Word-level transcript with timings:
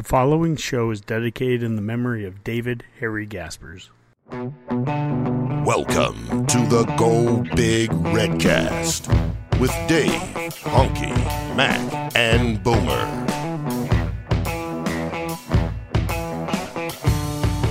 The 0.00 0.08
following 0.08 0.56
show 0.56 0.90
is 0.90 1.02
dedicated 1.02 1.62
in 1.62 1.76
the 1.76 1.82
memory 1.82 2.24
of 2.24 2.42
David 2.42 2.84
Harry 3.00 3.26
Gaspers. 3.26 3.90
Welcome 4.30 4.56
to 6.46 6.58
the 6.68 6.90
Go 6.96 7.42
Big 7.54 7.90
Redcast 7.90 9.08
with 9.60 9.70
Dave, 9.88 10.10
Honky, 10.62 11.14
Mac, 11.54 12.16
and 12.16 12.62
Boomer. 12.62 13.04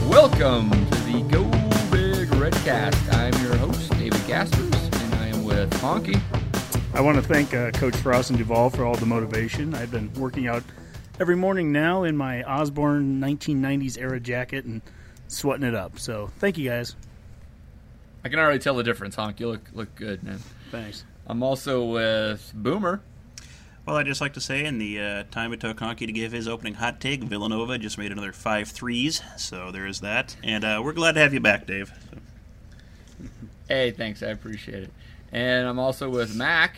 Welcome 0.07 0.69
to 0.69 0.99
the 1.05 1.25
Go 1.31 1.45
Big 1.89 2.29
Redcast. 2.37 3.11
I'm 3.11 3.33
your 3.43 3.55
host, 3.55 3.89
David 3.93 4.21
Gaspers, 4.27 5.01
and 5.01 5.15
I 5.15 5.29
am 5.29 5.45
with 5.45 5.71
Honky. 5.81 6.21
I 6.93 7.01
want 7.01 7.17
to 7.17 7.23
thank 7.23 7.55
uh, 7.55 7.71
Coach 7.71 7.95
Frost 7.95 8.29
and 8.29 8.37
Duval 8.37 8.69
for 8.69 8.85
all 8.85 8.93
the 8.93 9.07
motivation. 9.07 9.73
I've 9.73 9.89
been 9.89 10.13
working 10.13 10.45
out 10.45 10.61
every 11.19 11.35
morning 11.35 11.71
now 11.71 12.03
in 12.03 12.15
my 12.15 12.43
Osborne 12.43 13.19
1990s 13.19 13.97
era 13.99 14.19
jacket 14.19 14.65
and 14.65 14.81
sweating 15.27 15.67
it 15.67 15.75
up. 15.75 15.99
So 15.99 16.31
thank 16.39 16.57
you 16.57 16.69
guys. 16.69 16.95
I 18.23 18.29
can 18.29 18.39
already 18.39 18.59
tell 18.59 18.75
the 18.75 18.83
difference, 18.83 19.15
Honk. 19.15 19.39
You 19.39 19.49
look 19.49 19.69
look 19.73 19.95
good, 19.95 20.23
man. 20.23 20.39
Thanks. 20.71 21.03
I'm 21.27 21.43
also 21.43 21.85
with 21.85 22.51
Boomer. 22.55 23.01
Well, 23.85 23.97
I'd 23.97 24.05
just 24.05 24.21
like 24.21 24.33
to 24.33 24.41
say, 24.41 24.65
in 24.65 24.77
the 24.77 24.99
uh, 24.99 25.23
time 25.31 25.51
it 25.51 25.61
took 25.61 25.77
Honky 25.77 26.05
to 26.05 26.11
give 26.11 26.31
his 26.31 26.47
opening 26.47 26.75
hot 26.75 26.99
take, 26.99 27.23
Villanova 27.23 27.77
just 27.77 27.97
made 27.97 28.11
another 28.11 28.31
five 28.31 28.67
threes, 28.67 29.21
so 29.35 29.71
there 29.71 29.87
is 29.87 30.01
that. 30.01 30.35
And 30.43 30.63
uh, 30.63 30.81
we're 30.83 30.93
glad 30.93 31.13
to 31.13 31.21
have 31.21 31.33
you 31.33 31.39
back, 31.39 31.65
Dave. 31.65 31.91
So. 32.11 33.27
Hey, 33.67 33.91
thanks. 33.91 34.21
I 34.21 34.27
appreciate 34.27 34.83
it. 34.83 34.91
And 35.31 35.67
I'm 35.67 35.79
also 35.79 36.09
with 36.09 36.35
Mac. 36.35 36.75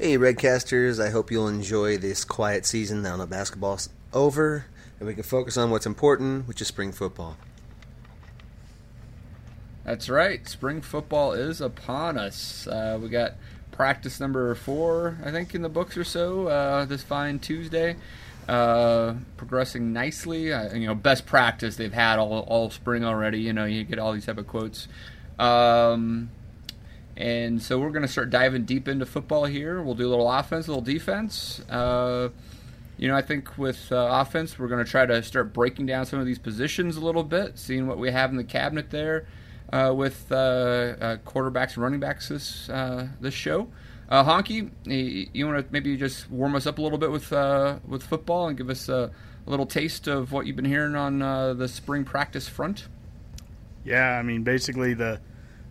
Hey, 0.00 0.16
Redcasters. 0.16 0.98
I 0.98 1.10
hope 1.10 1.30
you'll 1.30 1.46
enjoy 1.46 1.98
this 1.98 2.24
quiet 2.24 2.64
season 2.64 3.02
now 3.02 3.18
that 3.18 3.28
basketball's 3.28 3.90
over 4.14 4.64
and 4.98 5.06
we 5.06 5.12
can 5.12 5.24
focus 5.24 5.58
on 5.58 5.70
what's 5.70 5.84
important, 5.84 6.48
which 6.48 6.62
is 6.62 6.68
spring 6.68 6.90
football. 6.90 7.36
That's 9.84 10.08
right. 10.08 10.48
Spring 10.48 10.80
football 10.80 11.34
is 11.34 11.60
upon 11.60 12.16
us. 12.16 12.66
Uh, 12.66 12.98
we 13.02 13.10
got 13.10 13.34
practice 13.72 14.18
number 14.18 14.54
four, 14.54 15.18
I 15.22 15.30
think, 15.32 15.54
in 15.54 15.60
the 15.60 15.68
books 15.68 15.98
or 15.98 16.04
so 16.04 16.48
uh, 16.48 16.86
this 16.86 17.02
fine 17.02 17.38
Tuesday. 17.38 17.96
Uh, 18.48 19.16
progressing 19.36 19.92
nicely. 19.92 20.50
Uh, 20.50 20.74
you 20.74 20.86
know, 20.86 20.94
best 20.94 21.26
practice 21.26 21.76
they've 21.76 21.92
had 21.92 22.18
all, 22.18 22.38
all 22.48 22.70
spring 22.70 23.04
already. 23.04 23.40
You 23.42 23.52
know, 23.52 23.66
you 23.66 23.84
get 23.84 23.98
all 23.98 24.14
these 24.14 24.24
type 24.24 24.38
of 24.38 24.46
quotes. 24.46 24.88
Um, 25.38 26.30
and 27.20 27.60
so 27.60 27.78
we're 27.78 27.90
going 27.90 28.00
to 28.00 28.08
start 28.08 28.30
diving 28.30 28.64
deep 28.64 28.88
into 28.88 29.04
football 29.04 29.44
here. 29.44 29.82
We'll 29.82 29.94
do 29.94 30.06
a 30.06 30.08
little 30.08 30.30
offense, 30.30 30.68
a 30.68 30.70
little 30.70 30.82
defense. 30.82 31.60
Uh, 31.68 32.30
you 32.96 33.08
know, 33.08 33.14
I 33.14 33.20
think 33.20 33.58
with 33.58 33.92
uh, 33.92 34.08
offense, 34.10 34.58
we're 34.58 34.68
going 34.68 34.82
to 34.82 34.90
try 34.90 35.04
to 35.04 35.22
start 35.22 35.52
breaking 35.52 35.84
down 35.84 36.06
some 36.06 36.18
of 36.18 36.24
these 36.24 36.38
positions 36.38 36.96
a 36.96 37.00
little 37.00 37.22
bit, 37.22 37.58
seeing 37.58 37.86
what 37.86 37.98
we 37.98 38.10
have 38.10 38.30
in 38.30 38.38
the 38.38 38.44
cabinet 38.44 38.88
there 38.88 39.26
uh, 39.70 39.92
with 39.94 40.32
uh, 40.32 40.34
uh, 40.34 41.16
quarterbacks 41.18 41.74
and 41.74 41.82
running 41.82 42.00
backs 42.00 42.30
this 42.30 42.70
uh, 42.70 43.08
this 43.20 43.34
show. 43.34 43.68
Honky, 44.10 44.70
you 45.34 45.46
want 45.46 45.64
to 45.64 45.72
maybe 45.72 45.96
just 45.98 46.28
warm 46.30 46.56
us 46.56 46.66
up 46.66 46.78
a 46.78 46.82
little 46.82 46.98
bit 46.98 47.10
with 47.10 47.30
with 47.86 48.02
football 48.02 48.48
and 48.48 48.56
give 48.56 48.70
us 48.70 48.88
a, 48.88 49.10
a, 49.46 49.50
little 49.50 49.66
taste 49.66 50.08
of 50.08 50.32
what 50.32 50.46
you've 50.46 50.56
been 50.56 50.64
hearing 50.64 50.96
on 50.96 51.18
the 51.18 51.68
spring 51.68 52.04
practice 52.04 52.48
front? 52.48 52.88
Yeah, 53.84 54.18
I 54.18 54.22
mean, 54.22 54.42
basically 54.42 54.94
the 54.94 55.20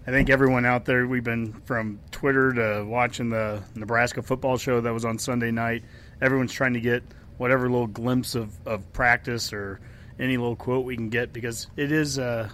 I 0.09 0.11
think 0.11 0.31
everyone 0.31 0.65
out 0.65 0.85
there, 0.85 1.05
we've 1.05 1.23
been 1.23 1.53
from 1.65 1.99
Twitter 2.09 2.51
to 2.53 2.83
watching 2.83 3.29
the 3.29 3.61
Nebraska 3.75 4.23
football 4.23 4.57
show 4.57 4.81
that 4.81 4.91
was 4.91 5.05
on 5.05 5.19
Sunday 5.19 5.51
night. 5.51 5.83
Everyone's 6.19 6.51
trying 6.51 6.73
to 6.73 6.79
get 6.79 7.03
whatever 7.37 7.69
little 7.69 7.85
glimpse 7.85 8.33
of, 8.33 8.51
of 8.65 8.91
practice 8.91 9.53
or 9.53 9.79
any 10.17 10.35
little 10.37 10.55
quote 10.55 10.83
we 10.83 10.95
can 10.95 11.09
get 11.09 11.31
because 11.31 11.67
it 11.77 11.91
is 11.91 12.17
uh, 12.17 12.49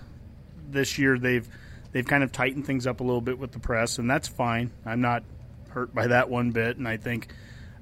this 0.69 0.97
year 0.99 1.17
they've 1.17 1.47
they've 1.93 2.05
kind 2.05 2.25
of 2.25 2.33
tightened 2.33 2.65
things 2.65 2.85
up 2.85 2.99
a 2.99 3.03
little 3.03 3.21
bit 3.21 3.39
with 3.39 3.53
the 3.53 3.59
press 3.59 3.99
and 3.99 4.09
that's 4.09 4.27
fine. 4.27 4.69
I'm 4.85 4.99
not 4.99 5.23
hurt 5.69 5.95
by 5.95 6.07
that 6.07 6.29
one 6.29 6.51
bit, 6.51 6.75
and 6.75 6.85
I 6.85 6.97
think 6.97 7.29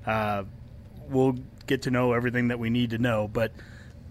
uh, 0.05 0.43
we'll 1.09 1.39
get 1.65 1.81
to 1.83 1.89
know 1.89 2.13
everything 2.13 2.49
that 2.49 2.59
we 2.59 2.69
need 2.69 2.91
to 2.91 2.99
know. 2.99 3.27
But 3.27 3.53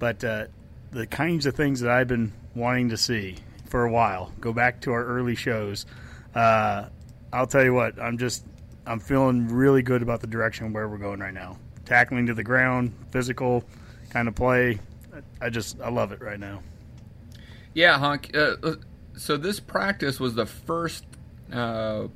but 0.00 0.24
uh, 0.24 0.46
the 0.90 1.06
kinds 1.06 1.46
of 1.46 1.54
things 1.54 1.82
that 1.82 1.92
I've 1.92 2.08
been 2.08 2.32
wanting 2.52 2.88
to 2.88 2.96
see 2.96 3.36
for 3.72 3.84
a 3.86 3.90
while. 3.90 4.30
Go 4.38 4.52
back 4.52 4.82
to 4.82 4.92
our 4.92 5.02
early 5.02 5.34
shows. 5.34 5.86
Uh, 6.34 6.90
I'll 7.32 7.46
tell 7.46 7.64
you 7.64 7.72
what, 7.72 7.98
I'm 7.98 8.18
just 8.18 8.44
I'm 8.86 9.00
feeling 9.00 9.48
really 9.48 9.80
good 9.80 10.02
about 10.02 10.20
the 10.20 10.26
direction 10.26 10.74
where 10.74 10.86
we're 10.90 10.98
going 10.98 11.20
right 11.20 11.32
now. 11.32 11.56
Tackling 11.86 12.26
to 12.26 12.34
the 12.34 12.44
ground, 12.44 12.94
physical 13.12 13.64
kind 14.10 14.28
of 14.28 14.34
play. 14.34 14.78
I 15.40 15.48
just 15.48 15.80
I 15.80 15.88
love 15.88 16.12
it 16.12 16.20
right 16.20 16.38
now. 16.38 16.62
Yeah, 17.72 17.98
Honk. 17.98 18.36
Uh, 18.36 18.56
uh, 18.62 18.74
so 19.16 19.38
this 19.38 19.58
practice 19.58 20.20
was 20.20 20.34
the 20.34 20.44
first 20.44 21.06
uh, 21.50 22.08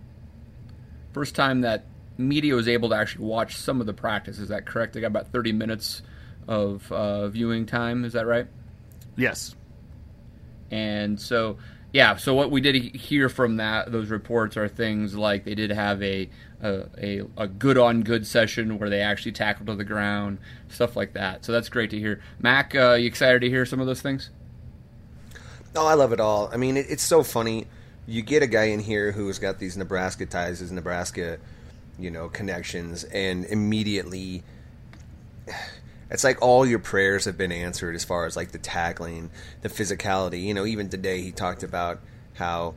first 1.15 1.35
time 1.35 1.63
that 1.63 1.87
media 2.19 2.55
was 2.55 2.69
able 2.69 2.91
to 2.91 2.97
actually 2.97 3.25
watch 3.25 3.57
some 3.57 3.81
of 3.81 3.87
the 3.87 3.95
practice. 3.95 4.39
Is 4.39 4.51
that 4.51 4.67
correct? 4.67 4.93
They 4.93 5.01
got 5.01 5.07
about 5.07 5.29
30 5.29 5.53
minutes 5.53 6.03
of 6.47 6.93
uh, 6.93 7.29
viewing 7.29 7.65
time. 7.65 8.05
Is 8.05 8.13
that 8.13 8.27
right? 8.27 8.47
Yes. 9.17 9.55
And 10.71 11.21
so, 11.21 11.59
yeah, 11.93 12.17
so 12.17 12.35
what 12.35 12.51
we 12.51 12.61
did 12.61 12.75
hear 12.75 13.29
from 13.29 13.57
that 13.57 13.93
those 13.93 14.11
reports 14.11 14.57
are 14.57 14.69
things 14.69 15.15
like 15.15 15.45
they 15.45 15.55
did 15.55 15.71
have 15.71 16.03
a 16.03 16.29
a, 16.63 17.23
a, 17.37 17.47
good 17.47 17.79
on 17.79 18.03
good 18.03 18.27
session 18.27 18.79
where 18.79 18.89
they 18.89 19.01
actually 19.01 19.33
tackled 19.33 19.67
to 19.69 19.75
the 19.75 19.85
ground, 19.85 20.39
stuff 20.69 20.97
like 20.97 21.13
that. 21.13 21.45
So 21.45 21.53
that's 21.53 21.69
great 21.69 21.91
to 21.91 21.99
hear. 21.99 22.21
Mac, 22.39 22.75
uh, 22.75 22.95
you 22.95 23.07
excited 23.07 23.41
to 23.43 23.49
hear 23.49 23.67
some 23.67 23.81
of 23.81 23.87
those 23.87 24.01
things? 24.01 24.31
Oh, 25.75 25.87
I 25.87 25.95
love 25.95 26.13
it 26.13 26.21
all. 26.21 26.49
I 26.53 26.57
mean, 26.57 26.77
it, 26.77 26.87
it's 26.89 27.03
so 27.03 27.23
funny. 27.23 27.67
You 28.07 28.23
get 28.23 28.43
a 28.43 28.47
guy 28.47 28.65
in 28.65 28.81
here 28.81 29.13
who's 29.13 29.39
got 29.39 29.59
these 29.59 29.77
Nebraska 29.77 30.27
ties, 30.27 30.61
his 30.61 30.73
Nebraska, 30.73 31.39
you 31.99 32.11
know, 32.11 32.29
connections, 32.29 33.05
and 33.05 33.45
immediately 33.45 34.43
it's 36.11 36.25
like 36.25 36.41
all 36.41 36.65
your 36.65 36.79
prayers 36.79 37.25
have 37.25 37.37
been 37.37 37.53
answered 37.53 37.95
as 37.95 38.05
far 38.05 38.27
as 38.27 38.37
like 38.37 38.53
the 38.53 38.59
tackling, 38.59 39.31
the 39.63 39.69
physicality. 39.69 40.45
You 40.45 40.55
know, 40.55 40.65
even 40.65 40.89
today 40.89 41.21
he 41.21 41.33
talked 41.33 41.63
about 41.63 42.01
how 42.35 42.75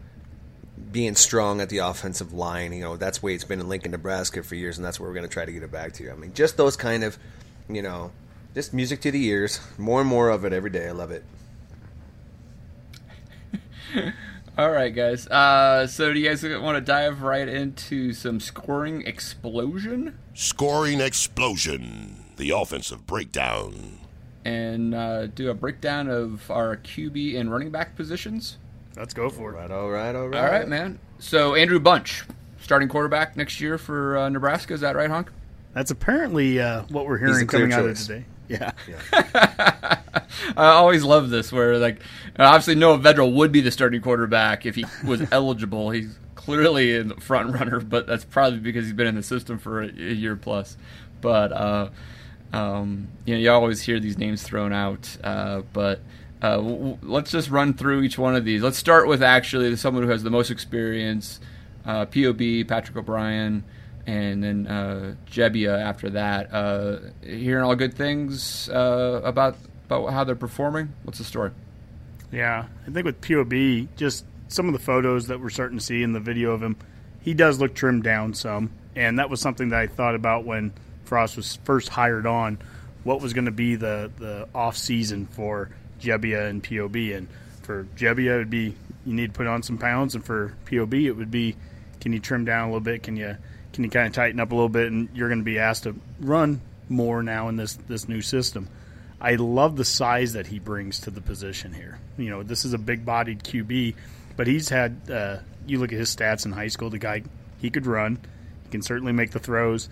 being 0.92 1.16
strong 1.16 1.62
at 1.62 1.70
the 1.70 1.80
offensive 1.80 2.34
line, 2.34 2.74
you 2.74 2.82
know, 2.82 2.98
that's 2.98 3.20
the 3.20 3.26
way 3.28 3.36
it's 3.36 3.44
been 3.44 3.60
in 3.60 3.70
Lincoln, 3.70 3.92
Nebraska 3.92 4.42
for 4.42 4.56
years, 4.56 4.78
and 4.78 4.86
that's 4.86 5.00
where 5.00 5.08
we're 5.08 5.14
going 5.14 5.28
to 5.28 5.34
try 5.34 5.46
to 5.46 5.52
get 5.52 5.62
it 5.62 5.72
back 5.72 5.94
to. 5.94 6.04
You. 6.04 6.12
I 6.12 6.16
mean, 6.16 6.34
just 6.34 6.58
those 6.58 6.76
kind 6.76 7.04
of, 7.04 7.18
you 7.68 7.84
know, 7.84 8.12
just 8.56 8.74
music 8.74 9.02
to 9.02 9.12
the 9.12 9.24
ears. 9.26 9.60
More 9.78 10.02
and 10.02 10.10
more 10.10 10.30
of 10.30 10.44
it 10.44 10.54
every 10.54 10.72
day. 10.72 10.88
I 10.88 10.92
love 10.92 11.12
it. 11.12 11.24
All 14.58 14.72
right, 14.72 14.94
guys. 14.94 15.28
Uh, 15.28 15.86
so, 15.88 16.12
do 16.12 16.20
you 16.20 16.28
guys 16.28 16.44
want 16.44 16.76
to 16.76 16.82
dive 16.82 17.22
right 17.22 17.48
into 17.48 18.12
some 18.14 18.40
scoring 18.40 19.04
explosion? 19.06 20.18
Scoring 20.34 21.00
explosion 21.00 22.29
the 22.40 22.50
offensive 22.52 23.06
breakdown. 23.06 24.00
And 24.44 24.96
uh, 24.96 25.28
do 25.28 25.52
a 25.52 25.54
breakdown 25.54 26.10
of 26.10 26.50
our 26.50 26.78
QB 26.78 27.40
and 27.40 27.52
running 27.52 27.70
back 27.70 27.96
positions. 27.96 28.58
Let's 28.96 29.14
go 29.14 29.30
for 29.30 29.54
it. 29.54 29.58
All 29.58 29.62
right, 29.62 29.72
all 29.72 29.90
right, 29.90 30.16
all 30.16 30.28
right. 30.28 30.42
All 30.42 30.52
right, 30.52 30.68
man. 30.68 30.98
So 31.20 31.54
Andrew 31.54 31.80
Bunch, 31.80 32.24
starting 32.62 32.88
quarterback 32.88 33.38
next 33.38 33.62
year 33.62 33.78
for 33.78 34.18
uh, 34.18 34.30
Nebraska. 34.30 34.74
Is 34.74 34.82
that 34.82 34.96
right, 34.96 35.10
Honk? 35.10 35.30
That's 35.74 35.92
apparently 35.92 36.60
uh, 36.60 36.84
what 36.90 37.06
we're 37.06 37.20
hearing 37.20 37.46
coming 37.46 37.70
choice. 37.70 37.78
out 37.78 37.86
of 37.86 37.98
today. 37.98 38.26
Yeah. 38.48 38.72
yeah. 38.88 40.00
I 40.58 40.68
always 40.70 41.04
love 41.04 41.30
this 41.30 41.52
where, 41.52 41.78
like, 41.78 42.02
obviously 42.40 42.76
Noah 42.76 42.98
Vedral 42.98 43.34
would 43.34 43.52
be 43.52 43.62
the 43.62 43.70
starting 43.70 44.02
quarterback 44.02 44.66
if 44.66 44.76
he 44.76 44.86
was 45.06 45.22
eligible. 45.32 45.92
He's 45.92 46.18
clearly 46.36 46.96
in 46.96 47.10
the 47.10 47.16
front 47.16 47.54
runner, 47.54 47.80
but 47.80 48.08
that's 48.08 48.26
probably 48.26 48.60
because 48.60 48.86
he's 48.86 48.94
been 48.94 49.08
in 49.08 49.16
the 49.16 49.24
system 49.24 49.60
for 49.60 49.82
a, 49.84 49.88
a 49.88 50.14
year 50.14 50.36
plus. 50.36 50.78
But 51.22 51.52
uh, 51.52 51.90
um, 52.54 53.08
you 53.26 53.36
know, 53.36 53.40
you 53.40 53.52
always 53.52 53.82
hear 53.82 54.00
these 54.00 54.18
names 54.18 54.44
thrown 54.44 54.74
out, 54.74 55.16
uh, 55.24 55.62
but 55.74 56.00
uh, 56.42 56.58
w- 56.58 56.98
let's 57.04 57.32
just 57.32 57.50
run 57.50 57.74
through 57.74 58.02
each 58.04 58.18
one 58.18 58.36
of 58.36 58.46
these. 58.46 58.62
Let's 58.64 58.78
start 58.78 59.08
with 59.08 59.22
actually 59.22 59.76
someone 59.76 60.04
who 60.04 60.10
has 60.10 60.24
the 60.24 60.30
most 60.32 60.50
experience. 60.52 61.40
Uh, 61.86 62.06
POB 62.06 62.68
Patrick 62.68 62.98
O'Brien. 62.98 63.64
and 64.06 64.44
then 64.44 64.68
uh, 64.68 65.16
Gebbia 65.32 65.80
after 65.80 66.10
that. 66.12 66.54
Uh, 66.54 66.98
hearing 67.22 67.64
all 67.64 67.76
good 67.76 67.94
things 67.94 68.70
uh, 68.70 69.22
about 69.24 69.56
about 69.86 70.12
how 70.12 70.24
they're 70.24 70.36
performing. 70.36 70.94
What's 71.04 71.18
the 71.20 71.24
story? 71.24 71.52
Yeah, 72.32 72.66
I 72.88 72.92
think 72.92 73.06
with 73.06 73.22
POB, 73.22 73.88
just 73.98 74.24
some 74.48 74.68
of 74.68 74.74
the 74.74 74.80
photos 74.80 75.28
that 75.28 75.40
we're 75.40 75.50
starting 75.50 75.78
to 75.80 75.84
see 75.84 76.04
in 76.04 76.14
the 76.14 76.20
video 76.20 76.52
of 76.52 76.62
him, 76.62 76.76
he 77.22 77.34
does 77.34 77.60
look 77.60 77.74
trimmed 77.74 78.04
down 78.04 78.34
some, 78.36 78.72
and 78.96 79.18
that 79.20 79.30
was 79.30 79.42
something 79.42 79.70
that 79.70 79.80
I 79.80 79.88
thought 79.88 80.14
about 80.16 80.46
when 80.46 80.74
Frost 81.10 81.36
was 81.36 81.58
first 81.66 81.90
hired 81.90 82.26
on. 82.26 82.60
What 83.04 83.22
was 83.22 83.34
going 83.34 83.46
to 83.46 83.52
be 83.52 83.76
the 83.76 84.12
the 84.18 84.48
off 84.56 84.78
season 84.78 85.26
for 85.26 85.70
Gebbia 86.00 86.50
and 86.50 86.64
POB, 86.64 86.96
and 87.16 87.28
for 87.64 87.86
Gebbia 87.98 88.36
it 88.36 88.38
would 88.38 88.50
be 88.50 88.76
you 89.06 89.14
need 89.14 89.34
to 89.34 89.38
put 89.38 89.48
on 89.48 89.64
some 89.64 89.78
pounds, 89.78 90.16
and 90.16 90.24
for 90.24 90.56
POB 90.70 90.94
it 90.94 91.12
would 91.14 91.32
be 91.32 91.56
can 92.00 92.14
you 92.14 92.20
trim 92.20 92.46
down 92.46 92.64
a 92.64 92.68
little 92.68 92.80
bit? 92.80 93.04
Can 93.04 93.18
you 93.18 93.36
can 93.74 93.84
you 93.84 93.90
kind 93.90 94.08
of 94.08 94.14
tighten 94.14 94.40
up 94.40 94.52
a 94.52 94.56
little 94.56 94.70
bit? 94.70 94.92
And 94.92 95.10
you're 95.14 95.30
going 95.30 95.40
to 95.40 95.46
be 95.46 95.60
asked 95.60 95.84
to 95.84 95.96
run 96.20 96.62
more 96.88 97.24
now 97.24 97.50
in 97.50 97.56
this 97.56 97.74
this 97.74 98.08
new 98.08 98.22
system. 98.22 98.70
I 99.22 99.36
love 99.36 99.76
the 99.76 99.86
size 99.86 100.34
that 100.34 100.48
he 100.48 100.60
brings 100.60 101.02
to 101.02 101.12
the 101.12 101.22
position 101.22 101.74
here. 101.74 102.00
You 102.18 102.30
know, 102.30 102.44
this 102.44 102.64
is 102.64 102.74
a 102.74 102.78
big 102.78 103.06
bodied 103.06 103.44
QB, 103.44 103.96
but 104.38 104.48
he's 104.48 104.70
had, 104.70 104.98
uh, 105.12 105.38
you 105.68 105.80
look 105.80 105.92
at 105.92 106.00
his 106.00 106.16
stats 106.16 106.46
in 106.46 106.54
high 106.54 106.70
school, 106.70 106.90
the 106.90 107.00
guy, 107.00 107.24
he 107.60 107.70
could 107.70 107.86
run, 107.86 108.18
he 108.64 108.70
can 108.70 108.82
certainly 108.82 109.12
make 109.12 109.32
the 109.32 109.40
throws. 109.40 109.90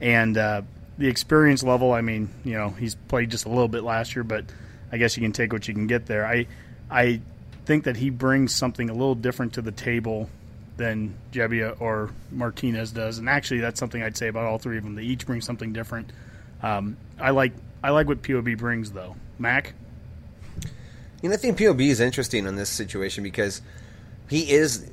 And 0.00 0.36
uh, 0.36 0.62
the 0.98 1.08
experience 1.08 1.62
level, 1.62 1.92
I 1.92 2.00
mean, 2.00 2.28
you 2.44 2.54
know, 2.54 2.70
he's 2.70 2.94
played 2.94 3.30
just 3.30 3.44
a 3.44 3.48
little 3.48 3.68
bit 3.68 3.82
last 3.82 4.14
year, 4.14 4.24
but 4.24 4.44
I 4.92 4.98
guess 4.98 5.16
you 5.16 5.22
can 5.22 5.32
take 5.32 5.52
what 5.52 5.66
you 5.68 5.74
can 5.74 5.86
get 5.86 6.06
there. 6.06 6.26
I, 6.26 6.46
I 6.90 7.20
think 7.64 7.84
that 7.84 7.96
he 7.96 8.10
brings 8.10 8.54
something 8.54 8.88
a 8.90 8.92
little 8.92 9.14
different 9.14 9.54
to 9.54 9.62
the 9.62 9.72
table 9.72 10.30
than 10.76 11.14
Gebbia 11.32 11.80
or 11.80 12.10
Martinez 12.30 12.92
does. 12.92 13.18
And 13.18 13.28
actually, 13.28 13.60
that's 13.60 13.80
something 13.80 14.02
I'd 14.02 14.16
say 14.16 14.28
about 14.28 14.44
all 14.44 14.58
three 14.58 14.78
of 14.78 14.84
them. 14.84 14.94
They 14.94 15.02
each 15.02 15.26
bring 15.26 15.40
something 15.40 15.72
different. 15.72 16.12
Um, 16.62 16.96
I 17.18 17.30
like 17.30 17.52
I 17.82 17.90
like 17.90 18.08
what 18.08 18.22
POB 18.22 18.56
brings, 18.56 18.92
though. 18.92 19.16
Mac? 19.38 19.74
You 21.22 21.28
know, 21.28 21.34
I 21.34 21.38
think 21.38 21.58
POB 21.58 21.80
is 21.82 22.00
interesting 22.00 22.46
in 22.46 22.56
this 22.56 22.68
situation 22.68 23.24
because 23.24 23.62
he 24.28 24.50
is 24.50 24.90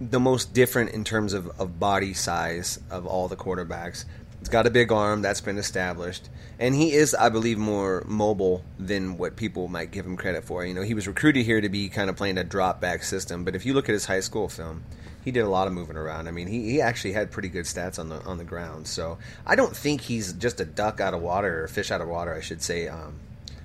the 0.00 0.20
most 0.20 0.52
different 0.52 0.90
in 0.90 1.04
terms 1.04 1.32
of, 1.32 1.48
of 1.58 1.80
body 1.80 2.12
size 2.12 2.78
of 2.90 3.06
all 3.06 3.28
the 3.28 3.36
quarterbacks. 3.36 4.04
He's 4.38 4.48
got 4.48 4.66
a 4.66 4.70
big 4.70 4.92
arm, 4.92 5.22
that's 5.22 5.40
been 5.40 5.58
established. 5.58 6.28
And 6.58 6.74
he 6.74 6.92
is, 6.92 7.14
I 7.14 7.30
believe, 7.30 7.58
more 7.58 8.04
mobile 8.06 8.62
than 8.78 9.16
what 9.16 9.36
people 9.36 9.68
might 9.68 9.90
give 9.90 10.06
him 10.06 10.16
credit 10.16 10.44
for. 10.44 10.64
You 10.64 10.74
know, 10.74 10.82
he 10.82 10.94
was 10.94 11.08
recruited 11.08 11.44
here 11.44 11.60
to 11.60 11.68
be 11.68 11.88
kind 11.88 12.10
of 12.10 12.16
playing 12.16 12.38
a 12.38 12.44
drop 12.44 12.80
back 12.80 13.02
system, 13.02 13.44
but 13.44 13.54
if 13.54 13.66
you 13.66 13.74
look 13.74 13.88
at 13.88 13.92
his 13.92 14.06
high 14.06 14.20
school 14.20 14.48
film, 14.48 14.84
he 15.26 15.32
did 15.32 15.40
a 15.40 15.48
lot 15.48 15.66
of 15.66 15.72
moving 15.72 15.96
around. 15.96 16.28
I 16.28 16.30
mean, 16.30 16.46
he, 16.46 16.70
he 16.70 16.80
actually 16.80 17.12
had 17.12 17.32
pretty 17.32 17.48
good 17.48 17.64
stats 17.64 17.98
on 17.98 18.08
the 18.08 18.22
on 18.22 18.38
the 18.38 18.44
ground. 18.44 18.86
So 18.86 19.18
I 19.44 19.56
don't 19.56 19.74
think 19.76 20.02
he's 20.02 20.32
just 20.32 20.60
a 20.60 20.64
duck 20.64 21.00
out 21.00 21.14
of 21.14 21.20
water 21.20 21.64
or 21.64 21.68
fish 21.68 21.90
out 21.90 22.00
of 22.00 22.06
water, 22.06 22.32
I 22.32 22.40
should 22.40 22.62
say, 22.62 22.86
um, 22.86 23.18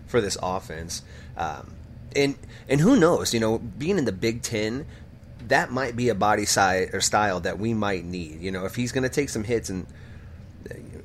for 0.08 0.22
this 0.22 0.40
offense. 0.42 1.04
Um, 1.38 1.76
and 2.16 2.36
and 2.68 2.82
who 2.82 3.00
knows? 3.00 3.32
You 3.32 3.42
know, 3.42 3.60
being 3.60 4.00
in 4.00 4.06
the 4.06 4.12
Big 4.12 4.42
Ten, 4.42 4.88
that 5.48 5.72
might 5.72 5.96
be 5.96 6.10
a 6.10 6.16
body 6.16 6.46
size 6.46 6.90
or 6.94 7.02
style 7.02 7.40
that 7.42 7.60
we 7.60 7.74
might 7.74 8.06
need. 8.06 8.42
You 8.42 8.52
know, 8.52 8.66
if 8.66 8.76
he's 8.76 8.92
going 8.92 9.04
to 9.04 9.10
take 9.10 9.30
some 9.30 9.44
hits 9.44 9.70
and 9.70 9.86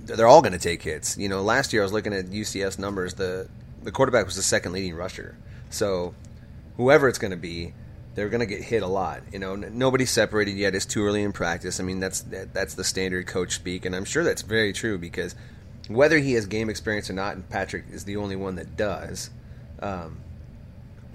they're 0.07 0.27
all 0.27 0.43
going 0.43 0.53
to 0.53 0.59
take 0.59 0.83
hits. 0.83 1.17
You 1.19 1.29
know, 1.29 1.43
last 1.43 1.73
year 1.73 1.83
I 1.83 1.85
was 1.85 1.93
looking 1.93 2.13
at 2.13 2.27
UCF's 2.27 2.79
numbers. 2.79 3.15
The 3.15 3.49
the 3.83 3.93
quarterback 3.93 4.27
was 4.27 4.37
the 4.37 4.43
second 4.43 4.73
leading 4.73 4.95
rusher. 4.95 5.37
So 5.71 6.15
whoever 6.77 7.09
it's 7.09 7.19
going 7.19 7.31
to 7.31 7.37
be, 7.37 7.73
they're 8.15 8.29
going 8.29 8.41
to 8.41 8.47
get 8.47 8.63
hit 8.63 8.83
a 8.83 8.87
lot. 8.87 9.23
You 9.33 9.39
know, 9.39 9.55
nobody's 9.55 10.11
separated 10.11 10.57
yet. 10.57 10.75
It's 10.75 10.87
too 10.87 11.05
early 11.05 11.23
in 11.23 11.33
practice. 11.33 11.81
I 11.81 11.85
mean, 11.85 12.01
that's 12.01 12.21
that, 12.23 12.55
that's 12.55 12.75
the 12.75 12.85
standard 12.85 13.27
coach 13.27 13.55
speak, 13.55 13.85
and 13.85 13.95
I'm 13.95 14.05
sure 14.05 14.25
that's 14.25 14.43
very 14.43 14.73
true 14.73 14.99
because 14.99 15.35
whether 15.89 16.19
he 16.19 16.33
has 16.33 16.47
game 16.47 16.69
experience 16.69 17.11
or 17.11 17.13
not, 17.13 17.35
and 17.35 17.49
Patrick 17.49 17.85
is 17.93 18.05
the 18.05 18.17
only 18.17 18.37
one 18.37 18.57
that 18.57 18.77
does. 18.77 19.31
Um, 19.81 20.19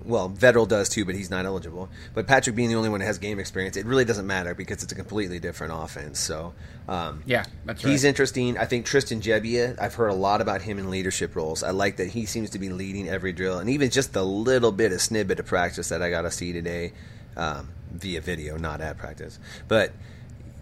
well, 0.04 0.30
Vedral 0.30 0.68
does 0.68 0.90
too, 0.90 1.06
but 1.06 1.16
he's 1.16 1.30
not 1.30 1.46
eligible. 1.46 1.90
But 2.14 2.28
Patrick 2.28 2.56
being 2.56 2.70
the 2.70 2.76
only 2.76 2.90
one 2.90 3.00
that 3.00 3.06
has 3.06 3.18
game 3.18 3.40
experience, 3.40 3.78
it 3.78 3.86
really 3.86 4.06
doesn't 4.06 4.28
matter 4.28 4.54
because 4.54 4.84
it's 4.84 4.92
a 4.92 4.96
completely 4.96 5.40
different 5.40 5.74
offense. 5.76 6.20
So, 6.20 6.54
um, 6.88 7.24
yeah, 7.26 7.46
that's 7.66 7.84
right. 7.84 7.92
He's 7.92 8.04
interesting. 8.04 8.58
I 8.58 8.66
think 8.66 8.86
Tristan 8.86 9.22
Gebbia, 9.22 9.80
I've 9.80 9.96
heard 9.96 10.10
a 10.10 10.16
lot 10.16 10.42
about 10.42 10.62
him 10.62 10.80
in 10.80 10.90
leadership 10.90 11.36
roles. 11.36 11.64
I 11.64 11.72
like 11.72 11.98
that 11.98 12.10
he 12.10 12.26
seems 12.26 12.50
to 12.52 12.60
be 12.60 12.70
leading 12.70 13.08
every 13.08 13.34
drill, 13.34 13.60
and 13.60 13.70
even 13.70 13.90
just 13.90 14.14
the 14.14 14.26
little 14.26 14.72
bit 14.72 14.92
of 14.92 15.02
snippet 15.02 15.40
of 15.40 15.46
practice 15.46 15.90
that 15.90 16.02
I 16.02 16.10
got 16.10 16.24
to 16.24 16.32
see 16.32 16.54
today 16.54 16.94
um, 17.38 17.70
via 17.92 18.22
video, 18.22 18.58
not 18.58 18.82
at 18.82 18.98
practice. 18.98 19.40
But 19.68 19.92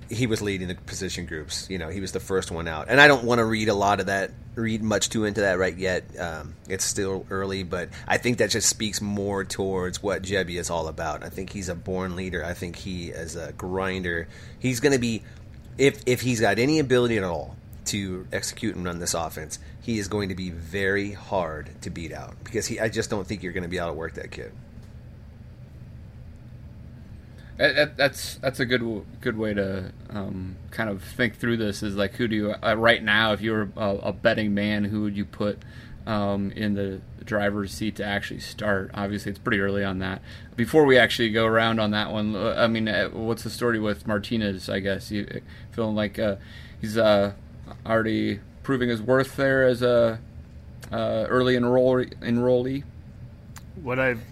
he 0.09 0.27
was 0.27 0.41
leading 0.41 0.67
the 0.67 0.75
position 0.75 1.25
groups. 1.25 1.69
You 1.69 1.77
know, 1.77 1.89
he 1.89 2.01
was 2.01 2.11
the 2.11 2.19
first 2.19 2.51
one 2.51 2.67
out, 2.67 2.87
and 2.89 2.99
I 2.99 3.07
don't 3.07 3.23
want 3.23 3.39
to 3.39 3.45
read 3.45 3.69
a 3.69 3.73
lot 3.73 3.99
of 3.99 4.07
that, 4.07 4.31
read 4.55 4.81
much 4.81 5.09
too 5.09 5.25
into 5.25 5.41
that 5.41 5.59
right 5.59 5.75
yet. 5.75 6.03
Um, 6.19 6.55
it's 6.67 6.83
still 6.83 7.25
early, 7.29 7.63
but 7.63 7.89
I 8.07 8.17
think 8.17 8.39
that 8.39 8.49
just 8.49 8.67
speaks 8.67 9.01
more 9.01 9.43
towards 9.43 10.01
what 10.01 10.23
Jebby 10.23 10.59
is 10.59 10.69
all 10.69 10.87
about. 10.87 11.23
I 11.23 11.29
think 11.29 11.51
he's 11.51 11.69
a 11.69 11.75
born 11.75 12.15
leader. 12.15 12.43
I 12.43 12.53
think 12.53 12.75
he 12.75 13.09
is 13.09 13.35
a 13.35 13.51
grinder. 13.53 14.27
He's 14.57 14.79
going 14.79 14.93
to 14.93 14.99
be, 14.99 15.23
if 15.77 16.01
if 16.05 16.21
he's 16.21 16.41
got 16.41 16.59
any 16.59 16.79
ability 16.79 17.17
at 17.17 17.23
all 17.23 17.55
to 17.85 18.27
execute 18.31 18.75
and 18.75 18.85
run 18.85 18.99
this 18.99 19.13
offense, 19.13 19.59
he 19.81 19.99
is 19.99 20.07
going 20.07 20.29
to 20.29 20.35
be 20.35 20.49
very 20.49 21.11
hard 21.11 21.69
to 21.81 21.89
beat 21.89 22.13
out 22.13 22.35
because 22.43 22.65
he. 22.67 22.79
I 22.79 22.89
just 22.89 23.09
don't 23.09 23.27
think 23.27 23.43
you're 23.43 23.53
going 23.53 23.63
to 23.63 23.69
be 23.69 23.77
able 23.77 23.89
to 23.89 23.93
work 23.93 24.15
that 24.15 24.31
kid. 24.31 24.51
That, 27.59 27.97
that's 27.97 28.35
that's 28.35 28.61
a 28.61 28.65
good 28.65 29.05
good 29.19 29.37
way 29.37 29.53
to 29.53 29.91
um, 30.11 30.55
kind 30.71 30.89
of 30.89 31.03
think 31.03 31.35
through 31.35 31.57
this. 31.57 31.83
Is 31.83 31.93
like 31.93 32.13
who 32.13 32.29
do 32.29 32.35
you 32.35 32.51
uh, 32.53 32.77
right 32.77 33.03
now? 33.03 33.33
If 33.33 33.41
you 33.41 33.51
were 33.51 33.69
a, 33.75 33.95
a, 33.97 34.13
betting 34.13 34.53
man, 34.53 34.85
who 34.85 35.01
would 35.01 35.17
you 35.17 35.25
put 35.25 35.59
um, 36.07 36.51
in 36.51 36.75
the 36.75 37.01
driver's 37.25 37.73
seat 37.73 37.97
to 37.97 38.05
actually 38.05 38.39
start? 38.39 38.91
Obviously, 38.93 39.31
it's 39.31 39.39
pretty 39.39 39.59
early 39.59 39.83
on 39.83 39.99
that. 39.99 40.21
Before 40.55 40.85
we 40.85 40.97
actually 40.97 41.31
go 41.31 41.45
around 41.45 41.81
on 41.81 41.91
that 41.91 42.13
one, 42.13 42.33
uh, 42.33 42.55
I 42.57 42.67
mean, 42.67 42.87
uh, 42.87 43.09
what's 43.09 43.43
the 43.43 43.49
story 43.49 43.77
with 43.77 44.07
Martinez? 44.07 44.69
I 44.69 44.79
guess 44.79 45.11
you 45.11 45.27
uh, 45.29 45.39
feeling 45.71 45.95
like 45.95 46.17
uh, 46.17 46.37
he's 46.79 46.97
uh, 46.97 47.33
already 47.85 48.39
proving 48.63 48.87
his 48.87 49.01
worth 49.01 49.35
there 49.35 49.67
as 49.67 49.81
a 49.81 50.17
early 50.93 51.57
enroll- 51.57 52.05
enrollee. 52.21 52.85
What 53.83 53.99
I've 53.99 54.23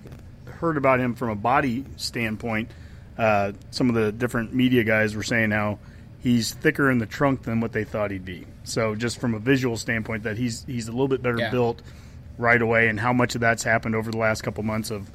heard 0.46 0.78
about 0.78 1.02
him 1.02 1.14
from 1.14 1.30
a 1.30 1.36
body 1.36 1.84
standpoint 1.98 2.72
uh, 3.18 3.54
some 3.72 3.90
of 3.90 3.96
the 3.96 4.12
different 4.12 4.54
media 4.54 4.84
guys 4.84 5.16
were 5.16 5.24
saying 5.24 5.52
how 5.52 5.80
he's 6.20 6.54
thicker 6.54 6.90
in 6.92 6.98
the 6.98 7.06
trunk 7.06 7.44
than 7.44 7.60
what 7.60 7.72
they 7.72 7.84
thought 7.84 8.12
he'd 8.12 8.26
be. 8.26 8.46
So 8.64 8.96
just 8.96 9.20
from 9.20 9.34
a 9.34 9.40
visual 9.40 9.78
standpoint, 9.78 10.24
that 10.24 10.38
he's 10.38 10.64
he's 10.66 10.88
a 10.88 10.92
little 10.92 11.08
bit 11.08 11.22
better 11.22 11.40
yeah. 11.40 11.50
built 11.50 11.82
right 12.38 12.62
away, 12.62 12.90
and 12.90 13.00
how 13.00 13.14
much 13.14 13.36
of 13.36 13.42
that's 13.42 13.64
happened 13.64 13.96
over 13.96 14.12
the 14.12 14.18
last 14.18 14.42
couple 14.42 14.64
months 14.64 14.92
of 14.92 15.10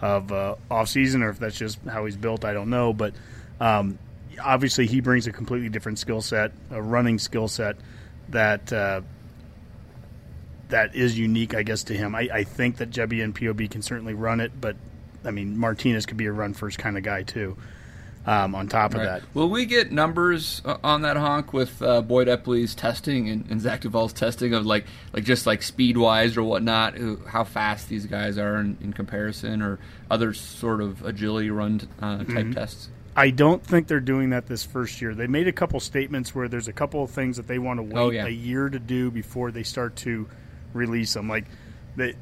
of 0.00 0.32
uh, 0.32 0.54
off 0.70 0.88
season, 0.88 1.22
or 1.22 1.30
if 1.30 1.38
that's 1.38 1.58
just 1.58 1.78
how 1.88 2.04
he's 2.04 2.16
built, 2.16 2.44
I 2.44 2.52
don't 2.52 2.70
know. 2.70 2.92
But 2.92 3.14
um, 3.60 3.98
obviously, 4.42 4.86
he 4.86 5.00
brings 5.00 5.26
a 5.26 5.32
completely 5.32 5.68
different 5.68 5.98
skill 5.98 6.20
set, 6.20 6.52
a 6.70 6.80
running 6.80 7.18
skill 7.18 7.48
set 7.48 7.76
that. 8.30 8.72
Uh, 8.72 9.02
that 10.68 10.94
is 10.94 11.18
unique, 11.18 11.52
I 11.52 11.64
guess, 11.64 11.82
to 11.84 11.94
him. 11.94 12.14
I, 12.14 12.28
I 12.32 12.44
think 12.44 12.76
that 12.76 12.90
Gebbia 12.90 13.24
and 13.24 13.34
POB 13.34 13.68
can 13.68 13.82
certainly 13.82 14.14
run 14.14 14.38
it, 14.38 14.52
but 14.60 14.76
I 15.24 15.30
mean, 15.30 15.58
Martinez 15.58 16.06
could 16.06 16.16
be 16.16 16.26
a 16.26 16.32
run 16.32 16.54
first 16.54 16.78
kind 16.78 16.96
of 16.96 17.02
guy 17.02 17.22
too. 17.22 17.56
Um, 18.26 18.54
on 18.54 18.68
top 18.68 18.92
of 18.92 19.00
right. 19.00 19.06
that, 19.06 19.22
will 19.32 19.48
we 19.48 19.64
get 19.64 19.92
numbers 19.92 20.60
on 20.84 21.02
that 21.02 21.16
honk 21.16 21.54
with 21.54 21.80
uh, 21.80 22.02
Boyd 22.02 22.28
Epley's 22.28 22.74
testing 22.74 23.30
and, 23.30 23.50
and 23.50 23.62
Zach 23.62 23.80
Duval's 23.80 24.12
testing 24.12 24.52
of 24.52 24.66
like 24.66 24.84
like 25.14 25.24
just 25.24 25.46
like 25.46 25.62
speed 25.62 25.96
wise 25.96 26.36
or 26.36 26.42
whatnot, 26.42 26.96
who, 26.96 27.16
how 27.26 27.44
fast 27.44 27.88
these 27.88 28.04
guys 28.04 28.36
are 28.36 28.58
in, 28.58 28.76
in, 28.82 28.92
comparison, 28.92 29.62
or 29.62 29.78
other 30.10 30.34
sort 30.34 30.82
of 30.82 31.02
agility 31.02 31.48
run 31.48 31.80
uh, 32.02 32.18
type 32.18 32.26
mm-hmm. 32.26 32.52
tests? 32.52 32.90
I 33.16 33.30
don't 33.30 33.64
think 33.64 33.88
they're 33.88 34.00
doing 34.00 34.30
that 34.30 34.46
this 34.46 34.64
first 34.64 35.00
year. 35.00 35.14
They 35.14 35.26
made 35.26 35.48
a 35.48 35.52
couple 35.52 35.80
statements 35.80 36.34
where 36.34 36.46
there's 36.46 36.68
a 36.68 36.74
couple 36.74 37.02
of 37.02 37.10
things 37.10 37.38
that 37.38 37.46
they 37.46 37.58
want 37.58 37.78
to 37.78 37.82
wait 37.82 37.96
oh, 37.96 38.10
yeah. 38.10 38.26
a 38.26 38.30
year 38.30 38.68
to 38.68 38.78
do 38.78 39.10
before 39.10 39.50
they 39.50 39.62
start 39.62 39.96
to 39.96 40.28
release 40.74 41.14
them. 41.14 41.26
Like 41.26 41.46
they 41.96 42.16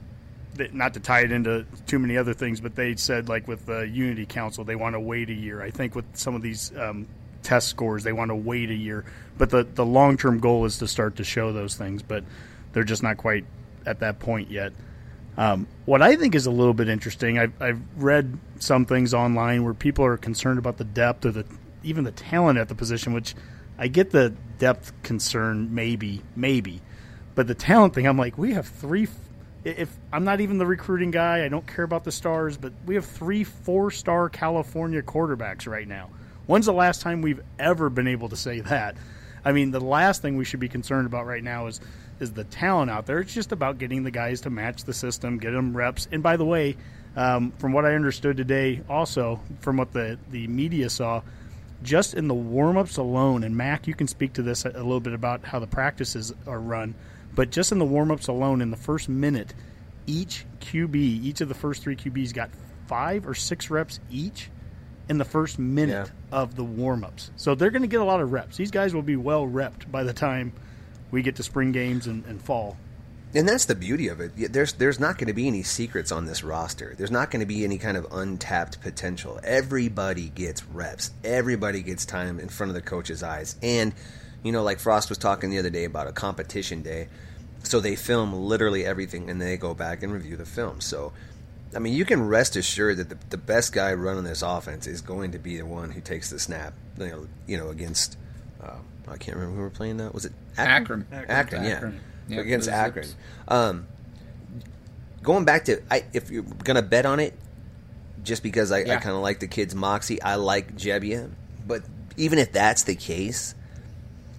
not 0.72 0.94
to 0.94 1.00
tie 1.00 1.20
it 1.20 1.32
into 1.32 1.64
too 1.86 1.98
many 1.98 2.16
other 2.16 2.34
things, 2.34 2.60
but 2.60 2.74
they 2.74 2.96
said 2.96 3.28
like 3.28 3.48
with 3.48 3.66
the 3.66 3.82
Unity 3.82 4.26
Council, 4.26 4.64
they 4.64 4.76
want 4.76 4.94
to 4.94 5.00
wait 5.00 5.30
a 5.30 5.34
year. 5.34 5.62
I 5.62 5.70
think 5.70 5.94
with 5.94 6.04
some 6.14 6.34
of 6.34 6.42
these 6.42 6.76
um, 6.76 7.06
test 7.42 7.68
scores, 7.68 8.04
they 8.04 8.12
want 8.12 8.30
to 8.30 8.34
wait 8.34 8.70
a 8.70 8.74
year. 8.74 9.04
But 9.36 9.50
the 9.50 9.64
the 9.64 9.86
long 9.86 10.16
term 10.16 10.40
goal 10.40 10.64
is 10.64 10.78
to 10.78 10.88
start 10.88 11.16
to 11.16 11.24
show 11.24 11.52
those 11.52 11.76
things, 11.76 12.02
but 12.02 12.24
they're 12.72 12.84
just 12.84 13.02
not 13.02 13.16
quite 13.16 13.44
at 13.86 14.00
that 14.00 14.18
point 14.18 14.50
yet. 14.50 14.72
Um, 15.36 15.68
what 15.84 16.02
I 16.02 16.16
think 16.16 16.34
is 16.34 16.46
a 16.46 16.50
little 16.50 16.74
bit 16.74 16.88
interesting, 16.88 17.38
I've, 17.38 17.62
I've 17.62 17.80
read 17.96 18.36
some 18.58 18.84
things 18.84 19.14
online 19.14 19.62
where 19.62 19.72
people 19.72 20.04
are 20.04 20.16
concerned 20.16 20.58
about 20.58 20.78
the 20.78 20.84
depth 20.84 21.24
or 21.24 21.30
the 21.30 21.44
even 21.84 22.02
the 22.02 22.10
talent 22.10 22.58
at 22.58 22.68
the 22.68 22.74
position, 22.74 23.12
which 23.12 23.36
I 23.78 23.86
get 23.86 24.10
the 24.10 24.34
depth 24.58 24.92
concern, 25.04 25.72
maybe, 25.72 26.22
maybe, 26.34 26.82
but 27.36 27.46
the 27.46 27.54
talent 27.54 27.94
thing, 27.94 28.08
I'm 28.08 28.18
like, 28.18 28.36
we 28.36 28.54
have 28.54 28.66
three 28.66 29.06
if 29.64 29.94
I'm 30.12 30.24
not 30.24 30.40
even 30.40 30.58
the 30.58 30.66
recruiting 30.66 31.10
guy, 31.10 31.44
I 31.44 31.48
don't 31.48 31.66
care 31.66 31.84
about 31.84 32.04
the 32.04 32.12
stars, 32.12 32.56
but 32.56 32.72
we 32.86 32.94
have 32.94 33.04
three 33.04 33.44
four 33.44 33.90
star 33.90 34.28
California 34.28 35.02
quarterbacks 35.02 35.66
right 35.66 35.86
now. 35.86 36.10
When's 36.46 36.66
the 36.66 36.72
last 36.72 37.02
time 37.02 37.20
we've 37.20 37.42
ever 37.58 37.90
been 37.90 38.08
able 38.08 38.28
to 38.30 38.36
say 38.36 38.60
that? 38.60 38.96
I 39.44 39.52
mean, 39.52 39.70
the 39.70 39.80
last 39.80 40.22
thing 40.22 40.36
we 40.36 40.44
should 40.44 40.60
be 40.60 40.68
concerned 40.68 41.06
about 41.06 41.26
right 41.26 41.42
now 41.42 41.66
is 41.66 41.80
is 42.20 42.32
the 42.32 42.44
talent 42.44 42.90
out 42.90 43.06
there. 43.06 43.20
It's 43.20 43.34
just 43.34 43.52
about 43.52 43.78
getting 43.78 44.02
the 44.02 44.10
guys 44.10 44.40
to 44.42 44.50
match 44.50 44.84
the 44.84 44.94
system, 44.94 45.38
get 45.38 45.52
them 45.52 45.76
reps. 45.76 46.08
And 46.10 46.22
by 46.22 46.36
the 46.36 46.44
way, 46.44 46.76
um, 47.16 47.52
from 47.52 47.72
what 47.72 47.84
I 47.84 47.94
understood 47.94 48.36
today, 48.36 48.82
also 48.88 49.40
from 49.60 49.76
what 49.76 49.92
the 49.92 50.18
the 50.30 50.46
media 50.48 50.90
saw, 50.90 51.22
just 51.82 52.14
in 52.14 52.28
the 52.28 52.34
warm 52.34 52.76
ups 52.76 52.96
alone, 52.96 53.44
and 53.44 53.56
Mac, 53.56 53.86
you 53.86 53.94
can 53.94 54.08
speak 54.08 54.34
to 54.34 54.42
this 54.42 54.64
a, 54.64 54.70
a 54.70 54.82
little 54.82 55.00
bit 55.00 55.12
about 55.12 55.44
how 55.44 55.58
the 55.58 55.66
practices 55.66 56.34
are 56.46 56.60
run, 56.60 56.94
but 57.38 57.50
just 57.50 57.70
in 57.70 57.78
the 57.78 57.84
warm 57.84 58.10
ups 58.10 58.26
alone, 58.26 58.60
in 58.60 58.72
the 58.72 58.76
first 58.76 59.08
minute, 59.08 59.54
each 60.08 60.44
QB, 60.58 60.96
each 60.96 61.40
of 61.40 61.46
the 61.46 61.54
first 61.54 61.84
three 61.84 61.94
QBs 61.94 62.34
got 62.34 62.50
five 62.88 63.28
or 63.28 63.34
six 63.34 63.70
reps 63.70 64.00
each 64.10 64.50
in 65.08 65.18
the 65.18 65.24
first 65.24 65.56
minute 65.56 66.10
Yeah. 66.10 66.36
of 66.40 66.56
the 66.56 66.64
warm 66.64 67.04
ups. 67.04 67.30
So 67.36 67.54
they're 67.54 67.70
going 67.70 67.82
to 67.82 67.88
get 67.88 68.00
a 68.00 68.04
lot 68.04 68.20
of 68.20 68.32
reps. 68.32 68.56
These 68.56 68.72
guys 68.72 68.92
will 68.92 69.02
be 69.02 69.14
well 69.14 69.46
repped 69.46 69.88
by 69.88 70.02
the 70.02 70.12
time 70.12 70.52
we 71.12 71.22
get 71.22 71.36
to 71.36 71.44
spring 71.44 71.70
games 71.70 72.08
and, 72.08 72.24
and 72.26 72.42
fall. 72.42 72.76
And 73.32 73.48
that's 73.48 73.66
the 73.66 73.76
beauty 73.76 74.08
of 74.08 74.20
it. 74.20 74.52
There's 74.52 74.72
there's 74.72 74.98
not 74.98 75.16
going 75.16 75.28
to 75.28 75.32
be 75.32 75.46
any 75.46 75.62
secrets 75.62 76.10
on 76.10 76.24
this 76.24 76.42
roster. 76.42 76.96
There's 76.98 77.12
not 77.12 77.30
going 77.30 77.38
to 77.38 77.46
be 77.46 77.62
any 77.62 77.78
kind 77.78 77.96
of 77.96 78.08
untapped 78.10 78.80
potential. 78.80 79.38
Everybody 79.44 80.30
gets 80.30 80.64
reps. 80.64 81.12
Everybody 81.22 81.82
gets 81.82 82.04
time 82.04 82.40
in 82.40 82.48
front 82.48 82.70
of 82.70 82.74
the 82.74 82.82
coach's 82.82 83.22
eyes. 83.22 83.54
And 83.62 83.94
you 84.42 84.50
know, 84.50 84.64
like 84.64 84.80
Frost 84.80 85.08
was 85.08 85.18
talking 85.18 85.50
the 85.50 85.58
other 85.58 85.70
day 85.70 85.84
about 85.84 86.08
a 86.08 86.12
competition 86.12 86.82
day. 86.82 87.06
So 87.62 87.80
they 87.80 87.96
film 87.96 88.32
literally 88.32 88.86
everything 88.86 89.28
and 89.28 89.40
they 89.40 89.56
go 89.56 89.74
back 89.74 90.02
and 90.02 90.12
review 90.12 90.36
the 90.36 90.46
film. 90.46 90.80
So 90.80 91.12
I 91.74 91.80
mean, 91.80 91.92
you 91.92 92.04
can 92.04 92.26
rest 92.26 92.56
assured 92.56 92.96
that 92.96 93.08
the, 93.10 93.18
the 93.28 93.36
best 93.36 93.72
guy 93.72 93.92
running 93.92 94.24
this 94.24 94.42
offense 94.42 94.86
is 94.86 95.00
going 95.02 95.32
to 95.32 95.38
be 95.38 95.58
the 95.58 95.66
one 95.66 95.90
who 95.90 96.00
takes 96.00 96.30
the 96.30 96.38
snap. 96.38 96.72
You 96.98 97.08
know, 97.08 97.28
you 97.46 97.58
know 97.58 97.68
against 97.68 98.16
uh, 98.62 98.78
I 99.06 99.16
can't 99.16 99.36
remember 99.36 99.56
who 99.56 99.62
we're 99.62 99.70
playing 99.70 99.98
that. 99.98 100.14
Was 100.14 100.24
it 100.24 100.32
Akron. 100.56 101.06
Akron, 101.12 101.30
Akron. 101.30 101.64
yeah, 101.64 101.76
Akron. 101.76 102.00
Yep, 102.28 102.44
against 102.44 102.66
the 102.66 102.74
Akron. 102.74 103.08
Um, 103.46 103.86
going 105.22 105.44
back 105.44 105.66
to, 105.66 105.82
I, 105.90 106.04
if 106.12 106.30
you're 106.30 106.42
gonna 106.42 106.82
bet 106.82 107.06
on 107.06 107.20
it, 107.20 107.34
just 108.22 108.42
because 108.42 108.72
I, 108.72 108.80
I 108.80 108.96
kind 108.96 109.16
of 109.16 109.22
like 109.22 109.40
the 109.40 109.46
kid's 109.46 109.74
moxie, 109.74 110.20
I 110.20 110.34
like 110.34 110.76
Gebbia. 110.76 111.30
But 111.66 111.82
even 112.16 112.38
if 112.38 112.52
that's 112.52 112.82
the 112.82 112.94
case, 112.94 113.54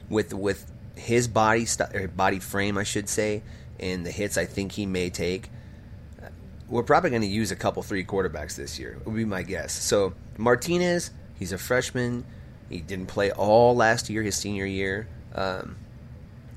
with 0.10 0.34
with 0.34 0.69
his 1.00 1.28
body 1.28 1.66
st- 1.66 1.96
or 1.96 2.08
body 2.08 2.40
frame, 2.40 2.78
I 2.78 2.84
should 2.84 3.10
say, 3.10 3.42
and 3.80 4.06
the 4.06 4.12
hits 4.12 4.38
I 4.38 4.46
think 4.46 4.74
he 4.74 4.86
may 4.86 5.10
take, 5.10 5.50
we're 6.68 6.84
probably 6.84 7.10
going 7.10 7.24
to 7.24 7.28
use 7.28 7.52
a 7.52 7.56
couple 7.56 7.82
three 7.82 8.04
quarterbacks 8.04 8.56
this 8.56 8.78
year. 8.78 9.00
Would 9.06 9.16
be 9.16 9.26
my 9.26 9.42
guess. 9.42 9.74
So 9.74 10.14
Martinez, 10.38 11.12
he's 11.38 11.52
a 11.52 11.58
freshman. 11.58 12.26
He 12.70 12.82
didn't 12.82 13.08
play 13.08 13.32
all 13.32 13.76
last 13.76 14.10
year, 14.10 14.22
his 14.22 14.36
senior 14.36 14.66
year. 14.66 15.08
Um, 15.34 15.78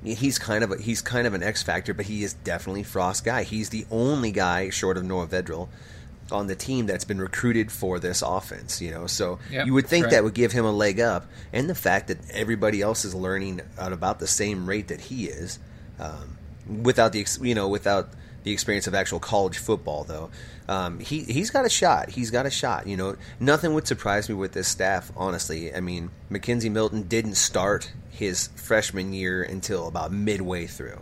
he's 0.04 0.38
kind 0.38 0.62
of 0.64 0.72
a, 0.72 0.76
he's 0.76 1.00
kind 1.00 1.26
of 1.26 1.32
an 1.32 1.42
X 1.42 1.62
factor, 1.62 1.94
but 1.94 2.06
he 2.06 2.22
is 2.24 2.34
definitely 2.34 2.82
Frost 2.82 3.24
guy. 3.24 3.44
He's 3.44 3.70
the 3.70 3.86
only 3.90 4.32
guy 4.32 4.68
short 4.68 4.98
of 4.98 5.04
Noah 5.04 5.26
Vedral 5.26 5.68
on 6.32 6.46
the 6.48 6.56
team 6.56 6.86
that's 6.86 7.04
been 7.04 7.20
recruited 7.20 7.70
for 7.70 7.98
this 7.98 8.22
offense. 8.22 8.80
You 8.80 8.90
know, 8.90 9.06
so 9.06 9.38
Yep, 9.50 9.66
you 9.66 9.74
would 9.74 9.86
think 9.86 10.06
right. 10.06 10.10
that 10.12 10.24
would 10.24 10.34
give 10.34 10.52
him 10.52 10.64
a 10.64 10.72
leg 10.72 10.98
up, 11.00 11.26
and 11.52 11.68
the 11.70 11.74
fact 11.74 12.08
that 12.08 12.18
everybody 12.32 12.80
else 12.82 13.04
is 13.04 13.14
learning 13.14 13.60
at 13.78 13.92
about 13.92 14.18
the 14.18 14.26
same 14.26 14.68
rate 14.68 14.88
that 14.88 15.02
he 15.02 15.26
is, 15.26 15.58
um, 16.00 16.38
without 16.82 17.12
the 17.12 17.26
you 17.42 17.54
know 17.54 17.68
without 17.68 18.08
the 18.44 18.52
experience 18.52 18.88
of 18.88 18.94
actual 18.94 19.20
college 19.20 19.58
football 19.58 20.02
though. 20.04 20.28
Um, 20.68 20.98
he 21.00 21.20
he's 21.24 21.50
got 21.50 21.64
a 21.64 21.68
shot. 21.68 22.10
He's 22.10 22.30
got 22.30 22.46
a 22.46 22.50
shot. 22.50 22.86
You 22.86 22.96
know, 22.96 23.16
nothing 23.38 23.74
would 23.74 23.86
surprise 23.86 24.28
me 24.28 24.34
with 24.34 24.52
this 24.52 24.66
staff. 24.68 25.12
Honestly, 25.16 25.72
I 25.74 25.80
mean, 25.80 26.10
McKenzie 26.30 26.70
Milton 26.70 27.02
didn't 27.02 27.34
start 27.34 27.92
his 28.10 28.48
freshman 28.56 29.12
year 29.12 29.42
until 29.42 29.86
about 29.86 30.12
midway 30.12 30.66
through. 30.66 31.00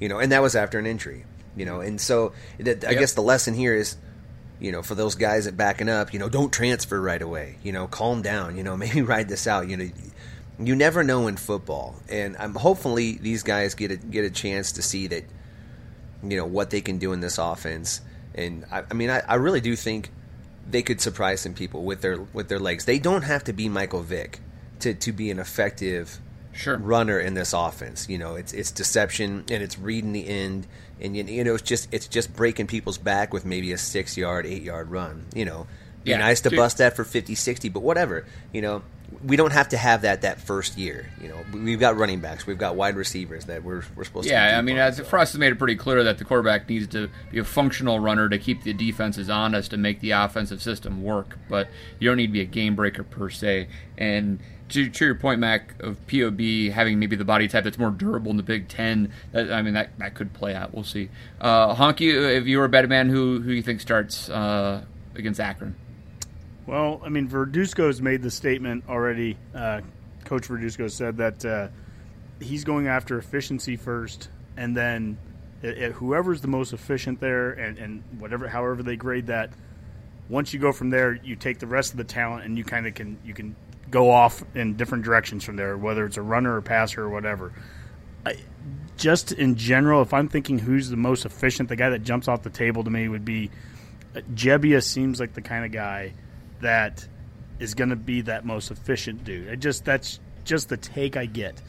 You 0.00 0.08
know, 0.08 0.18
and 0.18 0.32
that 0.32 0.42
was 0.42 0.56
after 0.56 0.78
an 0.78 0.86
injury. 0.86 1.24
You 1.56 1.64
know, 1.64 1.80
and 1.80 2.00
so 2.00 2.32
I 2.58 2.62
Yep. 2.62 2.80
guess 2.80 3.12
the 3.14 3.22
lesson 3.22 3.54
here 3.54 3.74
is 3.74 3.96
you 4.60 4.70
know, 4.72 4.82
for 4.82 4.94
those 4.94 5.14
guys 5.14 5.46
that 5.46 5.56
backing 5.56 5.88
up, 5.88 6.12
you 6.12 6.18
know, 6.18 6.28
don't 6.28 6.52
transfer 6.52 7.00
right 7.00 7.20
away. 7.20 7.56
You 7.62 7.72
know, 7.72 7.86
calm 7.86 8.22
down. 8.22 8.56
You 8.56 8.62
know, 8.62 8.76
maybe 8.76 9.02
ride 9.02 9.28
this 9.28 9.46
out. 9.46 9.68
You 9.68 9.76
know, 9.76 9.90
you 10.58 10.76
never 10.76 11.02
know 11.02 11.26
in 11.26 11.36
football, 11.36 11.96
and 12.08 12.36
I'm 12.36 12.54
hopefully 12.54 13.18
these 13.20 13.42
guys 13.42 13.74
get 13.74 13.90
a 13.90 13.96
get 13.96 14.24
a 14.24 14.30
chance 14.30 14.72
to 14.72 14.82
see 14.82 15.06
that, 15.08 15.24
you 16.22 16.36
know, 16.36 16.46
what 16.46 16.70
they 16.70 16.80
can 16.80 16.98
do 16.98 17.12
in 17.12 17.20
this 17.20 17.38
offense. 17.38 18.02
And 18.34 18.64
I, 18.70 18.84
I 18.90 18.94
mean, 18.94 19.10
I, 19.10 19.22
I 19.26 19.34
really 19.36 19.60
do 19.60 19.74
think 19.74 20.10
they 20.68 20.82
could 20.82 21.00
surprise 21.00 21.40
some 21.40 21.54
people 21.54 21.82
with 21.82 22.02
their 22.02 22.20
with 22.20 22.48
their 22.48 22.60
legs. 22.60 22.84
They 22.84 22.98
don't 22.98 23.22
have 23.22 23.44
to 23.44 23.52
be 23.52 23.68
Michael 23.68 24.02
Vick 24.02 24.40
to 24.80 24.94
to 24.94 25.12
be 25.12 25.30
an 25.30 25.38
effective 25.38 26.20
Sure. 26.52 26.76
runner 26.76 27.18
in 27.18 27.34
this 27.34 27.52
offense. 27.52 28.08
You 28.08 28.18
know, 28.18 28.34
it's 28.34 28.52
it's 28.52 28.70
deception 28.70 29.44
and 29.50 29.62
it's 29.62 29.78
reading 29.78 30.12
the 30.12 30.28
end, 30.28 30.66
and 31.00 31.16
you, 31.16 31.24
you 31.24 31.44
know 31.44 31.54
it's 31.54 31.62
just 31.62 31.88
it's 31.92 32.06
just 32.08 32.34
breaking 32.34 32.66
people's 32.66 32.98
back 32.98 33.32
with 33.32 33.44
maybe 33.44 33.72
a 33.72 33.78
six 33.78 34.16
yard, 34.16 34.46
eight 34.46 34.62
yard 34.62 34.90
run. 34.90 35.26
You 35.34 35.44
know, 35.44 35.66
be 36.04 36.10
Yeah. 36.12 36.18
nice 36.18 36.40
to 36.42 36.50
Dude. 36.50 36.56
bust 36.58 36.78
that 36.78 36.96
for 36.96 37.04
50, 37.04 37.34
60, 37.34 37.68
but 37.68 37.82
whatever. 37.82 38.24
You 38.52 38.62
know, 38.62 38.82
we 39.24 39.36
don't 39.36 39.52
have 39.52 39.68
to 39.70 39.76
have 39.76 40.02
that 40.02 40.22
that 40.22 40.40
first 40.40 40.78
year. 40.78 41.10
You 41.20 41.28
know, 41.28 41.36
we've 41.52 41.80
got 41.80 41.96
running 41.96 42.20
backs, 42.20 42.46
we've 42.46 42.58
got 42.58 42.76
wide 42.76 42.96
receivers 42.96 43.46
that 43.46 43.64
we're 43.64 43.82
we're 43.96 44.04
supposed 44.04 44.28
to. 44.28 44.32
Yeah, 44.32 44.56
I 44.58 44.62
mean, 44.62 44.76
on, 44.76 44.82
as 44.82 45.00
uh, 45.00 45.02
so. 45.02 45.08
Frost 45.10 45.32
has 45.32 45.38
made 45.38 45.52
it 45.52 45.58
pretty 45.58 45.76
clear 45.76 46.04
that 46.04 46.18
the 46.18 46.24
quarterback 46.24 46.68
needs 46.68 46.86
to 46.88 47.08
be 47.30 47.38
a 47.38 47.44
functional 47.44 47.98
runner 47.98 48.28
to 48.28 48.38
keep 48.38 48.62
the 48.62 48.72
defenses 48.72 49.28
honest 49.28 49.72
and 49.72 49.82
make 49.82 50.00
the 50.00 50.12
offensive 50.12 50.62
system 50.62 51.02
work. 51.02 51.38
But 51.48 51.68
you 51.98 52.08
don't 52.08 52.16
need 52.18 52.28
to 52.28 52.32
be 52.32 52.40
a 52.40 52.44
game 52.46 52.76
breaker 52.76 53.02
per 53.02 53.30
se. 53.30 53.68
And 53.98 54.38
to, 54.70 54.88
to 54.88 55.04
your 55.04 55.14
point, 55.14 55.40
Mac, 55.40 55.74
of 55.80 55.98
POB 56.06 56.72
having 56.72 56.98
maybe 56.98 57.16
the 57.16 57.24
body 57.24 57.48
type 57.48 57.64
that's 57.64 57.78
more 57.78 57.90
durable 57.90 58.30
in 58.30 58.36
the 58.36 58.42
Big 58.42 58.68
Ten, 58.68 59.12
that, 59.32 59.52
I 59.52 59.62
mean, 59.62 59.74
that, 59.74 59.98
that 59.98 60.14
could 60.14 60.32
play 60.32 60.54
out. 60.54 60.74
We'll 60.74 60.84
see. 60.84 61.08
Uh, 61.40 61.74
Honky, 61.74 62.12
if 62.36 62.46
you 62.46 62.58
were 62.58 62.64
a 62.64 62.68
betting 62.68 62.88
man, 62.90 63.08
who 63.08 63.40
who 63.40 63.52
you 63.52 63.62
think 63.62 63.80
starts 63.80 64.28
uh, 64.28 64.82
against 65.14 65.40
Akron? 65.40 65.74
Well, 66.66 67.00
I 67.04 67.08
mean, 67.08 67.28
Verduzco's 67.28 68.00
made 68.00 68.22
the 68.22 68.30
statement 68.30 68.84
already. 68.88 69.36
Uh, 69.54 69.80
Coach 70.24 70.48
Verduzco 70.48 70.90
said 70.90 71.16
that 71.16 71.44
uh, 71.44 71.68
he's 72.40 72.64
going 72.64 72.86
after 72.86 73.18
efficiency 73.18 73.76
first, 73.76 74.28
and 74.56 74.76
then 74.76 75.18
it, 75.62 75.78
it- 75.78 75.92
whoever's 75.92 76.40
the 76.40 76.48
most 76.48 76.72
efficient 76.72 77.20
there, 77.20 77.50
and, 77.50 77.78
and 77.78 78.02
whatever, 78.18 78.46
however 78.48 78.82
they 78.82 78.96
grade 78.96 79.26
that. 79.26 79.50
Once 80.28 80.54
you 80.54 80.60
go 80.60 80.70
from 80.70 80.90
there, 80.90 81.14
you 81.24 81.34
take 81.34 81.58
the 81.58 81.66
rest 81.66 81.90
of 81.90 81.96
the 81.96 82.04
talent, 82.04 82.44
and 82.44 82.56
you 82.56 82.62
kind 82.62 82.86
of 82.86 82.94
can 82.94 83.18
you 83.24 83.34
can 83.34 83.56
go 83.90 84.10
off 84.10 84.42
in 84.54 84.76
different 84.76 85.04
directions 85.04 85.44
from 85.44 85.56
there, 85.56 85.76
whether 85.76 86.04
it's 86.04 86.16
a 86.16 86.22
runner 86.22 86.56
or 86.56 86.62
passer 86.62 87.02
or 87.02 87.08
whatever. 87.08 87.52
I, 88.24 88.36
just 88.96 89.32
in 89.32 89.56
general, 89.56 90.02
if 90.02 90.12
I'm 90.12 90.28
thinking 90.28 90.58
who's 90.58 90.90
the 90.90 90.96
most 90.96 91.24
efficient, 91.24 91.68
the 91.68 91.76
guy 91.76 91.90
that 91.90 92.02
jumps 92.02 92.28
off 92.28 92.42
the 92.42 92.50
table 92.50 92.84
to 92.84 92.90
me 92.90 93.08
would 93.08 93.24
be 93.24 93.50
Gebbia 94.14 94.82
seems 94.82 95.20
like 95.20 95.34
the 95.34 95.42
kind 95.42 95.64
of 95.64 95.72
guy 95.72 96.12
that 96.60 97.06
is 97.58 97.74
going 97.74 97.90
to 97.90 97.96
be 97.96 98.22
that 98.22 98.44
most 98.44 98.70
efficient 98.70 99.24
dude. 99.24 99.50
I 99.50 99.54
just 99.54 99.84
that's 99.84 100.20
just 100.44 100.68
the 100.68 100.76
take 100.76 101.16
I 101.16 101.26
get, 101.26 101.60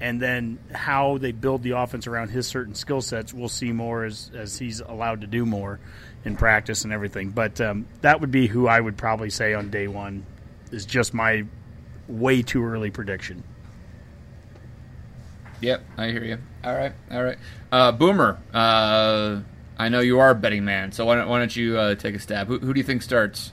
and 0.00 0.20
then 0.20 0.58
how 0.72 1.18
they 1.18 1.32
build 1.32 1.62
the 1.62 1.72
offense 1.72 2.06
around 2.06 2.28
his 2.28 2.46
certain 2.46 2.74
skill 2.74 3.00
sets, 3.00 3.32
we'll 3.32 3.48
see 3.48 3.72
more 3.72 4.04
as 4.04 4.30
as 4.34 4.58
he's 4.58 4.80
allowed 4.80 5.22
to 5.22 5.26
do 5.26 5.46
more 5.46 5.80
in 6.24 6.36
practice 6.36 6.84
and 6.84 6.92
everything. 6.92 7.30
But 7.30 7.60
um, 7.60 7.86
that 8.02 8.20
would 8.20 8.30
be 8.30 8.46
who 8.46 8.66
I 8.66 8.78
would 8.78 8.96
probably 8.96 9.30
say 9.30 9.54
on 9.54 9.70
day 9.70 9.88
one 9.88 10.26
is 10.70 10.84
just 10.84 11.14
my 11.14 11.44
way 12.08 12.42
too 12.42 12.64
early 12.64 12.90
prediction. 12.90 13.42
Yep, 15.60 15.84
I 15.96 16.08
hear 16.08 16.24
you. 16.24 16.38
All 16.64 16.74
right, 16.74 16.92
all 17.10 17.22
right. 17.22 17.38
Uh, 17.72 17.92
Boomer, 17.92 18.38
uh, 18.52 19.40
I 19.78 19.88
know 19.88 20.00
you 20.00 20.18
are 20.18 20.30
a 20.30 20.34
betting 20.34 20.64
man, 20.64 20.92
so 20.92 21.06
why 21.06 21.16
don't, 21.16 21.28
why 21.28 21.38
don't 21.38 21.54
you 21.54 21.78
uh, 21.78 21.94
take 21.94 22.14
a 22.14 22.18
stab? 22.18 22.46
Who, 22.46 22.58
who 22.58 22.74
do 22.74 22.80
you 22.80 22.84
think 22.84 23.02
starts? 23.02 23.52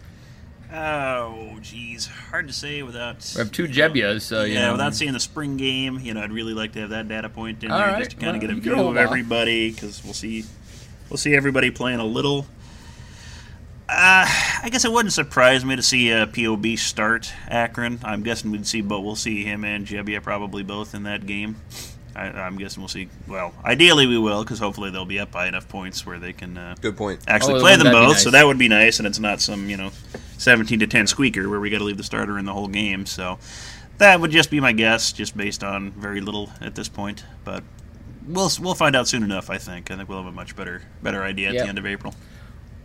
Oh, 0.74 1.60
geez, 1.62 2.08
hard 2.08 2.48
to 2.48 2.54
say 2.54 2.82
without. 2.82 3.32
We 3.36 3.40
have 3.40 3.52
two 3.52 3.66
you 3.66 3.70
Gebbias, 3.70 4.22
so 4.22 4.44
you 4.44 4.56
yeah, 4.56 4.66
know. 4.66 4.72
without 4.74 4.96
seeing 4.96 5.14
the 5.14 5.20
spring 5.20 5.56
game, 5.56 6.00
you 6.00 6.14
know, 6.14 6.22
I'd 6.22 6.32
really 6.32 6.54
like 6.54 6.74
to 6.74 6.80
have 6.80 6.90
that 6.90 7.08
data 7.08 7.30
point 7.30 7.64
in 7.64 7.72
All 7.72 7.78
there 7.78 7.90
right, 7.90 8.00
just 8.00 8.12
to 8.12 8.16
kind 8.18 8.30
well, 8.30 8.36
of 8.36 8.42
get 8.42 8.50
a 8.50 8.56
you 8.56 8.62
view 8.62 8.88
of 8.88 8.98
everybody 8.98 9.72
because 9.72 10.04
we'll 10.04 10.14
see, 10.14 10.44
we'll 11.10 11.18
see 11.18 11.36
everybody 11.36 11.70
playing 11.70 12.00
a 12.00 12.06
little. 12.06 12.48
Uh, 13.96 14.26
I 14.64 14.70
guess 14.72 14.86
it 14.86 14.92
wouldn't 14.92 15.14
surprise 15.14 15.64
me 15.64 15.76
to 15.76 15.84
see 15.84 16.10
a 16.10 16.26
POB 16.28 16.78
start 16.78 17.32
Akron. 17.48 18.00
I'm 18.04 18.24
guessing 18.24 18.52
we'd 18.52 18.66
see, 18.66 18.82
but 18.82 19.02
we'll 19.02 19.16
see 19.16 19.44
him 19.44 19.64
and 19.64 19.86
Gebbia 19.86 20.22
probably 20.24 20.64
both 20.64 20.96
in 20.96 21.04
that 21.04 21.26
game. 21.26 21.58
I, 22.16 22.26
I'm 22.28 22.58
guessing 22.58 22.82
we'll 22.82 22.88
see. 22.90 23.10
Well, 23.28 23.54
ideally 23.64 24.06
we 24.08 24.18
will, 24.18 24.44
because 24.44 24.60
hopefully 24.60 24.90
they'll 24.92 25.06
be 25.06 25.20
up 25.20 25.32
by 25.32 25.48
enough 25.48 25.68
points 25.68 26.06
where 26.06 26.20
they 26.20 26.34
can 26.34 26.58
uh, 26.58 26.76
Good 26.82 26.98
point. 26.98 27.22
actually 27.28 27.56
Oh, 27.56 27.60
play 27.60 27.76
them 27.76 27.86
wouldn't 27.86 27.94
that 27.94 28.00
be 28.00 28.06
both. 28.06 28.14
nice? 28.16 28.24
So 28.24 28.32
that 28.32 28.46
would 28.48 28.58
be 28.60 28.68
nice, 28.68 29.00
and 29.00 29.08
it's 29.08 29.20
not 29.20 29.42
some 29.42 29.70
you 29.70 29.78
know 29.78 29.92
seventeen 30.38 30.80
to 30.80 30.88
ten 30.88 31.06
squeaker 31.08 31.48
where 31.50 31.60
we 31.60 31.70
got 31.70 31.80
to 31.80 31.84
leave 31.84 31.98
the 31.98 32.04
starter 32.04 32.38
in 32.40 32.46
the 32.46 32.54
whole 32.54 32.68
game. 32.68 33.06
So 33.06 33.38
that 34.00 34.20
would 34.20 34.32
just 34.32 34.50
be 34.52 34.60
my 34.60 34.72
guess, 34.74 35.12
just 35.12 35.36
based 35.38 35.64
on 35.64 35.92
very 35.92 36.22
little 36.22 36.50
at 36.62 36.76
this 36.76 36.88
point. 36.90 37.24
But 37.44 37.64
we'll 38.28 38.50
we'll 38.62 38.76
find 38.76 38.96
out 38.96 39.08
soon 39.08 39.24
enough. 39.24 39.50
I 39.50 39.58
think. 39.58 39.90
I 39.92 39.96
think 39.98 40.08
we'll 40.10 40.20
have 40.20 40.28
a 40.28 40.36
much 40.36 40.56
better 40.56 40.84
better 41.02 41.24
idea 41.24 41.50
at 41.50 41.54
Yep. 41.56 41.64
the 41.64 41.70
end 41.70 41.78
of 41.80 41.86
April. 41.86 42.14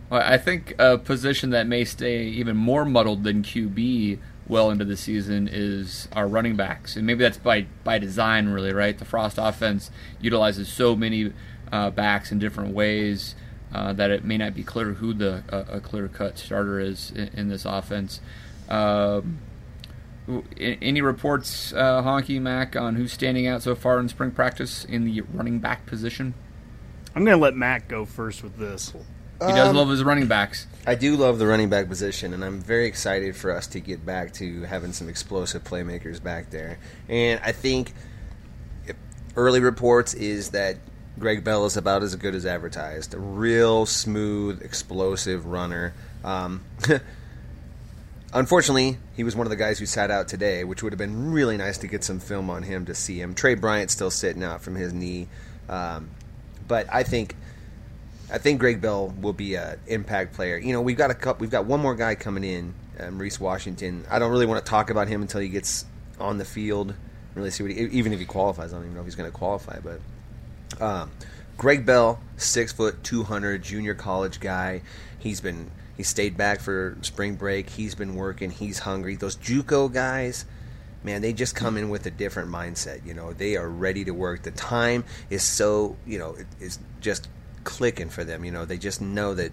Well, 0.09 0.21
I 0.25 0.37
think 0.37 0.73
a 0.79 0.97
position 0.97 1.51
that 1.51 1.67
may 1.67 1.85
stay 1.85 2.23
even 2.23 2.57
more 2.57 2.83
muddled 2.83 3.23
than 3.23 3.43
QB 3.43 4.19
well 4.47 4.71
into 4.71 4.83
the 4.83 4.97
season 4.97 5.47
is 5.51 6.07
our 6.13 6.27
running 6.27 6.55
backs, 6.55 6.95
and 6.95 7.05
maybe 7.05 7.23
that's 7.23 7.37
by 7.37 7.67
by 7.83 7.99
design, 7.99 8.49
really, 8.49 8.73
right? 8.73 8.97
The 8.97 9.05
Frost 9.05 9.37
offense 9.37 9.91
utilizes 10.19 10.67
so 10.67 10.95
many 10.95 11.31
uh, 11.71 11.91
backs 11.91 12.31
in 12.31 12.39
different 12.39 12.73
ways 12.73 13.35
uh, 13.73 13.93
that 13.93 14.09
it 14.09 14.23
may 14.23 14.37
not 14.37 14.55
be 14.55 14.63
clear 14.63 14.93
who 14.93 15.13
the 15.13 15.43
uh, 15.51 15.65
a 15.69 15.79
clear 15.79 16.07
cut 16.07 16.39
starter 16.39 16.79
is 16.79 17.11
in, 17.11 17.27
in 17.33 17.49
this 17.49 17.65
offense. 17.65 18.19
Um, 18.67 19.39
any 20.59 21.01
reports, 21.01 21.73
uh, 21.73 22.03
Honky 22.03 22.39
Mac, 22.39 22.75
on 22.75 22.95
who's 22.95 23.11
standing 23.11 23.47
out 23.47 23.63
so 23.63 23.73
far 23.75 23.99
in 23.99 24.09
spring 24.09 24.31
practice 24.31 24.85
in 24.85 25.05
the 25.05 25.21
running 25.21 25.59
back 25.59 25.85
position? 25.85 26.35
I'm 27.15 27.25
going 27.25 27.35
to 27.35 27.41
let 27.41 27.55
Mac 27.55 27.87
go 27.87 28.05
first 28.05 28.43
with 28.43 28.57
this. 28.57 28.93
He 29.41 29.47
does 29.53 29.69
Um, 29.69 29.75
love 29.75 29.89
his 29.89 30.03
running 30.03 30.27
backs. 30.27 30.67
I 30.85 30.95
do 30.95 31.15
love 31.15 31.39
the 31.39 31.47
running 31.47 31.69
back 31.69 31.87
position, 31.87 32.33
and 32.33 32.43
I'm 32.43 32.59
very 32.59 32.87
excited 32.87 33.35
for 33.35 33.51
us 33.51 33.67
to 33.67 33.79
get 33.79 34.05
back 34.05 34.33
to 34.33 34.63
having 34.63 34.91
some 34.91 35.07
explosive 35.07 35.63
playmakers 35.63 36.21
back 36.21 36.49
there. 36.49 36.77
And 37.07 37.39
I 37.43 37.51
think 37.53 37.93
early 39.35 39.59
reports 39.61 40.13
is 40.13 40.49
that 40.49 40.77
Greg 41.17 41.43
Bell 41.43 41.65
is 41.65 41.77
about 41.77 42.03
as 42.03 42.15
good 42.15 42.35
as 42.35 42.45
advertised. 42.45 43.13
A 43.13 43.19
real 43.19 43.85
smooth, 43.85 44.61
explosive 44.61 45.45
runner. 45.45 45.93
Um, 46.23 46.61
unfortunately, 48.33 48.97
he 49.15 49.23
was 49.23 49.35
one 49.35 49.45
of 49.45 49.51
the 49.51 49.55
guys 49.57 49.79
who 49.79 49.85
sat 49.85 50.11
out 50.11 50.27
today, 50.27 50.63
which 50.63 50.83
would 50.83 50.91
have 50.93 50.97
been 50.97 51.31
really 51.31 51.57
nice 51.57 51.77
to 51.79 51.87
get 51.87 52.03
some 52.03 52.19
film 52.19 52.49
on 52.49 52.63
him 52.63 52.85
to 52.85 52.95
see 52.95 53.19
him. 53.21 53.33
Tre 53.33 53.55
Bryant 53.55 53.91
still 53.91 54.11
sitting 54.11 54.43
out 54.43 54.61
from 54.61 54.75
his 54.75 54.93
knee, 54.93 55.27
um, 55.67 56.09
but 56.67 56.87
I 56.91 57.03
think 57.03 57.35
I 58.31 58.37
think 58.37 58.59
Greg 58.59 58.79
Bell 58.81 59.13
will 59.21 59.33
be 59.33 59.55
an 59.55 59.79
impact 59.87 60.33
player. 60.33 60.57
You 60.57 60.73
know, 60.73 60.81
we've 60.81 60.97
got 60.97 61.09
a 61.09 61.15
couple, 61.15 61.41
we've 61.41 61.49
got 61.49 61.65
one 61.65 61.79
more 61.79 61.95
guy 61.95 62.15
coming 62.15 62.43
in, 62.43 62.73
um, 62.99 63.17
Reese 63.17 63.39
Washington. 63.39 64.05
I 64.09 64.19
don't 64.19 64.31
really 64.31 64.45
want 64.45 64.63
to 64.63 64.69
talk 64.69 64.89
about 64.89 65.07
him 65.07 65.21
until 65.21 65.41
he 65.41 65.49
gets 65.49 65.85
on 66.19 66.37
the 66.37 66.45
field. 66.45 66.93
Really 67.35 67.51
see 67.51 67.63
what 67.63 67.71
he, 67.71 67.79
even 67.79 68.13
if 68.13 68.19
he 68.19 68.25
qualifies. 68.25 68.73
I 68.73 68.77
don't 68.77 68.85
even 68.85 68.95
know 68.95 69.01
if 69.01 69.07
he's 69.07 69.15
going 69.15 69.31
to 69.31 69.37
qualify, 69.37 69.79
but 69.79 69.99
um, 70.83 71.11
Greg 71.57 71.85
Bell, 71.85 72.19
six 72.37 72.71
foot, 72.71 73.03
two 73.03 73.23
hundred, 73.23 73.63
junior 73.63 73.95
college 73.95 74.39
guy. 74.39 74.81
He's 75.17 75.41
been 75.41 75.71
he 75.97 76.03
stayed 76.03 76.37
back 76.37 76.59
for 76.59 76.97
spring 77.01 77.35
break. 77.35 77.69
He's 77.69 77.95
been 77.95 78.15
working. 78.15 78.51
He's 78.51 78.79
hungry. 78.79 79.15
Those 79.15 79.35
JUCO 79.37 79.93
guys, 79.93 80.45
man, 81.03 81.21
they 81.21 81.33
just 81.33 81.55
come 81.55 81.77
in 81.77 81.89
with 81.89 82.05
a 82.05 82.11
different 82.11 82.49
mindset. 82.49 83.05
You 83.05 83.13
know, 83.13 83.33
they 83.33 83.57
are 83.57 83.67
ready 83.67 84.05
to 84.05 84.11
work. 84.11 84.43
The 84.43 84.51
time 84.51 85.03
is 85.29 85.43
so 85.43 85.97
you 86.05 86.19
know 86.19 86.35
it 86.35 86.47
is 86.59 86.79
just 87.01 87.27
clicking 87.63 88.09
for 88.09 88.23
them. 88.23 88.43
You 88.45 88.51
know, 88.51 88.65
they 88.65 88.77
just 88.77 89.01
know 89.01 89.33
that 89.35 89.51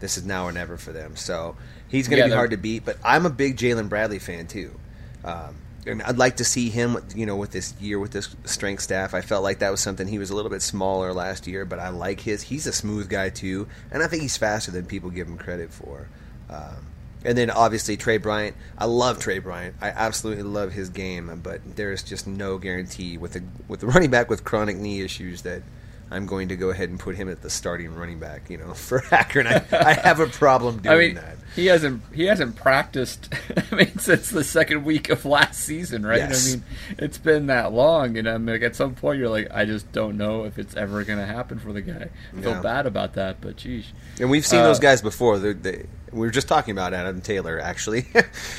this 0.00 0.16
is 0.16 0.24
now 0.24 0.44
or 0.44 0.52
never 0.52 0.76
for 0.76 0.92
them. 0.92 1.16
So 1.16 1.56
he's 1.88 2.08
going 2.08 2.18
to 2.18 2.24
Yeah, 2.24 2.26
be 2.26 2.30
hard 2.32 2.50
to 2.52 2.56
beat. 2.56 2.84
But 2.84 2.98
I'm 3.04 3.26
a 3.26 3.30
big 3.30 3.56
Jaylin 3.56 3.88
Bradley 3.88 4.18
fan 4.18 4.46
too. 4.46 4.78
Um, 5.24 5.56
and 5.86 6.02
I'd 6.02 6.18
like 6.18 6.36
to 6.36 6.44
see 6.44 6.68
him, 6.68 6.98
you 7.14 7.24
know, 7.26 7.36
with 7.36 7.50
this 7.52 7.74
year 7.80 7.98
with 7.98 8.10
this 8.12 8.34
strength 8.44 8.82
staff. 8.82 9.14
I 9.14 9.20
felt 9.22 9.42
like 9.42 9.60
that 9.60 9.70
was 9.70 9.80
something 9.80 10.06
he 10.06 10.18
was 10.18 10.30
a 10.30 10.34
little 10.36 10.50
bit 10.50 10.62
smaller 10.62 11.12
last 11.12 11.46
year, 11.46 11.64
but 11.64 11.78
I 11.78 11.88
like 11.88 12.20
his. 12.20 12.42
He's 12.42 12.66
a 12.66 12.72
smooth 12.72 13.08
guy 13.08 13.30
too, 13.30 13.68
and 13.90 14.02
I 14.02 14.06
think 14.06 14.22
he's 14.22 14.36
faster 14.36 14.70
than 14.70 14.86
people 14.86 15.10
give 15.10 15.26
him 15.28 15.38
credit 15.38 15.72
for. 15.72 16.08
Um, 16.50 16.88
and 17.24 17.36
then 17.36 17.50
obviously 17.50 17.96
Tre 17.96 18.18
Bryant. 18.18 18.56
I 18.76 18.84
love 18.84 19.18
Tre 19.18 19.38
Bryant. 19.38 19.76
I 19.80 19.88
absolutely 19.90 20.44
love 20.44 20.72
his 20.72 20.90
game, 20.90 21.40
but 21.42 21.60
there 21.76 21.92
is 21.92 22.02
just 22.02 22.26
no 22.26 22.58
guarantee 22.58 23.16
with 23.18 23.36
a 23.36 23.42
with 23.66 23.82
a 23.82 23.86
running 23.86 24.10
back 24.10 24.28
with 24.30 24.44
chronic 24.44 24.76
knee 24.76 25.00
issues 25.00 25.42
that 25.42 25.62
I'm 26.10 26.26
going 26.26 26.48
to 26.48 26.56
go 26.56 26.70
ahead 26.70 26.88
and 26.88 26.98
put 26.98 27.16
him 27.16 27.28
at 27.28 27.42
the 27.42 27.50
starting 27.50 27.94
running 27.94 28.18
back. 28.18 28.48
You 28.50 28.56
know, 28.58 28.72
for 28.74 29.02
Akron, 29.12 29.46
I, 29.46 29.62
I 29.72 29.92
have 29.94 30.20
a 30.20 30.26
problem 30.26 30.78
doing 30.82 30.94
I 30.94 30.98
mean, 30.98 31.14
that. 31.16 31.36
he 31.54 31.66
hasn't 31.66 32.02
he 32.14 32.24
hasn't 32.24 32.56
practiced. 32.56 33.32
I 33.72 33.74
mean, 33.74 33.98
since 33.98 34.30
the 34.30 34.44
second 34.44 34.84
week 34.84 35.10
of 35.10 35.24
last 35.24 35.60
season, 35.60 36.04
right? 36.06 36.18
Yes. 36.18 36.46
I 36.46 36.50
mean, 36.56 36.64
it's 36.98 37.18
been 37.18 37.46
that 37.48 37.72
long, 37.72 38.16
and 38.16 38.26
I'm 38.28 38.46
like, 38.46 38.62
at 38.62 38.74
some 38.76 38.94
point, 38.94 39.18
you're 39.18 39.28
like, 39.28 39.48
I 39.52 39.64
just 39.64 39.90
don't 39.92 40.16
know 40.16 40.44
if 40.44 40.58
it's 40.58 40.76
ever 40.76 41.04
going 41.04 41.18
to 41.18 41.26
happen 41.26 41.58
for 41.58 41.72
the 41.72 41.82
guy. 41.82 42.08
I 42.36 42.40
feel 42.40 42.52
Yeah. 42.52 42.60
bad 42.62 42.86
about 42.86 43.14
that, 43.14 43.40
but 43.40 43.56
geez, 43.56 43.92
And 44.20 44.30
we've 44.30 44.46
seen 44.46 44.60
Uh, 44.60 44.64
those 44.64 44.78
guys 44.80 45.02
before. 45.02 45.38
They're, 45.38 45.52
they, 45.54 45.86
we 46.10 46.20
were 46.20 46.30
just 46.30 46.48
talking 46.48 46.72
about 46.72 46.94
Adam 46.94 47.20
Taylor, 47.20 47.60
actually. 47.60 48.06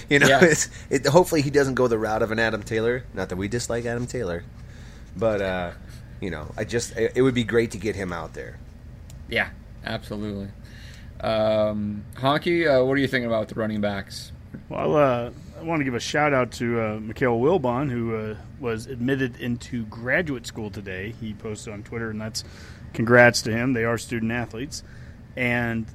you 0.09 0.19
know, 0.19 0.27
Yeah. 0.27 0.43
it's, 0.43 0.69
it, 0.91 1.07
hopefully 1.07 1.41
he 1.41 1.49
doesn't 1.49 1.73
go 1.73 1.87
the 1.87 1.97
route 1.97 2.21
of 2.21 2.31
an 2.31 2.37
Adam 2.37 2.61
Taylor. 2.61 3.03
Not 3.15 3.29
that 3.29 3.37
we 3.37 3.47
dislike 3.47 3.85
Adam 3.85 4.05
Taylor, 4.05 4.43
but 5.17 5.41
uh, 5.41 5.71
you 6.21 6.29
know, 6.29 6.51
I 6.57 6.63
just 6.63 6.95
it, 6.97 7.13
it 7.15 7.21
would 7.21 7.35
be 7.35 7.43
great 7.43 7.71
to 7.71 7.77
get 7.77 7.95
him 7.95 8.11
out 8.13 8.33
there. 8.33 8.57
yeah, 9.29 9.49
absolutely. 9.85 10.49
Um, 11.21 12.03
Honky, 12.15 12.65
uh, 12.65 12.85
what 12.85 12.93
are 12.93 13.01
you 13.01 13.07
thinking 13.07 13.27
about 13.27 13.41
with 13.41 13.49
the 13.49 13.55
running 13.55 13.81
backs? 13.81 14.31
Well, 14.69 14.95
uh, 14.95 15.31
I 15.59 15.63
want 15.63 15.81
to 15.81 15.83
give 15.83 15.93
a 15.95 15.99
shout 15.99 16.33
out 16.33 16.51
to 16.53 16.79
uh, 16.79 16.99
Mikale 16.99 17.39
Wilbon, 17.39 17.89
who 17.91 18.15
uh, 18.15 18.35
was 18.59 18.85
admitted 18.87 19.39
into 19.41 19.83
graduate 19.85 20.47
school 20.47 20.69
today. 20.69 21.13
He 21.19 21.33
posted 21.33 21.73
on 21.73 21.83
Twitter, 21.83 22.09
and 22.09 22.21
that's 22.21 22.43
congrats 22.93 23.41
to 23.43 23.51
him. 23.51 23.73
They 23.73 23.83
are 23.83 23.97
student 23.97 24.31
athletes. 24.31 24.83
And 25.35 25.85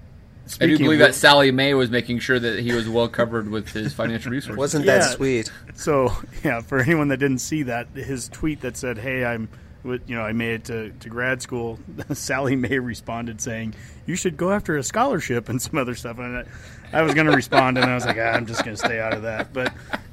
I 0.60 0.66
do 0.66 0.76
believe 0.78 1.00
of, 1.00 1.06
that 1.08 1.14
Sallie 1.14 1.50
Mae 1.52 1.72
was 1.74 1.90
making 1.90 2.18
sure 2.18 2.38
that 2.38 2.60
he 2.60 2.72
was 2.72 2.86
well 2.88 3.08
covered 3.08 3.48
with 3.50 3.70
his 3.70 3.94
financial 3.94 4.30
resources. 4.32 4.58
Wasn't 4.58 4.84
Yeah. 4.84 4.98
that 4.98 5.14
sweet? 5.16 5.50
So 5.74 6.12
yeah, 6.44 6.60
for 6.60 6.78
anyone 6.80 7.08
that 7.08 7.16
didn't 7.16 7.38
see 7.38 7.62
that, 7.64 7.88
his 7.94 8.28
tweet 8.28 8.60
that 8.60 8.76
said, 8.76 8.98
"Hey, 8.98 9.24
I'm, 9.24 9.42
with- 9.42 9.50
you 9.84 10.16
know, 10.16 10.22
I 10.22 10.32
made 10.32 10.54
it 10.54 10.64
to, 10.64 10.90
to 10.90 11.08
grad 11.08 11.42
school." 11.42 11.78
Sallie 12.12 12.56
Mae 12.56 12.78
responded 12.78 13.40
saying, 13.40 13.74
"You 14.06 14.16
should 14.16 14.36
go 14.36 14.50
after 14.50 14.76
a 14.76 14.82
scholarship 14.82 15.48
and 15.48 15.60
some 15.60 15.78
other 15.78 15.94
stuff." 15.94 16.18
And 16.18 16.38
I, 16.38 16.98
I 16.98 17.02
was 17.02 17.14
going 17.14 17.26
to 17.26 17.36
respond, 17.36 17.78
and 17.78 17.90
I 17.90 17.94
was 17.94 18.06
like, 18.06 18.16
ah, 18.18 18.32
"I'm 18.32 18.46
just 18.46 18.64
going 18.64 18.76
to 18.76 18.82
stay 18.84 19.00
out 19.00 19.14
of 19.14 19.22
that." 19.22 19.52
But 19.52 19.72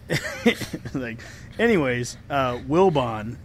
like, 0.93 1.19
anyways, 1.59 2.17
uh, 2.29 2.57
Wilbon, 2.57 3.37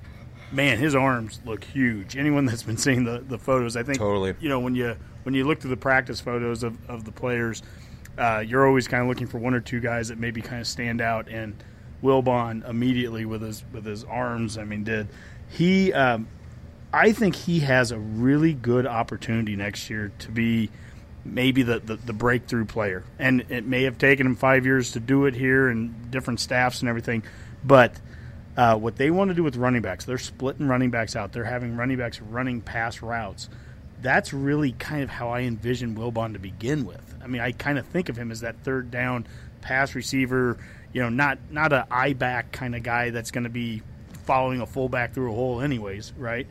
man, 0.52 0.78
his 0.78 0.94
arms 0.94 1.40
look 1.44 1.64
huge. 1.64 2.16
Anyone 2.16 2.46
that's 2.46 2.62
been 2.62 2.76
seeing 2.76 3.04
the, 3.04 3.24
the 3.26 3.38
photos, 3.38 3.76
I 3.76 3.82
think, 3.82 3.98
Totally. 3.98 4.34
you 4.40 4.48
know, 4.48 4.60
when 4.60 4.74
you 4.74 4.96
when 5.22 5.34
you 5.34 5.44
look 5.44 5.60
through 5.60 5.70
the 5.70 5.76
practice 5.76 6.20
photos 6.20 6.62
of, 6.62 6.78
of 6.88 7.04
the 7.04 7.12
players, 7.12 7.62
uh, 8.18 8.42
you're 8.46 8.66
always 8.66 8.88
kind 8.88 9.02
of 9.02 9.08
looking 9.08 9.26
for 9.26 9.38
one 9.38 9.54
or 9.54 9.60
two 9.60 9.80
guys 9.80 10.08
that 10.08 10.18
maybe 10.18 10.40
kind 10.40 10.60
of 10.60 10.66
stand 10.66 11.00
out. 11.00 11.28
And 11.28 11.62
Wilbon 12.02 12.68
immediately 12.68 13.24
with 13.24 13.42
his 13.42 13.64
with 13.72 13.84
his 13.84 14.04
arms, 14.04 14.58
I 14.58 14.64
mean, 14.64 14.84
did 14.84 15.08
he? 15.48 15.92
Um, 15.92 16.28
I 16.92 17.12
think 17.12 17.34
he 17.34 17.60
has 17.60 17.90
a 17.92 17.98
really 17.98 18.54
good 18.54 18.86
opportunity 18.86 19.54
next 19.54 19.90
year 19.90 20.12
to 20.20 20.30
be 20.30 20.70
maybe 21.24 21.62
the, 21.62 21.80
the, 21.80 21.96
the 21.96 22.12
breakthrough 22.12 22.64
player. 22.64 23.04
And 23.18 23.44
it 23.50 23.66
may 23.66 23.82
have 23.82 23.98
taken 23.98 24.26
him 24.26 24.36
five 24.36 24.64
years 24.64 24.92
to 24.92 25.00
do 25.00 25.26
it 25.26 25.34
here 25.34 25.68
and 25.68 26.10
different 26.10 26.40
staffs 26.40 26.80
and 26.80 26.88
everything, 26.88 27.24
but 27.64 28.00
uh, 28.56 28.76
what 28.76 28.96
they 28.96 29.10
want 29.10 29.28
to 29.28 29.34
do 29.34 29.42
with 29.42 29.56
running 29.56 29.82
backs, 29.82 30.04
they're 30.04 30.16
splitting 30.16 30.66
running 30.66 30.90
backs 30.90 31.14
out. 31.14 31.32
They're 31.32 31.44
having 31.44 31.76
running 31.76 31.98
backs 31.98 32.20
running 32.20 32.62
pass 32.62 33.02
routes. 33.02 33.50
That's 34.00 34.32
really 34.32 34.72
kind 34.72 35.02
of 35.02 35.10
how 35.10 35.28
I 35.28 35.40
envision 35.40 35.94
Wilbon 35.96 36.32
to 36.32 36.38
begin 36.38 36.86
with. 36.86 37.14
I 37.22 37.26
mean, 37.26 37.42
I 37.42 37.52
kind 37.52 37.78
of 37.78 37.86
think 37.86 38.08
of 38.08 38.16
him 38.16 38.30
as 38.30 38.40
that 38.40 38.56
third 38.62 38.90
down 38.90 39.26
pass 39.60 39.94
receiver. 39.94 40.56
You 40.92 41.02
know, 41.02 41.10
not 41.10 41.38
not 41.50 41.72
a 41.72 41.86
I-back 41.90 42.52
kind 42.52 42.74
of 42.74 42.82
guy 42.82 43.10
that's 43.10 43.30
going 43.30 43.44
to 43.44 43.50
be 43.50 43.82
following 44.26 44.60
a 44.60 44.66
fullback 44.66 45.14
through 45.14 45.32
a 45.32 45.34
hole, 45.34 45.60
anyways, 45.60 46.12
right? 46.18 46.46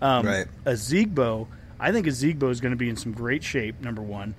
Um, 0.00 0.26
Right. 0.26 0.46
Ozigbo, 0.66 1.46
I 1.80 1.92
think 1.92 2.06
Ozigbo 2.06 2.50
is 2.50 2.60
going 2.60 2.72
to 2.72 2.76
be 2.76 2.88
in 2.88 2.96
some 2.96 3.12
great 3.12 3.42
shape. 3.42 3.80
Number 3.80 4.02
one, 4.02 4.34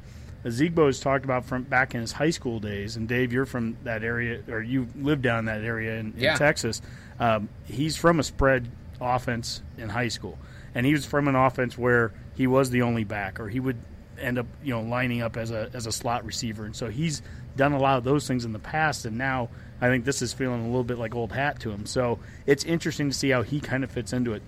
Ozigbo 0.46 0.90
is 0.90 1.00
talked 1.00 1.24
about 1.26 1.46
from 1.46 1.64
back 1.64 1.96
in 1.96 2.02
his 2.02 2.12
high 2.12 2.30
school 2.32 2.60
days. 2.60 2.96
And 2.98 3.08
Dave, 3.08 3.32
you're 3.32 3.46
from 3.46 3.78
that 3.86 4.04
area, 4.04 4.42
or 4.50 4.62
you 4.62 4.88
lived 4.96 5.22
down 5.22 5.40
in 5.40 5.46
that 5.46 5.62
area 5.64 6.00
in, 6.00 6.14
in 6.14 6.20
Yeah. 6.20 6.36
Texas. 6.36 6.82
Um, 7.20 7.48
he's 7.66 7.96
from 7.96 8.20
a 8.20 8.24
spread 8.24 8.70
offense 9.00 9.62
in 9.78 9.90
high 9.90 10.08
school, 10.10 10.38
and 10.76 10.86
he 10.86 10.92
was 10.94 11.06
from 11.06 11.28
an 11.28 11.36
offense 11.36 11.78
where 11.78 12.12
he 12.36 12.48
was 12.48 12.70
the 12.70 12.82
only 12.82 13.04
back, 13.04 13.40
or 13.40 13.48
he 13.48 13.60
would 13.60 13.78
end 14.20 14.38
up, 14.38 14.46
you 14.64 14.74
know, 14.74 14.82
lining 14.82 15.22
up 15.22 15.38
as 15.38 15.52
a 15.52 15.70
as 15.74 15.86
a 15.86 15.92
slot 15.92 16.26
receiver. 16.26 16.66
And 16.66 16.76
so 16.76 16.90
he's 16.90 17.22
done 17.56 17.74
a 17.74 17.80
lot 17.80 17.98
of 17.98 18.04
those 18.04 18.28
things 18.28 18.46
in 18.46 18.54
the 18.54 18.60
past, 18.60 19.06
and 19.06 19.18
now 19.18 19.50
I 19.82 19.88
think 19.88 20.06
this 20.06 20.22
is 20.22 20.34
feeling 20.34 20.62
a 20.62 20.68
little 20.68 20.84
bit 20.84 20.98
like 20.98 21.16
old 21.16 21.32
hat 21.32 21.60
to 21.62 21.72
him. 21.72 21.86
So 21.86 22.20
it's 22.46 22.64
interesting 22.64 23.10
to 23.10 23.16
see 23.16 23.30
how 23.30 23.42
he 23.42 23.60
kind 23.60 23.84
of 23.84 23.92
fits 23.92 24.14
into 24.14 24.34
it 24.34 24.42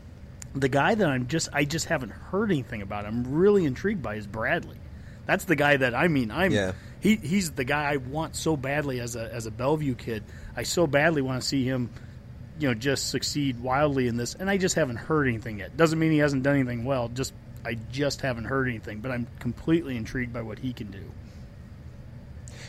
the 0.56 0.70
guy 0.70 0.96
that 0.96 1.08
I'm 1.08 1.28
just 1.28 1.50
I 1.54 1.66
just 1.66 1.86
haven't 1.86 2.12
heard 2.12 2.50
anything 2.50 2.82
about. 2.82 3.06
I'm 3.06 3.36
really 3.36 3.66
intrigued 3.66 4.02
by 4.02 4.16
is 4.16 4.26
Bradley. 4.26 4.78
That's 5.26 5.46
the 5.46 5.56
guy 5.56 5.78
that 5.78 5.94
I 5.94 6.08
mean. 6.08 6.32
I'm 6.32 6.52
Yeah. 6.52 6.72
he 7.00 7.18
he's 7.18 7.52
the 7.52 7.66
guy 7.66 7.92
I 7.94 7.98
want 7.98 8.36
so 8.36 8.56
badly 8.56 9.00
as 9.02 9.16
a 9.16 9.34
as 9.34 9.46
a 9.46 9.52
Bellevue 9.52 9.96
kid. 9.96 10.24
I 10.56 10.64
so 10.64 10.88
badly 10.88 11.22
want 11.22 11.42
to 11.42 11.48
see 11.48 11.66
him, 11.66 11.90
you 12.58 12.70
know, 12.70 12.74
just 12.74 13.10
succeed 13.10 13.60
wildly 13.60 14.08
in 14.08 14.16
this. 14.18 14.36
And 14.36 14.50
I 14.50 14.58
just 14.58 14.76
haven't 14.76 14.98
heard 14.98 15.28
anything 15.28 15.60
yet. 15.60 15.76
Doesn't 15.76 16.00
mean 16.00 16.12
he 16.12 16.20
hasn't 16.20 16.44
done 16.44 16.56
anything 16.56 16.86
well. 16.86 17.10
Just 17.10 17.34
I 17.66 17.78
just 17.92 18.22
haven't 18.22 18.46
heard 18.46 18.70
anything. 18.70 19.02
But 19.02 19.12
I'm 19.12 19.28
completely 19.40 19.98
intrigued 19.98 20.32
by 20.32 20.42
what 20.42 20.60
he 20.60 20.72
can 20.72 20.90
do. 20.90 21.04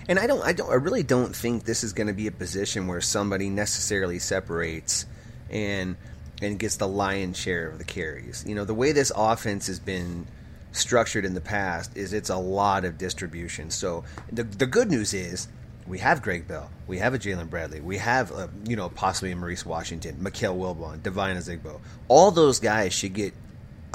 And 0.09 0.19
I 0.19 0.27
don't, 0.27 0.43
I 0.43 0.53
don't, 0.53 0.71
I 0.71 0.75
really 0.75 1.03
don't 1.03 1.35
think 1.35 1.65
this 1.65 1.83
is 1.83 1.93
going 1.93 2.07
to 2.07 2.13
be 2.13 2.27
a 2.27 2.33
position 2.33 2.87
where 2.87 3.01
somebody 3.01 3.51
necessarily 3.51 4.19
separates 4.19 5.07
and 5.51 5.97
and 6.43 6.59
gets 6.59 6.77
the 6.77 6.87
lion's 6.89 7.37
share 7.37 7.69
of 7.69 7.79
the 7.79 7.85
carries. 7.85 8.45
You 8.47 8.55
know, 8.55 8.65
the 8.65 8.75
way 8.75 8.93
this 8.93 9.11
offense 9.17 9.67
has 9.69 9.81
been 9.81 10.27
structured 10.73 11.25
in 11.25 11.35
the 11.35 11.41
past 11.41 11.97
is 11.97 12.13
it's 12.13 12.31
a 12.31 12.37
lot 12.37 12.85
of 12.85 12.99
distribution. 12.99 13.71
So 13.71 14.05
the 14.31 14.45
the 14.45 14.67
good 14.67 14.91
news 14.91 15.15
is 15.15 15.49
we 15.87 15.99
have 15.99 16.23
Greg 16.23 16.47
Bell, 16.47 16.71
we 16.87 16.99
have 16.99 17.15
a 17.15 17.19
Jaylin 17.19 17.49
Bradley, 17.49 17.81
we 17.81 17.99
have 17.99 18.31
a, 18.33 18.51
you 18.65 18.77
know 18.77 18.89
possibly 18.89 19.33
a 19.33 19.37
Maurice 19.37 19.67
Washington, 19.67 20.17
Mikale 20.21 20.57
Wilbon, 20.57 21.03
Devine 21.03 21.37
Zigbo. 21.39 21.81
All 22.09 22.31
those 22.31 22.61
guys 22.61 22.93
should 22.93 23.15
get 23.15 23.35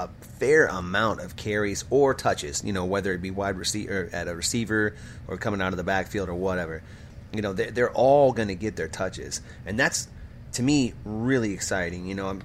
a 0.01 0.09
fair 0.39 0.65
amount 0.65 1.21
of 1.21 1.35
carries 1.35 1.85
or 1.89 2.13
touches. 2.13 2.63
You 2.63 2.73
know 2.73 2.85
whether 2.85 3.13
it 3.13 3.21
be 3.21 3.31
wide 3.31 3.57
receiver 3.57 4.09
at 4.11 4.27
a 4.27 4.35
receiver 4.35 4.95
or 5.27 5.37
coming 5.37 5.61
out 5.61 5.73
of 5.73 5.77
the 5.77 5.83
backfield 5.83 6.29
or 6.29 6.35
whatever. 6.35 6.81
You 7.33 7.41
know 7.41 7.53
they're, 7.53 7.71
they're 7.71 7.91
all 7.91 8.33
going 8.33 8.47
to 8.47 8.55
get 8.55 8.75
their 8.75 8.87
touches, 8.87 9.41
and 9.65 9.79
that's 9.79 10.07
to 10.53 10.63
me 10.63 10.93
really 11.05 11.53
exciting. 11.53 12.07
You 12.07 12.15
know 12.15 12.27
I'm 12.27 12.41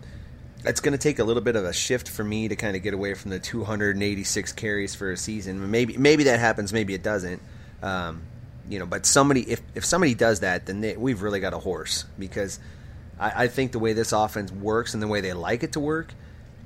it's 0.65 0.81
going 0.81 0.93
to 0.93 0.99
take 0.99 1.19
a 1.19 1.25
little 1.25 1.43
bit 1.43 1.57
of 1.57 1.65
a 1.65 1.73
shift 1.73 2.09
for 2.09 2.25
me 2.25 2.49
to 2.49 2.57
kind 2.57 2.77
of 2.77 2.83
get 2.83 2.93
away 2.93 3.15
from 3.15 3.31
the 3.31 3.39
286 3.39 4.53
carries 4.53 4.95
for 4.95 5.13
a 5.13 5.17
season. 5.17 5.71
Maybe 5.71 5.97
maybe 5.97 6.25
that 6.25 6.41
happens, 6.41 6.73
maybe 6.73 6.95
it 6.95 7.03
doesn't. 7.03 7.41
Um, 7.83 8.23
you 8.69 8.79
know, 8.79 8.87
but 8.87 9.07
somebody 9.07 9.43
if 9.51 9.63
if 9.75 9.85
somebody 9.85 10.15
does 10.15 10.41
that, 10.41 10.67
then 10.67 10.81
they, 10.81 10.97
we've 10.97 11.23
really 11.23 11.41
got 11.41 11.55
a 11.55 11.59
horse 11.59 12.05
because 12.19 12.59
I, 13.19 13.45
I 13.45 13.49
think 13.49 13.73
the 13.73 13.79
way 13.79 13.93
this 13.95 14.13
offense 14.13 14.53
works 14.53 14.93
and 14.93 15.03
the 15.03 15.09
way 15.09 15.21
they 15.21 15.33
like 15.33 15.63
it 15.63 15.73
to 15.73 15.81
work 15.81 16.13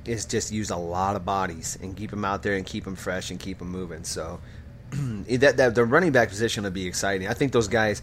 is 0.05 0.25
just 0.25 0.53
use 0.53 0.71
a 0.71 0.77
lot 0.77 1.17
of 1.17 1.25
bodies 1.25 1.79
and 1.83 1.97
keep 1.97 2.11
them 2.11 2.25
out 2.25 2.43
there 2.43 2.55
and 2.55 2.67
keep 2.67 2.85
them 2.85 2.97
fresh 2.97 3.31
and 3.31 3.39
keep 3.39 3.59
them 3.59 3.71
moving. 3.71 4.05
So 4.05 4.41
that, 4.91 5.57
that 5.57 5.75
the 5.75 5.85
running 5.85 6.13
back 6.13 6.29
position 6.29 6.65
will 6.65 6.71
be 6.71 6.87
exciting. 6.87 7.29
I 7.29 7.35
think 7.35 7.53
those 7.53 7.69
guys 7.69 8.03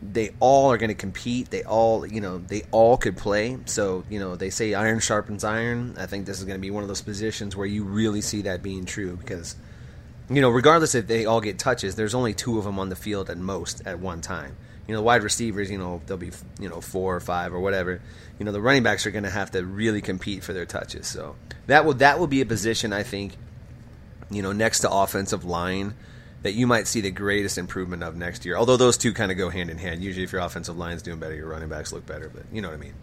they 0.00 0.30
all 0.38 0.70
are 0.70 0.78
going 0.78 0.88
to 0.88 0.94
compete. 0.94 1.50
They 1.50 1.64
all, 1.64 2.06
you 2.06 2.20
know, 2.20 2.38
they 2.38 2.62
all 2.70 2.96
could 2.96 3.16
play. 3.16 3.58
So, 3.64 4.04
you 4.08 4.20
know, 4.20 4.36
they 4.36 4.50
say 4.50 4.74
iron 4.74 5.00
sharpens 5.00 5.44
iron. 5.44 5.94
I 5.98 6.06
think 6.06 6.26
this 6.26 6.38
is 6.38 6.44
going 6.44 6.56
to 6.56 6.60
be 6.60 6.70
one 6.70 6.82
of 6.82 6.88
those 6.88 7.02
positions 7.02 7.56
where 7.56 7.66
you 7.66 7.84
really 7.84 8.20
see 8.20 8.42
that 8.42 8.62
being 8.62 8.84
true 8.84 9.16
because, 9.16 9.56
you 10.30 10.40
know, 10.40 10.50
regardless 10.50 10.94
if 10.94 11.06
they 11.08 11.26
all 11.26 11.40
get 11.40 11.58
touches, 11.58 11.96
there's 11.96 12.14
only 12.14 12.32
two 12.32 12.58
of 12.58 12.64
them 12.64 12.78
on 12.78 12.90
the 12.90 12.96
field 12.96 13.28
at 13.28 13.38
most 13.38 13.82
at 13.86 13.98
one 13.98 14.20
time. 14.20 14.56
You 14.88 14.94
know, 14.94 15.02
wide 15.02 15.22
receivers, 15.22 15.70
you 15.70 15.78
know, 15.78 16.00
they'll 16.06 16.16
be, 16.16 16.32
you 16.58 16.68
know, 16.68 16.80
four 16.80 17.14
or 17.14 17.20
five 17.20 17.52
or 17.52 17.60
whatever. 17.60 18.00
You 18.38 18.44
know, 18.44 18.52
the 18.52 18.60
running 18.60 18.82
backs 18.82 19.06
are 19.06 19.10
going 19.10 19.24
to 19.24 19.30
have 19.30 19.50
to 19.52 19.64
really 19.64 20.00
compete 20.00 20.42
for 20.42 20.52
their 20.52 20.66
touches. 20.66 21.06
So 21.06 21.36
that 21.66 21.84
will 21.84 21.94
that 21.94 22.18
will 22.18 22.26
be 22.26 22.40
a 22.40 22.46
position 22.46 22.92
I 22.92 23.02
think, 23.02 23.36
you 24.30 24.42
know, 24.42 24.52
next 24.52 24.80
to 24.80 24.90
offensive 24.90 25.44
line 25.44 25.94
that 26.42 26.52
you 26.52 26.66
might 26.66 26.86
see 26.86 27.00
the 27.00 27.10
greatest 27.10 27.58
improvement 27.58 28.02
of 28.02 28.16
next 28.16 28.44
year. 28.44 28.56
Although 28.56 28.76
those 28.76 28.96
two 28.96 29.12
kind 29.12 29.30
of 29.30 29.38
go 29.38 29.50
hand 29.50 29.70
in 29.70 29.78
hand. 29.78 30.02
Usually, 30.02 30.24
if 30.24 30.32
your 30.32 30.40
offensive 30.40 30.78
line's 30.78 31.02
doing 31.02 31.18
better, 31.18 31.34
your 31.34 31.48
running 31.48 31.68
backs 31.68 31.92
look 31.92 32.06
better. 32.06 32.30
But 32.32 32.44
you 32.52 32.62
know 32.62 32.68
what 32.68 32.78
I 32.78 32.80
mean. 32.80 32.94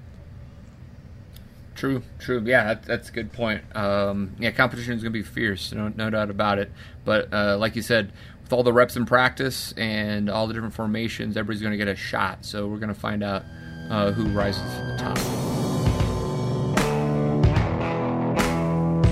True, 1.76 2.04
true. 2.19 2.41
Yeah, 2.45 2.63
that, 2.63 2.84
that's 2.84 3.10
a 3.10 3.12
good 3.12 3.34
point. 3.34 3.63
Um, 3.76 4.36
yeah, 4.39 4.52
competition 4.52 4.93
is 4.93 5.04
going 5.04 5.12
to 5.12 5.19
be 5.19 5.24
fierce, 5.24 5.74
no, 5.74 5.89
no 5.89 6.10
doubt 6.10 6.30
about 6.30 6.58
it. 6.58 6.71
But 7.04 7.34
uh, 7.34 7.58
like 7.58 7.76
you 7.76 7.82
said, 7.82 8.13
with 8.46 8.54
all 8.54 8.62
the 8.62 8.72
reps 8.72 8.96
in 8.96 9.08
practice 9.08 9.74
and 9.76 10.30
all 10.30 10.46
the 10.46 10.54
different 10.54 10.76
formations, 10.76 11.36
everybody's 11.36 11.64
going 11.64 11.72
to 11.72 11.78
get 11.78 11.88
a 11.88 11.96
shot. 11.96 12.46
So 12.46 12.68
we're 12.68 12.78
going 12.78 12.94
to 12.94 13.00
find 13.00 13.24
out 13.24 13.44
uh, 13.90 14.12
who 14.12 14.26
rises 14.26 14.62
to 14.62 14.86
the 14.86 14.98
top. 15.00 15.18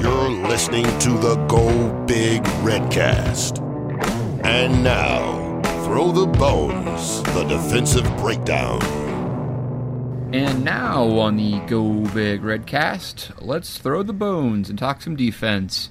You're 0.04 0.30
listening 0.48 0.86
to 1.00 1.18
the 1.18 1.36
Go 1.48 2.06
Big 2.06 2.44
Redcast. 2.62 3.58
And 4.46 4.84
now, 4.84 5.62
throw 5.86 6.12
the 6.12 6.28
bones, 6.28 7.24
the 7.24 7.44
defensive 7.46 8.06
breakdown. 8.18 8.84
And 10.32 10.64
now 10.64 11.08
on 11.18 11.38
the 11.38 11.60
Go 11.62 12.02
Big 12.14 12.44
Redcast, 12.44 13.32
let's 13.42 13.80
throw 13.80 14.04
the 14.04 14.14
bones 14.14 14.70
and 14.70 14.78
talk 14.78 15.02
some 15.02 15.16
defense. 15.16 15.90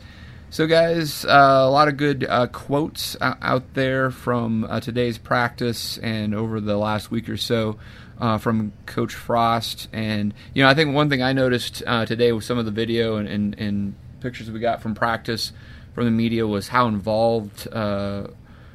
So, 0.52 0.66
guys, 0.66 1.24
uh, 1.24 1.30
a 1.30 1.70
lot 1.70 1.88
of 1.88 1.96
good 1.96 2.26
uh, 2.28 2.46
quotes 2.46 3.16
out 3.22 3.72
there 3.72 4.10
from 4.10 4.64
uh, 4.64 4.80
today's 4.80 5.16
practice 5.16 5.96
and 5.96 6.34
over 6.34 6.60
the 6.60 6.76
last 6.76 7.10
week 7.10 7.30
or 7.30 7.38
so 7.38 7.78
uh, 8.20 8.36
from 8.36 8.74
Coach 8.84 9.14
Frost. 9.14 9.88
And, 9.94 10.34
you 10.52 10.62
know, 10.62 10.68
I 10.68 10.74
think 10.74 10.94
one 10.94 11.08
thing 11.08 11.22
I 11.22 11.32
noticed 11.32 11.82
uh, 11.86 12.04
today 12.04 12.32
with 12.32 12.44
some 12.44 12.58
of 12.58 12.66
the 12.66 12.70
video 12.70 13.16
and, 13.16 13.28
and, 13.28 13.58
and, 13.58 13.94
pictures 14.20 14.50
we 14.50 14.60
got 14.60 14.82
from 14.82 14.94
practice 14.94 15.52
from 15.94 16.04
the 16.04 16.10
media 16.10 16.46
was 16.46 16.68
how 16.68 16.86
involved 16.86 17.66
uh, 17.72 18.26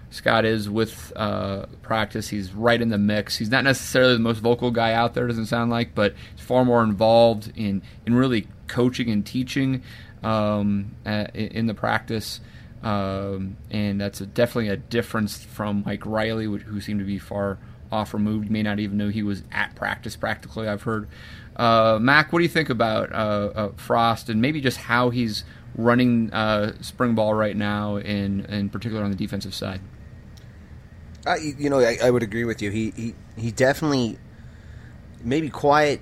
Scott 0.09 0.45
is 0.45 0.67
with 0.67 1.13
uh, 1.15 1.67
practice. 1.83 2.27
He's 2.27 2.53
right 2.53 2.81
in 2.81 2.89
the 2.89 2.97
mix. 2.97 3.37
He's 3.37 3.51
not 3.51 3.63
necessarily 3.63 4.13
the 4.13 4.19
most 4.19 4.39
vocal 4.39 4.71
guy 4.71 4.93
out 4.93 5.13
there, 5.13 5.27
doesn't 5.27 5.45
sound 5.45 5.69
like, 5.69 5.93
but 5.93 6.15
he's 6.35 6.43
far 6.43 6.65
more 6.65 6.83
involved 6.83 7.53
in, 7.55 7.83
in 8.07 8.15
really 8.15 8.47
coaching 8.67 9.09
and 9.09 9.25
teaching 9.25 9.83
um, 10.27 10.95
at, 11.05 11.35
in 11.35 11.67
the 11.67 11.73
practice. 11.73 12.41
Um, 12.83 13.57
and 13.71 13.99
that's 13.99 14.21
a, 14.21 14.25
definitely 14.25 14.69
a 14.69 14.77
difference 14.77 15.43
from 15.43 15.83
Mike 15.85 16.05
Riley, 16.05 16.45
who 16.45 16.81
seemed 16.81 16.99
to 16.99 17.05
be 17.05 17.17
far 17.17 17.57
off 17.91 18.13
removed. 18.13 18.45
You 18.45 18.51
may 18.51 18.63
not 18.63 18.79
even 18.79 18.97
know 18.97 19.07
he 19.07 19.23
was 19.23 19.43
at 19.51 19.73
practice 19.75 20.15
practically, 20.15 20.67
I've 20.67 20.83
heard. 20.83 21.07
Uh, 21.55 21.97
Mac, 21.99 22.31
what 22.31 22.39
do 22.39 22.43
you 22.43 22.49
think 22.49 22.69
about 22.69 23.11
uh, 23.11 23.51
uh, 23.55 23.71
Frost 23.77 24.29
and 24.29 24.41
maybe 24.41 24.61
just 24.61 24.77
how 24.77 25.09
he's 25.09 25.43
running 25.75 26.31
uh, 26.33 26.73
spring 26.81 27.15
ball 27.15 27.33
right 27.33 27.55
now, 27.55 27.95
in, 27.95 28.45
in 28.45 28.69
particular 28.69 29.03
on 29.03 29.09
the 29.09 29.17
defensive 29.17 29.55
side? 29.55 29.79
I, 31.25 31.37
you 31.37 31.69
know, 31.69 31.79
I, 31.79 31.97
I, 32.03 32.11
would 32.11 32.23
agree 32.23 32.45
with 32.45 32.61
you. 32.61 32.71
He, 32.71 32.91
he 32.91 33.15
he 33.35 33.51
definitely 33.51 34.17
maybe 35.21 35.49
quiet 35.49 35.99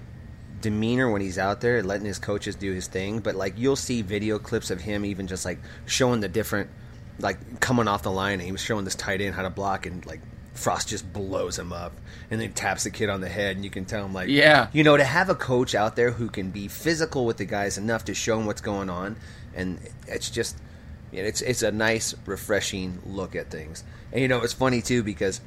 demeanor 0.61 1.09
when 1.09 1.21
he's 1.21 1.37
out 1.37 1.61
there, 1.61 1.83
letting 1.83 2.05
his 2.05 2.19
coaches 2.19 2.55
do 2.55 2.73
his 2.73 2.87
thing. 2.87 3.19
But 3.19 3.35
like 3.35 3.57
you'll 3.57 3.75
see 3.75 4.01
video 4.01 4.39
clips 4.39 4.71
of 4.71 4.81
him 4.81 5.05
even 5.05 5.27
just 5.27 5.45
like 5.45 5.59
showing 5.85 6.19
the 6.19 6.29
different, 6.29 6.69
like 7.19 7.59
coming 7.59 7.87
off 7.87 8.03
the 8.03 8.11
line, 8.11 8.33
and 8.33 8.43
he 8.43 8.51
was 8.51 8.61
showing 8.61 8.85
this 8.85 8.95
tight 8.95 9.21
end 9.21 9.35
how 9.35 9.43
to 9.43 9.49
block, 9.49 9.85
and 9.85 10.05
like 10.05 10.21
Frost 10.53 10.87
just 10.87 11.11
blows 11.11 11.59
him 11.59 11.73
up, 11.73 11.93
and 12.31 12.39
then 12.39 12.53
taps 12.53 12.85
the 12.85 12.89
kid 12.89 13.09
on 13.09 13.21
the 13.21 13.29
head, 13.29 13.55
and 13.55 13.65
you 13.65 13.69
can 13.69 13.85
tell 13.85 14.05
him 14.05 14.13
like, 14.13 14.29
yeah, 14.29 14.67
you 14.71 14.83
know, 14.83 14.97
to 14.97 15.03
have 15.03 15.29
a 15.29 15.35
coach 15.35 15.75
out 15.75 15.95
there 15.95 16.11
who 16.11 16.29
can 16.29 16.51
be 16.51 16.67
physical 16.67 17.25
with 17.25 17.37
the 17.37 17.45
guys 17.45 17.77
enough 17.77 18.05
to 18.05 18.13
show 18.13 18.39
him 18.39 18.45
what's 18.45 18.61
going 18.61 18.89
on, 18.89 19.17
and 19.53 19.79
it's 20.07 20.29
just 20.29 20.57
it's 21.11 21.41
it's 21.41 21.61
a 21.61 21.71
nice, 21.71 22.15
refreshing 22.25 23.01
look 23.05 23.35
at 23.35 23.49
things. 23.49 23.83
And 24.11 24.21
you 24.21 24.27
know, 24.27 24.41
it's 24.41 24.53
funny 24.53 24.81
too 24.81 25.03
because 25.03 25.41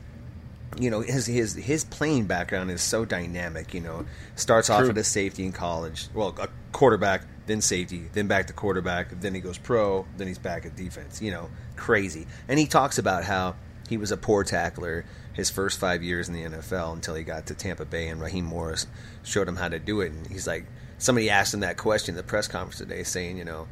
you 0.76 0.90
know 0.90 1.00
his 1.00 1.26
his 1.26 1.54
his 1.54 1.84
playing 1.84 2.26
background 2.26 2.70
is 2.70 2.82
so 2.82 3.04
dynamic. 3.04 3.74
You 3.74 3.80
know, 3.80 4.06
starts 4.36 4.70
off 4.70 4.88
at 4.88 4.98
a 4.98 5.04
safety 5.04 5.44
in 5.44 5.52
college, 5.52 6.08
well, 6.14 6.34
a 6.40 6.48
quarterback, 6.72 7.22
then 7.46 7.60
safety, 7.60 8.08
then 8.12 8.26
back 8.26 8.46
to 8.48 8.52
quarterback, 8.52 9.20
then 9.20 9.34
he 9.34 9.40
goes 9.40 9.58
pro, 9.58 10.06
then 10.16 10.26
he's 10.26 10.38
back 10.38 10.66
at 10.66 10.76
defense. 10.76 11.22
You 11.22 11.30
know, 11.30 11.50
crazy. 11.76 12.26
And 12.48 12.58
he 12.58 12.66
talks 12.66 12.98
about 12.98 13.24
how 13.24 13.56
he 13.88 13.96
was 13.96 14.12
a 14.12 14.16
poor 14.16 14.44
tackler 14.44 15.04
his 15.32 15.50
first 15.50 15.78
five 15.78 16.02
years 16.02 16.28
in 16.28 16.34
the 16.34 16.44
NFL 16.44 16.92
until 16.92 17.14
he 17.14 17.22
got 17.22 17.46
to 17.46 17.54
Tampa 17.54 17.84
Bay 17.84 18.08
and 18.08 18.20
Raheem 18.20 18.44
Morris 18.44 18.86
showed 19.22 19.48
him 19.48 19.56
how 19.56 19.68
to 19.68 19.78
do 19.78 20.00
it. 20.00 20.10
And 20.10 20.26
he's 20.26 20.48
like, 20.48 20.66
somebody 20.98 21.30
asked 21.30 21.54
him 21.54 21.60
that 21.60 21.76
question 21.76 22.16
at 22.16 22.18
the 22.18 22.28
press 22.28 22.48
conference 22.48 22.78
today, 22.78 23.04
saying, 23.04 23.38
you 23.38 23.44
know 23.44 23.68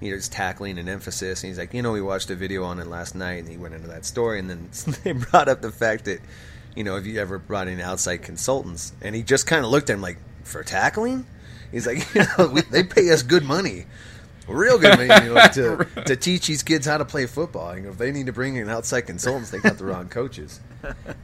you 0.00 0.10
know, 0.10 0.16
just 0.16 0.32
tackling 0.32 0.78
and 0.78 0.88
emphasis. 0.88 1.42
And 1.42 1.48
he's 1.48 1.58
like, 1.58 1.74
you 1.74 1.82
know, 1.82 1.92
we 1.92 2.02
watched 2.02 2.30
a 2.30 2.34
video 2.34 2.64
on 2.64 2.78
it 2.78 2.86
last 2.86 3.14
night, 3.14 3.40
and 3.40 3.48
he 3.48 3.56
went 3.56 3.74
into 3.74 3.88
that 3.88 4.04
story, 4.04 4.38
and 4.38 4.48
then 4.50 4.70
they 5.04 5.12
brought 5.12 5.48
up 5.48 5.62
the 5.62 5.72
fact 5.72 6.04
that, 6.06 6.20
you 6.74 6.84
know, 6.84 6.94
have 6.94 7.06
you 7.06 7.20
ever 7.20 7.38
brought 7.38 7.68
in 7.68 7.80
outside 7.80 8.18
consultants? 8.18 8.92
And 9.00 9.14
he 9.14 9.22
just 9.22 9.46
kind 9.46 9.64
of 9.64 9.70
looked 9.70 9.90
at 9.90 9.94
him 9.94 10.02
like, 10.02 10.18
for 10.44 10.62
tackling? 10.62 11.26
He's 11.72 11.86
like, 11.86 12.06
you 12.14 12.22
know, 12.38 12.48
we, 12.48 12.62
they 12.62 12.84
pay 12.84 13.10
us 13.10 13.22
good 13.22 13.44
money 13.44 13.86
real 14.48 14.78
good 14.78 14.96
money, 14.96 15.26
you 15.26 15.34
know, 15.34 15.46
to, 15.48 15.86
to 16.06 16.16
teach 16.16 16.46
these 16.46 16.62
kids 16.62 16.86
how 16.86 16.98
to 16.98 17.04
play 17.04 17.26
football. 17.26 17.76
You 17.76 17.82
know, 17.82 17.90
if 17.90 17.98
they 17.98 18.12
need 18.12 18.26
to 18.26 18.32
bring 18.32 18.56
in 18.56 18.68
outside 18.68 19.02
consultants, 19.02 19.50
they 19.50 19.58
got 19.58 19.78
the 19.78 19.84
wrong 19.84 20.08
coaches. 20.08 20.60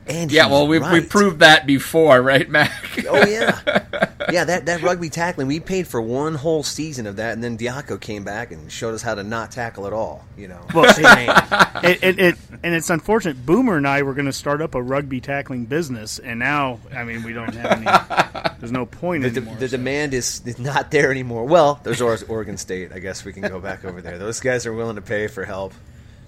And 0.06 0.32
yeah, 0.32 0.48
well, 0.48 0.66
we 0.66 0.78
right. 0.78 0.92
we 0.92 1.06
proved 1.06 1.40
that 1.40 1.66
before, 1.66 2.20
right, 2.20 2.48
Mac? 2.48 2.72
oh 3.08 3.24
yeah, 3.26 4.11
yeah. 4.32 4.44
That 4.44 4.66
that 4.66 4.82
rugby 4.82 5.11
tackling, 5.11 5.46
we 5.46 5.61
paid 5.61 5.87
for 5.87 6.00
one 6.00 6.35
whole 6.35 6.62
season 6.62 7.06
of 7.06 7.16
that, 7.16 7.32
and 7.32 7.42
then 7.42 7.58
Diaco 7.58 8.00
came 8.00 8.24
back 8.24 8.52
and 8.52 8.70
showed 8.70 8.94
us 8.94 9.02
how 9.02 9.14
to 9.14 9.22
not 9.22 9.50
tackle 9.50 9.87
at 9.87 9.92
all. 9.92 10.24
You 10.37 10.48
know, 10.48 10.61
well, 10.74 10.85
it, 11.85 12.02
it, 12.02 12.18
it, 12.18 12.35
and 12.62 12.74
it's 12.74 12.90
unfortunate. 12.90 13.44
Boomer 13.44 13.76
and 13.76 13.87
I 13.87 14.02
were 14.02 14.14
going 14.14 14.26
to 14.26 14.32
start 14.32 14.61
up 14.61 14.74
a 14.74 14.82
rugby 14.82 15.20
tackling 15.20 15.64
business, 15.66 16.18
and 16.18 16.38
now, 16.38 16.80
I 16.94 17.04
mean, 17.04 17.22
we 17.22 17.32
don't 17.32 17.54
have 17.54 17.78
any. 17.78 18.56
There's 18.58 18.72
no 18.72 18.87
point 18.87 19.22
the, 19.22 19.30
anymore. 19.30 19.56
The, 19.56 19.68
so. 19.68 19.76
demand 19.76 20.14
is, 20.14 20.42
is 20.46 20.58
not 20.58 20.90
there 20.90 21.11
anymore. 21.11 21.44
Well, 21.44 21.80
there's 21.82 22.00
Oregon 22.00 22.56
State. 22.56 22.92
I 22.92 22.98
guess 22.98 23.24
we 23.24 23.32
can 23.32 23.42
go 23.42 23.61
back 23.61 23.85
over 23.85 24.00
there. 24.00 24.18
Those 24.18 24.40
guys 24.40 24.66
are 24.66 24.72
willing 24.72 24.96
to 24.96 25.02
pay 25.02 25.26
for 25.26 25.44
help 25.44 25.74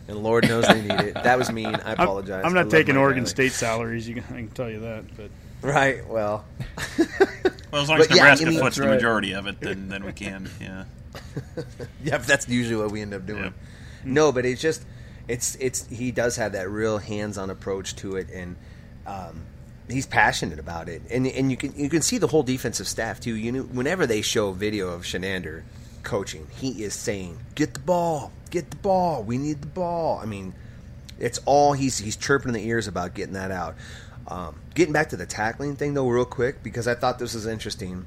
and 0.09 0.23
Lord 0.23 0.49
knows 0.49 0.67
they 0.67 0.83
need 0.83 1.01
it. 1.01 1.15
That 1.15 1.39
was 1.39 1.51
mean. 1.51 1.75
I 1.75 1.93
apologize. 1.93 2.45
I'm, 2.45 2.53
not 2.53 2.71
taking 2.71 2.97
Oregon 2.97 3.27
State 3.27 3.53
salaries. 3.53 4.09
You 4.09 4.17
can, 4.17 4.25
I 4.35 4.39
can 4.41 4.51
tell 4.51 4.71
you 4.71 4.81
that. 4.81 5.05
But 5.17 5.31
right, 5.65 6.07
well. 6.09 6.45
well, 7.73 7.83
as 7.83 7.89
long 7.89 8.01
as 8.01 8.11
Nebraska 8.11 8.45
yeah, 8.45 8.49
I 8.49 8.53
mean, 8.53 8.61
foots 8.61 8.77
the 8.77 8.83
right. 8.83 8.95
majority 8.95 9.33
of 9.33 9.47
it, 9.47 9.61
then 9.61 9.89
then 9.89 10.05
we 10.05 10.13
can. 10.13 10.49
Yeah. 10.61 10.85
yeah, 12.05 12.19
that's 12.19 12.49
usually 12.49 12.77
what 12.77 12.91
we 12.93 13.01
end 13.01 13.15
up 13.15 13.27
doing. 13.27 13.55
No, 14.05 14.33
but 14.33 14.45
it's 14.45 14.61
just 14.61 14.85
it's 15.29 15.57
it's 15.57 15.87
he 15.87 16.11
does 16.11 16.37
have 16.37 16.53
that 16.53 16.69
real 16.69 16.99
hands-on 16.99 17.51
approach 17.51 17.97
to 17.97 18.17
it, 18.17 18.29
and 18.31 18.57
um, 19.07 19.43
he's 19.89 20.07
passionate 20.07 20.59
about 20.59 20.89
it, 20.89 21.03
and 21.11 21.27
and 21.27 21.51
you 21.51 21.57
can 21.57 21.75
you 21.77 21.89
can 21.89 22.03
see 22.03 22.19
the 22.19 22.27
whole 22.29 22.43
defensive 22.43 22.87
staff 22.89 23.21
too. 23.21 23.35
You 23.35 23.53
know, 23.53 23.63
whenever 23.63 24.07
they 24.07 24.23
show 24.23 24.53
video 24.53 24.89
of 24.91 25.03
Chinander 25.03 25.63
coaching, 26.03 26.47
he 26.61 26.85
is 26.85 26.95
saying, 26.95 27.39
"Get 27.55 27.75
the 27.75 27.81
ball, 27.81 28.33
get 28.51 28.71
the 28.71 28.77
ball. 28.77 29.23
We 29.23 29.39
need 29.39 29.61
the 29.63 29.69
ball." 29.69 30.19
I 30.23 30.27
mean, 30.27 30.55
It's 31.19 31.39
all 31.47 31.73
he's 31.75 31.99
he's 31.99 32.17
chirping 32.17 32.49
in 32.49 32.55
the 32.55 32.67
ears 32.67 32.87
about 32.89 33.15
getting 33.15 33.35
that 33.35 33.51
out. 33.51 33.77
Um, 34.27 34.61
getting 34.75 34.93
back 34.93 35.11
to 35.11 35.17
the 35.17 35.27
tackling 35.27 35.77
thing 35.77 35.95
though, 35.95 36.09
real 36.09 36.25
quick, 36.25 36.63
because 36.63 36.89
I 36.89 36.95
thought 36.95 37.19
this 37.19 37.35
was 37.35 37.47
interesting. 37.47 38.07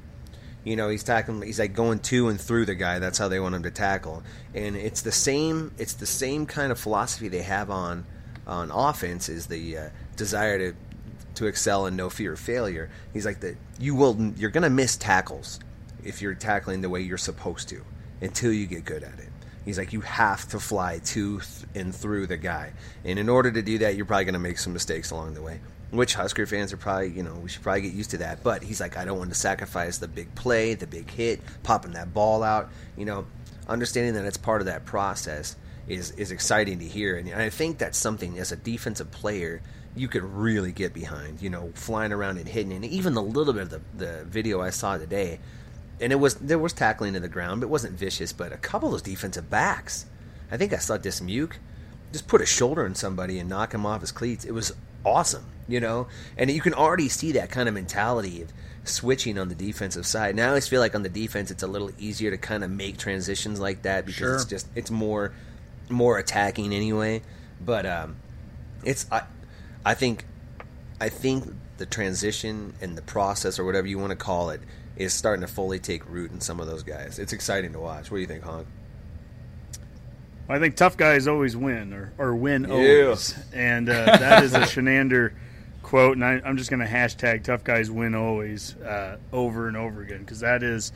You 0.64 0.76
know, 0.76 0.88
he's 0.88 1.04
tackling. 1.04 1.42
He's 1.42 1.58
like 1.58 1.74
going 1.74 2.00
to 2.00 2.28
and 2.28 2.40
through 2.40 2.66
the 2.66 2.74
guy. 2.74 2.98
That's 2.98 3.18
how 3.18 3.28
they 3.28 3.40
want 3.40 3.54
him 3.54 3.62
to 3.62 3.70
tackle, 3.70 4.22
and 4.54 4.76
it's 4.76 5.02
the 5.02 5.12
same. 5.12 5.72
It's 5.78 5.94
the 5.94 6.06
same 6.06 6.46
kind 6.46 6.72
of 6.72 6.78
philosophy 6.78 7.28
they 7.28 7.42
have 7.42 7.70
on 7.70 8.04
on 8.46 8.70
offense. 8.70 9.28
Is 9.28 9.46
the 9.46 9.78
uh, 9.78 9.88
desire 10.16 10.58
to 10.58 10.76
to 11.36 11.46
excel 11.46 11.86
and 11.86 11.96
no 11.96 12.10
fear 12.10 12.32
of 12.32 12.40
failure. 12.40 12.90
He's 13.12 13.24
like 13.24 13.40
that. 13.40 13.56
You 13.78 13.94
will. 13.94 14.32
You're 14.36 14.50
gonna 14.50 14.70
miss 14.70 14.96
tackles 14.96 15.60
if 16.04 16.20
you're 16.20 16.34
tackling 16.34 16.80
the 16.80 16.88
way 16.88 17.00
you're 17.00 17.18
supposed 17.18 17.68
to 17.68 17.82
until 18.20 18.52
you 18.52 18.66
get 18.66 18.84
good 18.84 19.04
at 19.04 19.18
it. 19.20 19.28
He's 19.64 19.78
like, 19.78 19.92
you 19.92 20.00
have 20.00 20.48
to 20.48 20.58
fly 20.58 20.98
to 20.98 21.40
and 21.74 21.94
through 21.94 22.26
the 22.26 22.36
guy, 22.36 22.72
and 23.04 23.18
in 23.18 23.28
order 23.28 23.52
to 23.52 23.62
do 23.62 23.78
that, 23.78 23.94
you're 23.94 24.06
probably 24.06 24.24
gonna 24.24 24.38
make 24.40 24.58
some 24.58 24.72
mistakes 24.72 25.12
along 25.12 25.34
the 25.34 25.42
way 25.42 25.60
which 25.90 26.14
Husker 26.14 26.46
fans 26.46 26.72
are 26.72 26.76
probably, 26.76 27.10
you 27.10 27.22
know, 27.22 27.34
we 27.34 27.48
should 27.48 27.62
probably 27.62 27.82
get 27.82 27.94
used 27.94 28.10
to 28.10 28.18
that. 28.18 28.42
But 28.42 28.62
he's 28.62 28.80
like, 28.80 28.96
I 28.96 29.04
don't 29.04 29.18
want 29.18 29.30
to 29.30 29.38
sacrifice 29.38 29.98
the 29.98 30.08
big 30.08 30.34
play, 30.34 30.74
the 30.74 30.86
big 30.86 31.10
hit, 31.10 31.40
popping 31.62 31.92
that 31.92 32.12
ball 32.12 32.42
out. 32.42 32.70
You 32.96 33.06
know, 33.06 33.26
understanding 33.68 34.14
that 34.14 34.24
it's 34.24 34.36
part 34.36 34.60
of 34.60 34.66
that 34.66 34.84
process 34.84 35.56
is 35.86 36.10
is 36.12 36.30
exciting 36.30 36.78
to 36.80 36.84
hear, 36.84 37.16
and 37.16 37.32
I 37.32 37.48
think 37.48 37.78
that's 37.78 37.96
something 37.96 38.38
as 38.38 38.52
a 38.52 38.56
defensive 38.56 39.10
player 39.10 39.62
you 39.96 40.06
could 40.06 40.22
really 40.22 40.70
get 40.70 40.92
behind. 40.92 41.40
You 41.40 41.50
know, 41.50 41.72
flying 41.74 42.12
around 42.12 42.38
and 42.38 42.46
hitting, 42.46 42.72
and 42.72 42.84
even 42.84 43.14
the 43.14 43.22
little 43.22 43.54
bit 43.54 43.62
of 43.62 43.70
the, 43.70 43.80
the 43.96 44.24
video 44.24 44.60
I 44.60 44.70
saw 44.70 44.98
today, 44.98 45.40
and 46.00 46.12
it 46.12 46.16
was 46.16 46.34
there 46.34 46.58
was 46.58 46.74
tackling 46.74 47.14
to 47.14 47.20
the 47.20 47.28
ground, 47.28 47.60
but 47.60 47.68
it 47.68 47.70
wasn't 47.70 47.98
vicious. 47.98 48.34
But 48.34 48.52
a 48.52 48.58
couple 48.58 48.88
of 48.88 48.92
those 48.92 49.02
defensive 49.02 49.48
backs, 49.48 50.04
I 50.50 50.58
think 50.58 50.74
I 50.74 50.76
saw 50.76 50.98
Dismuke 50.98 51.54
just 52.12 52.28
put 52.28 52.42
a 52.42 52.46
shoulder 52.46 52.84
in 52.84 52.94
somebody 52.94 53.38
and 53.38 53.48
knock 53.48 53.72
him 53.72 53.86
off 53.86 54.02
his 54.02 54.12
cleats. 54.12 54.44
It 54.44 54.52
was 54.52 54.72
awesome, 55.04 55.44
you 55.66 55.80
know? 55.80 56.08
And 56.36 56.50
you 56.50 56.60
can 56.60 56.74
already 56.74 57.08
see 57.08 57.32
that 57.32 57.50
kind 57.50 57.68
of 57.68 57.74
mentality 57.74 58.42
of 58.42 58.52
switching 58.84 59.38
on 59.38 59.48
the 59.48 59.54
defensive 59.54 60.06
side. 60.06 60.34
Now 60.34 60.46
I 60.46 60.48
always 60.48 60.68
feel 60.68 60.80
like 60.80 60.94
on 60.94 61.02
the 61.02 61.08
defense 61.08 61.50
it's 61.50 61.62
a 61.62 61.66
little 61.66 61.90
easier 61.98 62.30
to 62.30 62.38
kind 62.38 62.64
of 62.64 62.70
make 62.70 62.96
transitions 62.96 63.60
like 63.60 63.82
that 63.82 64.06
because 64.06 64.18
sure. 64.18 64.34
it's 64.34 64.44
just 64.44 64.66
it's 64.74 64.90
more 64.90 65.32
more 65.88 66.18
attacking 66.18 66.72
anyway. 66.72 67.22
But 67.60 67.86
um, 67.86 68.16
it's 68.84 69.06
I 69.10 69.22
I 69.84 69.94
think 69.94 70.24
I 71.00 71.08
think 71.08 71.44
the 71.78 71.86
transition 71.86 72.74
and 72.80 72.96
the 72.96 73.02
process 73.02 73.58
or 73.58 73.64
whatever 73.64 73.86
you 73.86 73.98
want 73.98 74.10
to 74.10 74.16
call 74.16 74.50
it 74.50 74.60
is 74.96 75.14
starting 75.14 75.42
to 75.42 75.46
fully 75.46 75.78
take 75.78 76.08
root 76.08 76.32
in 76.32 76.40
some 76.40 76.58
of 76.58 76.66
those 76.66 76.82
guys. 76.82 77.18
It's 77.18 77.32
exciting 77.32 77.72
to 77.72 77.78
watch. 77.78 78.10
What 78.10 78.16
do 78.16 78.20
you 78.20 78.26
think, 78.26 78.42
Honk? 78.42 78.66
I 80.48 80.58
think 80.58 80.76
tough 80.76 80.96
guys 80.96 81.26
always 81.28 81.56
win, 81.56 81.92
or, 81.92 82.12
or 82.16 82.34
win 82.34 82.70
always. 82.70 83.34
Yeah. 83.52 83.60
And 83.60 83.88
uh, 83.88 84.04
that 84.04 84.44
is 84.44 84.54
a 84.54 84.60
Chinander 84.60 85.32
quote, 85.82 86.16
and 86.16 86.24
I, 86.24 86.40
am 86.44 86.56
just 86.56 86.70
going 86.70 86.80
to 86.80 86.86
hashtag 86.86 87.44
tough 87.44 87.64
guys 87.64 87.90
win 87.90 88.14
always 88.14 88.74
uh, 88.76 89.18
over 89.32 89.68
and 89.68 89.76
over 89.76 90.02
again 90.02 90.20
because 90.20 90.40
that 90.40 90.62
is 90.62 90.92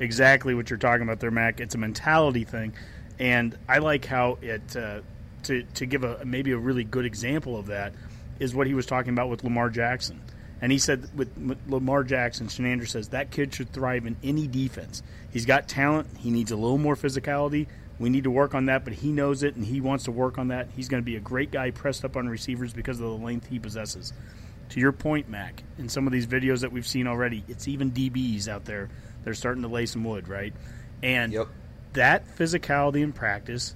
exactly 0.00 0.54
what 0.54 0.70
you're 0.70 0.78
talking 0.78 1.02
about 1.02 1.20
there, 1.20 1.30
Mac. 1.30 1.60
It's 1.60 1.74
a 1.74 1.78
mentality 1.78 2.44
thing. 2.44 2.72
And 3.18 3.56
I 3.68 3.78
like 3.78 4.04
how 4.04 4.38
it, 4.42 4.76
uh, 4.76 5.00
to, 5.44 5.62
to 5.62 5.86
give 5.86 6.04
a 6.04 6.24
maybe 6.24 6.52
a 6.52 6.58
really 6.58 6.84
good 6.84 7.04
example 7.04 7.56
of 7.58 7.66
that, 7.66 7.92
is 8.38 8.54
what 8.54 8.66
he 8.66 8.74
was 8.74 8.86
talking 8.86 9.12
about 9.12 9.30
with 9.30 9.44
Lamar 9.44 9.70
Jackson. 9.70 10.20
And 10.60 10.72
he 10.72 10.78
said 10.78 11.08
with 11.14 11.30
Lamar 11.68 12.02
Jackson, 12.02 12.48
Chinander 12.48 12.88
says 12.88 13.08
that 13.08 13.30
kid 13.30 13.54
should 13.54 13.72
thrive 13.72 14.06
in 14.06 14.16
any 14.22 14.46
defense. 14.46 15.02
He's 15.30 15.44
got 15.44 15.68
talent. 15.68 16.08
He 16.18 16.30
needs 16.30 16.50
a 16.50 16.56
little 16.56 16.78
more 16.78 16.96
physicality. 16.96 17.66
We 17.98 18.10
need 18.10 18.24
to 18.24 18.30
work 18.30 18.54
on 18.54 18.66
that, 18.66 18.84
but 18.84 18.92
he 18.92 19.10
knows 19.10 19.42
it 19.42 19.56
and 19.56 19.64
he 19.64 19.80
wants 19.80 20.04
to 20.04 20.12
work 20.12 20.38
on 20.38 20.48
that. 20.48 20.68
He's 20.76 20.88
going 20.88 21.02
to 21.02 21.04
be 21.04 21.16
a 21.16 21.20
great 21.20 21.50
guy 21.50 21.70
pressed 21.70 22.04
up 22.04 22.16
on 22.16 22.28
receivers 22.28 22.72
because 22.72 23.00
of 23.00 23.06
the 23.06 23.24
length 23.24 23.46
he 23.46 23.58
possesses. 23.58 24.12
To 24.70 24.80
your 24.80 24.92
point, 24.92 25.28
Mac, 25.28 25.62
in 25.78 25.88
some 25.88 26.06
of 26.06 26.12
these 26.12 26.26
videos 26.26 26.60
that 26.60 26.72
we've 26.72 26.86
seen 26.86 27.06
already, 27.06 27.44
it's 27.48 27.68
even 27.68 27.92
DBs 27.92 28.48
out 28.48 28.64
there. 28.64 28.90
They're 29.24 29.34
starting 29.34 29.62
to 29.62 29.68
lay 29.68 29.86
some 29.86 30.04
wood, 30.04 30.28
right? 30.28 30.52
And 31.02 31.32
yep. 31.32 31.48
that 31.94 32.36
physicality 32.36 33.02
in 33.02 33.12
practice, 33.12 33.74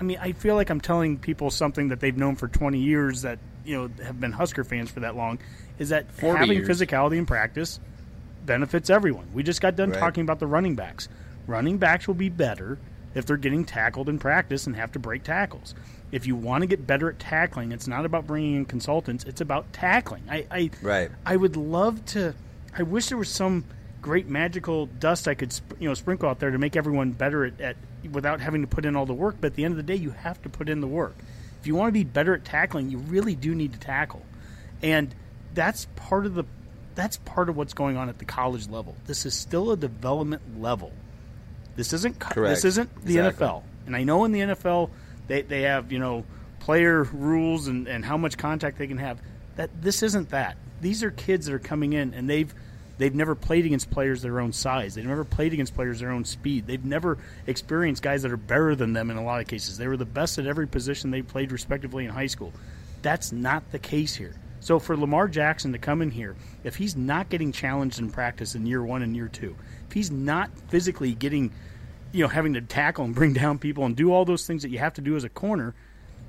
I 0.00 0.02
mean, 0.02 0.18
I 0.20 0.32
feel 0.32 0.54
like 0.54 0.70
I'm 0.70 0.80
telling 0.80 1.18
people 1.18 1.50
something 1.50 1.88
that 1.88 2.00
they've 2.00 2.16
known 2.16 2.36
for 2.36 2.48
20 2.48 2.78
years 2.78 3.22
that, 3.22 3.38
you 3.64 3.76
know, 3.76 4.04
have 4.04 4.18
been 4.18 4.32
Husker 4.32 4.64
fans 4.64 4.90
for 4.90 5.00
that 5.00 5.16
long, 5.16 5.38
is 5.78 5.90
that 5.90 6.06
having 6.18 6.58
years. 6.58 6.68
physicality 6.68 7.18
in 7.18 7.26
practice 7.26 7.80
benefits 8.46 8.90
everyone. 8.90 9.28
We 9.34 9.42
just 9.42 9.60
got 9.60 9.76
done 9.76 9.90
right. 9.90 9.98
talking 9.98 10.22
about 10.22 10.38
the 10.38 10.46
running 10.46 10.74
backs. 10.74 11.08
Running 11.46 11.78
backs 11.78 12.06
will 12.06 12.14
be 12.14 12.28
better 12.28 12.78
if 13.14 13.26
they're 13.26 13.36
getting 13.36 13.64
tackled 13.64 14.08
in 14.08 14.18
practice 14.18 14.66
and 14.66 14.76
have 14.76 14.92
to 14.92 14.98
break 14.98 15.22
tackles. 15.22 15.74
If 16.12 16.26
you 16.26 16.36
want 16.36 16.62
to 16.62 16.66
get 16.66 16.86
better 16.86 17.08
at 17.08 17.18
tackling, 17.18 17.72
it's 17.72 17.88
not 17.88 18.04
about 18.04 18.26
bringing 18.26 18.56
in 18.56 18.64
consultants. 18.64 19.24
It's 19.24 19.40
about 19.40 19.72
tackling. 19.72 20.22
I, 20.30 20.46
I 20.50 20.70
right. 20.82 21.10
I 21.24 21.36
would 21.36 21.56
love 21.56 22.04
to. 22.06 22.34
I 22.76 22.82
wish 22.82 23.08
there 23.08 23.18
was 23.18 23.28
some 23.28 23.64
great 24.02 24.28
magical 24.28 24.86
dust 24.86 25.26
I 25.26 25.34
could 25.34 25.58
you 25.78 25.88
know 25.88 25.94
sprinkle 25.94 26.28
out 26.28 26.38
there 26.38 26.50
to 26.50 26.58
make 26.58 26.76
everyone 26.76 27.12
better 27.12 27.46
at, 27.46 27.60
at 27.60 27.76
without 28.12 28.40
having 28.40 28.60
to 28.60 28.66
put 28.66 28.84
in 28.84 28.96
all 28.96 29.06
the 29.06 29.14
work. 29.14 29.36
But 29.40 29.48
at 29.48 29.54
the 29.54 29.64
end 29.64 29.72
of 29.72 29.76
the 29.76 29.82
day, 29.82 29.96
you 29.96 30.10
have 30.10 30.40
to 30.42 30.48
put 30.48 30.68
in 30.68 30.80
the 30.80 30.86
work. 30.86 31.16
If 31.60 31.66
you 31.66 31.74
want 31.74 31.88
to 31.88 31.92
be 31.92 32.04
better 32.04 32.34
at 32.34 32.44
tackling, 32.44 32.90
you 32.90 32.98
really 32.98 33.34
do 33.34 33.54
need 33.54 33.72
to 33.72 33.78
tackle, 33.78 34.22
and 34.82 35.14
that's 35.54 35.86
part 35.96 36.26
of 36.26 36.34
the 36.34 36.44
that's 36.94 37.16
part 37.16 37.48
of 37.48 37.56
what's 37.56 37.74
going 37.74 37.96
on 37.96 38.08
at 38.08 38.18
the 38.18 38.24
college 38.24 38.68
level. 38.68 38.94
This 39.06 39.26
is 39.26 39.34
still 39.34 39.72
a 39.72 39.76
development 39.76 40.60
level 40.60 40.92
this 41.76 41.92
isn't 41.92 42.18
Correct. 42.18 42.54
this 42.54 42.64
isn't 42.64 42.94
the 43.04 43.18
exactly. 43.18 43.46
NFL. 43.46 43.62
And 43.86 43.96
I 43.96 44.02
know 44.04 44.24
in 44.24 44.32
the 44.32 44.40
NFL 44.40 44.90
they, 45.26 45.42
they 45.42 45.62
have, 45.62 45.92
you 45.92 45.98
know, 45.98 46.24
player 46.60 47.04
rules 47.04 47.68
and, 47.68 47.86
and 47.86 48.04
how 48.04 48.16
much 48.16 48.38
contact 48.38 48.78
they 48.78 48.86
can 48.86 48.98
have. 48.98 49.20
That 49.56 49.70
this 49.82 50.02
isn't 50.02 50.30
that. 50.30 50.56
These 50.80 51.02
are 51.02 51.10
kids 51.10 51.46
that 51.46 51.54
are 51.54 51.58
coming 51.58 51.92
in 51.92 52.14
and 52.14 52.28
they've 52.28 52.52
they've 52.98 53.14
never 53.14 53.34
played 53.34 53.66
against 53.66 53.90
players 53.90 54.22
their 54.22 54.40
own 54.40 54.52
size. 54.52 54.94
They've 54.94 55.04
never 55.04 55.24
played 55.24 55.52
against 55.52 55.74
players 55.74 56.00
their 56.00 56.10
own 56.10 56.24
speed. 56.24 56.66
They've 56.66 56.84
never 56.84 57.18
experienced 57.46 58.02
guys 58.02 58.22
that 58.22 58.32
are 58.32 58.36
better 58.36 58.74
than 58.74 58.92
them 58.92 59.10
in 59.10 59.16
a 59.16 59.24
lot 59.24 59.40
of 59.40 59.46
cases. 59.46 59.78
They 59.78 59.88
were 59.88 59.96
the 59.96 60.04
best 60.04 60.38
at 60.38 60.46
every 60.46 60.66
position 60.66 61.10
they 61.10 61.22
played 61.22 61.52
respectively 61.52 62.04
in 62.04 62.10
high 62.10 62.26
school. 62.26 62.52
That's 63.02 63.32
not 63.32 63.70
the 63.70 63.78
case 63.78 64.14
here. 64.14 64.34
So 64.60 64.78
for 64.78 64.96
Lamar 64.96 65.28
Jackson 65.28 65.72
to 65.72 65.78
come 65.78 66.00
in 66.00 66.10
here, 66.10 66.36
if 66.64 66.76
he's 66.76 66.96
not 66.96 67.28
getting 67.28 67.52
challenged 67.52 67.98
in 67.98 68.10
practice 68.10 68.54
in 68.54 68.64
year 68.64 68.82
one 68.82 69.02
and 69.02 69.14
year 69.14 69.28
two, 69.28 69.54
he's 69.94 70.10
not 70.10 70.50
physically 70.68 71.14
getting, 71.14 71.52
you 72.12 72.22
know, 72.22 72.28
having 72.28 72.54
to 72.54 72.60
tackle 72.60 73.04
and 73.04 73.14
bring 73.14 73.32
down 73.32 73.58
people 73.58 73.84
and 73.84 73.96
do 73.96 74.12
all 74.12 74.24
those 74.24 74.46
things 74.46 74.62
that 74.62 74.70
you 74.70 74.78
have 74.78 74.94
to 74.94 75.00
do 75.00 75.16
as 75.16 75.24
a 75.24 75.28
corner, 75.28 75.74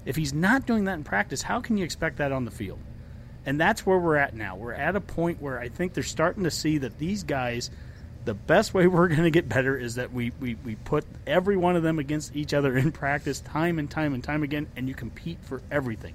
if 0.06 0.15
he's 0.15 0.34
not 0.34 0.65
doing 0.65 0.86
that 0.86 0.93
in 0.93 1.04
practice, 1.04 1.41
how 1.41 1.60
can 1.60 1.78
you 1.78 1.84
expect 1.84 2.17
that 2.17 2.32
on 2.32 2.45
the 2.45 2.51
field? 2.51 2.80
And 3.45 3.60
that's 3.60 3.86
where 3.86 3.97
we're 3.97 4.15
at 4.15 4.34
now. 4.34 4.56
We're 4.56 4.73
at 4.73 4.95
a 4.95 5.01
point 5.01 5.41
where 5.41 5.60
I 5.60 5.69
think 5.69 5.93
they're 5.93 6.04
starting 6.04 6.43
to 6.45 6.51
see 6.51 6.80
that 6.80 6.97
these 6.97 7.23
guys, 7.23 7.69
the 8.23 8.34
best 8.34 8.73
way 8.73 8.88
we're 8.88 9.08
going 9.08 9.23
to 9.23 9.32
get 9.32 9.49
better 9.49 9.78
is 9.78 9.95
that 9.95 10.13
we, 10.13 10.32
we, 10.39 10.56
we 10.56 10.75
put 10.75 11.06
every 11.28 11.58
one 11.58 11.75
of 11.75 11.84
them 11.84 11.99
against 11.99 12.36
each 12.36 12.54
other 12.54 12.78
in 12.78 12.91
practice 12.91 13.39
time 13.41 13.80
and 13.80 13.89
time 13.89 14.13
and 14.13 14.23
time 14.23 14.43
again, 14.43 14.67
and 14.75 14.88
you 14.88 14.95
compete 14.95 15.39
for 15.41 15.62
everything. 15.71 16.13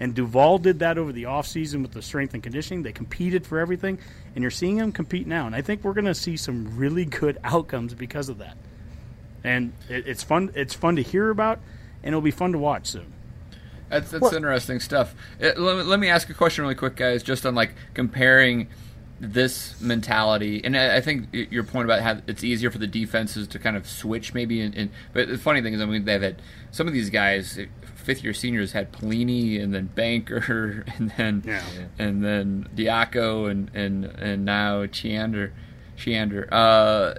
And 0.00 0.14
Duval 0.14 0.58
did 0.58 0.78
that 0.78 0.96
over 0.96 1.12
the 1.12 1.24
offseason 1.24 1.82
with 1.82 1.92
the 1.92 2.00
strength 2.00 2.32
and 2.32 2.42
conditioning. 2.42 2.82
They 2.82 2.92
competed 2.92 3.46
for 3.46 3.58
everything, 3.58 3.98
and 4.34 4.42
you're 4.42 4.50
seeing 4.50 4.76
them 4.76 4.92
compete 4.92 5.26
now. 5.26 5.46
And 5.46 5.54
I 5.54 5.60
think 5.60 5.84
we're 5.84 5.92
going 5.92 6.06
to 6.06 6.14
see 6.14 6.38
some 6.38 6.76
really 6.76 7.04
good 7.04 7.38
outcomes 7.44 7.92
because 7.92 8.30
of 8.30 8.38
that. 8.38 8.56
And 9.44 9.74
it, 9.88 10.08
it's 10.08 10.22
fun. 10.22 10.50
It's 10.54 10.74
fun 10.74 10.96
to 10.96 11.02
hear 11.02 11.28
about, 11.28 11.60
and 12.02 12.14
it'll 12.14 12.22
be 12.22 12.30
fun 12.30 12.52
to 12.52 12.58
watch 12.58 12.86
soon. 12.86 13.12
That's, 13.90 14.10
that's 14.10 14.22
well, 14.22 14.34
interesting 14.34 14.80
stuff. 14.80 15.14
It, 15.38 15.58
let, 15.58 15.84
let, 15.84 16.00
me 16.00 16.08
ask 16.08 16.30
a 16.30 16.34
question 16.34 16.62
really 16.62 16.76
quick, 16.76 16.96
guys, 16.96 17.22
just 17.22 17.44
on 17.44 17.54
like 17.54 17.74
comparing 17.92 18.68
this 19.20 19.78
mentality, 19.80 20.62
and 20.64 20.74
I, 20.74 20.96
I 20.96 21.00
think 21.02 21.28
your 21.32 21.62
point 21.62 21.84
about 21.84 22.00
how 22.00 22.22
it's 22.26 22.42
easier 22.42 22.70
for 22.70 22.78
the 22.78 22.86
defenses 22.86 23.46
to 23.48 23.58
kind 23.58 23.76
of 23.76 23.86
switch, 23.86 24.32
maybe. 24.32 24.62
And, 24.62 24.74
in, 24.74 24.90
but 25.12 25.28
the 25.28 25.36
funny 25.36 25.60
thing 25.60 25.74
is, 25.74 25.80
I 25.82 25.84
mean, 25.84 26.06
they've 26.06 26.22
had 26.22 26.40
some 26.70 26.86
of 26.86 26.94
these 26.94 27.10
guys 27.10 27.58
fifth 28.10 28.24
year 28.24 28.34
seniors 28.34 28.72
had 28.72 28.92
Pelini 28.92 29.62
and 29.62 29.72
then 29.72 29.86
Banker 29.86 30.84
and 30.98 31.12
then 31.16 31.42
yeah. 31.46 31.62
and 31.96 32.24
then 32.24 32.68
Diaco 32.74 33.48
and 33.48 33.70
and 33.72 34.04
and 34.04 34.44
now 34.44 34.84
Chinander, 34.86 35.52
Chinander. 35.96 36.48
Uh, 36.50 37.14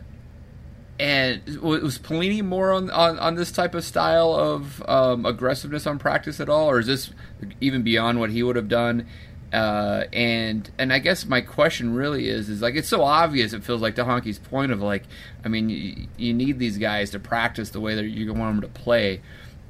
and 1.00 1.42
was 1.62 1.98
Pelini 1.98 2.44
more 2.44 2.74
on, 2.74 2.92
on, 2.92 3.18
on 3.18 3.36
this 3.36 3.52
type 3.52 3.74
of 3.74 3.84
style 3.84 4.36
of 4.36 4.84
um, 4.88 5.26
aggressiveness 5.26 5.88
on 5.88 5.98
practice 5.98 6.40
at 6.40 6.48
all, 6.48 6.70
or 6.70 6.80
is 6.80 6.88
this 6.88 7.12
even 7.60 7.82
beyond 7.82 8.20
what 8.20 8.30
he 8.30 8.44
would 8.44 8.56
have 8.56 8.68
done? 8.68 9.08
Uh, 9.54 10.04
and 10.14 10.70
and 10.78 10.94
I 10.94 11.00
guess 11.00 11.26
my 11.26 11.42
question 11.42 11.96
really 11.96 12.28
is 12.28 12.50
is 12.50 12.62
like 12.62 12.76
it's 12.76 12.88
so 12.88 13.02
obvious. 13.04 13.54
It 13.54 13.64
feels 13.64 13.82
like 13.82 13.96
to 13.96 14.04
Honky's 14.04 14.40
point 14.40 14.72
of 14.72 14.82
like, 14.82 15.04
I 15.44 15.48
mean, 15.48 15.70
you, 15.70 16.08
you 16.18 16.34
need 16.34 16.60
these 16.60 16.78
guys 16.78 17.12
to 17.12 17.20
practice 17.20 17.70
the 17.70 17.80
way 17.80 17.96
that 17.96 18.06
you 18.06 18.32
want 18.34 18.62
them 18.62 18.70
to 18.70 18.80
play. 18.80 19.22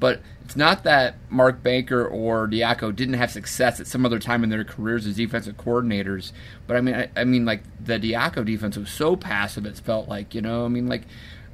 But 0.02 0.20
it's 0.44 0.56
not 0.56 0.82
that 0.82 1.14
Mark 1.30 1.62
Banker 1.62 2.04
or 2.04 2.48
Diaco 2.48 2.94
didn't 2.94 3.14
have 3.14 3.30
success 3.30 3.78
at 3.78 3.86
some 3.86 4.04
other 4.04 4.18
time 4.18 4.42
in 4.42 4.50
their 4.50 4.64
careers 4.64 5.06
as 5.06 5.14
defensive 5.14 5.56
coordinators. 5.56 6.32
But 6.66 6.76
I 6.76 6.80
mean, 6.80 6.94
I, 6.96 7.08
I 7.14 7.22
mean, 7.22 7.44
like 7.44 7.62
the 7.78 8.00
Diaco 8.00 8.44
defense 8.44 8.76
was 8.76 8.90
so 8.90 9.14
passive. 9.14 9.64
It 9.64 9.78
felt 9.78 10.08
like 10.08 10.34
you 10.34 10.42
know, 10.42 10.64
I 10.64 10.68
mean, 10.68 10.88
like, 10.88 11.02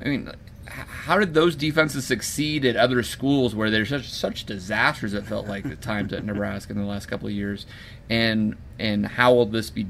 I 0.00 0.08
mean, 0.08 0.32
how 0.66 1.18
did 1.18 1.34
those 1.34 1.56
defenses 1.56 2.06
succeed 2.06 2.64
at 2.64 2.74
other 2.74 3.02
schools 3.02 3.54
where 3.54 3.70
there's 3.70 3.90
such 3.90 4.08
such 4.08 4.46
disasters? 4.46 5.12
It 5.12 5.26
felt 5.26 5.46
like 5.46 5.66
at 5.66 5.82
times 5.82 6.14
at 6.14 6.24
Nebraska 6.24 6.72
in 6.72 6.78
the 6.78 6.86
last 6.86 7.04
couple 7.04 7.28
of 7.28 7.34
years, 7.34 7.66
and 8.08 8.56
and 8.78 9.04
how 9.04 9.34
will 9.34 9.44
this 9.44 9.68
be? 9.68 9.88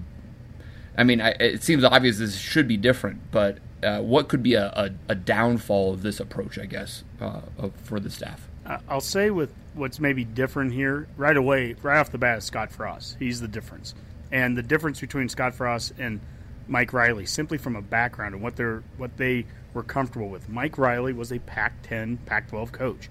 I 0.96 1.04
mean, 1.04 1.20
I, 1.20 1.28
it 1.38 1.62
seems 1.62 1.84
obvious 1.84 2.18
this 2.18 2.36
should 2.36 2.66
be 2.66 2.76
different, 2.76 3.30
but 3.30 3.58
uh, 3.84 4.00
what 4.00 4.26
could 4.26 4.42
be 4.42 4.54
a, 4.54 4.66
a, 4.74 4.90
a, 5.10 5.14
downfall 5.14 5.92
of 5.92 6.02
this 6.02 6.18
approach? 6.18 6.58
I 6.58 6.66
guess 6.66 7.04
uh, 7.20 7.42
of, 7.56 7.72
for 7.84 8.00
the 8.00 8.10
staff. 8.10 8.47
I'll 8.88 9.00
say 9.00 9.30
with 9.30 9.52
what's 9.74 9.98
maybe 9.98 10.24
different 10.24 10.72
here 10.72 11.08
right 11.16 11.36
away, 11.36 11.74
right 11.82 11.98
off 11.98 12.12
the 12.12 12.18
bat, 12.18 12.42
Scott 12.42 12.70
Frost. 12.70 13.16
He's 13.18 13.40
the 13.40 13.48
difference, 13.48 13.94
and 14.30 14.56
the 14.56 14.62
difference 14.62 15.00
between 15.00 15.28
Scott 15.28 15.54
Frost 15.54 15.94
and 15.98 16.20
Mike 16.66 16.92
Riley, 16.92 17.26
simply 17.26 17.58
from 17.58 17.76
a 17.76 17.82
background 17.82 18.34
and 18.34 18.42
what 18.42 18.56
they're 18.56 18.82
what 18.96 19.16
they 19.16 19.46
were 19.74 19.82
comfortable 19.82 20.28
with. 20.28 20.48
Mike 20.48 20.78
Riley 20.78 21.12
was 21.12 21.32
a 21.32 21.38
Pac-10, 21.38 22.18
Pac-12 22.26 22.72
coach. 22.72 23.08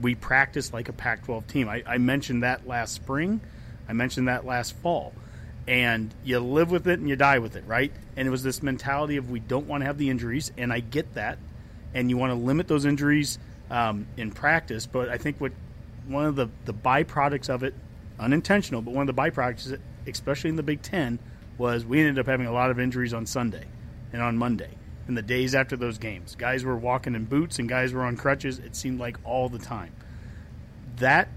We 0.00 0.14
practiced 0.14 0.72
like 0.72 0.88
a 0.88 0.92
Pac-12 0.92 1.46
team. 1.46 1.68
I, 1.68 1.82
I 1.86 1.98
mentioned 1.98 2.42
that 2.42 2.66
last 2.66 2.94
spring. 2.94 3.40
I 3.88 3.92
mentioned 3.92 4.28
that 4.28 4.44
last 4.44 4.74
fall. 4.76 5.12
And 5.66 6.12
you 6.24 6.40
live 6.40 6.70
with 6.70 6.88
it 6.88 6.98
and 6.98 7.08
you 7.08 7.16
die 7.16 7.38
with 7.38 7.54
it, 7.54 7.64
right? 7.66 7.92
And 8.16 8.26
it 8.26 8.30
was 8.30 8.42
this 8.42 8.62
mentality 8.62 9.18
of 9.18 9.30
we 9.30 9.40
don't 9.40 9.66
want 9.66 9.82
to 9.82 9.86
have 9.86 9.98
the 9.98 10.10
injuries, 10.10 10.52
and 10.56 10.72
I 10.72 10.80
get 10.80 11.14
that. 11.14 11.38
And 11.94 12.08
you 12.08 12.16
want 12.16 12.30
to 12.30 12.36
limit 12.36 12.66
those 12.66 12.84
injuries 12.84 13.38
um, 13.70 14.06
in 14.16 14.30
practice. 14.30 14.86
But 14.86 15.08
I 15.08 15.18
think 15.18 15.40
what 15.40 15.52
one 16.06 16.26
of 16.26 16.36
the, 16.36 16.48
the 16.64 16.74
byproducts 16.74 17.48
of 17.48 17.62
it, 17.62 17.74
unintentional, 18.18 18.82
but 18.82 18.92
one 18.92 19.08
of 19.08 19.14
the 19.14 19.20
byproducts, 19.20 19.78
especially 20.06 20.50
in 20.50 20.56
the 20.56 20.62
Big 20.62 20.82
Ten, 20.82 21.18
was 21.58 21.84
we 21.84 22.00
ended 22.00 22.18
up 22.18 22.26
having 22.26 22.46
a 22.46 22.52
lot 22.52 22.70
of 22.70 22.80
injuries 22.80 23.14
on 23.14 23.26
Sunday 23.26 23.66
and 24.12 24.22
on 24.22 24.36
Monday 24.36 24.70
and 25.06 25.16
the 25.16 25.22
days 25.22 25.54
after 25.54 25.76
those 25.76 25.98
games. 25.98 26.34
Guys 26.36 26.64
were 26.64 26.76
walking 26.76 27.14
in 27.14 27.24
boots 27.24 27.58
and 27.58 27.68
guys 27.68 27.92
were 27.92 28.02
on 28.02 28.16
crutches. 28.16 28.58
It 28.58 28.76
seemed 28.76 29.00
like 29.00 29.16
all 29.24 29.48
the 29.48 29.58
time. 29.58 29.92
That 30.96 31.28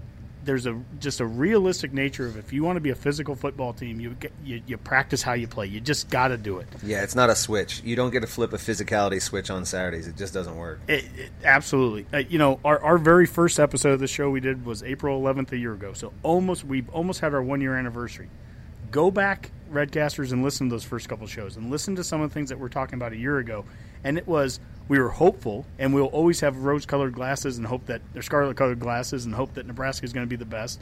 there's 0.44 0.66
a 0.66 0.80
just 1.00 1.20
a 1.20 1.26
realistic 1.26 1.92
nature 1.92 2.26
of 2.26 2.36
if 2.36 2.52
you 2.52 2.62
want 2.62 2.76
to 2.76 2.80
be 2.80 2.90
a 2.90 2.94
physical 2.94 3.34
football 3.34 3.72
team, 3.72 4.00
you 4.00 4.10
get, 4.10 4.32
you, 4.44 4.62
you 4.66 4.76
practice 4.76 5.22
how 5.22 5.32
you 5.32 5.48
play. 5.48 5.66
You 5.66 5.80
just 5.80 6.10
got 6.10 6.28
to 6.28 6.36
do 6.36 6.58
it. 6.58 6.68
Yeah, 6.82 7.02
it's 7.02 7.14
not 7.14 7.30
a 7.30 7.36
switch. 7.36 7.82
You 7.84 7.96
don't 7.96 8.10
get 8.10 8.20
to 8.20 8.26
flip 8.26 8.52
a 8.52 8.56
physicality 8.56 9.20
switch 9.20 9.50
on 9.50 9.64
Saturdays. 9.64 10.06
It 10.06 10.16
just 10.16 10.34
doesn't 10.34 10.56
work. 10.56 10.80
It, 10.88 11.04
it, 11.16 11.30
absolutely. 11.44 12.06
Uh, 12.12 12.18
you 12.18 12.38
know, 12.38 12.60
our, 12.64 12.82
our 12.82 12.98
very 12.98 13.26
first 13.26 13.58
episode 13.58 13.92
of 13.92 14.00
the 14.00 14.06
show 14.06 14.30
we 14.30 14.40
did 14.40 14.64
was 14.64 14.82
April 14.82 15.20
11th 15.20 15.52
a 15.52 15.58
year 15.58 15.72
ago. 15.72 15.92
So 15.92 16.12
almost 16.22 16.64
we 16.64 16.84
almost 16.92 17.20
had 17.20 17.34
our 17.34 17.42
one 17.42 17.60
year 17.60 17.76
anniversary. 17.76 18.28
Go 18.90 19.10
back, 19.10 19.50
Redcasters, 19.72 20.32
and 20.32 20.44
listen 20.44 20.68
to 20.68 20.74
those 20.74 20.84
first 20.84 21.08
couple 21.08 21.26
shows 21.26 21.56
and 21.56 21.70
listen 21.70 21.96
to 21.96 22.04
some 22.04 22.20
of 22.20 22.30
the 22.30 22.34
things 22.34 22.50
that 22.50 22.58
we're 22.58 22.68
talking 22.68 22.94
about 22.94 23.12
a 23.12 23.16
year 23.16 23.38
ago. 23.38 23.64
And 24.04 24.18
it 24.18 24.26
was 24.26 24.60
we 24.88 24.98
were 24.98 25.10
hopeful, 25.10 25.64
and 25.78 25.94
we'll 25.94 26.06
always 26.06 26.40
have 26.40 26.56
rose-colored 26.58 27.14
glasses 27.14 27.56
and 27.56 27.66
hope 27.66 27.86
that 27.86 28.02
they're 28.12 28.22
scarlet-colored 28.22 28.80
glasses 28.80 29.24
and 29.24 29.34
hope 29.34 29.54
that 29.54 29.66
Nebraska 29.66 30.04
is 30.04 30.12
going 30.12 30.26
to 30.26 30.30
be 30.30 30.36
the 30.36 30.44
best. 30.44 30.80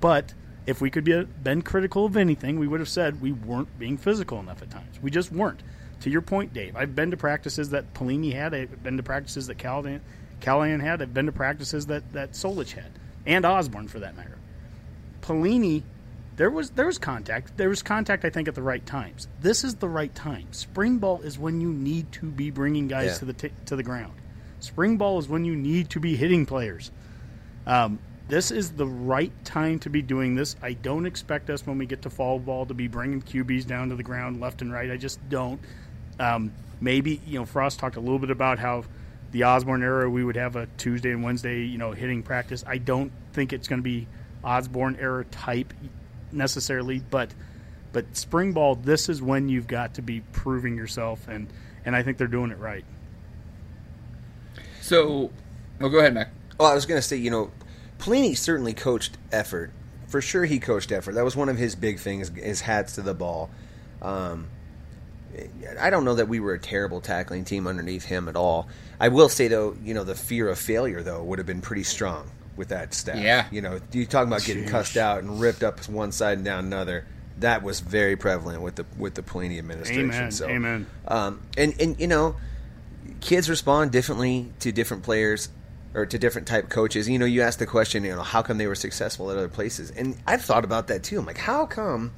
But 0.00 0.34
if 0.66 0.80
we 0.80 0.90
could 0.90 1.04
be 1.04 1.24
been 1.42 1.62
critical 1.62 2.06
of 2.06 2.16
anything, 2.16 2.58
we 2.58 2.66
would 2.66 2.80
have 2.80 2.88
said 2.88 3.20
we 3.20 3.32
weren't 3.32 3.78
being 3.78 3.96
physical 3.98 4.40
enough 4.40 4.62
at 4.62 4.70
times. 4.70 5.00
We 5.02 5.10
just 5.10 5.32
weren't. 5.32 5.62
To 6.00 6.10
your 6.10 6.22
point, 6.22 6.52
Dave, 6.52 6.74
I've 6.76 6.96
been 6.96 7.10
to 7.10 7.16
practices 7.16 7.70
that 7.70 7.94
Pelini 7.94 8.32
had. 8.32 8.54
I've 8.54 8.82
been 8.82 8.96
to 8.96 9.02
practices 9.02 9.46
that 9.46 9.58
Callahan, 9.58 10.00
Callahan 10.40 10.80
had. 10.80 11.00
I've 11.02 11.14
been 11.14 11.26
to 11.26 11.32
practices 11.32 11.86
that 11.86 12.12
that 12.12 12.32
Solich 12.32 12.72
had, 12.72 12.90
and 13.26 13.44
Osborne 13.44 13.86
for 13.86 14.00
that 14.00 14.16
matter. 14.16 14.38
Pelini 15.20 15.82
there 16.36 16.50
was 16.50 16.70
there 16.70 16.86
was 16.86 16.98
contact. 16.98 17.56
There 17.56 17.68
was 17.68 17.82
contact, 17.82 18.24
I 18.24 18.30
think, 18.30 18.48
at 18.48 18.54
the 18.54 18.62
right 18.62 18.84
times. 18.84 19.28
This 19.40 19.64
is 19.64 19.76
the 19.76 19.88
right 19.88 20.14
time. 20.14 20.52
Spring 20.52 20.98
ball 20.98 21.20
is 21.20 21.38
when 21.38 21.60
you 21.60 21.72
need 21.72 22.10
to 22.12 22.26
be 22.26 22.50
bringing 22.50 22.88
guys 22.88 23.12
yeah. 23.12 23.18
to 23.18 23.24
the 23.26 23.32
t- 23.32 23.52
to 23.66 23.76
the 23.76 23.82
ground. 23.82 24.14
Spring 24.60 24.96
ball 24.96 25.18
is 25.18 25.28
when 25.28 25.44
you 25.44 25.56
need 25.56 25.90
to 25.90 26.00
be 26.00 26.16
hitting 26.16 26.46
players. 26.46 26.90
Um, 27.66 27.98
this 28.28 28.50
is 28.50 28.72
the 28.72 28.86
right 28.86 29.32
time 29.44 29.78
to 29.80 29.90
be 29.90 30.00
doing 30.00 30.34
this. 30.34 30.56
I 30.62 30.72
don't 30.72 31.04
expect 31.04 31.50
us 31.50 31.66
when 31.66 31.78
we 31.78 31.86
get 31.86 32.02
to 32.02 32.10
fall 32.10 32.38
ball 32.38 32.64
to 32.66 32.74
be 32.74 32.88
bringing 32.88 33.20
QBs 33.20 33.66
down 33.66 33.90
to 33.90 33.96
the 33.96 34.02
ground 34.02 34.40
left 34.40 34.62
and 34.62 34.72
right. 34.72 34.90
I 34.90 34.96
just 34.96 35.20
don't. 35.28 35.60
Um, 36.18 36.52
maybe 36.80 37.20
you 37.26 37.38
know 37.38 37.44
Frost 37.44 37.78
talked 37.78 37.96
a 37.96 38.00
little 38.00 38.18
bit 38.18 38.30
about 38.30 38.58
how 38.58 38.84
the 39.32 39.44
Osborne 39.44 39.82
era 39.82 40.08
we 40.08 40.24
would 40.24 40.36
have 40.36 40.56
a 40.56 40.66
Tuesday 40.78 41.10
and 41.10 41.22
Wednesday 41.22 41.64
you 41.64 41.76
know 41.76 41.92
hitting 41.92 42.22
practice. 42.22 42.64
I 42.66 42.78
don't 42.78 43.12
think 43.32 43.52
it's 43.52 43.68
going 43.68 43.80
to 43.80 43.84
be 43.84 44.06
Osborne 44.42 44.96
era 44.98 45.24
type 45.26 45.74
necessarily, 46.32 47.02
but 47.10 47.30
but 47.92 48.16
spring 48.16 48.52
ball, 48.52 48.74
this 48.74 49.08
is 49.08 49.20
when 49.20 49.48
you've 49.48 49.66
got 49.66 49.94
to 49.94 50.02
be 50.02 50.20
proving 50.32 50.76
yourself, 50.76 51.28
and 51.28 51.48
and 51.84 51.94
I 51.94 52.02
think 52.02 52.18
they're 52.18 52.26
doing 52.26 52.50
it 52.50 52.58
right. 52.58 52.84
So, 54.80 55.30
well, 55.78 55.90
go 55.90 55.98
ahead, 55.98 56.14
Mac. 56.14 56.30
Well, 56.58 56.70
I 56.70 56.74
was 56.74 56.86
going 56.86 56.98
to 56.98 57.06
say, 57.06 57.16
you 57.16 57.30
know, 57.30 57.50
Pelini 57.98 58.36
certainly 58.36 58.72
coached 58.72 59.18
effort. 59.30 59.72
For 60.08 60.20
sure, 60.20 60.44
he 60.44 60.58
coached 60.58 60.92
effort. 60.92 61.14
That 61.14 61.24
was 61.24 61.36
one 61.36 61.48
of 61.48 61.58
his 61.58 61.74
big 61.74 61.98
things: 61.98 62.30
his 62.30 62.62
hats 62.62 62.94
to 62.94 63.02
the 63.02 63.14
ball. 63.14 63.50
Um, 64.00 64.48
I 65.80 65.90
don't 65.90 66.04
know 66.04 66.14
that 66.14 66.28
we 66.28 66.40
were 66.40 66.54
a 66.54 66.58
terrible 66.58 67.00
tackling 67.00 67.44
team 67.44 67.66
underneath 67.66 68.04
him 68.04 68.28
at 68.28 68.36
all. 68.36 68.68
I 69.00 69.08
will 69.08 69.28
say 69.28 69.48
though, 69.48 69.76
you 69.82 69.94
know, 69.94 70.04
the 70.04 70.14
fear 70.14 70.48
of 70.48 70.58
failure 70.58 71.02
though 71.02 71.22
would 71.22 71.38
have 71.38 71.46
been 71.46 71.62
pretty 71.62 71.84
strong 71.84 72.30
with 72.56 72.68
that 72.68 72.94
staff. 72.94 73.16
Yeah. 73.16 73.46
You 73.50 73.62
know, 73.62 73.80
you 73.92 74.06
talk 74.06 74.26
about 74.26 74.44
getting 74.44 74.64
Jeez. 74.64 74.70
cussed 74.70 74.96
out 74.96 75.22
and 75.22 75.40
ripped 75.40 75.62
up 75.62 75.80
one 75.88 76.12
side 76.12 76.38
and 76.38 76.44
down 76.44 76.64
another. 76.64 77.06
That 77.38 77.62
was 77.62 77.80
very 77.80 78.16
prevalent 78.16 78.62
with 78.62 78.76
the 78.76 78.86
with 78.98 79.14
the 79.14 79.22
Pelini 79.22 79.58
administration. 79.58 80.10
Amen. 80.10 80.30
So, 80.30 80.48
Amen. 80.48 80.86
Um, 81.08 81.42
and 81.56 81.74
and 81.80 81.98
you 81.98 82.06
know, 82.06 82.36
kids 83.20 83.48
respond 83.48 83.90
differently 83.90 84.52
to 84.60 84.70
different 84.70 85.02
players 85.02 85.48
or 85.94 86.06
to 86.06 86.18
different 86.18 86.46
type 86.46 86.68
coaches. 86.68 87.08
You 87.08 87.18
know, 87.18 87.26
you 87.26 87.42
ask 87.42 87.58
the 87.58 87.66
question, 87.66 88.04
you 88.04 88.14
know, 88.14 88.22
how 88.22 88.42
come 88.42 88.58
they 88.58 88.66
were 88.66 88.74
successful 88.74 89.30
at 89.30 89.36
other 89.36 89.48
places? 89.48 89.90
And 89.90 90.16
I've 90.26 90.42
thought 90.42 90.64
about 90.64 90.88
that 90.88 91.02
too. 91.02 91.18
I'm 91.18 91.26
like, 91.26 91.38
how 91.38 91.66
come 91.66 92.12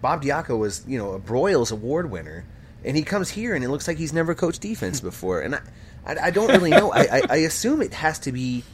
Bob 0.00 0.22
Diaco 0.22 0.58
was, 0.58 0.84
you 0.86 0.98
know, 0.98 1.12
a 1.12 1.20
Broyles 1.20 1.72
Award 1.72 2.10
winner, 2.10 2.44
and 2.84 2.96
he 2.96 3.02
comes 3.02 3.28
here 3.28 3.54
and 3.54 3.64
it 3.64 3.68
looks 3.68 3.86
like 3.86 3.98
he's 3.98 4.12
never 4.12 4.34
coached 4.34 4.60
defense 4.60 5.00
before? 5.00 5.40
And 5.40 5.56
I, 5.56 5.60
I, 6.06 6.16
I 6.24 6.30
don't 6.30 6.48
really 6.48 6.70
know. 6.70 6.92
I, 6.92 7.00
I, 7.00 7.22
I 7.28 7.36
assume 7.36 7.82
it 7.82 7.94
has 7.94 8.18
to 8.20 8.32
be 8.32 8.64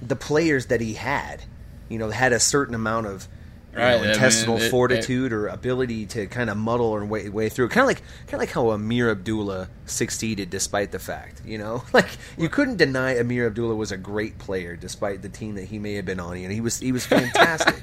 the 0.00 0.16
players 0.16 0.66
that 0.66 0.80
he 0.80 0.94
had, 0.94 1.42
you 1.88 1.98
know, 1.98 2.10
had 2.10 2.32
a 2.32 2.40
certain 2.40 2.74
amount 2.74 3.06
of 3.06 3.28
right, 3.76 4.00
know, 4.00 4.08
intestinal 4.08 4.56
mean, 4.56 4.64
it, 4.64 4.70
fortitude 4.70 5.32
it, 5.32 5.34
or 5.34 5.48
ability 5.48 6.06
to 6.06 6.26
kind 6.26 6.50
of 6.50 6.56
muddle 6.56 6.86
or 6.86 7.04
way, 7.04 7.28
way 7.28 7.48
through. 7.48 7.68
Kind 7.68 7.82
of 7.82 7.88
like 7.88 8.02
kind 8.26 8.34
of 8.34 8.40
like 8.40 8.52
how 8.52 8.70
Ameer 8.70 9.10
Abdullah 9.10 9.68
succeeded 9.86 10.50
despite 10.50 10.92
the 10.92 10.98
fact, 10.98 11.42
you 11.44 11.58
know, 11.58 11.84
like 11.92 12.08
you 12.36 12.48
couldn't 12.48 12.76
deny 12.76 13.16
Ameer 13.16 13.46
Abdullah 13.46 13.76
was 13.76 13.92
a 13.92 13.96
great 13.96 14.38
player 14.38 14.76
despite 14.76 15.22
the 15.22 15.28
team 15.28 15.54
that 15.56 15.64
he 15.64 15.78
may 15.78 15.94
have 15.94 16.04
been 16.04 16.20
on. 16.20 16.38
You 16.38 16.48
know, 16.48 16.54
he 16.54 16.60
was 16.60 16.78
he 16.80 16.92
was 16.92 17.06
fantastic. 17.06 17.76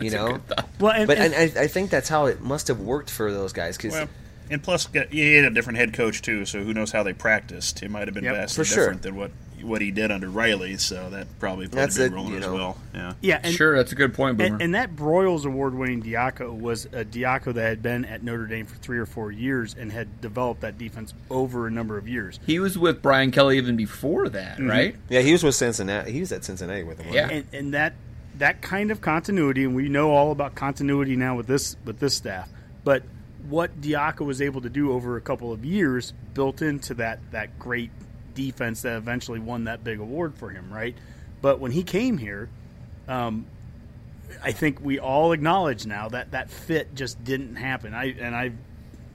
you 0.00 0.10
know, 0.10 0.40
well, 0.78 0.92
and, 0.92 1.06
but 1.06 1.18
and, 1.18 1.34
and 1.34 1.58
I, 1.58 1.62
I, 1.62 1.66
think 1.66 1.90
that's 1.90 2.08
how 2.08 2.26
it 2.26 2.40
must 2.40 2.68
have 2.68 2.80
worked 2.80 3.10
for 3.10 3.32
those 3.32 3.52
guys 3.52 3.76
because. 3.76 3.92
Well, 3.92 4.08
and 4.52 4.60
plus, 4.60 4.88
he 5.12 5.34
had 5.34 5.44
a 5.44 5.50
different 5.50 5.78
head 5.78 5.94
coach 5.94 6.22
too, 6.22 6.44
so 6.44 6.64
who 6.64 6.74
knows 6.74 6.90
how 6.90 7.04
they 7.04 7.12
practiced? 7.12 7.84
It 7.84 7.88
might 7.88 8.08
have 8.08 8.14
been 8.14 8.24
yep, 8.24 8.34
vastly 8.34 8.64
different 8.64 9.04
sure. 9.04 9.12
than 9.12 9.14
what 9.14 9.30
what 9.62 9.80
he 9.80 9.90
did 9.90 10.10
under 10.10 10.28
Riley, 10.28 10.76
so 10.76 11.10
that 11.10 11.26
probably 11.38 11.68
played 11.68 11.82
That's 11.82 11.96
a 11.96 12.04
big 12.04 12.12
role 12.12 12.26
in 12.28 12.34
it 12.34 12.44
as 12.44 12.50
well. 12.50 12.76
Yeah, 12.94 13.14
yeah, 13.20 13.40
and, 13.42 13.54
sure, 13.54 13.76
that's 13.76 13.92
a 13.92 13.94
good 13.94 14.14
point, 14.14 14.38
point, 14.38 14.54
and, 14.54 14.62
and, 14.62 14.74
that 14.74 14.96
Broyles 14.96 15.44
Award-winning 15.44 16.02
Diaco 16.02 16.58
was 16.58 16.86
a 16.86 17.04
Diaco 17.04 17.54
that 17.54 17.68
had 17.68 17.82
been 17.82 18.04
at 18.04 18.22
Notre 18.22 18.46
Dame 18.46 18.66
for 18.66 18.76
three 18.76 18.98
or 18.98 19.06
four 19.06 19.32
years 19.32 19.74
and 19.78 19.90
had 19.90 20.20
developed 20.20 20.62
that 20.62 20.78
defense 20.78 21.14
over 21.30 21.66
a 21.66 21.70
number 21.70 21.98
of 21.98 22.08
years. 22.08 22.40
He 22.46 22.58
was 22.58 22.78
with 22.78 23.02
Brian 23.02 23.30
Kelly 23.30 23.58
even 23.58 23.76
before 23.76 24.28
that, 24.28 24.58
mm-hmm. 24.58 24.68
right? 24.68 24.96
Yeah, 25.08 25.20
he 25.20 25.32
was 25.32 25.44
with 25.44 25.54
Cincinnati. 25.54 26.12
He 26.12 26.20
was 26.20 26.32
at 26.32 26.44
Cincinnati 26.44 26.82
with 26.82 27.00
him. 27.00 27.12
Yeah, 27.12 27.28
and, 27.28 27.46
and 27.52 27.74
that 27.74 27.94
that 28.38 28.62
kind 28.62 28.90
of 28.90 29.00
continuity, 29.00 29.64
and 29.64 29.74
we 29.74 29.88
know 29.88 30.10
all 30.10 30.32
about 30.32 30.54
continuity 30.54 31.16
now 31.16 31.36
with 31.36 31.46
this 31.46 31.76
with 31.84 31.98
this 31.98 32.16
staff, 32.16 32.48
but 32.84 33.02
what 33.48 33.80
Diaco 33.80 34.26
was 34.26 34.42
able 34.42 34.60
to 34.60 34.70
do 34.70 34.92
over 34.92 35.16
a 35.16 35.20
couple 35.20 35.52
of 35.52 35.64
years 35.64 36.12
built 36.34 36.62
into 36.62 36.94
that 36.94 37.18
that 37.32 37.58
great 37.58 37.90
defense 38.34 38.82
that 38.82 38.96
eventually 38.96 39.38
won 39.40 39.64
that 39.64 39.84
big 39.84 40.00
award 40.00 40.34
for 40.36 40.50
him, 40.50 40.72
right? 40.72 40.94
But 41.42 41.60
when 41.60 41.72
he 41.72 41.82
came 41.82 42.18
here, 42.18 42.48
um, 43.08 43.46
I 44.42 44.52
think 44.52 44.80
we 44.80 44.98
all 44.98 45.32
acknowledge 45.32 45.86
now 45.86 46.08
that 46.10 46.32
that 46.32 46.50
fit 46.50 46.94
just 46.94 47.22
didn't 47.24 47.56
happen. 47.56 47.94
I 47.94 48.14
and 48.18 48.34
I 48.34 48.52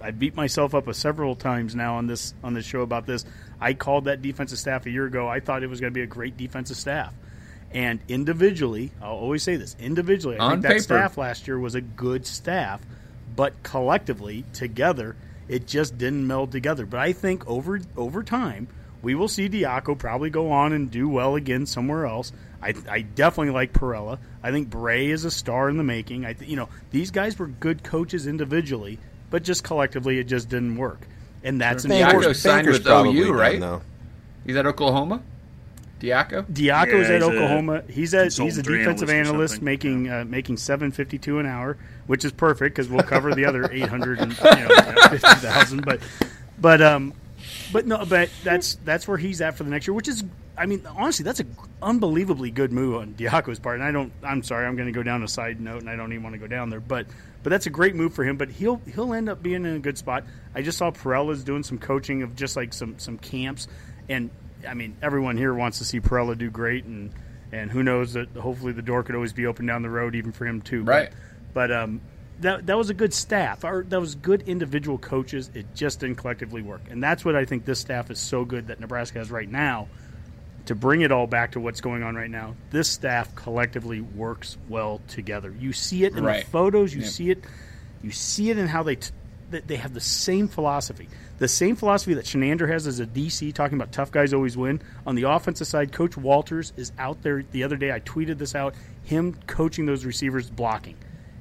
I 0.01 0.11
beat 0.11 0.35
myself 0.35 0.75
up 0.75 0.87
a 0.87 0.93
several 0.93 1.35
times 1.35 1.75
now 1.75 1.95
on 1.95 2.07
this 2.07 2.33
on 2.43 2.53
this 2.53 2.65
show 2.65 2.81
about 2.81 3.05
this. 3.05 3.25
I 3.59 3.73
called 3.73 4.05
that 4.05 4.21
defensive 4.21 4.59
staff 4.59 4.85
a 4.85 4.89
year 4.89 5.05
ago. 5.05 5.27
I 5.27 5.39
thought 5.39 5.63
it 5.63 5.67
was 5.67 5.79
going 5.79 5.93
to 5.93 5.97
be 5.97 6.03
a 6.03 6.07
great 6.07 6.35
defensive 6.37 6.77
staff. 6.77 7.13
And 7.71 7.99
individually, 8.07 8.91
I'll 9.01 9.13
always 9.15 9.43
say 9.43 9.55
this, 9.57 9.75
individually, 9.79 10.37
I 10.37 10.45
on 10.45 10.51
think 10.51 10.61
that 10.63 10.69
paper. 10.69 10.83
staff 10.83 11.17
last 11.17 11.47
year 11.47 11.59
was 11.59 11.75
a 11.75 11.81
good 11.81 12.25
staff, 12.25 12.81
but 13.35 13.63
collectively, 13.63 14.45
together, 14.53 15.15
it 15.47 15.67
just 15.67 15.97
didn't 15.97 16.25
meld 16.25 16.51
together. 16.51 16.85
But 16.85 16.99
I 16.99 17.13
think 17.13 17.47
over 17.47 17.79
over 17.97 18.23
time, 18.23 18.67
we 19.05 19.13
will 19.13 19.27
see 19.27 19.47
Diaco 19.47 19.95
probably 19.95 20.31
go 20.31 20.51
on 20.51 20.73
and 20.73 20.89
do 20.89 21.07
well 21.07 21.35
again 21.35 21.67
somewhere 21.67 22.07
else. 22.07 22.33
I, 22.59 22.73
I 22.89 23.01
definitely 23.01 23.53
like 23.53 23.71
Parrella. 23.71 24.17
I 24.41 24.49
think 24.51 24.71
Bray 24.71 25.11
is 25.11 25.25
a 25.25 25.31
star 25.31 25.69
in 25.69 25.77
the 25.77 25.83
making. 25.83 26.25
I 26.25 26.33
th- 26.33 26.49
you 26.49 26.55
know 26.55 26.69
these 26.89 27.11
guys 27.11 27.37
were 27.37 27.45
good 27.45 27.83
coaches 27.83 28.25
individually, 28.25 28.97
but 29.29 29.43
just 29.43 29.63
collectively 29.63 30.17
it 30.17 30.23
just 30.23 30.49
didn't 30.49 30.75
work, 30.75 31.07
and 31.43 31.61
that's 31.61 31.83
sure. 31.83 31.91
Diaco 31.91 32.35
signed 32.35 32.67
with 32.67 32.87
OU, 32.87 33.31
right? 33.33 33.59
No. 33.59 33.83
He's 34.43 34.55
at 34.55 34.65
Oklahoma. 34.65 35.21
Diaco. 35.99 36.43
Diaco's 36.51 36.57
Yeah, 36.59 36.81
at 36.81 36.91
he's 36.91 37.09
a 37.09 37.25
Oklahoma. 37.25 37.83
He's 37.87 38.13
at 38.15 38.33
he's 38.33 38.57
a 38.57 38.63
defensive 38.63 39.07
analyst 39.07 39.11
or 39.11 39.13
analyst 39.13 39.53
something. 39.53 39.65
making 39.65 40.09
uh, 40.09 40.25
making 40.27 40.57
seven 40.57 40.91
fifty 40.91 41.19
two 41.19 41.37
an 41.37 41.45
hour, 41.45 41.77
which 42.07 42.25
is 42.25 42.31
perfect 42.31 42.75
because 42.75 42.89
we'll 42.89 43.03
cover 43.03 43.35
the 43.35 43.45
other 43.45 43.71
eight 43.71 43.87
hundred 43.87 44.17
and 44.17 44.35
you 44.35 44.43
know, 44.43 44.93
fifty 45.09 45.35
thousand. 45.45 45.85
But 45.85 45.99
but 46.57 46.81
um 46.81 47.13
but 47.71 47.85
no, 47.85 48.05
but 48.05 48.29
that's 48.43 48.75
that's 48.83 49.07
where 49.07 49.17
he's 49.17 49.41
at 49.41 49.55
for 49.55 49.63
the 49.63 49.69
next 49.69 49.87
year, 49.87 49.93
which 49.93 50.07
is 50.07 50.23
I 50.57 50.65
mean 50.65 50.85
honestly 50.97 51.23
that's 51.23 51.39
an 51.39 51.55
unbelievably 51.81 52.51
good 52.51 52.71
move 52.71 52.95
on 52.95 53.13
Diaco's 53.13 53.59
part. 53.59 53.75
And 53.75 53.83
I 53.83 53.91
don't 53.91 54.11
I'm 54.23 54.43
sorry 54.43 54.65
I'm 54.65 54.75
going 54.75 54.87
to 54.87 54.91
go 54.91 55.03
down 55.03 55.23
a 55.23 55.27
side 55.27 55.59
note 55.59 55.81
and 55.81 55.89
I 55.89 55.95
don't 55.95 56.11
even 56.11 56.23
want 56.23 56.33
to 56.33 56.39
go 56.39 56.47
down 56.47 56.69
there, 56.69 56.79
but 56.79 57.07
but 57.43 57.49
that's 57.49 57.67
a 57.67 57.69
great 57.69 57.95
move 57.95 58.13
for 58.13 58.23
him. 58.23 58.37
But 58.37 58.49
he'll 58.49 58.81
he'll 58.93 59.13
end 59.13 59.29
up 59.29 59.43
being 59.43 59.65
in 59.65 59.75
a 59.75 59.79
good 59.79 59.97
spot. 59.97 60.23
I 60.53 60.61
just 60.61 60.77
saw 60.77 60.91
Parrella's 60.91 61.43
doing 61.43 61.63
some 61.63 61.77
coaching 61.77 62.23
of 62.23 62.35
just 62.35 62.55
like 62.55 62.73
some 62.73 62.97
some 62.99 63.17
camps, 63.17 63.67
and 64.09 64.29
I 64.67 64.73
mean 64.73 64.95
everyone 65.01 65.37
here 65.37 65.53
wants 65.53 65.77
to 65.79 65.85
see 65.85 65.99
Parrella 65.99 66.37
do 66.37 66.49
great, 66.49 66.85
and 66.85 67.11
and 67.51 67.71
who 67.71 67.83
knows 67.83 68.13
that 68.13 68.29
hopefully 68.29 68.73
the 68.73 68.81
door 68.81 69.03
could 69.03 69.15
always 69.15 69.33
be 69.33 69.45
open 69.45 69.65
down 69.65 69.81
the 69.81 69.89
road 69.89 70.15
even 70.15 70.31
for 70.31 70.45
him 70.45 70.61
too. 70.61 70.83
Right. 70.83 71.09
But, 71.53 71.69
but 71.69 71.71
um, 71.71 72.01
that 72.41 72.65
that 72.67 72.77
was 72.77 72.89
a 72.89 72.93
good 72.93 73.13
staff. 73.13 73.63
Or 73.63 73.85
that 73.89 73.99
was 73.99 74.15
good 74.15 74.43
individual 74.47 74.97
coaches. 74.97 75.49
It 75.53 75.65
just 75.75 75.99
didn't 76.01 76.17
collectively 76.17 76.61
work, 76.61 76.81
and 76.89 77.01
that's 77.03 77.23
what 77.25 77.35
I 77.35 77.45
think 77.45 77.65
this 77.65 77.79
staff 77.79 78.11
is 78.11 78.19
so 78.19 78.45
good 78.45 78.67
that 78.67 78.79
Nebraska 78.79 79.19
has 79.19 79.31
right 79.31 79.49
now 79.49 79.87
to 80.65 80.73
bring 80.75 81.01
it 81.01 81.11
all 81.11 81.27
back 81.27 81.51
to 81.51 81.59
what's 81.59 81.79
going 81.79 82.01
on 82.01 82.15
right 82.15 82.29
now, 82.31 82.55
this 82.71 82.89
staff 82.89 83.35
collectively 83.35 84.01
works 84.01 84.57
well 84.67 84.99
together. 85.07 85.53
You 85.59 85.71
see 85.73 86.05
it 86.05 86.15
in 86.15 86.23
Right. 86.23 86.43
the 86.43 86.49
photos. 86.49 86.91
You 86.93 87.01
Yep. 87.01 87.09
see 87.11 87.29
it. 87.29 87.43
You 88.01 88.09
see 88.09 88.49
it 88.49 88.57
in 88.57 88.65
how 88.67 88.81
they 88.81 88.95
t- 88.95 89.11
they 89.51 89.75
have 89.75 89.93
the 89.93 89.99
same 90.01 90.47
philosophy, 90.47 91.07
the 91.37 91.47
same 91.47 91.75
philosophy 91.75 92.15
that 92.15 92.25
Chinander 92.25 92.67
has 92.67 92.87
as 92.87 92.99
a 92.99 93.05
DC, 93.05 93.51
talking 93.53 93.77
about 93.77 93.91
tough 93.91 94.11
guys 94.11 94.33
always 94.33 94.57
win. 94.57 94.81
On 95.05 95.13
the 95.13 95.23
offensive 95.29 95.67
side, 95.67 95.91
Coach 95.91 96.17
Walters 96.17 96.73
is 96.75 96.91
out 96.97 97.21
there. 97.21 97.43
The 97.51 97.63
other 97.63 97.77
day, 97.77 97.91
I 97.91 97.99
tweeted 97.99 98.39
this 98.39 98.55
out. 98.55 98.73
Him 99.03 99.35
coaching 99.45 99.85
those 99.85 100.03
receivers 100.03 100.49
blocking. 100.49 100.95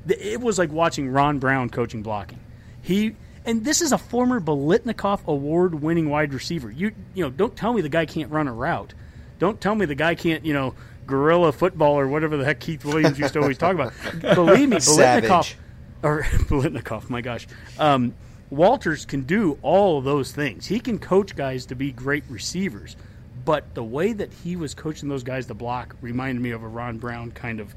It 0.08 0.40
was 0.40 0.58
like 0.58 0.70
watching 0.72 1.08
Ron 1.08 1.38
Brown 1.38 1.70
coaching 1.70 2.02
blocking. 2.02 2.40
He 2.82 3.16
and 3.46 3.64
this 3.64 3.80
is 3.82 3.92
a 3.92 3.98
former 3.98 4.40
Biletnikoff 4.40 5.24
award-winning 5.26 6.08
wide 6.08 6.32
receiver. 6.32 6.70
You 6.70 6.92
you 7.14 7.24
know, 7.24 7.30
don't 7.30 7.56
tell 7.56 7.72
me 7.72 7.82
the 7.82 7.88
guy 7.88 8.06
can't 8.06 8.30
run 8.30 8.48
a 8.48 8.52
route. 8.52 8.94
Don't 9.38 9.60
tell 9.60 9.74
me 9.74 9.84
the 9.86 9.94
guy 9.94 10.14
can't, 10.14 10.44
you 10.44 10.52
know, 10.52 10.74
gorilla 11.06 11.52
football 11.52 11.98
or 11.98 12.08
whatever 12.08 12.36
the 12.36 12.44
heck 12.44 12.60
Keith 12.60 12.84
Williams 12.84 13.18
used 13.18 13.34
to 13.34 13.40
always 13.40 13.58
talk 13.58 13.74
about. 13.74 13.92
Believe 14.34 14.68
me, 14.68 14.76
Biletnikoff 14.76 15.44
Savage. 15.44 15.56
or 16.02 16.22
Biletnikoff, 16.22 17.10
my 17.10 17.20
gosh. 17.20 17.46
Um, 17.78 18.14
Walters 18.50 19.04
can 19.04 19.22
do 19.22 19.58
all 19.62 19.98
of 19.98 20.04
those 20.04 20.30
things. 20.32 20.66
He 20.66 20.78
can 20.78 20.98
coach 20.98 21.34
guys 21.34 21.66
to 21.66 21.74
be 21.74 21.90
great 21.90 22.24
receivers, 22.28 22.96
but 23.44 23.74
the 23.74 23.82
way 23.82 24.12
that 24.12 24.32
he 24.32 24.54
was 24.54 24.74
coaching 24.74 25.08
those 25.08 25.24
guys 25.24 25.46
to 25.46 25.54
block 25.54 25.96
reminded 26.00 26.40
me 26.40 26.50
of 26.50 26.62
a 26.62 26.68
Ron 26.68 26.98
Brown 26.98 27.32
kind 27.32 27.58
of 27.58 27.74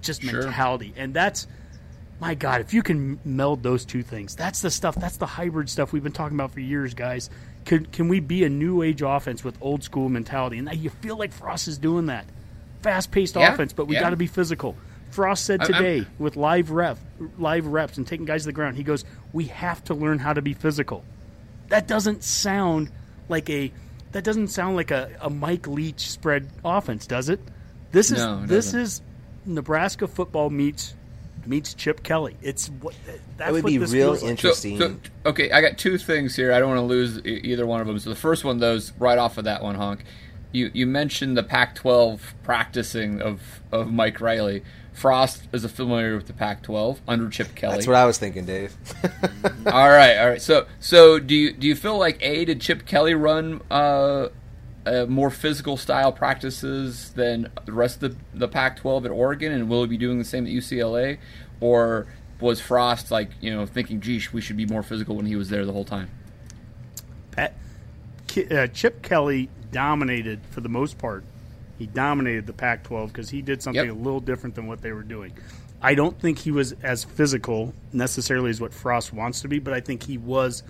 just 0.00 0.22
Sure. 0.22 0.42
mentality, 0.44 0.92
and 0.96 1.12
that's 1.14 1.46
my 2.20 2.34
God. 2.34 2.60
If 2.60 2.74
you 2.74 2.82
can 2.82 3.18
meld 3.24 3.62
those 3.62 3.84
two 3.84 4.02
things, 4.02 4.34
that's 4.34 4.60
the 4.60 4.70
stuff. 4.70 4.94
That's 4.94 5.16
the 5.16 5.26
hybrid 5.26 5.68
stuff 5.70 5.92
we've 5.92 6.02
been 6.02 6.12
talking 6.12 6.36
about 6.36 6.52
for 6.52 6.60
years, 6.60 6.94
guys. 6.94 7.30
Can 7.64 7.86
can 7.86 8.08
we 8.08 8.20
be 8.20 8.44
a 8.44 8.48
new 8.48 8.82
age 8.82 9.02
offense 9.02 9.42
with 9.44 9.56
old 9.60 9.82
school 9.82 10.08
mentality? 10.08 10.58
And 10.58 10.72
you 10.76 10.90
feel 10.90 11.16
like 11.16 11.32
Frost 11.32 11.68
is 11.68 11.78
doing 11.78 12.06
that, 12.06 12.24
fast 12.82 13.10
paced 13.10 13.36
Yeah, 13.36 13.52
offense, 13.52 13.72
but 13.72 13.86
we 13.86 13.94
yeah. 13.94 14.00
got 14.00 14.10
to 14.10 14.16
be 14.16 14.26
physical. 14.26 14.76
Frost 15.10 15.44
said 15.44 15.60
I'm- 15.60 15.74
I'm- 15.74 15.82
today 15.82 16.06
with 16.18 16.36
live 16.36 16.70
rep, 16.70 16.98
live 17.38 17.66
reps, 17.66 17.98
and 17.98 18.06
taking 18.06 18.26
guys 18.26 18.42
to 18.42 18.46
the 18.46 18.52
ground. 18.52 18.76
He 18.76 18.82
goes, 18.84 19.04
"We 19.32 19.46
have 19.46 19.82
to 19.84 19.94
learn 19.94 20.18
how 20.20 20.32
to 20.32 20.40
be 20.42 20.54
physical." 20.54 21.04
That 21.68 21.86
doesn't 21.88 22.22
sound 22.24 22.90
like 23.28 23.48
a 23.50 23.72
that 24.12 24.24
doesn't 24.24 24.48
sound 24.48 24.74
like 24.76 24.90
a, 24.90 25.08
a 25.20 25.30
Mike 25.30 25.68
Leach 25.68 26.10
spread 26.10 26.48
offense, 26.64 27.06
does 27.06 27.28
it? 27.28 27.40
This 27.92 28.10
is 28.10 28.18
No, 28.18 28.38
it 28.42 28.48
this 28.48 28.66
doesn't. 28.66 28.80
is 28.80 29.02
Nebraska 29.46 30.06
football 30.06 30.50
meets 30.50 30.94
meets 31.46 31.74
Chip 31.74 32.02
Kelly. 32.02 32.36
It's 32.42 32.68
what 32.68 32.94
that's 33.36 33.50
It 33.50 33.52
would 33.52 33.64
what 33.64 33.70
be 33.70 33.78
this 33.78 33.92
real 33.92 34.14
feels 34.14 34.22
like. 34.22 34.26
So, 34.26 34.48
interesting. 34.48 34.78
so, 34.78 34.96
okay, 35.26 35.50
I 35.50 35.60
got 35.60 35.78
two 35.78 35.98
things 35.98 36.36
here. 36.36 36.52
I 36.52 36.58
don't 36.58 36.68
want 36.68 36.78
to 36.78 36.84
lose 36.84 37.24
either 37.24 37.66
one 37.66 37.80
of 37.80 37.86
them. 37.86 37.98
So 37.98 38.10
the 38.10 38.16
first 38.16 38.44
one, 38.44 38.58
those 38.58 38.92
right 38.98 39.18
off 39.18 39.38
of 39.38 39.44
that 39.44 39.62
one, 39.62 39.74
honk. 39.74 40.04
You 40.52 40.70
you 40.74 40.86
mentioned 40.86 41.36
the 41.36 41.42
Pac-12 41.42 42.20
practicing 42.42 43.20
of 43.22 43.40
of 43.70 43.92
Mike 43.92 44.20
Riley. 44.20 44.62
Frost 44.92 45.44
is 45.52 45.64
a 45.64 45.68
familiar 45.68 46.16
with 46.16 46.26
the 46.26 46.32
Pac-12 46.32 46.98
under 47.06 47.30
Chip 47.30 47.54
Kelly. 47.54 47.76
That's 47.76 47.86
what 47.86 47.96
I 47.96 48.04
was 48.04 48.18
thinking, 48.18 48.44
Dave. 48.44 48.76
all 49.66 49.88
right, 49.88 50.18
all 50.18 50.28
right. 50.28 50.42
So 50.42 50.66
so 50.80 51.18
do 51.18 51.34
you 51.34 51.52
do 51.52 51.66
you 51.66 51.76
feel 51.76 51.96
like 51.96 52.18
a 52.20 52.44
did 52.44 52.60
Chip 52.60 52.84
Kelly 52.84 53.14
run 53.14 53.62
uh, 53.70 54.28
uh, 54.90 55.06
more 55.06 55.30
physical 55.30 55.76
style 55.76 56.10
practices 56.12 57.12
than 57.12 57.48
the 57.64 57.72
rest 57.72 58.02
of 58.02 58.16
the, 58.32 58.38
the 58.38 58.48
Pac-12 58.48 59.04
at 59.04 59.10
Oregon, 59.12 59.52
and 59.52 59.68
will 59.68 59.82
he 59.82 59.88
be 59.88 59.96
doing 59.96 60.18
the 60.18 60.24
same 60.24 60.46
at 60.46 60.52
UCLA, 60.52 61.18
or 61.60 62.06
was 62.40 62.60
Frost 62.60 63.10
like 63.10 63.30
you 63.40 63.54
know 63.54 63.66
thinking, 63.66 64.00
"Geesh, 64.00 64.32
we 64.32 64.40
should 64.40 64.56
be 64.56 64.66
more 64.66 64.82
physical" 64.82 65.14
when 65.16 65.26
he 65.26 65.36
was 65.36 65.48
there 65.48 65.64
the 65.64 65.72
whole 65.72 65.84
time? 65.84 66.10
Pat, 67.30 67.54
uh, 68.50 68.66
Chip 68.68 69.02
Kelly 69.02 69.48
dominated 69.70 70.40
for 70.50 70.60
the 70.60 70.68
most 70.68 70.98
part. 70.98 71.24
He 71.78 71.86
dominated 71.86 72.46
the 72.46 72.52
Pac-12 72.52 73.08
because 73.08 73.30
he 73.30 73.40
did 73.40 73.62
something 73.62 73.86
Yep. 73.86 73.94
a 73.94 73.98
little 73.98 74.20
different 74.20 74.54
than 74.54 74.66
what 74.66 74.82
they 74.82 74.92
were 74.92 75.02
doing. 75.02 75.32
I 75.80 75.94
don't 75.94 76.18
think 76.20 76.40
he 76.40 76.50
was 76.50 76.72
as 76.82 77.04
physical 77.04 77.72
necessarily 77.92 78.50
as 78.50 78.60
what 78.60 78.74
Frost 78.74 79.14
wants 79.14 79.40
to 79.42 79.48
be, 79.48 79.60
but 79.60 79.72
I 79.72 79.80
think 79.80 80.02
he 80.02 80.18
was 80.18 80.62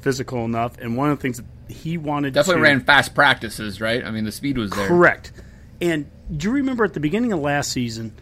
physical 0.00 0.44
enough. 0.44 0.78
And 0.78 0.96
one 0.96 1.10
of 1.10 1.18
the 1.18 1.22
things 1.22 1.38
that 1.38 1.46
he 1.68 1.98
wanted 1.98 2.34
Definitely 2.34 2.62
to 2.62 2.68
ran 2.68 2.80
fast 2.80 3.14
practices, 3.14 3.80
right? 3.80 4.04
I 4.04 4.10
mean, 4.10 4.24
the 4.24 4.32
speed 4.32 4.58
was 4.58 4.70
there. 4.70 4.88
Correct. 4.88 5.32
And 5.80 6.10
do 6.34 6.48
you 6.48 6.54
remember 6.54 6.84
at 6.84 6.94
the 6.94 7.00
beginning 7.00 7.32
of 7.32 7.40
last 7.40 7.72
season 7.72 8.12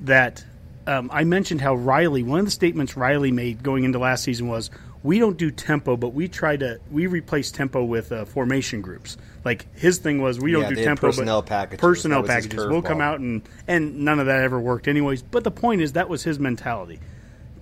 that 0.00 0.44
um, 0.86 1.10
I 1.12 1.24
mentioned 1.24 1.60
how 1.60 1.74
Riley, 1.74 2.22
one 2.22 2.40
of 2.40 2.44
the 2.44 2.50
statements 2.50 2.96
Riley 2.96 3.30
made 3.30 3.62
going 3.62 3.84
into 3.84 3.98
last 3.98 4.22
season 4.22 4.48
was, 4.48 4.70
"We 5.02 5.18
don't 5.18 5.38
do 5.38 5.50
tempo, 5.50 5.96
but 5.96 6.10
we 6.10 6.28
try 6.28 6.56
to 6.56 6.78
we 6.90 7.06
replace 7.06 7.50
tempo 7.50 7.84
with 7.84 8.12
uh, 8.12 8.26
formation 8.26 8.82
groups." 8.82 9.16
Like 9.44 9.66
his 9.76 9.98
thing 9.98 10.20
was, 10.20 10.40
"We 10.40 10.52
don't 10.52 10.62
Yeah, 10.62 10.68
do 10.70 10.84
tempo, 10.84 11.06
personnel 11.06 11.40
but 11.40 11.48
packages. 11.48 11.80
personnel 11.80 12.22
That 12.22 12.34
was 12.34 12.44
his 12.44 12.46
packages. 12.46 12.66
We'll 12.70 12.82
come 12.82 13.00
out 13.00 13.20
and 13.20 13.42
and 13.66 14.00
none 14.00 14.20
of 14.20 14.26
that 14.26 14.42
ever 14.42 14.60
worked, 14.60 14.88
anyways. 14.88 15.22
But 15.22 15.44
the 15.44 15.50
point 15.50 15.80
is, 15.80 15.92
that 15.92 16.08
was 16.08 16.22
his 16.22 16.38
mentality. 16.38 17.00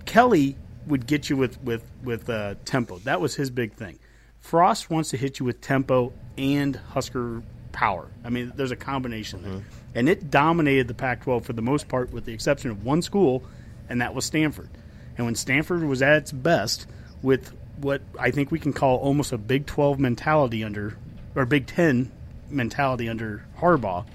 Kelly 0.05 0.57
would 0.87 1.07
get 1.07 1.29
you 1.29 1.37
with 1.37 1.61
with 1.63 1.83
with 2.03 2.29
uh, 2.29 2.55
tempo. 2.65 2.97
That 2.99 3.21
was 3.21 3.35
his 3.35 3.49
big 3.49 3.73
thing. 3.73 3.99
Frost 4.39 4.89
wants 4.89 5.11
to 5.11 5.17
hit 5.17 5.39
you 5.39 5.45
with 5.45 5.61
tempo 5.61 6.11
and 6.37 6.75
Husker 6.75 7.41
power. 7.71 8.07
I 8.23 8.29
mean, 8.29 8.51
there's 8.55 8.71
a 8.71 8.75
combination 8.75 9.41
there, 9.41 9.51
and 9.95 10.09
it 10.09 10.29
dominated 10.29 10.87
the 10.87 10.93
Pac-12 10.93 11.43
for 11.45 11.53
the 11.53 11.61
most 11.61 11.87
part, 11.87 12.11
with 12.11 12.25
the 12.25 12.33
exception 12.33 12.69
of 12.69 12.83
one 12.83 13.01
school, 13.01 13.43
and 13.89 14.01
that 14.01 14.13
was 14.13 14.25
Stanford. 14.25 14.69
And 15.17 15.25
when 15.25 15.35
Stanford 15.35 15.83
was 15.83 16.01
at 16.01 16.17
its 16.17 16.31
best, 16.31 16.87
with 17.21 17.53
what 17.77 18.01
I 18.19 18.31
think 18.31 18.51
we 18.51 18.59
can 18.59 18.73
call 18.73 18.97
almost 18.97 19.31
a 19.31 19.37
Big 19.37 19.65
12 19.65 19.99
mentality 19.99 20.63
under, 20.63 20.97
or 21.35 21.45
Big 21.45 21.65
10 21.67 22.11
mentality 22.49 23.07
under 23.09 23.45
Harbaugh, 23.59 24.05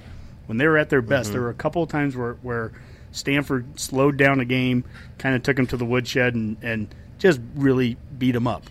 when 0.46 0.58
they 0.58 0.66
were 0.66 0.78
at 0.78 0.90
their 0.90 1.02
best, 1.02 1.32
there 1.32 1.40
were 1.40 1.50
a 1.50 1.54
couple 1.54 1.82
of 1.82 1.88
times 1.88 2.16
where, 2.16 2.34
where 2.34 2.72
Stanford 3.12 3.78
slowed 3.80 4.16
down 4.16 4.38
the 4.38 4.44
game, 4.44 4.84
kind 5.18 5.34
of 5.34 5.42
took 5.42 5.56
them 5.56 5.66
to 5.68 5.76
the 5.76 5.84
woodshed, 5.84 6.34
and, 6.34 6.56
and 6.62 6.94
just 7.18 7.40
really 7.54 7.96
beat 8.18 8.32
them 8.32 8.46
up. 8.46 8.64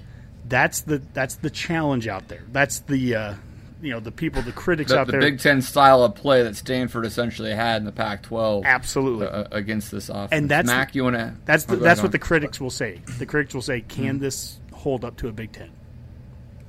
That's 0.48 0.82
the 0.82 1.02
that's 1.14 1.36
the 1.36 1.50
challenge 1.50 2.08
out 2.08 2.28
there. 2.30 2.44
That's 2.52 2.80
the 2.80 3.16
uh, 3.16 3.34
you 3.82 3.92
know 3.92 4.00
the 4.00 4.12
people, 4.12 4.42
the 4.42 4.52
critics 4.54 4.92
The, 4.92 5.00
out 5.00 5.08
the 5.08 5.12
there. 5.14 5.22
Big 5.22 5.40
Ten 5.40 5.62
style 5.62 6.04
of 6.04 6.16
play 6.16 6.44
that 6.44 6.56
Stanford 6.56 7.06
essentially 7.06 7.52
had 7.52 7.78
in 7.82 7.86
the 7.86 7.92
Pac-12 7.92 8.64
Absolutely. 8.64 9.28
uh, 9.28 9.46
against 9.52 9.92
this 9.92 10.10
offense. 10.10 10.30
And 10.32 10.50
that's 10.50 10.68
Mac, 10.68 10.92
the- 10.94 10.98
you 10.98 11.04
want 11.04 11.18
to? 11.18 11.34
That's 11.46 11.66
the, 11.66 11.76
that's 11.76 12.02
what 12.02 12.12
the 12.14 12.20
critics 12.20 12.62
will 12.62 12.70
say. 12.72 13.02
The 13.18 13.26
critics 13.26 13.54
will 13.54 13.62
say, 13.62 13.82
"Can 13.82 14.20
this 14.20 14.58
hold 14.72 15.04
up 15.04 15.18
to 15.18 15.28
a 15.28 15.32
Big 15.34 15.52
Ten? 15.52 15.70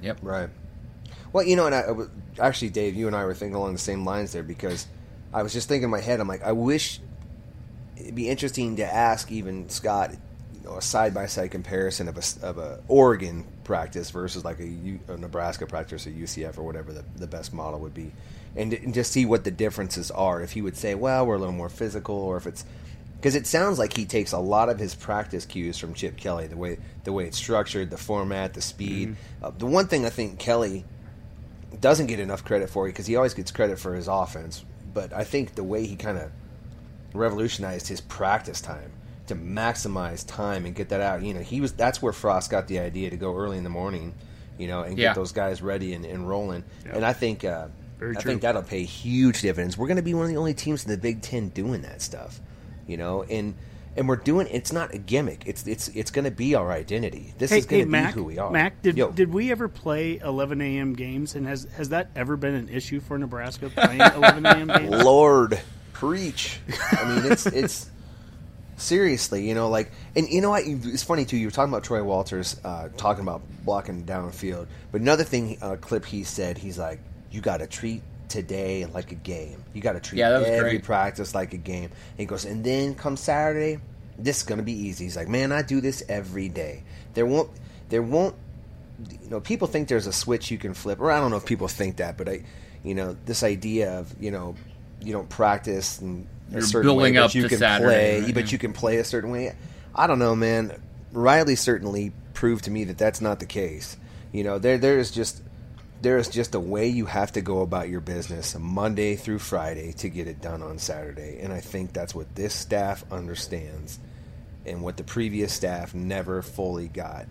Yep. 0.02 0.18
Right. 0.22 0.48
Well, 1.32 1.44
you 1.44 1.56
know, 1.56 1.66
and 1.66 1.74
I, 1.74 1.80
I 2.42 2.46
actually, 2.48 2.70
Dave, 2.70 2.94
you 2.94 3.06
and 3.06 3.14
I 3.14 3.24
were 3.24 3.34
thinking 3.34 3.54
along 3.54 3.74
the 3.74 3.78
same 3.78 4.04
lines 4.04 4.32
there 4.32 4.42
because 4.42 4.86
I 5.32 5.42
was 5.42 5.52
just 5.52 5.68
thinking 5.68 5.84
in 5.84 5.90
my 5.90 6.00
head. 6.00 6.20
I'm 6.20 6.28
like, 6.28 6.42
I 6.42 6.52
wish 6.52 7.00
it'd 8.01 8.14
be 8.14 8.28
interesting 8.28 8.76
to 8.76 8.84
ask 8.84 9.30
even 9.30 9.68
Scott, 9.68 10.12
you 10.55 10.68
know, 10.68 10.76
a 10.76 10.82
side 10.82 11.14
by 11.14 11.26
side 11.26 11.51
comparison 11.51 12.09
of 12.09 12.16
a 12.16 12.46
of 12.46 12.59
a 12.59 12.80
Oregon 12.88 13.44
practice 13.64 14.11
versus 14.11 14.44
like 14.44 14.61
a, 14.61 14.66
U, 14.66 15.01
a 15.09 15.16
Nebraska 15.16 15.66
practice 15.66 16.07
or 16.07 16.11
UCF 16.11 16.59
or 16.59 16.62
whatever 16.62 16.92
the, 16.92 17.05
the 17.16 17.26
best 17.26 17.53
model 17.53 17.80
would 17.80 17.94
be, 17.94 18.12
and, 18.57 18.72
and 18.72 18.94
just 18.94 19.12
see 19.12 19.26
what 19.26 19.44
the 19.44 19.51
differences 19.51 20.11
are. 20.11 20.40
If 20.40 20.53
he 20.53 20.62
would 20.62 20.76
say, 20.76 20.94
well, 20.94 21.26
we're 21.26 21.36
a 21.36 21.38
little 21.38 21.55
more 21.55 21.68
physical, 21.68 22.16
or 22.16 22.36
if 22.36 22.46
it's 22.46 22.64
because 23.16 23.34
it 23.34 23.46
sounds 23.46 23.78
like 23.78 23.96
he 23.96 24.05
takes 24.05 24.32
a 24.32 24.38
lot 24.38 24.68
of 24.68 24.78
his 24.78 24.94
practice 24.94 25.44
cues 25.44 25.76
from 25.76 25.92
Chip 25.94 26.16
Kelly, 26.16 26.46
the 26.46 26.57
way 26.57 26.78
the 27.05 27.12
way 27.12 27.26
it's 27.26 27.38
structured, 27.38 27.90
the 27.90 27.99
format, 27.99 28.55
the 28.55 28.61
speed. 28.61 29.16
Uh, 29.42 29.51
the 29.51 29.66
one 29.66 29.86
thing 29.86 30.07
I 30.07 30.11
think 30.11 30.38
Kelly 30.38 30.84
doesn't 31.80 32.07
get 32.07 32.20
enough 32.20 32.44
credit 32.44 32.70
for 32.70 32.86
because 32.86 33.07
he 33.07 33.16
always 33.16 33.34
gets 33.34 33.51
credit 33.51 33.78
for 33.78 33.94
his 33.94 34.09
offense, 34.09 34.64
but 34.94 35.12
I 35.12 35.24
think 35.24 35.55
the 35.55 35.64
way 35.64 35.84
he 35.86 35.96
kind 35.96 36.18
of 36.18 36.30
revolutionized 37.14 37.88
his 37.88 38.00
practice 38.00 38.61
time 38.61 38.92
to 39.26 39.34
maximize 39.34 40.26
time 40.26 40.64
and 40.64 40.74
get 40.74 40.88
that 40.90 41.00
out. 41.00 41.22
You 41.22 41.34
know, 41.34 41.40
he 41.40 41.61
was 41.61 41.72
that's 41.72 42.00
where 42.02 42.12
Frost 42.12 42.50
got 42.50 42.66
the 42.68 42.78
idea 42.78 43.11
to 43.11 43.16
go 43.16 43.36
early 43.36 43.59
in 43.59 43.64
the 43.64 43.70
morning 43.70 44.14
you 44.59 44.66
know, 44.66 44.82
and 44.82 44.98
Yeah. 44.98 45.11
get 45.11 45.14
those 45.14 45.30
guys 45.30 45.62
ready 45.62 45.94
and, 45.94 46.04
and 46.04 46.28
rolling. 46.28 46.64
And 46.90 47.04
I 47.04 47.12
think 47.12 47.44
uh, 47.44 47.68
Very 48.00 48.16
I 48.16 48.20
true. 48.20 48.28
think 48.32 48.42
that'll 48.42 48.64
pay 48.64 48.82
huge 48.82 49.40
dividends. 49.42 49.78
We're 49.78 49.86
going 49.86 49.98
to 49.98 50.02
be 50.02 50.14
one 50.14 50.24
of 50.24 50.30
the 50.30 50.36
only 50.36 50.52
teams 50.52 50.84
in 50.84 50.90
the 50.90 50.98
Big 50.98 51.22
Ten 51.22 51.50
doing 51.50 51.82
that 51.82 52.02
stuff, 52.02 52.40
you 52.84 52.96
know, 52.96 53.22
and 53.22 53.54
and 53.96 54.09
we're 54.09 54.16
doing. 54.16 54.48
It's 54.50 54.72
not 54.72 54.92
a 54.92 54.98
gimmick. 54.98 55.44
It's 55.46 55.64
it's 55.68 55.86
it's 55.90 56.11
going 56.11 56.24
to 56.24 56.32
be 56.32 56.56
our 56.56 56.72
identity. 56.72 57.34
This 57.38 57.52
Hey, 57.52 57.59
is 57.59 57.66
going 57.66 57.78
hey 57.82 57.84
to 57.84 57.90
Mac, 57.90 58.14
be 58.14 58.18
who 58.20 58.24
we 58.24 58.38
are. 58.38 58.50
Mac, 58.50 58.82
did 58.82 58.96
Yo. 58.96 59.12
did 59.12 59.32
we 59.32 59.52
ever 59.52 59.68
play 59.68 60.18
11 60.18 60.61
a.m. 60.61 60.94
games? 60.94 61.36
And 61.36 61.46
has 61.46 61.68
has 61.76 61.90
that 61.90 62.11
ever 62.16 62.36
been 62.36 62.54
an 62.56 62.68
issue 62.68 62.98
for 62.98 63.16
Nebraska 63.16 63.70
playing 63.70 64.00
11 64.00 64.44
a.m. 64.44 64.66
games? 64.66 65.04
Lord, 65.04 65.61
preach. 65.99 66.61
I 66.92 67.05
mean, 67.05 67.32
it's 67.32 67.46
it's 67.62 67.90
seriously, 68.76 69.49
you 69.49 69.55
know, 69.55 69.68
like, 69.68 69.90
and 70.14 70.28
you 70.28 70.40
know 70.40 70.51
what? 70.51 70.62
It's 70.66 71.03
funny 71.03 71.24
too. 71.24 71.36
You 71.36 71.46
were 71.46 71.51
talking 71.51 71.72
about 71.72 71.84
Troy 71.84 72.03
Walters 72.03 72.61
uh, 72.64 72.88
talking 72.96 73.22
about 73.22 73.42
blocking 73.64 74.05
downfield, 74.05 74.66
but 74.92 75.01
another 75.01 75.24
thing, 75.24 75.59
uh, 75.61 75.76
clip 75.76 76.05
he 76.05 76.24
said, 76.24 76.59
he's 76.59 76.78
like, 76.78 77.01
"You 77.30 77.40
got 77.40 77.59
to 77.59 77.66
treat." 77.66 78.03
Today 78.28 78.84
like 78.84 79.11
a 79.11 79.14
game, 79.14 79.64
you 79.72 79.80
got 79.80 79.94
to 79.94 80.01
treat 80.01 80.18
Yeah, 80.18 80.38
every 80.44 80.72
great. 80.72 80.84
practice 80.84 81.34
like 81.34 81.55
a 81.55 81.57
game. 81.57 81.84
And 81.84 82.18
he 82.18 82.26
goes, 82.26 82.44
and 82.44 82.62
then 82.62 82.94
come 82.94 83.16
Saturday, 83.16 83.80
this 84.18 84.36
is 84.36 84.42
gonna 84.42 84.62
be 84.62 84.74
easy. 84.74 85.05
He's 85.05 85.16
like, 85.16 85.28
man, 85.28 85.51
I 85.51 85.62
do 85.62 85.80
this 85.80 86.03
every 86.11 86.51
day. 86.51 86.82
There 87.14 87.24
won't, 87.24 87.49
there 87.88 88.03
won't 88.03 88.34
you 89.22 89.30
know, 89.30 89.40
people 89.40 89.66
think 89.66 89.88
there's 89.88 90.07
a 90.07 90.12
switch 90.12 90.51
you 90.51 90.59
can 90.59 90.74
flip, 90.74 91.01
or 91.01 91.11
I 91.11 91.20
don't 91.20 91.30
know 91.30 91.38
if 91.38 91.46
people 91.46 91.68
think 91.68 91.96
that, 91.96 92.18
but 92.18 92.28
I, 92.28 92.44
you 92.84 92.94
know, 92.94 93.16
this 93.24 93.42
idea 93.42 93.99
of 93.99 94.14
you 94.20 94.30
know, 94.30 94.55
you 95.01 95.12
don't 95.12 95.28
practice 95.28 96.01
and 96.01 96.26
a 96.51 96.55
You're 96.55 96.62
certain 96.62 96.86
building 96.88 97.14
way, 97.14 97.20
but 97.20 97.24
up 97.26 97.34
you 97.34 97.42
to 97.42 97.49
can 97.49 97.59
Saturday, 97.59 97.86
play, 97.86 98.20
right? 98.22 98.34
but 98.34 98.53
you 98.53 98.59
can 98.59 98.72
play 98.72 98.99
a 98.99 99.05
certain 99.05 99.30
way. 99.30 99.55
I 99.94 100.07
don't 100.07 100.18
know, 100.18 100.34
man. 100.34 100.80
Riley 101.12 101.57
certainly 101.57 102.12
proved 102.34 102.64
to 102.64 102.70
me 102.70 102.84
that 102.84 102.99
that's 102.99 103.20
not 103.20 103.40
the 103.40 103.46
case. 103.46 103.96
You 104.32 104.44
know, 104.44 104.59
there 104.59 104.78
there 104.78 104.99
is 104.99 105.11
just 105.11 105.42
there 106.01 106.18
is 106.18 106.28
just 106.28 106.55
a 106.55 106.61
way 106.61 106.88
you 106.88 107.07
have 107.07 107.32
to 107.32 107.40
go 107.40 107.61
about 107.62 107.88
your 107.88 108.01
business 108.01 108.57
Monday 108.59 109.16
through 109.16 109.40
Friday 109.40 109.92
to 109.94 110.09
get 110.09 110.28
it 110.28 110.40
done 110.40 110.62
on 110.62 110.78
Saturday, 110.78 111.40
and 111.40 111.53
I 111.53 111.61
think 111.61 111.92
that's 111.92 112.14
what 112.14 112.34
this 112.34 112.55
staff 112.55 113.05
understands, 113.11 113.99
and 114.64 114.82
what 114.82 114.96
the 114.96 115.05
previous 115.05 115.53
staff 115.53 115.94
never 115.94 116.42
fully 116.42 116.88
got, 116.88 117.26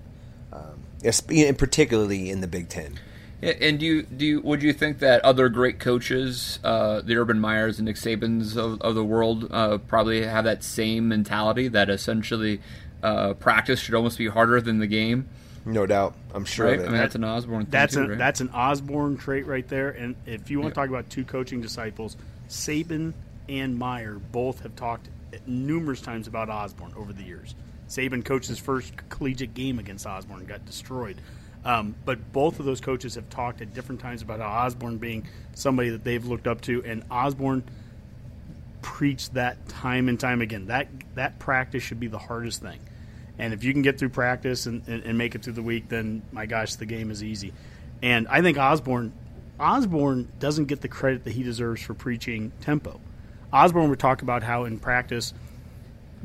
um, 0.52 0.84
and 1.30 1.58
particularly 1.58 2.30
in 2.30 2.42
the 2.42 2.48
Big 2.48 2.70
Ten. 2.70 3.00
Yeah, 3.42 3.54
and 3.62 3.80
do 3.80 3.86
you 3.86 4.02
do 4.04 4.26
you, 4.26 4.42
would 4.42 4.64
you 4.64 4.74
think 4.74 5.00
that 5.00 5.24
other 5.24 5.48
great 5.50 5.78
coaches, 5.80 6.60
uh, 6.64 7.02
the 7.02 7.18
Urban 7.18 7.40
Meyers 7.40 7.78
and 7.78 7.86
Nick 7.86 7.98
Sabans 7.98 8.58
of, 8.58 8.82
of 8.82 8.96
the 8.96 9.04
world, 9.04 9.48
uh, 9.52 9.78
probably 9.78 10.24
have 10.24 10.46
that 10.46 10.64
same 10.64 11.08
mentality 11.08 11.68
that 11.68 11.90
essentially 11.90 12.62
uh, 13.04 13.34
practice 13.36 13.80
should 13.80 13.94
almost 13.94 14.18
be 14.18 14.28
harder 14.28 14.60
than 14.60 14.80
the 14.80 14.88
game, 14.88 15.30
No 15.66 15.86
doubt, 15.86 16.16
I'm 16.34 16.46
sure 16.46 16.66
right? 16.66 16.80
of 16.80 16.86
it. 16.86 16.88
I 16.88 16.90
mean, 16.90 16.98
that's 16.98 17.14
an 17.16 17.24
Osborne 17.24 17.66
thing 17.66 17.72
That's 17.72 17.94
too, 17.94 18.02
a, 18.02 18.08
right? 18.10 18.18
that's 18.18 18.42
an 18.42 18.50
Osborne 18.50 19.18
trait 19.18 19.46
right 19.46 19.68
there. 19.68 19.90
And 19.90 20.16
if 20.26 20.50
you 20.50 20.60
want 20.60 20.74
to 20.74 20.76
talk 20.80 20.90
about 20.90 21.10
two 21.12 21.24
coaching 21.24 21.62
disciples, 21.62 22.18
Saban 22.50 23.14
and 23.48 23.78
Meyer 23.78 24.16
both 24.32 24.62
have 24.64 24.76
talked 24.76 25.10
numerous 25.46 26.02
times 26.02 26.28
about 26.28 26.50
Osborne 26.50 26.94
over 26.98 27.14
the 27.14 27.24
years. 27.24 27.54
Saban 27.88 28.26
coached 28.26 28.48
his 28.48 28.58
first 28.60 28.94
collegiate 29.10 29.54
game 29.54 29.78
against 29.78 30.08
Osborne 30.08 30.40
and 30.40 30.48
got 30.48 30.66
destroyed. 30.66 31.22
Um, 31.68 31.96
but 32.06 32.32
both 32.32 32.62
of 32.62 32.66
those 32.66 32.80
coaches 32.80 33.16
have 33.16 33.30
talked 33.30 33.62
at 33.62 33.74
different 33.74 34.00
times 34.00 34.22
about 34.22 34.40
how 34.40 34.48
Osborne 34.48 34.98
being 34.98 35.28
somebody 35.54 35.90
that 35.90 36.06
they've 36.06 36.26
looked 36.26 36.48
up 36.48 36.62
to, 36.62 36.82
and 36.86 37.04
Osborne 37.12 37.62
preached 38.82 39.34
that 39.34 39.68
time 39.68 40.08
and 40.08 40.18
time 40.18 40.42
again. 40.42 40.68
That 40.68 40.88
that 41.16 41.40
practice 41.40 41.84
should 41.84 42.00
be 42.00 42.08
the 42.08 42.18
hardest 42.18 42.62
thing. 42.62 42.80
And 43.38 43.54
if 43.54 43.66
you 43.66 43.74
can 43.74 43.82
get 43.82 44.00
through 44.00 44.10
practice 44.10 44.66
and, 44.66 44.88
and, 44.88 45.04
and 45.04 45.18
make 45.18 45.36
it 45.36 45.44
through 45.44 45.54
the 45.54 45.62
week, 45.62 45.90
then 45.90 46.22
my 46.32 46.46
gosh, 46.46 46.76
the 46.76 46.86
game 46.86 47.12
is 47.12 47.22
easy. 47.22 47.52
And 48.02 48.30
I 48.30 48.42
think 48.42 48.58
Osborne 48.58 49.12
Osborne 49.60 50.32
doesn't 50.40 50.66
get 50.66 50.80
the 50.80 50.88
credit 50.88 51.26
that 51.26 51.34
he 51.34 51.44
deserves 51.44 51.82
for 51.82 51.94
preaching 51.94 52.54
tempo. 52.62 53.02
Osborne 53.52 53.90
would 53.90 54.00
talk 54.00 54.22
about 54.22 54.42
how 54.42 54.64
in 54.64 54.80
practice 54.80 55.34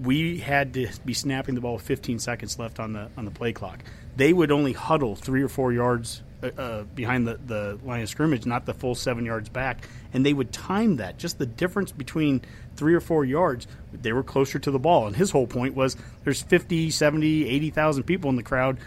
we 0.01 0.38
had 0.38 0.72
to 0.74 0.88
be 1.05 1.14
snapping 1.14 1.57
the 1.57 1.61
ball 1.61 1.74
with 1.74 1.82
15 1.82 2.20
seconds 2.20 2.61
left 2.61 2.78
on 2.78 2.93
the 2.93 3.11
on 3.16 3.24
the 3.24 3.32
play 3.32 3.53
clock. 3.53 3.80
They 4.16 4.32
would 4.32 4.50
only 4.52 4.72
huddle 4.72 5.16
three 5.16 5.42
or 5.42 5.48
four 5.48 5.72
yards 5.72 6.22
uh, 6.42 6.48
uh, 6.58 6.82
behind 6.94 7.26
the, 7.26 7.38
the 7.46 7.78
line 7.84 8.02
of 8.02 8.08
scrimmage, 8.08 8.44
not 8.46 8.66
the 8.66 8.74
full 8.74 8.94
seven 8.94 9.24
yards 9.24 9.48
back, 9.48 9.88
and 10.12 10.26
they 10.26 10.32
would 10.34 10.52
time 10.52 10.96
that. 10.96 11.18
Just 11.18 11.38
the 11.38 11.46
difference 11.46 11.92
between 11.92 12.42
three 12.76 12.94
or 12.94 13.00
four 13.00 13.24
yards, 13.24 13.66
they 13.92 14.12
were 14.12 14.22
closer 14.22 14.58
to 14.58 14.70
the 14.70 14.78
ball. 14.78 15.06
And 15.06 15.16
his 15.16 15.30
whole 15.30 15.46
point 15.46 15.74
was 15.74 15.96
there's 16.24 16.42
50, 16.42 16.90
70, 16.90 17.48
80,000 17.48 18.02
people 18.02 18.28
in 18.28 18.36
the 18.36 18.42
crowd. 18.42 18.78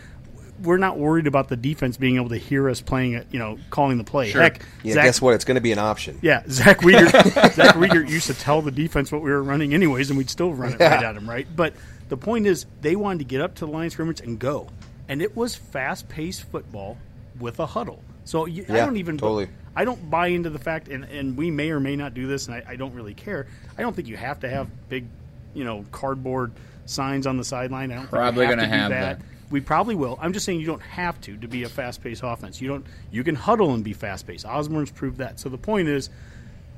We're 0.61 0.77
not 0.77 0.97
worried 0.97 1.27
about 1.27 1.49
the 1.49 1.57
defense 1.57 1.97
being 1.97 2.15
able 2.15 2.29
to 2.29 2.37
hear 2.37 2.69
us 2.69 2.79
playing, 2.79 3.13
it, 3.13 3.27
you 3.31 3.39
know, 3.39 3.57
calling 3.71 3.97
the 3.97 4.05
play. 4.05 4.29
Sure. 4.29 4.41
Heck, 4.41 4.61
Yeah, 4.83 4.93
Zach- 4.93 5.03
guess 5.05 5.21
what? 5.21 5.33
It's 5.33 5.43
going 5.43 5.55
to 5.55 5.61
be 5.61 5.71
an 5.73 5.79
option. 5.79 6.17
yeah, 6.21 6.43
Zach 6.49 6.81
Weeder. 6.81 7.07
Zach 7.51 7.75
Weeder 7.75 8.03
used 8.05 8.27
to 8.27 8.33
tell 8.35 8.61
the 8.61 8.71
defense 8.71 9.11
what 9.11 9.21
we 9.21 9.31
were 9.31 9.43
running 9.43 9.73
anyways, 9.73 10.09
and 10.11 10.17
we'd 10.17 10.29
still 10.29 10.53
run 10.53 10.73
it 10.73 10.79
right 10.79 11.03
at 11.03 11.15
him, 11.17 11.29
right? 11.29 11.45
But 11.53 11.73
the 12.07 12.15
point 12.15 12.47
is, 12.47 12.65
they 12.81 12.95
wanted 12.95 13.19
to 13.19 13.25
get 13.25 13.41
up 13.41 13.55
to 13.55 13.65
the 13.65 13.71
line 13.71 13.87
of 13.87 13.91
scrimmage 13.91 14.21
and 14.21 14.39
go, 14.39 14.69
and 15.07 15.21
it 15.21 15.35
was 15.35 15.55
fast-paced 15.55 16.43
football 16.43 16.97
with 17.39 17.59
a 17.59 17.65
huddle. 17.65 18.01
So 18.23 18.45
you, 18.45 18.65
I 18.69 18.77
don't 18.77 18.97
even 18.97 19.17
totally. 19.17 19.47
I 19.75 19.85
don't 19.85 20.09
buy 20.09 20.27
into 20.27 20.49
the 20.49 20.59
fact, 20.59 20.87
and, 20.87 21.03
and 21.05 21.37
we 21.37 21.51
may 21.51 21.69
or 21.69 21.79
may 21.79 21.95
not 21.95 22.13
do 22.13 22.27
this, 22.27 22.47
and 22.47 22.55
I, 22.55 22.63
I 22.69 22.75
don't 22.75 22.93
really 22.93 23.13
care. 23.13 23.47
I 23.77 23.81
don't 23.81 23.95
think 23.95 24.07
you 24.07 24.15
have 24.17 24.39
to 24.39 24.49
have 24.49 24.69
big, 24.89 25.05
you 25.53 25.63
know, 25.63 25.85
cardboard 25.91 26.53
signs 26.85 27.27
on 27.27 27.37
the 27.37 27.43
sideline. 27.43 27.91
I 27.91 27.95
don't 27.95 28.07
Probably 28.09 28.47
think 28.47 28.57
gonna 28.57 28.67
have 28.67 28.89
to 28.89 28.95
have 28.95 29.17
that. 29.17 29.19
that. 29.19 29.25
We 29.51 29.61
probably 29.61 29.93
will. 29.93 30.17
I'm 30.19 30.33
just 30.33 30.45
saying 30.45 30.59
you 30.59 30.65
don't 30.65 30.81
have 30.81 31.21
to 31.21 31.37
to 31.37 31.47
be 31.47 31.63
a 31.63 31.69
fast-paced 31.69 32.21
offense. 32.23 32.59
You 32.59 32.67
don't. 32.69 32.85
You 33.11 33.23
can 33.23 33.35
huddle 33.35 33.73
and 33.73 33.83
be 33.83 33.93
fast-paced. 33.93 34.45
Osborne's 34.45 34.91
proved 34.91 35.19
that. 35.19 35.39
So 35.39 35.49
the 35.49 35.57
point 35.57 35.87
is, 35.87 36.09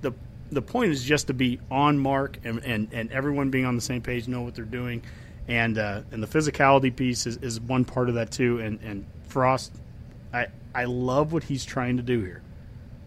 the 0.01 0.11
the 0.51 0.61
point 0.61 0.91
is 0.91 1.03
just 1.03 1.27
to 1.27 1.33
be 1.33 1.59
on 1.69 1.99
mark 1.99 2.39
and, 2.43 2.59
and, 2.63 2.89
and 2.93 3.11
everyone 3.11 3.51
being 3.51 3.65
on 3.65 3.75
the 3.75 3.81
same 3.81 4.01
page, 4.01 4.27
know 4.27 4.41
what 4.41 4.55
they're 4.55 4.65
doing, 4.65 5.01
and 5.47 5.77
uh, 5.77 6.01
and 6.11 6.21
the 6.21 6.27
physicality 6.27 6.95
piece 6.95 7.25
is, 7.25 7.37
is 7.37 7.59
one 7.59 7.85
part 7.85 8.09
of 8.09 8.15
that 8.15 8.31
too. 8.31 8.59
And 8.59 8.79
and 8.81 9.05
Frost, 9.27 9.73
I 10.33 10.47
I 10.75 10.85
love 10.85 11.33
what 11.33 11.43
he's 11.43 11.63
trying 11.65 11.97
to 11.97 12.03
do 12.03 12.21
here. 12.21 12.41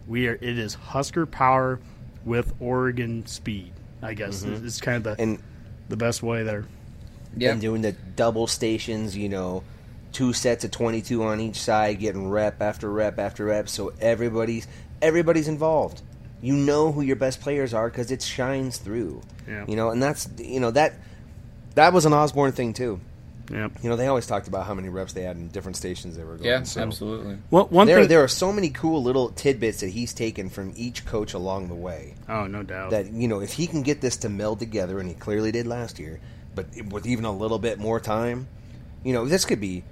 We 0.07 0.27
are 0.27 0.33
it 0.35 0.43
is 0.57 0.73
Husker 0.73 1.25
power 1.25 1.79
with 2.25 2.53
Oregon 2.59 3.25
speed. 3.25 3.73
I 4.01 4.13
guess 4.15 4.43
Mm-hmm. 4.43 4.65
it's 4.65 4.81
kind 4.81 4.97
of 4.97 5.03
the 5.17 5.21
And 5.21 5.39
the 5.89 5.97
best 5.97 6.23
way 6.23 6.43
there. 6.43 6.65
yeah. 7.37 7.51
and 7.51 7.61
doing 7.61 7.81
the 7.81 7.91
double 8.15 8.47
stations, 8.47 9.15
you 9.15 9.29
know, 9.29 9.63
two 10.11 10.33
sets 10.33 10.63
of 10.63 10.71
22 10.71 11.23
on 11.23 11.39
each 11.39 11.57
side, 11.57 11.99
getting 11.99 12.29
rep 12.29 12.61
after 12.61 12.89
rep 12.91 13.19
after 13.19 13.45
rep, 13.45 13.69
so 13.69 13.93
everybody's 14.01 14.67
everybody's 15.01 15.47
involved. 15.47 16.01
You 16.41 16.55
know 16.55 16.91
who 16.91 17.01
your 17.01 17.15
best 17.17 17.39
players 17.41 17.73
are 17.75 17.87
because 17.89 18.09
it 18.09 18.23
shines 18.23 18.77
through. 18.77 19.21
Yeah. 19.47 19.65
You 19.67 19.75
know, 19.75 19.91
and 19.91 20.01
that's 20.01 20.27
you 20.39 20.59
know 20.59 20.71
that 20.71 20.93
that 21.75 21.93
was 21.93 22.05
an 22.05 22.13
Osborne 22.13 22.51
thing 22.51 22.73
too. 22.73 22.99
Yeah. 23.51 23.67
You 23.83 23.89
know, 23.89 23.97
they 23.97 24.07
always 24.07 24.27
talked 24.27 24.47
about 24.47 24.65
how 24.65 24.73
many 24.73 24.87
reps 24.87 25.11
they 25.11 25.23
had 25.23 25.35
in 25.35 25.49
different 25.49 25.75
stations 25.75 26.15
they 26.15 26.23
were 26.23 26.35
going. 26.35 26.45
yeah, 26.45 26.63
so 26.63 26.81
absolutely. 26.81 27.37
Well, 27.49 27.65
one 27.67 27.85
There, 27.87 27.99
thing. 27.99 28.07
there 28.07 28.23
are 28.23 28.29
so 28.29 28.53
many 28.53 28.69
cool 28.69 29.03
little 29.03 29.29
tidbits 29.29 29.81
that 29.81 29.89
he's 29.89 30.13
taken 30.13 30.49
from 30.49 30.71
each 30.77 31.05
coach 31.05 31.33
along 31.33 31.67
the 31.67 31.75
way. 31.75 32.15
oh, 32.29 32.47
no 32.47 32.63
doubt. 32.63 32.91
that 32.91 33.11
you 33.11 33.27
know 33.27 33.41
if 33.41 33.53
he 33.53 33.67
can 33.67 33.81
get 33.81 33.99
this 33.99 34.15
to 34.17 34.29
meld 34.29 34.59
together 34.59 34.99
and 34.99 35.09
he 35.09 35.15
clearly 35.15 35.51
did 35.51 35.67
last 35.67 35.99
year 35.99 36.21
but 36.55 36.65
with 36.91 37.05
even 37.05 37.25
a 37.25 37.31
little 37.31 37.59
bit 37.59 37.77
more 37.79 37.99
time 37.99 38.47
you 39.03 39.11
know 39.11 39.25
this 39.25 39.43
could 39.43 39.59
be 39.59 39.83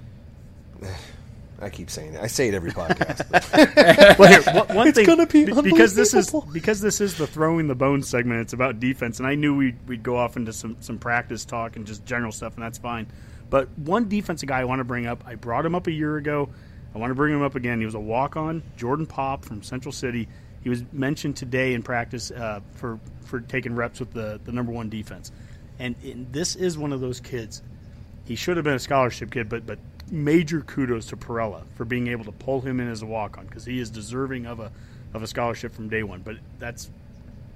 i 1.60 1.68
keep 1.68 1.90
saying 1.90 2.14
it 2.14 2.20
i 2.20 2.26
say 2.26 2.48
it 2.48 2.54
every 2.54 2.70
podcast 2.72 3.20
well, 4.18 4.28
here, 4.28 4.42
one, 4.66 4.76
one 4.76 4.92
thing 4.92 5.06
gonna 5.06 5.26
be 5.26 5.44
be- 5.44 5.62
because 5.62 5.94
this 5.94 6.14
is 6.14 6.34
because 6.52 6.80
this 6.80 7.00
is 7.00 7.16
the 7.16 7.26
throwing 7.26 7.68
the 7.68 7.74
bones 7.74 8.08
segment. 8.08 8.40
It's 8.40 8.52
about 8.52 8.80
defense, 8.80 9.18
and 9.18 9.26
I 9.26 9.34
knew 9.34 9.56
we'd, 9.56 9.76
we'd 9.88 10.02
go 10.02 10.16
off 10.16 10.36
into 10.36 10.52
some 10.52 10.76
some 10.80 10.98
practice 10.98 11.44
talk 11.44 11.76
and 11.76 11.86
just 11.86 12.04
general 12.04 12.32
stuff, 12.32 12.54
and 12.54 12.62
that's 12.62 12.78
fine. 12.78 13.06
But 13.48 13.68
one 13.78 14.08
defensive 14.08 14.48
guy 14.48 14.60
I 14.60 14.64
want 14.64 14.80
to 14.80 14.84
bring 14.84 15.06
up, 15.06 15.24
I 15.26 15.34
brought 15.34 15.66
him 15.66 15.74
up 15.74 15.86
a 15.86 15.92
year 15.92 16.16
ago. 16.16 16.48
I 16.94 16.98
want 16.98 17.10
to 17.10 17.14
bring 17.14 17.34
him 17.34 17.42
up 17.42 17.54
again. 17.54 17.78
He 17.78 17.84
was 17.84 17.94
a 17.94 18.00
walk 18.00 18.36
on, 18.36 18.62
Jordan 18.76 19.06
Pop 19.06 19.44
from 19.44 19.62
Central 19.62 19.92
City. 19.92 20.28
He 20.62 20.68
was 20.68 20.84
mentioned 20.92 21.36
today 21.36 21.74
in 21.74 21.82
practice 21.82 22.30
uh, 22.30 22.60
for 22.72 22.98
for 23.24 23.40
taking 23.40 23.74
reps 23.74 24.00
with 24.00 24.12
the 24.12 24.40
the 24.44 24.52
number 24.52 24.72
one 24.72 24.88
defense, 24.88 25.32
and, 25.78 25.94
and 26.02 26.32
this 26.32 26.56
is 26.56 26.76
one 26.76 26.92
of 26.92 27.00
those 27.00 27.20
kids 27.20 27.62
he 28.30 28.36
should 28.36 28.56
have 28.56 28.64
been 28.64 28.74
a 28.74 28.78
scholarship 28.78 29.32
kid, 29.32 29.48
but 29.48 29.66
but 29.66 29.80
major 30.10 30.60
kudos 30.60 31.06
to 31.06 31.16
Parrella 31.16 31.62
for 31.74 31.84
being 31.84 32.08
able 32.08 32.24
to 32.24 32.32
pull 32.32 32.60
him 32.60 32.80
in 32.80 32.88
as 32.88 33.02
a 33.02 33.06
walk 33.06 33.38
on 33.38 33.46
because 33.46 33.64
he 33.64 33.78
is 33.78 33.90
deserving 33.90 34.46
of 34.46 34.60
a 34.60 34.70
of 35.14 35.22
a 35.22 35.26
scholarship 35.26 35.74
from 35.74 35.88
day 35.88 36.02
one. 36.02 36.20
But 36.20 36.36
that's 36.58 36.90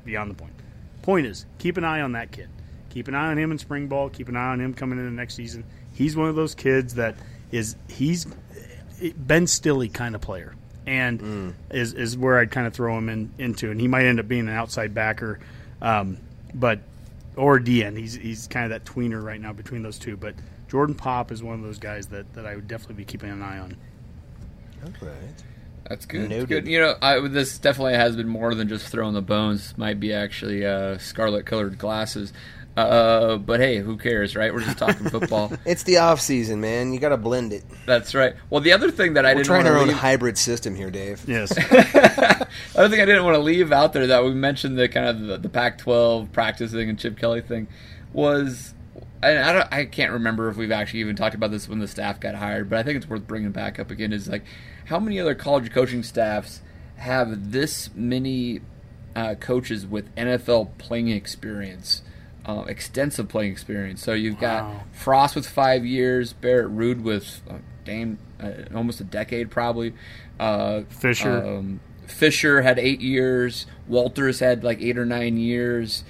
beyond 0.05 0.30
the 0.30 0.34
point. 0.34 0.52
Point 1.02 1.26
is, 1.26 1.46
keep 1.59 1.76
an 1.76 1.84
eye 1.84 2.00
on 2.00 2.12
that 2.12 2.32
kid. 2.32 2.48
Keep 2.90 3.09
an 3.09 3.14
eye 3.14 3.30
on 3.30 3.38
him 3.38 3.50
in 3.50 3.59
spring 3.59 3.88
ball. 3.88 4.09
Keep 4.09 4.28
an 4.28 4.36
eye 4.36 4.52
on 4.52 4.61
him 4.61 4.72
coming 4.74 4.98
in 4.98 5.05
the 5.05 5.11
next 5.11 5.34
season. 5.34 5.64
He's 5.92 6.16
one 6.16 6.28
of 6.28 6.36
those 6.36 6.55
kids 6.55 6.94
that 6.94 7.16
is 7.50 7.76
he's 7.88 8.26
Ben 9.16 9.46
Stille 9.46 9.88
kind 9.88 10.14
of 10.14 10.20
player, 10.20 10.55
and 10.86 11.55
is 11.70 11.92
is 11.92 12.16
where 12.16 12.38
I'd 12.38 12.50
kind 12.50 12.66
of 12.66 12.74
throw 12.74 12.96
him 12.96 13.09
in 13.09 13.32
into, 13.38 13.70
and 13.70 13.80
he 13.80 13.88
might 13.88 14.05
end 14.05 14.20
up 14.20 14.28
being 14.28 14.48
an 14.48 14.55
outside 14.55 14.94
backer, 14.94 15.40
um, 15.82 16.18
but 16.55 16.80
or 17.36 17.59
DN. 17.59 17.98
He's 17.98 18.14
he's 18.14 18.46
kind 18.46 18.64
of 18.64 18.70
that 18.70 18.84
tweener 18.90 19.22
right 19.22 19.40
now 19.40 19.52
between 19.52 19.82
those 19.82 19.98
two. 19.98 20.16
But 20.16 20.34
Jordan 20.69 20.95
Pop 20.95 21.31
is 21.31 21.43
one 21.43 21.55
of 21.55 21.62
those 21.62 21.79
guys 21.79 22.07
that, 22.09 22.33
that 22.35 22.47
I 22.47 22.55
would 22.55 22.69
definitely 22.69 22.97
be 22.97 23.05
keeping 23.05 23.31
an 23.31 23.43
eye 23.43 23.59
on. 23.59 23.77
All 24.85 25.09
right. 25.09 25.15
That's 25.89 26.07
good. 26.07 26.31
That's 26.31 26.47
good. 26.47 26.67
You 26.67 26.81
know, 26.81 26.95
I, 27.03 27.21
this 27.29 27.59
definitely 27.59 27.95
has 27.95 28.17
been 28.17 28.29
more 28.29 28.55
than 28.55 28.69
just 28.69 28.89
throwing 28.89 29.15
the 29.15 29.23
bones. 29.23 29.69
This 29.69 29.79
might 29.79 30.01
be 30.01 30.12
actually 30.12 30.65
uh, 30.65 30.99
scarlet-colored 30.99 31.79
glasses. 31.79 32.33
Uh, 32.77 33.37
but 33.37 33.61
hey, 33.61 33.79
who 33.79 33.97
cares, 33.97 34.35
right? 34.35 34.53
We're 34.53 34.61
just 34.61 34.79
talking 34.79 35.09
football. 35.09 35.53
It's 35.65 35.85
the 35.85 35.99
off 35.99 36.21
season, 36.21 36.61
man. 36.61 36.93
You 36.93 36.99
got 36.99 37.11
to 37.11 37.17
blend 37.17 37.53
it. 37.53 37.65
That's 37.87 38.15
right. 38.15 38.35
Well, 38.51 38.61
the 38.61 38.73
other 38.73 38.91
thing 38.91 39.15
that 39.15 39.25
I 39.25 39.31
We're 39.31 39.43
didn't 39.43 39.47
trying 39.47 39.67
our 39.67 39.79
own 39.79 39.89
leave, 39.89 39.97
hybrid 39.97 40.37
system 40.37 40.75
here, 40.75 40.91
Dave. 40.91 41.23
Yes. 41.29 41.53
other 42.75 42.89
thing 42.89 43.01
I 43.01 43.05
didn't 43.05 43.25
want 43.25 43.37
to 43.37 43.41
leave 43.41 43.71
out 43.71 43.93
there 43.93 44.09
that 44.09 44.25
we 44.25 44.33
mentioned 44.33 44.77
the 44.77 44.89
kind 44.89 45.07
of 45.07 45.21
the, 45.21 45.39
the 45.39 45.49
Pac-12 45.49 46.33
practicing 46.33 46.89
and 46.89 46.99
Chip 46.99 47.17
Kelly 47.19 47.41
thing 47.43 47.69
was, 48.12 48.74
and 49.31 49.39
I 49.45 49.53
don't, 49.53 49.72
I 49.72 49.85
can't 49.87 50.12
remember 50.12 50.49
if 50.49 50.57
we've 50.57 50.72
actually 50.72 51.01
even 51.01 51.16
talked 51.16 51.35
about 51.35 51.51
this 51.51 51.68
when 51.68 51.79
the 51.79 51.89
staff 51.89 52.20
got 52.20 52.35
hired, 52.35 52.70
but 52.70 52.79
I 52.79 52.83
think 52.83 52.97
it's 52.97 53.09
worth 53.09 53.27
bringing 53.27 53.51
back 53.53 53.79
up 53.79 53.91
again. 53.91 54.12
Is 54.12 54.29
like 54.29 54.45
how 54.87 54.99
many 54.99 55.18
other 55.20 55.35
college 55.35 55.72
coaching 55.72 56.03
staffs 56.03 56.62
have 56.97 57.53
this 57.53 57.91
many 57.95 58.61
uh, 59.16 59.35
coaches 59.37 59.87
with 59.87 60.14
NFL 60.14 60.79
playing 60.79 61.09
experience? 61.09 62.03
Uh, 62.47 62.64
extensive 62.68 63.27
playing 63.29 63.51
experience. 63.51 64.03
So 64.03 64.12
you've 64.12 64.39
got 64.39 64.85
Frost 64.93 65.35
with 65.35 65.47
five 65.49 65.87
years, 65.87 66.35
Barrett 66.35 66.70
Ruud 66.70 67.03
with 67.03 67.41
uh, 67.49 67.55
damn 67.87 68.18
uh, 68.39 68.51
almost 68.75 69.01
a 69.01 69.05
decade 69.05 69.51
probably. 69.51 69.95
Uh, 70.39 70.83
Fisher. 70.91 71.43
um, 71.43 71.81
Fisher 72.07 72.61
had 72.61 72.79
eight 72.79 73.01
years. 73.01 73.66
Walters 73.89 74.41
had 74.41 74.62
like 74.62 74.83
eight 74.83 74.99
or 74.99 75.07
nine 75.07 75.39
years. 75.39 76.05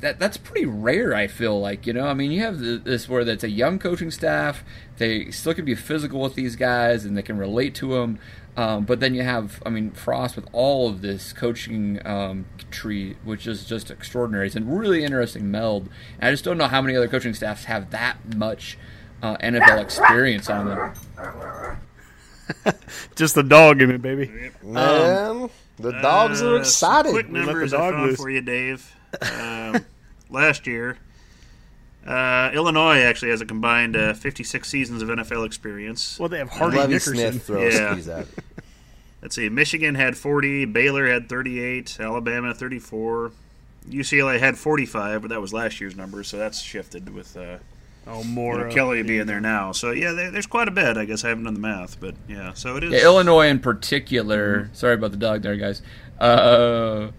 That 0.00 0.18
that's 0.20 0.36
pretty 0.36 0.64
rare. 0.66 1.14
I 1.14 1.26
feel 1.26 1.60
like 1.60 1.86
you 1.86 1.92
know. 1.92 2.06
I 2.06 2.14
mean, 2.14 2.30
you 2.30 2.40
have 2.42 2.58
this 2.60 3.08
where 3.08 3.24
that's 3.24 3.42
a 3.44 3.50
young 3.50 3.78
coaching 3.78 4.10
staff. 4.10 4.62
They 4.98 5.30
still 5.30 5.54
can 5.54 5.64
be 5.64 5.74
physical 5.74 6.20
with 6.20 6.34
these 6.34 6.54
guys, 6.56 7.04
and 7.04 7.16
they 7.16 7.22
can 7.22 7.36
relate 7.38 7.74
to 7.76 7.94
them. 7.94 8.18
Um, 8.56 8.84
but 8.84 8.98
then 8.98 9.14
you 9.14 9.22
have, 9.22 9.62
I 9.64 9.70
mean, 9.70 9.92
Frost 9.92 10.34
with 10.34 10.48
all 10.52 10.88
of 10.88 11.00
this 11.00 11.32
coaching 11.32 12.04
um, 12.04 12.44
tree, 12.72 13.16
which 13.22 13.46
is 13.46 13.64
just 13.64 13.88
extraordinary. 13.88 14.48
It's 14.48 14.56
a 14.56 14.60
really 14.60 15.04
interesting 15.04 15.48
meld. 15.48 15.88
And 16.18 16.28
I 16.28 16.32
just 16.32 16.42
don't 16.42 16.58
know 16.58 16.66
how 16.66 16.82
many 16.82 16.96
other 16.96 17.06
coaching 17.06 17.34
staffs 17.34 17.64
have 17.66 17.90
that 17.90 18.34
much 18.34 18.76
uh, 19.22 19.36
NFL 19.36 19.80
experience 19.80 20.50
on 20.50 20.66
them. 20.66 21.76
Just 23.16 23.34
the 23.34 23.42
dog 23.42 23.80
in 23.82 23.90
it, 23.90 24.02
baby. 24.02 24.26
Man, 24.62 25.50
the 25.76 25.92
dogs 25.92 26.42
are 26.42 26.56
Uh, 26.56 26.64
some 26.64 27.04
excited. 27.04 27.10
Quick 27.12 27.26
let 27.26 27.32
the 27.32 27.46
numbers 27.46 27.72
I 27.74 27.76
dog 27.78 27.92
found 27.94 28.06
loose. 28.06 28.16
for 28.20 28.30
you, 28.30 28.40
Dave. 28.40 28.92
Um, 29.22 29.84
last 30.30 30.66
year, 30.66 30.98
uh, 32.06 32.50
Illinois 32.54 32.98
actually 33.00 33.30
has 33.30 33.40
a 33.40 33.46
combined 33.46 33.96
uh, 33.96 34.14
56 34.14 34.68
seasons 34.68 35.02
of 35.02 35.08
NFL 35.08 35.46
experience. 35.46 36.18
Well, 36.18 36.28
they 36.28 36.38
have 36.38 36.48
Hardy 36.50 36.76
Lovie 36.78 36.92
Nickerson. 36.94 37.14
Smith 37.16 37.42
throws 37.46 38.06
Yeah. 38.06 38.18
at. 38.20 38.26
Let's 39.22 39.34
see. 39.34 39.48
Michigan 39.48 39.94
had 39.96 40.16
40. 40.16 40.66
Baylor 40.66 41.08
had 41.08 41.28
38. 41.28 41.98
Alabama 42.00 42.54
34. 42.54 43.32
UCLA 43.90 44.38
had 44.38 44.56
45, 44.56 45.22
but 45.22 45.28
that 45.30 45.40
was 45.40 45.52
last 45.52 45.80
year's 45.80 45.96
number, 45.96 46.22
so 46.22 46.36
that's 46.36 46.60
shifted 46.60 47.12
with 47.14 47.36
uh, 47.36 47.56
Oh, 48.06 48.20
you 48.22 48.24
more. 48.28 48.58
know, 48.68 48.72
Kelly 48.74 49.02
being 49.02 49.26
there 49.26 49.40
now. 49.40 49.72
So 49.72 49.90
yeah, 49.90 50.12
there, 50.12 50.30
there's 50.30 50.46
quite 50.46 50.68
a 50.68 50.70
bit. 50.70 50.96
I 50.96 51.04
guess 51.04 51.24
I 51.24 51.28
haven't 51.30 51.44
done 51.44 51.54
the 51.54 51.60
math, 51.60 51.98
but 52.00 52.14
yeah. 52.28 52.52
So 52.54 52.76
it 52.76 52.84
is. 52.84 52.92
Yeah, 52.92 53.02
Illinois 53.04 53.48
in 53.48 53.58
particular. 53.58 54.70
Sorry 54.72 54.94
about 54.94 55.10
the 55.10 55.16
dog 55.18 55.42
there, 55.42 55.56
guys. 55.56 55.82
Uh, 56.20 57.10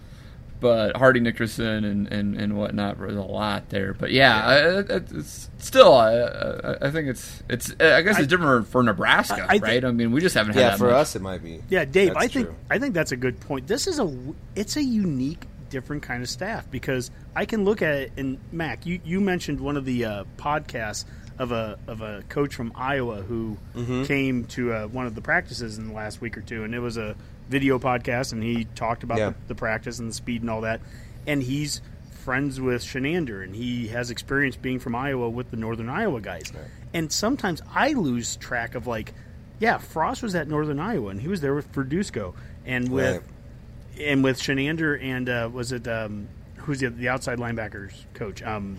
but 0.60 0.98
Hardy 0.98 1.20
Nickerson 1.20 1.86
and, 1.86 2.08
and, 2.12 2.36
and 2.36 2.58
whatnot 2.58 2.98
was 3.00 3.16
a 3.16 3.22
lot 3.22 3.70
there. 3.70 3.94
But 3.94 4.12
yeah, 4.12 4.46
I- 4.46 4.80
I- 4.80 5.02
it's 5.18 5.50
still, 5.60 5.94
I, 5.94 6.14
I 6.16 6.78
I 6.88 6.92
think 6.92 7.08
it's 7.10 7.42
it's. 7.50 7.72
I 7.80 8.02
guess 8.02 8.20
it's 8.20 8.28
different 8.28 8.68
for 8.68 8.84
Nebraska, 8.84 9.46
I- 9.50 9.56
I 9.56 9.60
thi- 9.60 9.64
right? 9.64 9.86
I 9.86 9.92
mean, 9.92 10.12
we 10.12 10.22
just 10.22 10.36
haven't 10.36 10.54
had 10.56 10.60
Yeah, 10.62 10.70
that 10.72 10.78
for 10.80 10.86
much. 10.86 10.94
us 10.96 11.16
it 11.16 11.22
might 11.22 11.44
be. 11.44 11.62
Yeah, 11.70 11.86
Dave, 11.86 12.14
That's 12.14 12.26
I 12.26 12.28
think 12.28 12.48
true. 12.48 12.56
I 12.70 12.80
think 12.80 12.94
that's 12.94 13.12
a 13.12 13.18
good 13.18 13.40
point. 13.40 13.68
This 13.68 13.88
is 13.88 14.00
a 14.00 14.14
it's 14.56 14.76
a 14.76 14.84
unique, 14.84 15.46
different 15.70 16.04
kind 16.04 16.22
of 16.24 16.30
staff 16.30 16.70
because 16.70 17.12
I 17.36 17.46
can 17.46 17.64
look 17.64 17.82
at 17.82 17.96
it. 17.96 18.12
And 18.18 18.38
Mac, 18.52 18.86
you, 18.86 19.00
you 19.04 19.22
mentioned 19.22 19.60
one 19.62 19.78
of 19.78 19.86
the 19.86 20.06
uh, 20.06 20.24
podcasts 20.38 21.06
of 21.38 21.54
a 21.54 21.80
of 21.88 22.02
a 22.02 22.22
coach 22.28 22.54
from 22.54 22.74
Iowa 22.76 23.22
who 23.22 23.58
Mm-hmm. 23.76 24.04
came 24.04 24.44
to 24.48 24.74
uh, 24.74 24.88
one 24.88 25.06
of 25.06 25.16
the 25.16 25.22
practices 25.22 25.78
in 25.78 25.88
the 25.88 25.94
last 25.94 26.20
week 26.20 26.38
or 26.38 26.42
two, 26.42 26.64
and 26.66 26.76
it 26.76 26.80
was 26.80 26.98
a 26.98 27.16
video 27.50 27.80
podcast, 27.80 28.32
and 28.32 28.42
he 28.44 28.66
talked 28.76 29.04
about 29.04 29.18
Yeah. 29.18 29.30
the, 29.30 29.36
the 29.50 29.56
practice 29.56 30.00
and 30.00 30.10
the 30.10 30.14
speed 30.14 30.42
and 30.42 30.50
all 30.50 30.62
that. 30.62 30.80
And 31.28 31.44
he's 31.44 31.82
friends 32.12 32.62
with 32.62 32.84
Chinander, 32.84 33.44
and 33.44 33.56
he 33.56 33.88
has 33.88 34.12
experience 34.12 34.56
being 34.56 34.80
from 34.80 34.96
Iowa 34.96 35.30
with 35.30 35.52
the 35.52 35.58
Northern 35.58 35.90
Iowa 35.90 36.22
guys. 36.22 36.52
And 36.94 37.12
sometimes 37.12 37.62
I 37.74 37.94
lose 37.94 38.36
track 38.38 38.76
of 38.76 38.88
like, 38.88 39.14
yeah, 39.60 39.78
Frost 39.78 40.22
was 40.24 40.36
at 40.36 40.48
Northern 40.48 40.80
Iowa, 40.80 41.10
and 41.10 41.20
he 41.22 41.28
was 41.28 41.42
there 41.42 41.54
with 41.56 41.72
Verduzco 41.74 42.34
and 42.66 42.90
with 42.90 43.16
Right. 43.18 44.02
and 44.08 44.24
with 44.24 44.40
Chinander 44.40 45.02
and 45.04 45.28
uh, 45.28 45.50
was 45.52 45.72
it 45.72 45.88
um, 45.88 46.28
who's 46.58 46.80
the, 46.80 46.90
the 46.90 47.10
outside 47.10 47.40
linebackers 47.40 47.94
coach? 48.14 48.42
Um, 48.44 48.78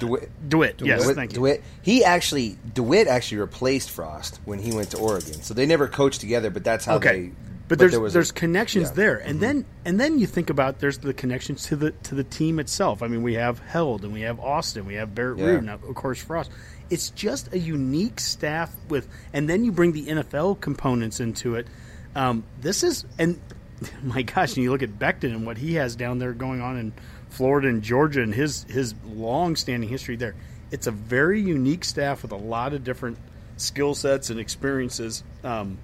DeWitt, 0.00 0.30
Dewitt. 0.48 0.80
Yes, 0.82 1.02
DeWitt, 1.02 1.16
thank 1.16 1.32
you. 1.32 1.34
DeWitt. 1.36 1.62
He 1.82 2.04
actually 2.04 2.56
DeWitt 2.74 3.06
actually 3.06 3.38
replaced 3.38 3.90
Frost 3.90 4.40
when 4.44 4.58
he 4.58 4.72
went 4.72 4.90
to 4.92 4.98
Oregon. 4.98 5.42
So 5.42 5.52
they 5.52 5.66
never 5.66 5.88
coached 5.88 6.20
together, 6.20 6.48
but 6.50 6.64
that's 6.64 6.84
how 6.86 6.96
Okay. 6.96 7.32
But, 7.66 7.78
there's 7.78 7.92
there 7.92 8.08
there's 8.08 8.30
a- 8.30 8.34
connections 8.34 8.88
yeah. 8.88 8.90
Mm-hmm. 8.90 9.00
there, 9.00 9.16
and 9.18 9.40
then 9.40 9.64
and 9.84 9.98
then 9.98 10.18
you 10.18 10.26
think 10.26 10.50
about 10.50 10.80
there's 10.80 10.98
the 10.98 11.14
connections 11.14 11.66
to 11.68 11.76
the 11.76 11.90
to 11.92 12.14
the 12.14 12.24
team 12.24 12.58
itself. 12.58 13.02
I 13.02 13.08
mean, 13.08 13.22
we 13.22 13.34
have 13.34 13.58
Held 13.58 14.04
and 14.04 14.12
we 14.12 14.20
have 14.22 14.38
Austin, 14.38 14.84
we 14.84 14.94
have 14.94 15.14
Barrett 15.14 15.38
Yeah. 15.38 15.46
Ruud, 15.46 15.58
and 15.58 15.70
of 15.70 15.94
course 15.94 16.22
Frost. 16.22 16.50
It's 16.90 17.08
just 17.10 17.52
a 17.54 17.58
unique 17.58 18.20
staff 18.20 18.70
with, 18.88 19.08
and 19.32 19.48
then 19.48 19.64
you 19.64 19.72
bring 19.72 19.92
the 19.92 20.04
NFL 20.06 20.60
components 20.60 21.18
into 21.20 21.54
it. 21.54 21.66
Um, 22.14 22.44
this 22.60 22.82
is 22.82 23.06
and 23.18 23.40
my 24.02 24.20
gosh, 24.22 24.54
and 24.56 24.62
you 24.62 24.70
look 24.70 24.82
at 24.82 24.98
Beckton 24.98 25.34
and 25.34 25.46
what 25.46 25.56
he 25.56 25.74
has 25.74 25.96
down 25.96 26.18
there 26.18 26.32
going 26.34 26.60
on 26.60 26.76
in 26.76 26.92
Florida 27.30 27.68
and 27.68 27.82
Georgia, 27.82 28.20
and 28.22 28.34
his 28.34 28.64
his 28.64 28.94
long 29.06 29.56
standing 29.56 29.88
history 29.88 30.16
there. 30.16 30.34
It's 30.70 30.86
a 30.86 30.92
very 30.92 31.40
unique 31.40 31.84
staff 31.84 32.22
with 32.22 32.32
a 32.32 32.36
lot 32.36 32.74
of 32.74 32.84
different 32.84 33.16
skill 33.56 33.94
sets 33.94 34.28
and 34.28 34.38
experiences. 34.38 35.24
Um, 35.42 35.78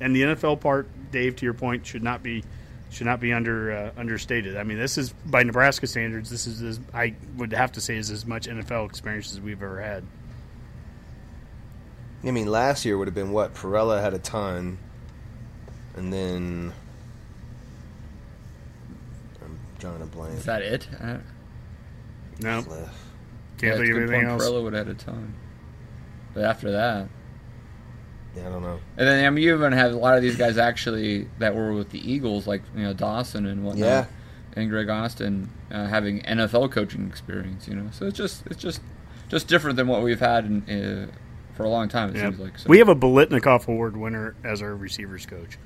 and 0.00 0.14
the 0.14 0.22
NFL 0.22 0.60
part, 0.60 0.88
Dave, 1.10 1.36
to 1.36 1.44
your 1.44 1.54
point, 1.54 1.86
should 1.86 2.02
not 2.02 2.22
be 2.22 2.44
should 2.90 3.06
not 3.06 3.20
be 3.20 3.32
under 3.32 3.72
uh, 3.72 3.90
understated. 4.00 4.56
I 4.56 4.62
mean, 4.62 4.78
this 4.78 4.96
is 4.96 5.10
by 5.12 5.42
Nebraska 5.42 5.86
standards. 5.86 6.30
This 6.30 6.46
is 6.46 6.62
as, 6.62 6.80
I 6.94 7.14
would 7.36 7.52
have 7.52 7.72
to 7.72 7.80
say 7.80 7.96
is 7.96 8.10
as 8.10 8.24
much 8.26 8.46
NFL 8.46 8.88
experience 8.88 9.32
as 9.32 9.40
we've 9.40 9.62
ever 9.62 9.80
had. 9.80 10.04
I 12.24 12.30
mean, 12.30 12.46
last 12.46 12.84
year 12.84 12.96
would 12.98 13.08
have 13.08 13.14
been 13.14 13.30
what 13.30 13.54
Parrella 13.54 14.00
had 14.00 14.14
a 14.14 14.18
ton, 14.18 14.78
and 15.94 16.12
then 16.12 16.72
I'm 19.44 19.58
drawing 19.78 20.02
a 20.02 20.06
blank. 20.06 20.38
Is 20.38 20.44
that 20.46 20.62
it? 20.62 20.88
Uh, 21.00 21.18
No, 22.40 22.58
Uh, 22.58 22.62
can't 22.62 22.68
yeah, 22.68 22.88
think 23.58 23.62
of 23.62 23.80
it's 23.80 23.90
good 23.90 24.10
anything 24.10 24.24
else. 24.28 24.42
Parrella 24.42 24.62
would 24.62 24.72
have 24.72 24.86
had 24.86 24.96
a 24.96 24.98
ton. 24.98 25.34
But 26.34 26.44
after 26.44 26.72
that, 26.72 27.08
yeah, 28.36 28.46
I 28.46 28.50
don't 28.50 28.62
know. 28.62 28.78
and 28.96 29.08
then 29.08 29.24
I 29.24 29.30
mean, 29.30 29.42
you 29.44 29.54
even 29.54 29.72
have 29.72 29.92
a 29.92 29.96
lot 29.96 30.16
of 30.16 30.22
these 30.22 30.36
guys 30.36 30.58
actually 30.58 31.28
that 31.38 31.54
were 31.54 31.72
with 31.72 31.90
the 31.90 31.98
Eagles, 32.12 32.46
like 32.46 32.62
you 32.76 32.82
know 32.82 32.92
Dawson 32.92 33.46
and 33.46 33.64
whatnot, 33.64 33.86
Yeah. 33.86 34.04
and 34.54 34.68
Greg 34.70 34.88
Austin 34.88 35.50
uh, 35.70 35.86
having 35.86 36.20
NFL 36.22 36.70
coaching 36.72 37.06
experience. 37.08 37.66
You 37.68 37.74
know, 37.76 37.88
so 37.92 38.06
it's 38.06 38.16
just 38.16 38.46
it's 38.46 38.60
just 38.60 38.80
just 39.28 39.48
different 39.48 39.76
than 39.76 39.88
what 39.88 40.02
we've 40.02 40.20
had 40.20 40.44
in, 40.44 40.62
uh, 40.70 41.06
for 41.56 41.64
a 41.64 41.68
long 41.68 41.88
time. 41.88 42.10
It 42.10 42.16
Yeah. 42.16 42.28
seems 42.30 42.38
like 42.40 42.58
so. 42.58 42.68
We 42.68 42.78
have 42.78 42.88
a 42.88 42.94
Biletnikoff 42.96 43.66
Award 43.68 43.96
winner 43.96 44.34
as 44.44 44.60
our 44.62 44.74
receivers 44.76 45.26
coach. 45.26 45.58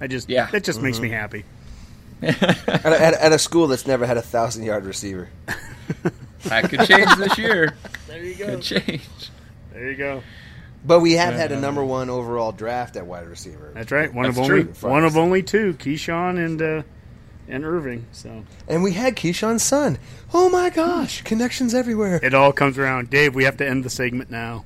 I 0.00 0.06
just 0.06 0.28
Yeah. 0.28 0.46
that 0.52 0.62
just 0.64 0.80
makes 0.80 1.00
me 1.00 1.08
happy. 1.10 1.44
At 2.22 2.42
a, 2.42 3.02
at, 3.02 3.12
a, 3.12 3.24
at 3.26 3.32
a 3.32 3.38
school 3.38 3.66
that's 3.66 3.86
never 3.86 4.06
had 4.06 4.16
a 4.16 4.22
thousand 4.22 4.64
yard 4.64 4.86
receiver. 4.86 5.28
that 6.44 6.70
could 6.70 6.80
change 6.86 7.14
this 7.16 7.36
year. 7.36 7.74
there 8.06 8.24
you 8.24 8.34
go. 8.36 8.46
Could 8.46 8.62
change. 8.62 9.02
There 9.72 9.90
you 9.90 9.96
go. 9.96 10.22
But 10.84 11.00
we 11.00 11.14
have 11.14 11.34
had 11.34 11.50
a 11.52 11.60
number 11.60 11.84
one 11.84 12.10
overall 12.10 12.52
draft 12.52 12.96
at 12.96 13.06
wide 13.06 13.26
receiver. 13.26 13.72
That's 13.74 13.90
right. 13.90 14.12
One 14.12 14.24
That's 14.24 14.38
of 14.38 14.44
only 14.44 14.64
true. 14.64 14.88
one 14.90 15.04
of 15.04 15.16
only 15.16 15.42
two, 15.42 15.74
Keyshawn 15.74 16.44
and 16.44 16.62
uh, 16.62 16.82
and 17.48 17.64
Irving. 17.64 18.06
So 18.12 18.44
And 18.68 18.82
we 18.82 18.92
had 18.92 19.16
Keyshawn's 19.16 19.62
son. 19.64 19.98
Oh 20.32 20.48
my 20.48 20.70
gosh, 20.70 21.22
connections 21.22 21.74
everywhere. 21.74 22.20
it 22.22 22.34
all 22.34 22.52
comes 22.52 22.78
around. 22.78 23.10
Dave, 23.10 23.34
we 23.34 23.44
have 23.44 23.56
to 23.56 23.68
end 23.68 23.84
the 23.84 23.90
segment 23.90 24.30
now. 24.30 24.64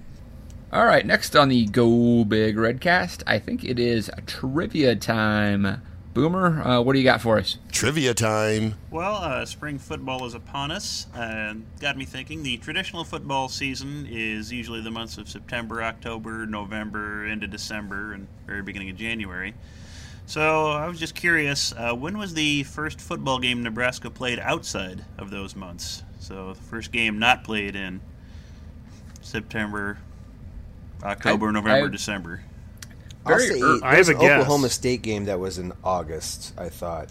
All 0.73 0.85
right, 0.85 1.05
next 1.05 1.35
on 1.35 1.49
the 1.49 1.67
Go 1.67 2.25
Big 2.25 2.57
Redcast, 2.57 3.25
I 3.27 3.39
think 3.41 3.65
it 3.65 3.81
is 3.81 4.09
trivia 4.27 4.95
time. 4.95 5.83
Boomer, 6.13 6.61
uh, 6.63 6.81
what 6.81 6.95
do 6.95 6.99
you 6.99 7.05
got 7.05 7.21
for 7.21 7.39
us? 7.39 7.57
Trivia 7.71 8.15
time. 8.15 8.75
Well, 8.91 9.15
uh, 9.17 9.47
spring 9.47 9.79
football 9.79 10.25
is 10.27 10.35
upon 10.35 10.73
us, 10.73 11.07
and 11.15 11.65
got 11.79 11.97
me 11.97 12.05
thinking. 12.05 12.43
The 12.43 12.57
traditional 12.57 13.05
football 13.05 13.49
season 13.49 14.09
is 14.11 14.51
usually 14.53 14.81
the 14.81 14.91
months 14.91 15.19
of 15.19 15.29
September, 15.29 15.83
October, 15.85 16.47
November, 16.47 17.25
into 17.27 17.47
December, 17.47 18.13
and 18.13 18.27
very 18.45 18.63
beginning 18.63 18.91
of 18.91 18.97
January. 18.97 19.55
So 20.27 20.73
I 20.73 20.89
was 20.89 20.99
just 20.99 21.15
curious, 21.15 21.73
uh, 21.77 21.95
when 21.95 22.19
was 22.19 22.35
the 22.35 22.65
first 22.65 23.01
football 23.01 23.39
game 23.39 23.63
Nebraska 23.63 24.11
played 24.11 24.41
outside 24.41 25.05
of 25.17 25.31
those 25.31 25.55
months? 25.55 26.03
So 26.19 26.49
the 26.49 26.55
first 26.61 26.91
game 26.91 27.21
not 27.21 27.45
played 27.45 27.77
in 27.77 28.01
September, 29.23 29.99
October, 31.05 31.49
I- 31.49 31.53
November, 31.53 31.87
I- 31.87 31.91
December. 31.91 32.43
I'll 33.27 33.37
very 33.39 33.49
say 33.49 33.59
ear- 33.59 33.79
I 33.83 33.97
have 33.97 34.09
a 34.09 34.13
an 34.13 34.19
guess. 34.19 34.41
Oklahoma 34.41 34.69
State 34.71 35.03
game 35.03 35.25
that 35.27 35.39
was 35.39 35.59
in 35.59 35.73
August. 35.85 36.55
I 36.59 36.69
thought. 36.69 37.09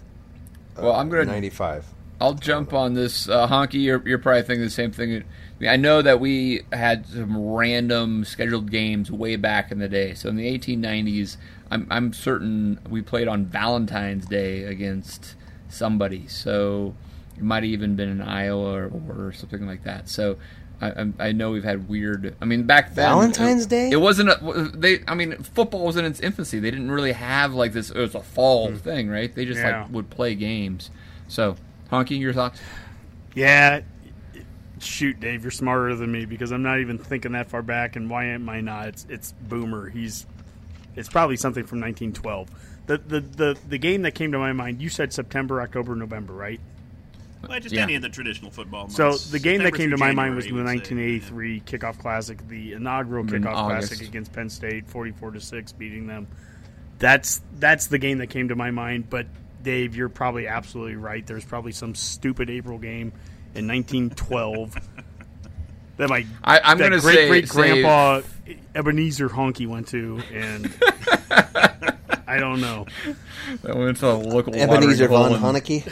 Well, 0.76 0.92
I'm 0.92 1.08
gonna- 1.08 1.24
ninety-five. 1.26 1.84
I'll 2.22 2.34
jump 2.34 2.74
on 2.74 2.92
this. 2.92 3.30
Uh, 3.30 3.48
Honky, 3.48 3.82
you're, 3.82 4.06
you're 4.06 4.18
probably 4.18 4.42
thinking 4.42 4.62
the 4.64 4.68
same 4.68 4.92
thing. 4.92 5.10
I, 5.10 5.24
mean, 5.58 5.70
I 5.70 5.76
know 5.76 6.02
that 6.02 6.20
we 6.20 6.60
had 6.70 7.06
some 7.06 7.34
random 7.54 8.26
scheduled 8.26 8.70
games 8.70 9.10
way 9.10 9.36
back 9.36 9.72
in 9.72 9.78
the 9.78 9.88
day. 9.88 10.12
So 10.12 10.28
in 10.28 10.36
the 10.36 10.44
1890s, 10.58 11.38
I'm, 11.70 11.86
I'm 11.90 12.12
certain 12.12 12.78
we 12.90 13.00
played 13.00 13.26
on 13.26 13.46
Valentine's 13.46 14.26
Day 14.26 14.64
against 14.64 15.34
somebody. 15.70 16.26
So 16.26 16.94
it 17.38 17.42
might 17.42 17.62
have 17.62 17.72
even 17.72 17.96
been 17.96 18.10
in 18.10 18.20
Iowa 18.20 18.70
or, 18.88 18.90
or 19.28 19.32
something 19.32 19.66
like 19.66 19.84
that. 19.84 20.06
So 20.10 20.36
I, 20.80 20.90
I'm- 20.90 21.36
know 21.36 21.50
we've 21.50 21.64
had 21.64 21.88
weird. 21.88 22.34
I 22.40 22.44
mean, 22.44 22.64
back 22.64 22.94
then 22.94 23.06
Valentine's 23.06 23.66
it, 23.66 23.68
Day? 23.68 23.90
It 23.90 24.00
wasn't. 24.00 24.30
A, 24.30 24.70
they. 24.74 25.02
I 25.06 25.14
mean, 25.14 25.42
football 25.42 25.84
was 25.84 25.96
in 25.96 26.04
its 26.04 26.20
infancy. 26.20 26.58
They 26.58 26.70
didn't 26.70 26.90
really 26.90 27.12
have 27.12 27.54
like 27.54 27.72
this. 27.72 27.90
It 27.90 27.98
was 27.98 28.14
a 28.14 28.20
fall 28.20 28.70
hmm. 28.70 28.76
thing, 28.76 29.08
right? 29.08 29.34
They 29.34 29.44
just 29.44 29.60
Yeah. 29.60 29.82
like 29.82 29.92
would 29.92 30.10
play 30.10 30.34
games. 30.34 30.90
So, 31.28 31.56
Honky, 31.90 32.18
your 32.18 32.32
thoughts? 32.32 32.60
Yeah. 33.34 33.82
Shoot, 34.80 35.20
Dave, 35.20 35.42
you're 35.42 35.50
smarter 35.50 35.94
than 35.94 36.10
me 36.10 36.24
because 36.24 36.52
I'm 36.52 36.62
not 36.62 36.80
even 36.80 36.96
thinking 36.96 37.32
that 37.32 37.50
far 37.50 37.62
back. 37.62 37.96
And 37.96 38.08
why 38.08 38.24
am 38.26 38.48
I 38.48 38.62
not? 38.62 38.88
It's 38.88 39.06
it's 39.08 39.32
Boomer. 39.32 39.90
He's 39.90 40.26
it's 40.96 41.08
probably 41.08 41.36
something 41.36 41.64
from 41.64 41.80
1912. 41.80 42.48
The 42.86 42.98
the 42.98 43.20
the 43.20 43.58
the 43.68 43.78
game 43.78 44.02
that 44.02 44.14
came 44.14 44.32
to 44.32 44.38
my 44.38 44.52
mind. 44.52 44.80
You 44.80 44.88
said 44.88 45.12
September, 45.12 45.60
October, 45.60 45.94
November, 45.94 46.32
right? 46.32 46.60
Well, 47.48 47.58
just 47.60 47.74
Yeah. 47.74 47.82
any 47.84 47.94
of 47.94 48.02
the 48.02 48.08
traditional 48.10 48.50
football 48.50 48.82
months. 48.82 48.96
So 48.96 49.16
the 49.16 49.38
game 49.38 49.62
that 49.62 49.74
came 49.74 49.90
to 49.90 49.96
through 49.96 50.06
my 50.06 50.12
mind 50.12 50.34
was 50.36 50.44
the 50.44 50.50
January, 50.50 50.74
you 50.74 50.80
would 50.80 50.86
say. 50.88 50.94
1983 50.94 51.60
kickoff 51.66 51.98
classic, 51.98 52.46
the 52.48 52.72
inaugural 52.74 53.24
In 53.32 53.42
kickoff 53.42 53.54
August. 53.54 53.88
classic 53.88 54.06
against 54.08 54.32
Penn 54.32 54.48
State, 54.50 54.86
44 54.88 55.30
to 55.32 55.40
six, 55.40 55.72
beating 55.72 56.06
them. 56.06 56.26
That's 56.98 57.40
that's 57.58 57.86
the 57.86 57.98
game 57.98 58.18
that 58.18 58.26
came 58.28 58.48
to 58.48 58.56
my 58.56 58.70
mind. 58.70 59.08
But 59.08 59.26
Dave, 59.62 59.96
you're 59.96 60.08
probably 60.10 60.46
absolutely 60.46 60.96
right. 60.96 61.26
There's 61.26 61.44
probably 61.44 61.72
some 61.72 61.94
stupid 61.94 62.50
April 62.50 62.78
game 62.78 63.12
in 63.54 63.66
1912 63.66 64.74
that 65.96 66.08
my 66.10 66.26
I- 66.44 66.60
I'm 66.60 66.76
that 66.78 66.90
gonna 66.90 67.00
great 67.00 67.14
say- 67.16 67.28
great 67.28 67.48
say- 67.48 67.54
grandpa 67.54 68.20
Ebenezer 68.74 69.28
Honky 69.30 69.66
went 69.66 69.88
to, 69.88 70.20
and 70.32 70.70
I 72.26 72.38
don't 72.38 72.60
know. 72.60 72.86
That 73.62 73.76
went 73.76 73.96
to 73.98 74.08
a 74.10 74.12
local 74.14 74.54
Ebenezer 74.54 75.08
von 75.08 75.40
watering 75.40 75.82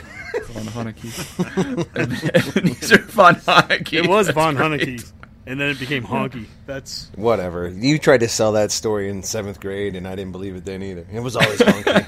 hole 0.53 0.62
in- 0.62 0.68
Von 0.68 0.86
Huneke. 0.86 2.36
Ebenezer 2.57 2.99
von 3.09 3.34
Huneke. 3.36 3.92
It 4.05 4.07
was 4.09 4.26
That's 4.26 4.34
Von 4.34 4.57
great. 4.57 4.80
Huneke, 4.80 5.12
and 5.46 5.61
then 5.61 5.70
it 5.70 5.78
became 5.78 6.05
Honky. 6.05 6.46
That's 6.66 7.11
Whatever. 7.16 7.68
You 7.68 7.99
tried 7.99 8.20
to 8.20 8.28
sell 8.28 8.53
that 8.53 8.70
story 8.72 9.09
in 9.09 9.22
seventh 9.22 9.61
grade, 9.61 9.94
and 9.96 10.07
I 10.07 10.14
didn't 10.16 10.32
believe 10.32 10.57
it 10.57 10.64
then 10.64 10.82
either. 10.82 11.07
It 11.12 11.20
was 11.20 11.36
always 11.36 11.61
Hunky. 11.62 12.07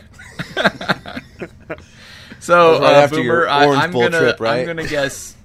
So, 2.43 2.81
Right 2.81 2.95
uh, 2.95 2.97
after 3.01 3.17
Boomer, 3.17 3.25
your 3.25 3.49
I, 3.51 3.67
Orange 3.67 3.83
I'm 3.83 3.91
Bowl 3.93 4.03
gonna 4.03 4.19
trip, 4.19 4.41
right? 4.41 4.61
I'm 4.61 4.67
gonna 4.67 4.87
guess 4.89 5.37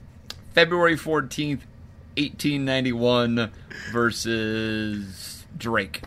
February 0.53 0.95
14th, 0.95 1.59
1891 2.17 3.51
versus 3.91 5.43
Drake. 5.57 6.03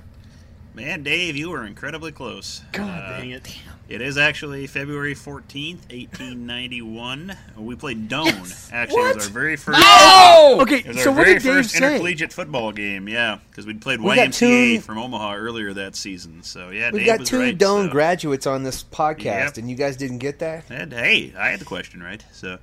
Man, 0.75 1.03
Dave, 1.03 1.37
you 1.37 1.51
were 1.51 1.67
incredibly 1.67 2.11
close. 2.11 2.63
God 2.73 2.89
Uh, 3.03 3.19
dang 3.19 3.31
it. 3.33 3.59
It 3.89 4.03
is 4.03 4.19
actually 4.19 4.67
February 4.67 5.15
14th, 5.15 5.91
1891. 5.91 7.35
We 7.57 7.75
played 7.75 8.09
Doane. 8.09 8.71
Actually, 8.73 9.03
it 9.11 9.17
was 9.17 9.27
our 9.29 9.33
very 9.33 9.57
first. 9.57 9.79
Oh! 9.83 10.59
Okay, 10.61 10.81
It 10.81 10.89
was 10.89 11.03
so 11.03 11.11
our 11.11 11.17
what 11.17 11.25
very 11.25 11.39
did 11.39 11.43
Dave 11.43 11.53
first 11.55 11.71
say? 11.71 11.79
intercollegiate 11.79 12.33
football 12.33 12.73
game, 12.73 13.09
yeah, 13.09 13.39
because 13.51 13.67
we'd 13.67 13.81
played 13.81 14.01
We 14.01 14.11
YMCA 14.17 14.75
two- 14.77 14.81
from 14.83 14.99
Omaha 14.99 15.35
earlier 15.37 15.73
that 15.73 15.97
season. 15.97 16.43
So 16.43 16.69
yeah, 16.69 16.91
We've 16.91 17.05
Dave 17.07 17.19
got 17.19 17.27
two 17.27 17.39
right, 17.41 17.57
Doane 17.57 17.87
so- 17.87 17.91
graduates 17.93 18.47
on 18.47 18.63
this 18.63 18.85
podcast, 18.85 19.25
Yep. 19.25 19.57
and 19.57 19.71
you 19.71 19.77
guys 19.77 19.97
didn't 19.97 20.19
get 20.19 20.39
that. 20.41 20.65
And 20.71 20.93
hey, 20.93 21.33
I 21.39 21.49
had 21.49 21.61
the 21.61 21.65
question 21.65 22.03
right. 22.03 22.23
So, 22.33 22.59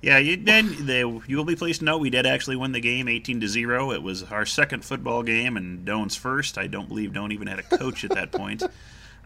yeah, 0.00 0.18
you 0.18 0.36
then 0.36 0.86
they, 0.86 1.00
you 1.00 1.36
will 1.36 1.44
be 1.44 1.56
pleased 1.56 1.80
to 1.80 1.86
know 1.86 1.98
we 1.98 2.10
did 2.10 2.24
actually 2.24 2.54
win 2.54 2.70
the 2.70 2.78
game, 2.80 3.08
eighteen 3.08 3.40
to 3.40 3.48
zero. 3.48 3.90
It 3.90 4.02
was 4.04 4.22
our 4.22 4.46
second 4.46 4.84
football 4.84 5.24
game 5.24 5.56
and 5.56 5.84
Doane's 5.84 6.14
first. 6.14 6.56
I 6.56 6.68
don't 6.68 6.88
believe 6.88 7.10
Doane 7.10 7.32
even 7.32 7.48
had 7.48 7.58
a 7.58 7.64
coach 7.64 8.04
at 8.04 8.10
that 8.10 8.30
point. 8.30 8.62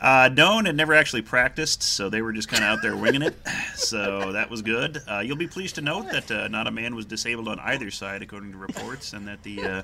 Uh, 0.03 0.29
Doane 0.29 0.67
had 0.67 0.77
never 0.77 0.95
actually 0.95 1.23
practiced, 1.23 1.81
so 1.81 2.11
they 2.11 2.23
were 2.23 2.33
just 2.33 2.49
kind 2.49 2.65
of 2.65 2.69
out 2.69 2.83
there 2.83 2.97
winging 2.97 3.23
it. 3.23 3.35
So 3.75 4.33
that 4.33 4.49
was 4.49 4.63
good. 4.63 5.03
Uh, 5.09 5.21
you'll 5.21 5.37
be 5.37 5.47
pleased 5.47 5.75
to 5.75 5.81
note 5.81 6.11
that 6.13 6.31
uh, 6.31 6.49
not 6.49 6.67
a 6.67 6.71
man 6.71 6.95
was 6.95 7.05
disabled 7.05 7.49
on 7.49 7.59
either 7.61 7.91
side, 7.91 8.23
according 8.23 8.53
to 8.53 8.59
reports, 8.59 9.13
and 9.13 9.27
that 9.29 9.43
the 9.43 9.63
uh, 9.63 9.83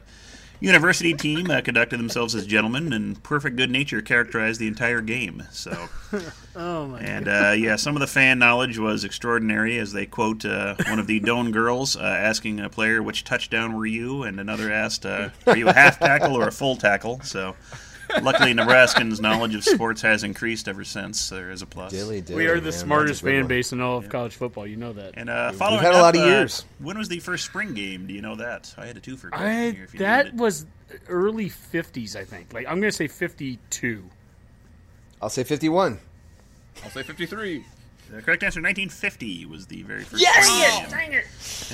university 0.61 1.15
team 1.15 1.51
uh, 1.51 1.61
conducted 1.61 1.99
themselves 1.99 2.35
as 2.35 2.47
gentlemen 2.47 2.93
and 2.93 3.23
perfect 3.23 3.57
good 3.57 3.71
nature 3.71 4.01
characterized 4.01 4.61
the 4.61 4.67
entire 4.67 5.01
game. 5.01 5.45
So. 5.51 5.89
Oh 6.57 6.89
my 6.89 6.99
And 6.99 7.29
uh, 7.29 7.55
yeah, 7.57 7.77
some 7.77 7.95
of 7.95 8.01
the 8.01 8.09
fan 8.09 8.41
knowledge 8.41 8.79
was 8.79 9.05
extraordinary 9.05 9.79
as 9.79 9.93
they 9.93 10.07
quote 10.07 10.45
uh, 10.45 10.75
one 10.89 10.99
of 10.99 11.07
the 11.07 11.21
Doane 11.21 11.53
girls 11.53 11.97
uh, 11.97 12.01
asking 12.01 12.59
a 12.59 12.69
player, 12.69 13.01
which 13.01 13.23
touchdown 13.23 13.77
were 13.77 13.87
you? 13.87 14.25
And 14.25 14.41
another 14.41 14.73
asked, 14.73 15.07
uh, 15.07 15.29
are 15.47 15.57
you 15.57 15.69
a 15.69 15.73
half 15.73 16.01
tackle 16.01 16.37
or 16.37 16.49
a 16.49 16.51
full 16.51 16.75
tackle? 16.75 17.21
So 17.23 17.55
luckily, 18.23 18.55
Nebraskans' 18.55 19.21
knowledge 19.21 19.55
of 19.55 19.65
sports 19.65 20.03
has 20.03 20.25
increased 20.25 20.69
ever 20.69 20.85
since. 20.85 21.29
There 21.29 21.51
is 21.51 21.63
a 21.63 21.67
plus. 21.67 21.93
Dilly, 21.93 22.21
dilly, 22.21 22.37
We 22.37 22.47
are 22.47 22.57
the 22.57 22.63
that's 22.63 22.77
a 22.77 22.81
smartest 22.81 23.23
fan 23.23 23.41
one. 23.41 23.49
base 23.49 23.73
in 23.73 23.81
all 23.81 23.99
of 23.99 24.09
college 24.09 24.35
football. 24.35 24.67
You 24.67 24.77
know 24.77 24.93
that. 24.95 25.15
And 25.17 25.31
uh, 25.31 25.53
following 25.53 25.83
had 25.83 25.95
a 25.95 25.99
lot 25.99 26.17
of 26.17 26.23
uh, 26.23 26.27
years. 26.27 26.65
when 26.79 26.99
was 26.99 27.09
the 27.09 27.21
first 27.21 27.45
spring 27.45 27.75
game? 27.75 28.07
Do 28.07 28.15
you 28.15 28.23
know 28.23 28.37
that? 28.37 28.75
I 28.77 28.87
had 28.87 28.97
a 28.97 29.01
two 29.01 29.17
for 29.17 29.31
question 29.31 29.47
I, 29.47 29.71
here. 29.71 29.85
If 29.85 29.95
you 29.95 30.01
that 30.01 30.35
was 30.35 30.67
early 31.09 31.51
50s, 31.51 32.17
I 32.17 32.25
think. 32.25 32.53
Like 32.53 32.67
I'm 32.67 32.81
going 32.81 32.91
to 32.91 32.97
say 32.97 33.09
52. 33.09 34.05
I'll 35.21 35.29
say 35.29 35.43
fifty-one. 35.45 35.99
I'll 36.85 36.91
say 36.91 37.03
53. 37.03 37.65
The 38.11 38.23
correct 38.23 38.43
answer, 38.43 38.61
1950, 38.63 39.47
was 39.47 39.67
the 39.67 39.83
very 39.83 40.03
first. 40.03 40.23
Yes! 40.23 40.91
Dang 40.91 41.13
it! 41.13 41.25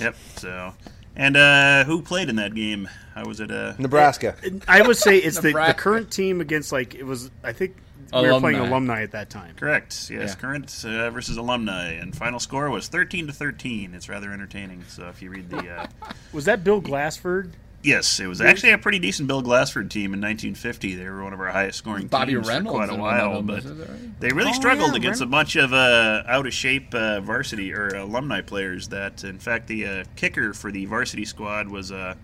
Yep. 0.00 0.16
So, 0.36 0.74
and 1.16 1.36
uh, 1.36 1.84
who 1.84 2.02
played 2.02 2.28
in 2.28 2.36
that 2.36 2.54
game? 2.54 2.88
I 3.16 3.24
was 3.26 3.40
at 3.40 3.50
Uh, 3.50 3.74
Nebraska. 3.78 4.34
I 4.66 4.82
would 4.82 4.96
say 4.96 5.18
it's 5.18 5.38
the, 5.40 5.52
the 5.52 5.74
current 5.76 6.10
team 6.10 6.40
against 6.40 6.72
like 6.72 6.94
it 6.94 7.04
was. 7.04 7.30
I 7.42 7.52
think 7.52 7.76
we 8.12 8.20
were 8.30 8.38
playing 8.40 8.58
Alumni. 8.58 8.68
alumni 8.68 9.02
at 9.02 9.12
that 9.12 9.30
time. 9.30 9.54
Correct. 9.56 10.08
Yes, 10.10 10.30
Yeah. 10.30 10.34
current 10.40 10.84
uh, 10.86 11.10
versus 11.10 11.36
alumni, 11.36 11.92
and 11.92 12.14
final 12.16 12.38
score 12.40 12.68
was 12.70 12.88
thirteen 12.88 13.26
to 13.28 13.32
thirteen. 13.32 13.94
It's 13.94 14.08
rather 14.08 14.32
entertaining. 14.32 14.84
So 14.88 15.08
if 15.08 15.22
you 15.22 15.30
read 15.30 15.50
the, 15.50 15.68
uh, 15.68 15.86
Was 16.32 16.44
that 16.46 16.64
Bill 16.64 16.80
Glassford? 16.80 17.52
Yes, 17.84 18.18
it 18.20 18.26
was 18.26 18.40
actually 18.40 18.72
a 18.72 18.78
pretty 18.78 18.98
decent 18.98 19.28
Bill 19.28 19.42
Glassford 19.42 19.90
team 19.90 20.14
in 20.14 20.20
1950. 20.20 20.94
They 20.94 21.08
were 21.08 21.22
one 21.22 21.32
of 21.32 21.40
our 21.40 21.48
highest 21.50 21.78
scoring 21.78 22.06
Bobby 22.08 22.32
teams 22.32 22.48
Reynolds 22.48 22.70
for 22.70 22.76
quite 22.78 22.90
a 22.90 22.94
in 22.94 23.00
one 23.00 23.14
of 23.20 23.30
while, 23.30 23.42
them, 23.42 23.46
but 23.46 23.88
right? 23.88 24.20
they 24.20 24.28
really 24.30 24.50
Oh, 24.50 24.54
struggled 24.54 24.90
yeah, 24.92 24.96
against 24.96 25.20
a 25.20 25.26
bunch 25.26 25.56
of 25.56 25.72
uh, 25.72 26.22
out 26.26 26.46
of 26.46 26.52
shape 26.54 26.94
uh, 26.94 27.20
varsity 27.20 27.72
or 27.72 27.88
alumni 27.88 28.40
players. 28.40 28.88
That, 28.88 29.22
in 29.24 29.38
fact, 29.38 29.66
the 29.68 29.86
uh, 29.86 30.04
kicker 30.16 30.52
for 30.54 30.72
the 30.72 30.86
varsity 30.86 31.24
squad 31.24 31.68
was. 31.68 31.92
Uh, 31.92 32.14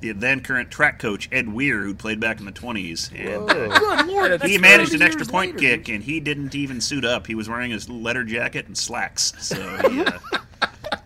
the 0.00 0.12
then 0.12 0.40
current 0.40 0.70
track 0.70 0.98
coach 0.98 1.30
Ed 1.32 1.50
Weir, 1.50 1.78
who 1.82 1.94
played 1.94 2.20
back 2.20 2.38
in 2.38 2.44
the 2.44 2.52
20s, 2.52 3.10
and 3.18 3.48
uh, 3.50 3.78
Good 3.78 4.06
lord! 4.06 4.42
he 4.42 4.58
managed 4.58 4.92
an 4.92 5.00
extra 5.00 5.24
point 5.24 5.54
later. 5.56 5.78
kick, 5.78 5.88
and 5.88 6.02
he 6.04 6.20
didn't 6.20 6.54
even 6.54 6.82
suit 6.82 7.06
up. 7.06 7.26
He 7.26 7.34
was 7.34 7.48
wearing 7.48 7.70
his 7.70 7.88
leather 7.88 8.22
jacket 8.22 8.66
and 8.66 8.76
slacks. 8.76 9.32
So, 9.38 9.56
he, 9.88 10.00
uh, 10.04 10.18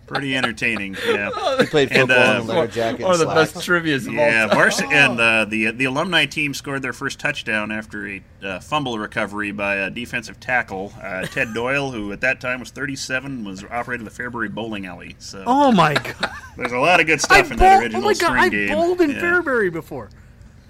pretty 0.09 0.37
entertaining. 0.37 0.97
Yeah, 1.07 1.31
He 1.61 1.67
played 1.67 1.93
And, 1.93 2.09
football 2.09 2.19
uh, 2.19 2.35
in 2.37 2.41
a 2.41 2.45
leather 2.45 2.67
jacket. 2.73 3.03
One 3.05 3.13
of 3.13 3.19
the 3.19 3.25
slacks. 3.27 3.53
best 3.53 3.65
trivia's 3.65 4.07
of 4.07 4.15
yeah. 4.15 4.43
all 4.43 4.49
time. 4.49 4.57
Varsity 4.59 4.89
and 4.95 5.21
uh, 5.21 5.45
the 5.45 5.71
the 5.73 5.85
alumni 5.85 6.27
team 6.27 6.55
scored 6.55 6.83
their 6.83 6.93
first 6.93 7.21
touchdown 7.21 7.71
after 7.71 8.07
a 8.09 8.23
uh, 8.43 8.61
fumble 8.61 8.99
recovery 8.99 9.53
by 9.53 9.77
a 9.77 9.91
defensive 9.91 10.41
tackle, 10.41 10.93
uh, 11.03 11.27
Ted 11.27 11.53
Doyle, 11.55 11.91
who 11.91 12.11
at 12.13 12.21
that 12.23 12.41
time 12.41 12.61
was 12.61 12.71
37, 12.71 13.45
was 13.45 13.65
operating 13.65 14.05
the 14.05 14.11
Fairbury 14.11 14.53
bowling 14.53 14.87
alley. 14.87 15.17
So 15.19 15.45
Oh 15.47 15.71
my 15.73 15.95
god! 15.95 16.31
there's 16.57 16.73
a 16.73 16.79
lot 16.79 17.01
of 17.01 17.07
good 17.07 17.19
I 17.19 17.23
stuff 17.23 17.51
in 17.51 17.59
bowled, 17.59 17.61
that 17.61 17.77
oh 17.77 17.81
original 17.83 18.01
my 18.03 18.13
god! 18.15 18.17
spring 18.17 18.39
I 18.43 18.49
game. 18.49 18.69
bowled 18.69 19.01
in 19.01 19.11
Yeah. 19.11 19.21
Fairbury 19.21 19.73
before. 19.73 20.11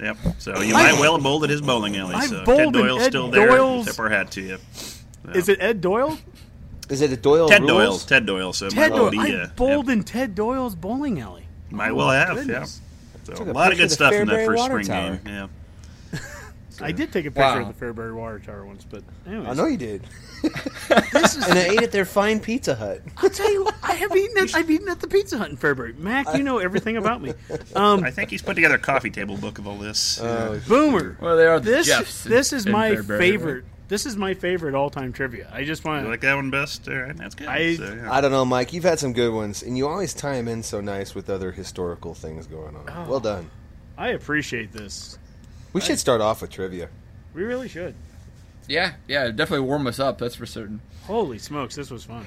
Yep. 0.01 0.17
So 0.39 0.61
you 0.61 0.75
might 0.75 0.93
well 1.01 1.15
have 1.15 1.23
bowled 1.25 1.43
at 1.45 1.51
his 1.51 1.61
bowling 1.61 1.97
alley. 1.97 2.15
I've 2.15 2.29
so 2.29 2.45
bowled 2.45 2.59
Ted 2.59 2.67
in 2.67 2.73
Doyle's 2.87 3.03
Ed 3.03 3.09
still 3.09 3.31
there. 3.31 3.49
Doyle's- 3.49 3.87
Tip 3.87 3.99
our 3.99 4.09
hat 4.09 4.31
to 4.33 4.41
you. 4.43 4.59
Is 5.35 5.49
it 5.49 5.61
Ed 5.61 5.81
Doyle? 5.81 6.17
Is 6.89 7.01
it 7.03 7.13
a 7.13 7.17
Doyle 7.17 7.49
Ted 7.49 7.63
rules? 7.63 7.73
Doyle. 7.73 7.99
Ted 7.99 8.27
Doyle. 8.27 8.53
So 8.53 8.69
Ted 8.69 8.77
might 8.79 8.93
well 8.93 9.11
Doyle. 9.11 9.23
be. 9.25 9.33
I 9.35 9.43
Uh, 9.43 9.49
bowled 9.57 9.89
yep. 9.89 9.93
in 9.99 10.03
Ted 10.05 10.35
Doyle's 10.35 10.75
bowling 10.75 11.21
alley. 11.21 11.45
Might 11.71 11.91
Oh 11.91 11.95
well 11.97 12.11
have. 12.11 12.37
goodness. 12.37 12.81
Yeah. 13.29 13.35
So 13.37 13.45
a 13.45 13.51
a 13.51 13.53
lot 13.53 13.73
of 13.73 13.79
good 13.79 13.85
of 13.85 13.89
the 13.91 13.95
stuff 13.95 14.13
in 14.15 14.27
that 14.29 14.47
first 14.47 14.65
spring 14.65 14.87
tower. 14.87 15.17
game. 15.17 15.51
Yeah. 16.13 16.21
I 16.81 16.93
did 16.93 17.13
take 17.13 17.27
a 17.27 17.31
picture 17.31 17.41
Wow. 17.43 17.69
of 17.69 17.79
the 17.79 17.85
Fairbury 17.85 18.15
Water 18.15 18.39
Tower 18.39 18.65
once, 18.65 18.87
but 18.89 19.03
anyways. 19.27 19.49
I 19.49 19.53
know 19.55 19.67
you 19.67 19.77
did. 19.77 20.03
this 21.13 21.37
is 21.37 21.47
and 21.49 21.59
I 21.59 21.65
ate 21.73 21.83
at 21.83 21.91
their 21.93 22.05
fine 22.05 22.39
Pizza 22.41 22.75
Hut. 22.77 23.03
I'll 23.17 23.29
tell 23.29 23.53
you, 23.53 23.65
what, 23.65 23.75
I 23.83 23.95
have 23.95 24.15
eaten 24.17 24.39
at 24.39 24.55
I've 24.55 24.71
eaten 24.71 24.89
at 24.89 25.01
the 25.01 25.09
Pizza 25.09 25.37
Hut 25.39 25.51
in 25.51 25.57
Fairbury. 25.57 25.99
Mac, 25.99 26.35
you 26.37 26.45
know 26.45 26.59
everything 26.59 26.97
about 26.97 27.21
me. 27.21 27.35
Um, 27.77 28.03
I 28.05 28.11
think 28.13 28.31
he's 28.31 28.43
put 28.43 28.55
together 28.55 28.77
a 28.77 28.79
coffee 28.79 29.11
table 29.11 29.37
book 29.37 29.59
of 29.59 29.67
all 29.67 29.77
this. 29.77 30.21
Oh, 30.23 30.61
Boomer. 30.69 31.17
Well, 31.21 31.37
they 31.37 31.47
are 31.47 31.59
the 31.61 31.71
This 31.71 31.87
Jeffs 31.89 32.25
in- 32.25 32.31
this 32.33 32.53
is 32.53 32.67
my 32.67 32.93
Fairbury, 32.93 33.19
favorite. 33.19 33.65
This 33.89 34.05
is 34.05 34.17
my 34.17 34.35
favorite 34.35 34.75
all 34.75 34.91
time 34.91 35.13
trivia. 35.15 35.51
I 35.53 35.65
just 35.65 35.85
want 35.85 36.05
to 36.05 36.11
like 36.11 36.21
that 36.21 36.35
one 36.35 36.51
best? 36.51 36.87
All 36.89 36.95
right, 36.95 37.17
that's 37.17 37.35
good. 37.35 37.49
I- 37.49 37.77
So, 37.77 37.85
yeah. 37.95 38.13
I 38.13 38.21
don't 38.21 38.31
know, 38.31 38.45
Mike. 38.45 38.73
You've 38.75 38.85
had 38.85 38.99
some 38.99 39.15
good 39.15 39.33
ones, 39.33 39.63
and 39.63 39.79
you 39.79 39.89
always 39.89 40.13
tie 40.13 40.35
them 40.37 40.47
in 40.49 40.63
so 40.63 40.81
nice 40.81 41.15
with 41.15 41.31
other 41.31 41.53
historical 41.53 42.15
things 42.15 42.47
going 42.47 42.77
on. 42.77 42.85
Oh. 42.89 43.11
Well 43.11 43.21
done. 43.21 43.51
I 43.97 44.09
appreciate 44.09 44.73
this. 44.73 45.19
We 45.73 45.81
should 45.81 45.99
start 45.99 46.21
off 46.21 46.43
with 46.43 46.51
trivia. 46.51 46.89
We 47.35 47.43
really 47.43 47.69
should. 47.69 47.95
Yeah, 48.69 48.93
yeah, 49.07 49.29
definitely 49.29 49.67
warm 49.67 49.87
us 49.87 49.99
up. 49.99 50.19
That's 50.19 50.35
for 50.35 50.45
certain. 50.47 50.81
Holy 51.05 51.39
smokes, 51.39 51.75
this 51.75 51.91
was 51.91 52.05
fun. 52.05 52.27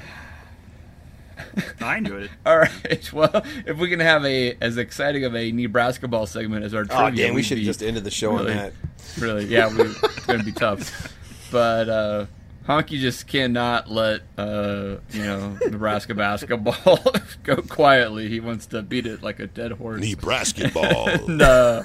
I 1.82 1.98
enjoyed 1.98 2.24
it. 2.24 2.32
All 2.46 2.58
right. 2.58 3.10
Well, 3.14 3.44
if 3.66 3.78
we 3.78 3.90
can 3.90 4.00
have 4.00 4.26
a 4.26 4.56
as 4.62 4.78
exciting 4.78 5.24
of 5.26 5.36
a 5.36 5.52
Nebraska 5.52 6.08
ball 6.08 6.26
segment 6.26 6.64
as 6.66 6.74
our 6.74 6.82
oh, 6.82 6.86
trivia, 6.86 7.26
Oh, 7.26 7.28
damn, 7.28 7.36
we 7.36 7.44
should 7.44 7.58
have 7.58 7.66
just 7.66 7.84
ended 7.84 8.04
the 8.04 8.12
show 8.12 8.32
really, 8.34 8.52
on 8.52 8.58
that. 8.58 8.74
Really, 9.20 9.46
yeah, 9.46 9.68
we, 9.68 9.82
it's 9.82 10.26
going 10.26 10.40
to 10.40 10.46
be 10.46 10.52
tough. 10.58 11.14
But 11.52 11.90
uh, 11.90 12.26
Honky 12.68 13.00
just 13.00 13.28
cannot 13.28 13.90
let 13.90 14.22
uh, 14.38 14.98
you 15.12 15.24
know 15.24 15.58
Nebraska 15.70 16.14
basketball 16.16 17.00
go 17.44 17.58
quietly. 17.58 18.30
He 18.30 18.40
wants 18.40 18.68
to 18.68 18.82
beat 18.82 19.06
it 19.06 19.22
like 19.22 19.40
a 19.40 19.48
dead 19.48 19.74
horse. 19.74 20.02
Nebraska 20.02 20.70
ball. 20.74 21.10
And, 21.10 21.42
uh, 21.42 21.84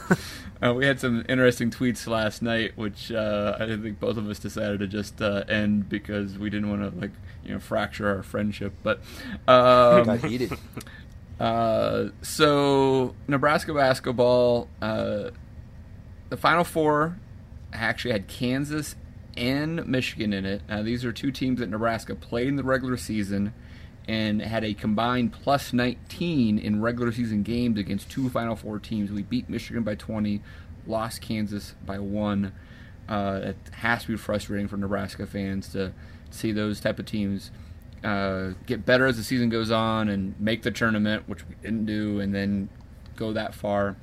uh, 0.62 0.73
we 0.75 0.87
had 0.87 1.01
some 1.01 1.25
interesting 1.29 1.71
tweets 1.71 2.07
last 2.07 2.41
night, 2.43 2.77
which 2.77 3.11
uh, 3.12 3.57
I 3.61 3.67
think 3.67 4.01
both 4.01 4.17
of 4.17 4.29
us 4.29 4.39
decided 4.39 4.81
to 4.81 4.87
just 4.87 5.21
uh, 5.21 5.45
end 5.49 5.89
because 5.89 6.39
we 6.39 6.49
didn't 6.51 6.71
want 6.71 6.95
to 6.95 7.01
like 7.01 7.11
you 7.45 7.55
know 7.55 7.61
fracture 7.61 8.09
our 8.09 8.23
friendship. 8.23 8.73
But 8.83 9.01
um, 9.49 10.05
Got 10.05 10.25
heated. 10.25 10.53
uh, 11.41 12.07
so 12.23 13.14
Nebraska 13.29 13.75
basketball, 13.75 14.69
uh, 14.81 15.31
the 16.29 16.37
Final 16.37 16.64
Four 16.64 17.19
actually 17.73 18.12
had 18.12 18.27
Kansas 18.29 18.95
and 19.37 19.87
Michigan 19.87 20.32
in 20.32 20.45
it. 20.45 20.62
Uh, 20.68 20.82
these 20.82 21.05
are 21.05 21.12
two 21.12 21.30
teams 21.30 21.61
that 21.61 21.68
Nebraska 21.68 22.14
played 22.14 22.49
in 22.49 22.57
the 22.57 22.64
regular 22.64 22.97
season 22.97 23.53
and 24.09 24.41
had 24.41 24.64
a 24.64 24.72
combined 24.72 25.32
plus 25.32 25.72
19 25.72 26.59
in 26.59 26.80
regular 26.80 27.12
season 27.12 27.43
games 27.43 27.78
against 27.78 28.11
two 28.11 28.28
Final 28.28 28.57
Four 28.57 28.78
teams. 28.78 29.11
We 29.11 29.22
beat 29.22 29.49
Michigan 29.49 29.82
by 29.82 29.97
20, 29.97 30.43
lost 30.87 31.20
Kansas 31.20 31.74
by 31.84 31.99
one. 31.99 32.53
Uh, 33.09 33.41
it 33.43 33.57
has 33.72 34.03
to 34.03 34.09
be 34.09 34.16
frustrating 34.16 34.68
for 34.68 34.76
Nebraska 34.76 35.26
fans 35.26 35.68
to 35.70 35.93
see 36.30 36.53
those 36.53 36.80
type 36.80 36.99
of 36.99 37.07
teams 37.07 37.51
uh, 38.05 38.51
get 38.66 38.84
better 38.84 39.07
as 39.07 39.16
the 39.16 39.22
season 39.22 39.49
goes 39.49 39.70
on 39.70 40.09
and 40.09 40.39
make 40.41 40.62
the 40.62 40.70
tournament, 40.70 41.28
which 41.28 41.47
we 41.49 41.55
didn't 41.62 41.87
do, 41.87 42.20
and 42.20 42.34
then 42.34 42.68
go 43.16 43.32
that 43.32 43.55
far. 43.55 43.97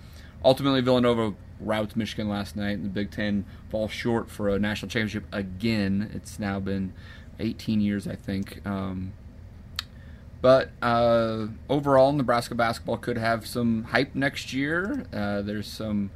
Ultimately, 0.44 0.82
Villanova 0.82 1.34
routs 1.60 1.96
Michigan 1.96 2.28
last 2.28 2.56
night, 2.56 2.74
in 2.74 2.84
the 2.84 2.90
Big 2.90 3.12
Ten 3.12 3.46
falls 3.74 3.92
short 3.92 4.30
for 4.30 4.50
a 4.50 4.60
national 4.60 4.88
championship 4.88 5.26
again. 5.32 6.12
It's 6.14 6.38
now 6.38 6.60
been 6.60 6.94
18 7.40 7.82
years, 7.82 8.08
I 8.08 8.14
think. 8.14 8.64
Um, 8.68 9.14
but 10.42 10.70
uh, 10.80 11.48
overall, 11.68 12.12
Nebraska 12.12 12.54
basketball 12.54 12.98
could 12.98 13.18
have 13.18 13.48
some 13.48 13.86
hype 13.86 14.14
next 14.14 14.54
year. 14.54 15.08
Uh, 15.12 15.42
there's 15.42 15.66
some 15.66 16.12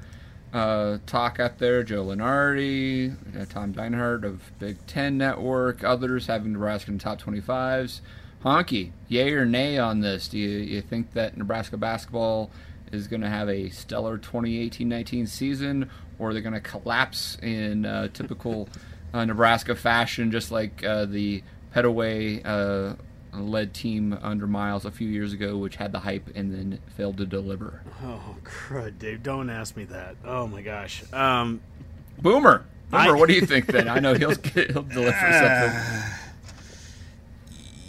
uh, 0.54 1.00
talk 1.08 1.40
out 1.40 1.58
there. 1.58 1.82
Joe 1.82 2.06
Lunardi, 2.06 3.16
uh, 3.36 3.46
Tom 3.46 3.74
Dienhart 3.74 4.24
of 4.24 4.52
Big 4.60 4.78
Ten 4.86 5.18
Network, 5.18 5.84
others 5.84 6.28
having 6.28 6.54
Nebraska 6.54 6.92
in 6.92 7.00
the 7.00 7.04
top 7.04 7.20
25s. 7.20 8.02
Honky, 8.46 8.92
yay 9.08 9.34
or 9.34 9.48
nay 9.48 9.80
on 9.80 10.02
this? 10.02 10.28
Do 10.28 10.38
you, 10.38 10.60
you 10.60 10.82
think 10.84 11.14
that 11.14 11.36
Nebraska 11.36 11.76
basketball 11.76 12.52
is 12.92 13.08
going 13.08 13.22
to 13.22 13.30
have 13.30 13.50
a 13.50 13.70
stellar 13.70 14.20
2018-19 14.20 15.28
season, 15.28 15.90
or 16.20 16.34
they're 16.34 16.42
going 16.42 16.54
to 16.54 16.60
collapse 16.60 17.38
in 17.42 17.86
uh, 17.86 18.08
typical 18.10 18.68
uh, 19.14 19.26
Nebraska 19.26 19.76
fashion, 19.76 20.32
just 20.32 20.52
like 20.52 20.84
uh, 20.84 21.06
the 21.06 21.44
Petteway 21.76 22.42
uh, 22.46 22.96
led 23.38 23.74
team 23.74 24.18
under 24.22 24.48
Miles 24.48 24.86
a 24.86 24.92
few 24.92 25.08
years 25.08 25.34
ago, 25.34 25.58
which 25.58 25.76
had 25.76 25.92
the 25.92 26.00
hype 26.00 26.28
and 26.36 26.54
then 26.54 26.80
failed 26.96 27.18
to 27.18 27.26
deliver? 27.26 27.82
Oh 28.04 28.36
crud, 28.44 28.98
Dave! 29.00 29.22
Don't 29.24 29.50
ask 29.50 29.76
me 29.78 29.84
that. 29.86 30.16
Oh 30.26 30.48
my 30.48 30.62
gosh. 30.62 31.04
Um, 31.14 31.62
Boomer, 32.20 32.66
Boomer, 32.90 33.02
I- 33.04 33.12
what 33.12 33.28
do 33.30 33.36
you 33.36 33.46
think 33.46 33.68
then? 33.68 33.88
I 33.90 34.00
know 34.00 34.14
he'll 34.16 34.36
he'll 34.36 34.84
deliver 34.84 35.12
something. 35.12 36.14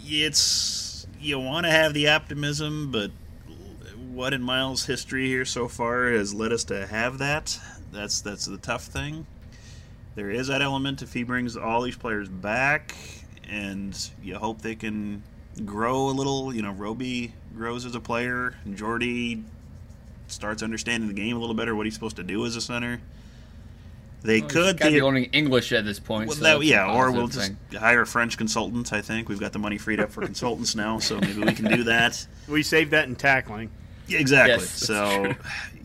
It's 0.05 1.07
you 1.19 1.39
want 1.39 1.65
to 1.65 1.71
have 1.71 1.93
the 1.93 2.09
optimism, 2.09 2.91
but 2.91 3.11
what 4.11 4.33
in 4.33 4.41
Miles' 4.41 4.85
history 4.85 5.27
here 5.27 5.45
so 5.45 5.67
far 5.67 6.09
has 6.11 6.33
led 6.33 6.51
us 6.51 6.63
to 6.65 6.87
have 6.87 7.17
that? 7.19 7.59
That's 7.91 8.21
that's 8.21 8.45
the 8.45 8.57
tough 8.57 8.85
thing. 8.85 9.25
There 10.15 10.29
is 10.29 10.47
that 10.47 10.61
element 10.61 11.01
if 11.01 11.13
he 11.13 11.23
brings 11.23 11.55
all 11.55 11.81
these 11.81 11.95
players 11.95 12.27
back, 12.29 12.95
and 13.49 13.97
you 14.23 14.35
hope 14.37 14.61
they 14.61 14.75
can 14.75 15.23
grow 15.65 16.09
a 16.09 16.11
little. 16.11 16.53
You 16.53 16.61
know, 16.61 16.71
Roby 16.71 17.33
grows 17.55 17.85
as 17.85 17.95
a 17.95 17.99
player, 17.99 18.55
Jordy 18.75 19.43
starts 20.27 20.61
understanding 20.61 21.07
the 21.07 21.13
game 21.15 21.35
a 21.35 21.39
little 21.39 21.55
better, 21.55 21.75
what 21.75 21.85
he's 21.87 21.93
supposed 21.95 22.17
to 22.17 22.23
do 22.23 22.45
as 22.45 22.55
a 22.55 22.61
center. 22.61 23.01
They 24.21 24.41
could 24.41 24.77
Got 24.77 24.87
to 24.87 24.91
be 24.91 25.01
learning 25.01 25.29
English 25.31 25.71
at 25.71 25.85
this 25.85 25.99
point. 25.99 26.27
well, 26.27 26.37
so 26.37 26.43
that- 26.43 26.65
yeah, 26.65 26.93
or 26.93 27.09
we'll 27.09 27.27
positive 27.27 27.57
just 27.71 27.81
hire 27.81 28.05
French 28.05 28.37
consultants. 28.37 28.91
I 28.91 29.01
think 29.01 29.29
we've 29.29 29.39
got 29.39 29.53
the 29.53 29.59
money 29.59 29.77
freed 29.77 30.01
up 30.01 30.11
for 30.11 30.25
consultants 30.25 30.75
now, 30.75 30.99
so 30.99 31.19
maybe 31.19 31.41
we 31.41 31.53
can 31.53 31.65
do 31.73 31.83
that. 31.85 32.27
we 32.49 32.61
saved 32.61 32.91
that 32.91 33.07
in 33.07 33.15
tackling. 33.15 33.71
Yeah, 34.07 34.19
exactly. 34.19 34.55
Yes, 34.65 34.69
so 34.69 35.23
true. 35.23 35.35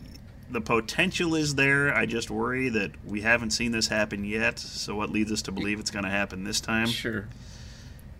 the 0.49 0.61
potential 0.61 1.35
is 1.35 1.55
there. 1.55 1.93
I 1.93 2.05
just 2.05 2.29
worry 2.29 2.69
that 2.69 2.91
we 3.05 3.21
haven't 3.21 3.51
seen 3.51 3.71
this 3.71 3.87
happen 3.87 4.23
yet. 4.23 4.59
So 4.59 4.95
what 4.95 5.09
leads 5.09 5.31
us 5.31 5.41
to 5.43 5.51
believe 5.51 5.79
it's 5.79 5.91
going 5.91 6.05
to 6.05 6.11
happen 6.11 6.43
this 6.43 6.59
time? 6.61 6.87
Sure. 6.87 7.27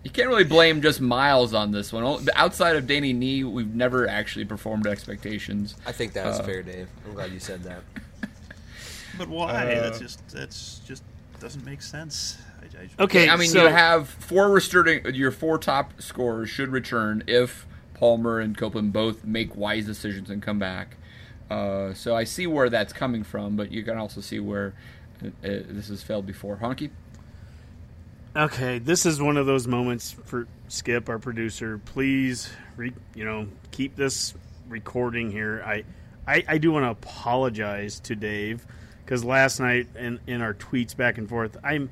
You 0.02 0.10
can't 0.10 0.28
really 0.28 0.44
blame 0.44 0.82
just 0.82 1.00
Miles 1.00 1.52
on 1.52 1.72
this 1.72 1.92
one. 1.92 2.28
Outside 2.34 2.76
of 2.76 2.86
Danny 2.86 3.12
Nee, 3.12 3.42
we've 3.42 3.74
never 3.74 4.06
actually 4.06 4.44
performed 4.44 4.86
expectations. 4.86 5.74
I 5.84 5.92
think 5.92 6.12
that 6.12 6.26
Uh, 6.26 6.42
fair, 6.42 6.62
Dave. 6.62 6.88
I'm 7.04 7.14
glad 7.14 7.32
you 7.32 7.40
said 7.40 7.62
that. 7.64 7.82
But 9.18 9.28
why? 9.28 9.72
Uh, 9.74 9.80
that's 9.82 9.98
just 9.98 10.28
that's 10.28 10.80
just 10.86 11.02
doesn't 11.40 11.64
make 11.64 11.80
sense. 11.80 12.38
I, 12.60 12.82
I, 12.82 13.04
Okay, 13.04 13.28
I 13.30 13.36
mean, 13.36 13.48
so 13.48 13.62
you 13.62 13.68
have 13.70 14.08
four 14.08 14.50
returning. 14.50 15.14
Your 15.14 15.30
four 15.30 15.58
top 15.58 16.02
scorers 16.02 16.50
should 16.50 16.68
return 16.68 17.24
if 17.26 17.66
Palmer 17.94 18.40
and 18.40 18.56
Copeland 18.56 18.92
both 18.92 19.24
make 19.24 19.56
wise 19.56 19.86
decisions 19.86 20.28
and 20.28 20.42
come 20.42 20.58
back. 20.58 20.96
Uh, 21.50 21.94
so 21.94 22.16
I 22.16 22.24
see 22.24 22.46
where 22.46 22.68
that's 22.68 22.92
coming 22.92 23.22
from, 23.22 23.56
but 23.56 23.70
you 23.70 23.82
can 23.82 23.98
also 23.98 24.20
see 24.20 24.40
where 24.40 24.74
uh, 25.22 25.28
uh, 25.28 25.30
this 25.42 25.88
has 25.88 26.02
failed 26.02 26.26
before. 26.26 26.56
Honky. 26.56 26.90
Okay, 28.34 28.78
this 28.78 29.06
is 29.06 29.20
one 29.20 29.36
of 29.36 29.46
those 29.46 29.66
moments 29.66 30.12
for 30.12 30.46
Skip, 30.68 31.08
our 31.08 31.18
producer. 31.18 31.78
Please, 31.78 32.50
re, 32.76 32.92
you 33.14 33.24
know, 33.24 33.46
keep 33.70 33.96
this 33.96 34.34
recording 34.68 35.30
here. 35.30 35.62
I, 35.64 35.84
I, 36.26 36.44
I 36.46 36.58
do 36.58 36.72
want 36.72 36.84
to 36.84 36.90
apologize 36.90 38.00
to 38.00 38.16
Dave 38.16 38.66
because 39.04 39.24
last 39.24 39.60
night 39.60 39.86
in, 39.96 40.20
in 40.26 40.42
our 40.42 40.52
tweets 40.52 40.94
back 40.94 41.16
and 41.16 41.28
forth, 41.28 41.56
I'm, 41.64 41.88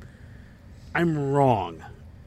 I'm 0.95 1.33
wrong. 1.33 1.83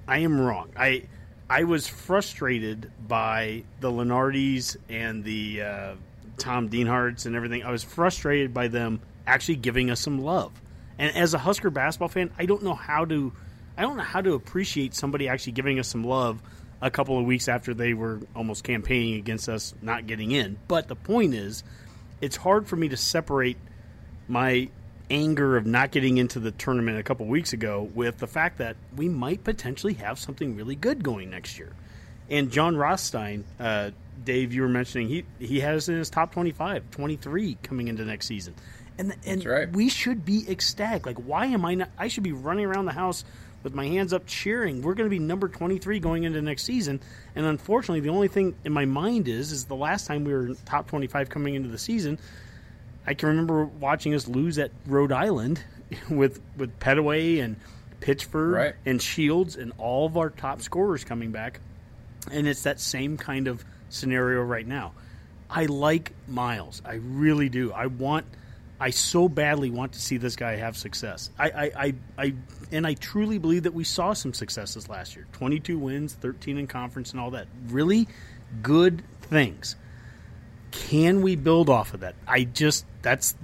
I 0.07 0.19
am 0.19 0.39
wrong. 0.39 0.71
I, 0.75 1.03
I 1.49 1.65
was 1.65 1.87
frustrated 1.87 2.91
by 3.07 3.63
the 3.81 3.91
Lunardis 3.91 4.77
and 4.89 5.23
the 5.23 5.61
uh, 5.61 5.95
Tom 6.37 6.69
Dienharts 6.69 7.25
and 7.25 7.35
everything. 7.35 7.63
I 7.63 7.71
was 7.71 7.83
frustrated 7.83 8.53
by 8.53 8.67
them 8.67 9.01
actually 9.25 9.57
giving 9.57 9.89
us 9.89 9.99
some 9.99 10.19
love. 10.19 10.51
And 10.97 11.15
as 11.15 11.33
a 11.33 11.37
Husker 11.37 11.69
basketball 11.69 12.07
fan, 12.07 12.31
I 12.37 12.45
don't 12.45 12.63
know 12.63 12.73
how 12.73 13.05
to 13.05 13.33
I 13.77 13.81
don't 13.83 13.97
know 13.97 14.03
how 14.03 14.21
to 14.21 14.33
appreciate 14.33 14.95
somebody 14.95 15.27
actually 15.27 15.51
giving 15.53 15.79
us 15.79 15.87
some 15.87 16.03
love 16.03 16.41
a 16.81 16.89
couple 16.89 17.19
of 17.19 17.25
weeks 17.25 17.47
after 17.47 17.73
they 17.73 17.93
were 17.93 18.19
almost 18.35 18.63
campaigning 18.63 19.15
against 19.15 19.49
us 19.49 19.75
not 19.81 20.07
getting 20.07 20.31
in. 20.31 20.57
But 20.67 20.87
the 20.87 20.95
point 20.95 21.35
is, 21.35 21.63
it's 22.19 22.35
hard 22.35 22.67
for 22.67 22.75
me 22.75 22.89
to 22.89 22.97
separate 22.97 23.57
my 24.27 24.69
anger 25.09 25.57
of 25.57 25.65
not 25.65 25.91
getting 25.91 26.17
into 26.17 26.39
the 26.39 26.51
tournament 26.51 26.97
a 26.97 27.03
couple 27.03 27.25
of 27.25 27.29
weeks 27.29 27.53
ago 27.53 27.89
with 27.93 28.17
the 28.17 28.27
fact 28.27 28.57
that 28.57 28.75
we 28.95 29.07
might 29.07 29.43
potentially 29.43 29.93
have 29.93 30.19
something 30.19 30.55
really 30.55 30.75
good 30.75 31.03
going 31.03 31.29
next 31.29 31.57
year. 31.57 31.71
And 32.29 32.51
Jon 32.51 32.75
Rothstein, 32.75 33.45
uh, 33.59 33.91
Dave, 34.23 34.53
you 34.53 34.61
were 34.61 34.67
mentioning, 34.69 35.07
he, 35.07 35.25
he 35.39 35.59
has 35.59 35.89
in 35.89 35.95
his 35.97 36.09
top 36.09 36.31
25, 36.33 36.89
23 36.91 37.57
coming 37.63 37.87
into 37.87 38.03
next 38.05 38.27
season. 38.27 38.55
And, 38.97 39.15
and 39.25 39.45
right. 39.45 39.71
we 39.71 39.89
should 39.89 40.25
be 40.25 40.49
ecstatic. 40.49 41.05
Like, 41.05 41.17
why 41.17 41.47
am 41.47 41.65
I 41.65 41.75
not? 41.75 41.89
I 41.97 42.07
should 42.07 42.23
be 42.23 42.31
running 42.31 42.65
around 42.65 42.85
the 42.85 42.93
house 42.93 43.23
with 43.63 43.75
my 43.75 43.85
hands 43.85 44.13
up 44.13 44.25
cheering. 44.25 44.81
We're 44.81 44.95
going 44.95 45.09
to 45.09 45.15
be 45.15 45.19
number 45.19 45.47
23 45.47 45.99
going 45.99 46.23
into 46.23 46.41
next 46.41 46.63
season. 46.63 47.01
And 47.35 47.45
unfortunately, 47.45 47.99
the 47.99 48.09
only 48.09 48.27
thing 48.27 48.55
in 48.63 48.73
my 48.73 48.85
mind 48.85 49.27
is, 49.27 49.51
is 49.51 49.65
the 49.65 49.75
last 49.75 50.07
time 50.07 50.23
we 50.23 50.33
were 50.33 50.55
top 50.65 50.87
25 50.87 51.29
coming 51.29 51.55
into 51.55 51.69
the 51.69 51.77
season, 51.77 52.17
I 53.05 53.13
can 53.13 53.29
remember 53.29 53.65
watching 53.65 54.13
us 54.13 54.27
lose 54.27 54.57
at 54.57 54.71
Rhode 54.85 55.11
Island 55.11 55.63
with 56.09 56.39
with 56.57 56.79
Petteway 56.79 57.43
and 57.43 57.55
Pitchford 58.01 58.53
Right. 58.53 58.75
and 58.85 59.01
Shields 59.01 59.55
and 59.55 59.73
all 59.77 60.05
of 60.05 60.17
our 60.17 60.29
top 60.29 60.61
scorers 60.61 61.03
coming 61.03 61.31
back. 61.31 61.59
And 62.31 62.47
it's 62.47 62.63
that 62.63 62.79
same 62.79 63.17
kind 63.17 63.47
of 63.47 63.63
scenario 63.89 64.41
right 64.41 64.67
now. 64.67 64.93
I 65.49 65.65
like 65.65 66.13
Miles. 66.27 66.81
I 66.85 66.95
really 66.95 67.49
do. 67.49 67.71
I 67.71 67.87
want 67.87 68.25
I 68.79 68.91
so 68.91 69.27
badly 69.27 69.71
want 69.71 69.93
to 69.93 69.99
see 69.99 70.17
this 70.17 70.35
guy 70.35 70.55
have 70.57 70.77
success. 70.77 71.31
I, 71.39 71.49
I, 71.49 71.71
I, 71.75 71.93
I 72.17 72.33
and 72.71 72.85
I 72.85 72.93
truly 72.93 73.39
believe 73.39 73.63
that 73.63 73.73
we 73.73 73.83
saw 73.83 74.13
some 74.13 74.33
successes 74.33 74.87
last 74.87 75.15
year. 75.15 75.25
Twenty 75.31 75.59
two 75.59 75.79
wins, 75.79 76.13
thirteen 76.13 76.57
in 76.57 76.67
conference 76.67 77.11
and 77.11 77.19
all 77.19 77.31
that. 77.31 77.47
Really 77.69 78.07
good 78.61 79.03
things 79.21 79.75
can 80.71 81.21
we 81.21 81.35
build 81.35 81.69
off 81.69 81.93
of 81.93 82.01
that? 82.01 82.15
I 82.27 82.43
just 82.43 82.85
that's 83.01 83.35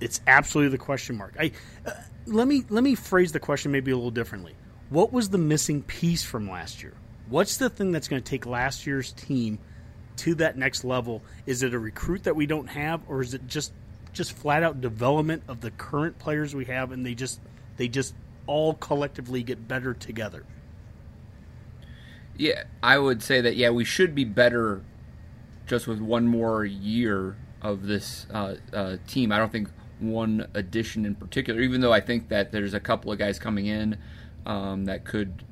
it's 0.00 0.20
absolutely 0.26 0.76
the 0.76 0.84
question 0.84 1.16
mark. 1.16 1.34
I 1.38 1.52
uh, 1.86 1.92
let 2.26 2.46
me 2.46 2.64
let 2.68 2.84
me 2.84 2.94
phrase 2.94 3.32
the 3.32 3.40
question 3.40 3.72
maybe 3.72 3.90
a 3.90 3.96
little 3.96 4.10
differently. 4.10 4.54
What 4.90 5.12
was 5.12 5.30
the 5.30 5.38
missing 5.38 5.82
piece 5.82 6.22
from 6.22 6.50
last 6.50 6.82
year? 6.82 6.94
What's 7.28 7.56
the 7.56 7.70
thing 7.70 7.92
that's 7.92 8.08
going 8.08 8.22
to 8.22 8.28
take 8.28 8.46
last 8.46 8.86
year's 8.86 9.12
team 9.12 9.58
to 10.22 10.34
that 10.36 10.56
next 10.56 10.84
level? 10.84 11.22
Is 11.46 11.62
it 11.62 11.74
a 11.74 11.78
recruit 11.78 12.24
that 12.24 12.36
we 12.36 12.46
don't 12.46 12.68
have, 12.68 13.02
or 13.08 13.22
is 13.22 13.34
it 13.34 13.46
just 13.46 13.72
just 14.12 14.32
flat 14.32 14.62
out 14.62 14.80
development 14.80 15.42
of 15.48 15.60
the 15.60 15.70
current 15.72 16.18
players 16.18 16.54
we 16.54 16.66
have, 16.66 16.92
and 16.92 17.04
they 17.04 17.14
just 17.14 17.40
they 17.76 17.88
just 17.88 18.14
all 18.46 18.74
collectively 18.74 19.42
get 19.42 19.66
better 19.66 19.94
together? 19.94 20.44
Yeah, 22.36 22.64
I 22.82 22.98
would 22.98 23.22
say 23.22 23.40
that. 23.40 23.56
Yeah, 23.56 23.70
we 23.70 23.84
should 23.84 24.14
be 24.14 24.24
better 24.24 24.82
just 25.66 25.86
with 25.86 26.00
one 26.00 26.26
more 26.28 26.64
year 26.64 27.36
of 27.60 27.86
this 27.86 28.26
uh, 28.32 28.54
uh, 28.72 28.96
team. 29.06 29.32
I 29.32 29.38
don't 29.38 29.50
think 29.50 29.68
one 29.98 30.46
addition 30.54 31.04
in 31.04 31.14
particular, 31.14 31.60
even 31.60 31.80
though 31.80 31.92
I 31.92 32.00
think 32.00 32.28
that 32.28 32.52
there's 32.52 32.74
a 32.74 32.80
couple 32.80 33.12
of 33.12 33.18
guys 33.18 33.38
coming 33.38 33.66
in 33.66 33.98
um, 34.46 34.84
that 34.86 35.04
could, 35.04 35.44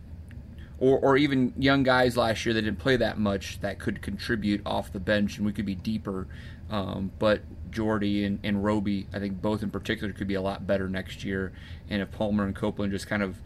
or, 0.80 0.98
or 0.98 1.16
even 1.16 1.52
young 1.58 1.82
guys 1.82 2.16
last 2.16 2.44
year 2.44 2.54
that 2.54 2.62
didn't 2.62 2.78
play 2.78 2.96
that 2.96 3.18
much 3.18 3.60
that 3.60 3.78
could 3.78 4.00
contribute 4.00 4.62
off 4.64 4.92
the 4.92 4.98
bench 4.98 5.36
and 5.36 5.46
we 5.46 5.52
could 5.52 5.66
be 5.66 5.74
deeper. 5.74 6.26
Um, 6.70 7.12
but 7.18 7.42
Jordy 7.70 8.24
and, 8.24 8.40
and 8.42 8.64
Roby, 8.64 9.06
I 9.12 9.18
think 9.18 9.42
both 9.42 9.62
in 9.62 9.70
particular 9.70 10.12
could 10.12 10.26
be 10.26 10.34
a 10.34 10.40
lot 10.40 10.66
better 10.66 10.88
next 10.88 11.22
year. 11.22 11.52
And 11.88 12.00
if 12.00 12.10
Palmer 12.10 12.44
and 12.44 12.56
Copeland 12.56 12.92
just 12.92 13.06
kind 13.06 13.22
of 13.22 13.36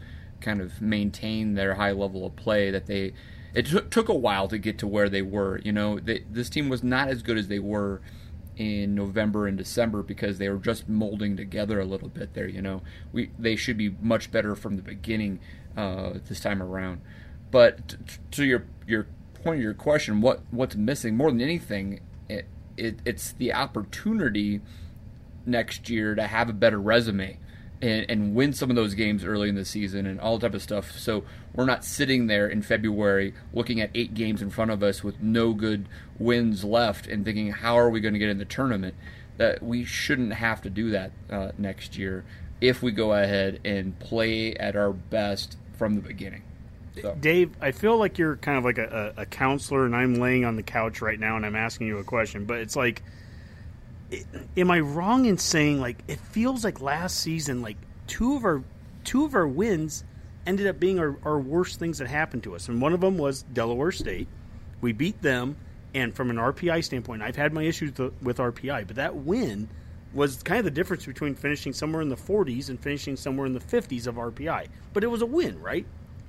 kind 0.41 0.61
of 0.61 0.81
maintain 0.81 1.55
their 1.55 1.75
high 1.75 1.91
level 1.91 2.25
of 2.25 2.35
play 2.35 2.69
that 2.69 2.85
they 2.85 3.13
it 3.53 3.65
t- 3.67 3.79
took 3.89 4.09
a 4.09 4.13
while 4.13 4.47
to 4.47 4.57
get 4.57 4.77
to 4.77 4.85
where 4.85 5.09
they 5.09 5.21
were 5.21 5.59
you 5.63 5.71
know 5.71 5.97
they, 5.97 6.23
this 6.29 6.49
team 6.49 6.69
was 6.69 6.83
not 6.83 7.07
as 7.07 7.23
good 7.23 7.37
as 7.37 7.47
they 7.47 7.57
were 7.57 8.01
in 8.57 8.93
November 8.93 9.47
and 9.47 9.57
December 9.57 10.03
because 10.03 10.37
they 10.37 10.49
were 10.49 10.57
just 10.57 10.87
molding 10.87 11.35
together 11.35 11.79
a 11.79 11.85
little 11.85 12.09
bit 12.09 12.33
there 12.33 12.47
you 12.47 12.61
know 12.61 12.81
we 13.11 13.31
they 13.39 13.55
should 13.55 13.77
be 13.77 13.95
much 14.01 14.29
better 14.29 14.55
from 14.55 14.75
the 14.75 14.81
beginning 14.81 15.39
uh, 15.75 16.13
this 16.27 16.41
time 16.41 16.61
around 16.61 17.01
but 17.51 17.89
t- 17.89 17.97
to 18.31 18.45
your 18.45 18.65
your 18.87 19.07
point 19.43 19.57
of 19.57 19.63
your 19.63 19.73
question 19.73 20.21
what 20.21 20.41
what's 20.51 20.75
missing 20.75 21.15
more 21.15 21.29
than 21.31 21.41
anything 21.41 21.99
it, 22.27 22.45
it 22.77 22.99
it's 23.05 23.33
the 23.33 23.53
opportunity 23.53 24.61
next 25.45 25.89
year 25.89 26.15
to 26.15 26.27
have 26.27 26.49
a 26.49 26.53
better 26.53 26.79
resume 26.79 27.37
and, 27.81 28.05
and 28.09 28.35
win 28.35 28.53
some 28.53 28.69
of 28.69 28.75
those 28.75 28.93
games 28.93 29.23
early 29.23 29.49
in 29.49 29.55
the 29.55 29.65
season 29.65 30.05
and 30.05 30.19
all 30.19 30.39
type 30.39 30.53
of 30.53 30.61
stuff. 30.61 30.97
So 30.97 31.23
we're 31.53 31.65
not 31.65 31.83
sitting 31.83 32.27
there 32.27 32.47
in 32.47 32.61
February 32.61 33.33
looking 33.53 33.81
at 33.81 33.89
eight 33.93 34.13
games 34.13 34.41
in 34.41 34.49
front 34.49 34.71
of 34.71 34.81
us 34.81 35.03
with 35.03 35.21
no 35.21 35.53
good 35.53 35.87
wins 36.17 36.63
left 36.63 37.07
and 37.07 37.25
thinking 37.25 37.51
how 37.51 37.77
are 37.77 37.89
we 37.89 37.99
going 37.99 38.13
to 38.13 38.19
get 38.19 38.29
in 38.29 38.37
the 38.37 38.45
tournament. 38.45 38.95
That 39.37 39.61
we 39.61 39.83
shouldn't 39.83 40.33
have 40.33 40.61
to 40.61 40.69
do 40.69 40.91
that 40.91 41.11
uh, 41.29 41.51
next 41.57 41.97
year 41.97 42.23
if 42.61 42.81
we 42.81 42.91
go 42.91 43.13
ahead 43.13 43.59
and 43.65 43.99
play 43.99 44.53
at 44.55 44.77
our 44.77 44.93
best 44.93 45.57
from 45.77 45.95
the 45.95 46.01
beginning. 46.01 46.43
So. 47.01 47.15
Dave, 47.19 47.51
I 47.61 47.71
feel 47.71 47.97
like 47.97 48.17
you're 48.17 48.37
kind 48.37 48.57
of 48.57 48.63
like 48.63 48.77
a, 48.77 49.13
a, 49.17 49.25
counselor, 49.25 49.85
and 49.85 49.95
I'm 49.95 50.15
laying 50.15 50.45
on 50.45 50.55
the 50.55 50.63
couch 50.63 51.01
right 51.01 51.19
now, 51.19 51.35
and 51.35 51.45
I'm 51.45 51.55
asking 51.55 51.87
you 51.87 51.97
a 51.97 52.03
question. 52.03 52.45
But 52.45 52.59
it's 52.59 52.75
like 52.75 53.01
am 54.57 54.71
I 54.71 54.79
wrong 54.79 55.25
in 55.25 55.37
saying 55.37 55.79
like 55.79 55.97
it 56.07 56.19
feels 56.19 56.63
like 56.63 56.81
last 56.81 57.19
season 57.19 57.61
like 57.61 57.77
two 58.07 58.35
of 58.35 58.45
our 58.45 58.63
two 59.03 59.25
of 59.25 59.35
our 59.35 59.47
wins 59.47 60.03
ended 60.45 60.67
up 60.67 60.79
being 60.79 60.99
our, 60.99 61.17
our 61.23 61.39
worst 61.39 61.79
things 61.79 61.97
that 61.97 62.07
happened 62.07 62.43
to 62.43 62.55
us, 62.55 62.67
and 62.67 62.81
one 62.81 62.93
of 62.93 63.01
them 63.01 63.17
was 63.17 63.43
Delaware 63.43 63.91
State. 63.91 64.27
We 64.81 64.93
beat 64.93 65.21
them, 65.21 65.57
and 65.93 66.13
from 66.13 66.29
an 66.29 66.37
RPI 66.37 66.83
standpoint, 66.83 67.23
I've 67.23 67.35
had 67.35 67.51
my 67.51 67.63
issues 67.63 67.97
with 68.21 68.37
RPI, 68.37 68.85
but 68.85 68.97
that 68.97 69.15
win 69.15 69.67
was 70.13 70.43
kind 70.43 70.59
of 70.59 70.65
the 70.65 70.71
difference 70.71 71.05
between 71.05 71.33
finishing 71.33 71.73
somewhere 71.73 72.01
in 72.01 72.09
the 72.09 72.15
40s 72.15 72.69
and 72.69 72.79
finishing 72.79 73.17
somewhere 73.17 73.47
in 73.47 73.53
the 73.53 73.59
50s 73.59 74.05
of 74.07 74.15
RPI. 74.15 74.67
But 74.93 75.03
it 75.03 75.07
was 75.07 75.21
a 75.21 75.25
win, 75.25 75.59
right? 75.59 75.85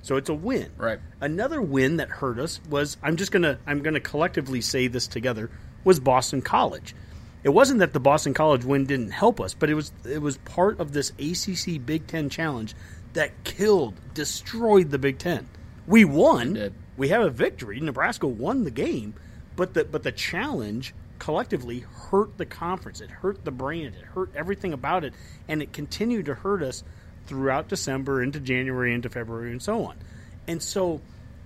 So 0.07 0.15
it's 0.15 0.29
a 0.29 0.33
win. 0.33 0.71
Right. 0.77 0.99
Another 1.19 1.61
win 1.61 1.97
that 1.97 2.09
hurt 2.09 2.39
us 2.39 2.61
was 2.69 2.97
I'm 3.03 3.17
just 3.17 3.31
gonna 3.31 3.59
I'm 3.67 3.81
gonna 3.83 3.99
collectively 3.99 4.61
say 4.61 4.87
this 4.87 5.07
together 5.07 5.51
was 5.83 5.99
Boston 5.99 6.41
College 6.41 6.95
it 7.43 7.53
wasn't 7.53 7.79
that 7.79 7.93
the 7.93 7.99
Boston 7.99 8.33
College 8.33 8.65
win 8.65 8.85
didn't 8.85 9.11
help 9.11 9.39
us, 9.39 9.53
but 9.53 9.69
it 9.69 9.73
was 9.73 9.91
it 10.05 10.21
was 10.21 10.37
part 10.39 10.79
of 10.79 10.91
this 10.91 11.11
ACC 11.11 11.85
Big 11.85 12.07
Ten 12.07 12.29
challenge 12.29 12.75
that 13.13 13.43
killed, 13.43 13.93
destroyed 14.13 14.89
the 14.89 14.97
Big 14.97 15.17
Ten. 15.17 15.47
We 15.87 16.03
won. 16.03 16.73
We 16.97 17.09
have 17.09 17.21
a 17.21 17.29
victory. 17.29 17.79
Nebraska 17.79 18.27
won 18.27 18.63
the 18.63 18.71
game, 18.71 19.13
but 19.55 19.73
the 19.73 19.85
but 19.85 20.03
the 20.03 20.11
challenge 20.11 20.93
collectively 21.19 21.85
hurt 22.09 22.37
the 22.37 22.45
conference. 22.45 23.01
It 23.01 23.09
hurt 23.09 23.45
the 23.45 23.51
brand. 23.51 23.95
It 23.95 24.03
hurt 24.03 24.31
everything 24.35 24.73
about 24.73 25.03
it, 25.03 25.13
and 25.47 25.61
it 25.61 25.71
continued 25.71 26.25
to 26.25 26.33
hurt 26.33 26.63
us 26.63 26.83
throughout 27.27 27.67
December 27.67 28.23
into 28.23 28.39
January 28.39 28.93
into 28.93 29.09
February 29.09 29.51
and 29.51 29.61
so 29.61 29.85
on. 29.85 29.95
And 30.47 30.63
so, 30.63 31.01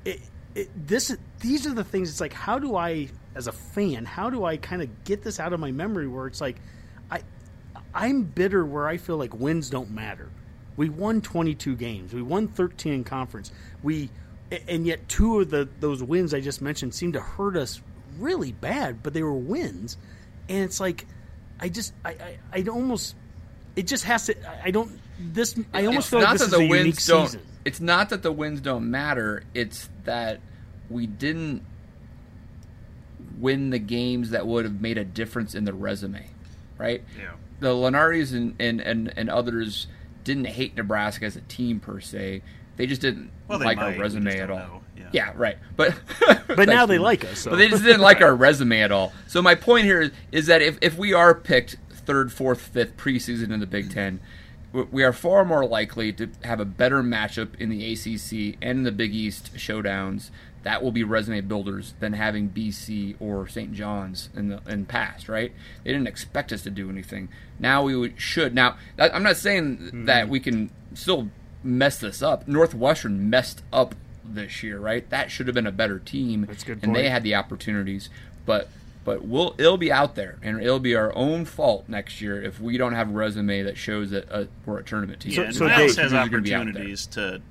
it, 0.05 0.19
it, 0.55 0.69
this 0.87 1.15
these 1.39 1.65
are 1.67 1.73
the 1.73 1.83
things. 1.83 2.09
It's 2.09 2.21
like 2.21 2.33
how 2.33 2.59
do 2.59 2.75
I 2.75 3.09
as 3.35 3.47
a 3.47 3.51
fan, 3.51 4.05
how 4.05 4.29
do 4.29 4.45
I 4.45 4.57
kind 4.57 4.81
of 4.81 5.03
get 5.03 5.23
this 5.23 5.39
out 5.39 5.53
of 5.53 5.59
my 5.59 5.71
memory 5.71 6.07
where 6.07 6.27
it's 6.27 6.41
like 6.41 6.57
I 7.09 7.21
I'm 7.93 8.23
bitter 8.23 8.65
where 8.65 8.87
I 8.87 8.97
feel 8.97 9.17
like 9.17 9.33
wins 9.33 9.69
don't 9.69 9.91
matter. 9.91 10.29
We 10.77 10.89
won 10.89 11.21
22 11.21 11.75
games. 11.75 12.13
We 12.13 12.21
won 12.21 12.47
13 12.47 12.93
in 12.93 13.03
conference. 13.03 13.51
We 13.83 14.09
and 14.67 14.85
yet 14.85 15.07
two 15.07 15.39
of 15.39 15.49
the 15.49 15.67
those 15.79 16.03
wins 16.03 16.33
I 16.33 16.41
just 16.41 16.61
mentioned 16.61 16.93
seem 16.93 17.13
to 17.13 17.21
hurt 17.21 17.55
us 17.55 17.81
really 18.17 18.51
bad, 18.51 19.01
but 19.03 19.13
they 19.13 19.23
were 19.23 19.33
wins. 19.33 19.97
And 20.49 20.63
it's 20.63 20.79
like 20.79 21.05
I 21.59 21.69
just 21.69 21.93
I 22.03 22.09
I, 22.09 22.37
I 22.53 22.63
almost 22.63 23.15
it 23.75 23.87
just 23.87 24.03
has 24.05 24.25
to 24.25 24.35
I 24.63 24.71
don't 24.71 24.99
this 25.21 25.59
I 25.73 25.85
almost 25.85 26.05
it's 26.05 26.09
feel 26.09 26.21
like 26.21 26.37
this 26.37 26.47
is 26.47 26.53
a 26.53 26.63
unique 26.63 26.99
season. 26.99 27.41
It's 27.63 27.79
not 27.79 28.09
that 28.09 28.23
the 28.23 28.31
wins 28.31 28.61
don't 28.61 28.89
matter, 28.89 29.43
it's 29.53 29.89
that 30.05 30.39
we 30.89 31.07
didn't 31.07 31.63
win 33.39 33.69
the 33.71 33.79
games 33.79 34.31
that 34.31 34.45
would 34.45 34.65
have 34.65 34.81
made 34.81 34.97
a 34.97 35.03
difference 35.03 35.55
in 35.55 35.65
the 35.65 35.73
resume, 35.73 36.29
right? 36.77 37.03
Yeah. 37.17 37.31
The 37.59 37.69
Lunardis 37.69 38.33
and, 38.33 38.55
and, 38.59 38.81
and, 38.81 39.13
and 39.15 39.29
others 39.29 39.87
didn't 40.23 40.45
hate 40.45 40.75
Nebraska 40.75 41.25
as 41.25 41.35
a 41.35 41.41
team 41.41 41.79
per 41.79 41.99
se. 41.99 42.41
They 42.77 42.85
just 42.85 43.01
didn't 43.01 43.31
well, 43.47 43.59
like 43.59 43.77
might. 43.77 43.95
our 43.95 43.99
resume 43.99 44.39
at 44.39 44.49
all. 44.49 44.83
Yeah. 44.97 45.09
yeah. 45.11 45.33
right. 45.35 45.57
But 45.75 45.95
but 46.47 46.67
now 46.67 46.85
they 46.85 46.97
like 46.97 47.25
us. 47.25 47.39
So. 47.39 47.51
But 47.51 47.57
they 47.57 47.67
just 47.67 47.83
didn't 47.83 48.01
like 48.01 48.21
our 48.21 48.35
resume 48.35 48.81
at 48.81 48.91
all. 48.91 49.13
So 49.27 49.41
my 49.41 49.55
point 49.55 49.85
here 49.85 50.01
is, 50.01 50.11
is 50.31 50.45
that 50.47 50.61
if, 50.61 50.77
if 50.81 50.97
we 50.97 51.13
are 51.13 51.35
picked 51.35 51.77
third, 51.91 52.31
fourth, 52.31 52.61
fifth 52.61 52.97
preseason 52.97 53.51
in 53.51 53.59
the 53.59 53.67
Big 53.67 53.91
Ten, 53.91 54.19
we 54.73 55.03
are 55.03 55.13
far 55.13 55.43
more 55.43 55.65
likely 55.65 56.13
to 56.13 56.29
have 56.43 56.59
a 56.59 56.65
better 56.65 57.03
matchup 57.03 57.59
in 57.59 57.69
the 57.69 57.91
ACC 57.91 58.57
and 58.61 58.79
in 58.79 58.83
the 58.83 58.91
Big 58.91 59.13
East 59.13 59.53
showdowns 59.55 60.29
that 60.63 60.83
will 60.83 60.91
be 60.91 61.03
resume 61.03 61.41
builders 61.41 61.93
than 61.99 62.13
having 62.13 62.49
BC 62.49 63.15
or 63.19 63.47
St. 63.47 63.73
John's 63.73 64.29
in 64.35 64.49
the 64.49 64.61
in 64.67 64.85
past, 64.85 65.27
right? 65.27 65.51
They 65.83 65.91
didn't 65.91 66.07
expect 66.07 66.51
us 66.51 66.61
to 66.63 66.69
do 66.69 66.89
anything. 66.89 67.29
Now 67.59 67.83
we 67.83 67.95
would, 67.95 68.19
should. 68.19 68.53
Now 68.53 68.77
I'm 68.97 69.23
not 69.23 69.37
saying 69.37 69.77
mm-hmm. 69.77 70.05
that 70.05 70.29
we 70.29 70.39
can 70.39 70.69
still 70.93 71.29
mess 71.63 71.97
this 71.97 72.21
up. 72.21 72.47
Northwestern 72.47 73.29
messed 73.29 73.63
up 73.73 73.95
this 74.23 74.61
year, 74.61 74.79
right? 74.79 75.09
That 75.09 75.31
should 75.31 75.47
have 75.47 75.55
been 75.55 75.67
a 75.67 75.71
better 75.71 75.99
team, 75.99 76.45
That's 76.45 76.63
good 76.63 76.79
and 76.83 76.95
they 76.95 77.09
had 77.09 77.23
the 77.23 77.35
opportunities, 77.35 78.09
but 78.45 78.69
but 79.03 79.25
we'll 79.25 79.55
it'll 79.57 79.77
be 79.77 79.91
out 79.91 80.15
there, 80.15 80.37
and 80.41 80.61
it'll 80.61 80.79
be 80.79 80.95
our 80.95 81.15
own 81.15 81.45
fault 81.45 81.85
next 81.87 82.21
year 82.21 82.41
if 82.41 82.59
we 82.59 82.77
don't 82.77 82.93
have 82.93 83.09
a 83.09 83.13
resume 83.13 83.63
that 83.63 83.77
shows 83.77 84.11
that 84.11 84.31
uh, 84.31 84.45
we're 84.65 84.79
a 84.79 84.83
tournament 84.83 85.21
team. 85.21 85.31
Yeah, 85.31 85.51
so, 85.51 85.67
so 85.67 85.67
Dave, 85.67 85.95
has 85.97 86.13
opportunities 86.13 87.07
to 87.07 87.41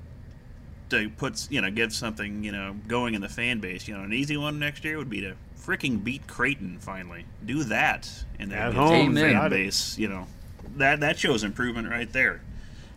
to 0.91 1.09
put 1.11 1.51
you 1.51 1.61
know 1.61 1.71
get 1.71 1.93
something 1.93 2.45
you 2.45 2.53
know 2.53 2.77
going 2.87 3.15
in 3.15 3.21
the 3.21 3.29
fan 3.29 3.61
base. 3.61 3.89
You 3.89 3.97
know, 3.97 4.05
an 4.05 4.13
easy 4.13 4.37
one 4.37 4.59
next 4.59 4.85
year 4.85 4.99
would 4.99 5.11
be 5.11 5.21
to 5.23 5.35
freaking 5.59 6.05
beat 6.05 6.27
Creighton 6.27 6.79
finally. 6.79 7.27
Do 7.45 7.65
that 7.65 8.09
in 8.39 8.51
the 8.51 8.73
home 8.73 9.15
fan 9.15 9.51
base. 9.51 9.99
You 9.99 10.09
know, 10.09 10.27
that 10.77 11.01
that 11.01 11.19
shows 11.19 11.43
improvement 11.43 11.89
right 11.89 12.13
there. 12.13 12.43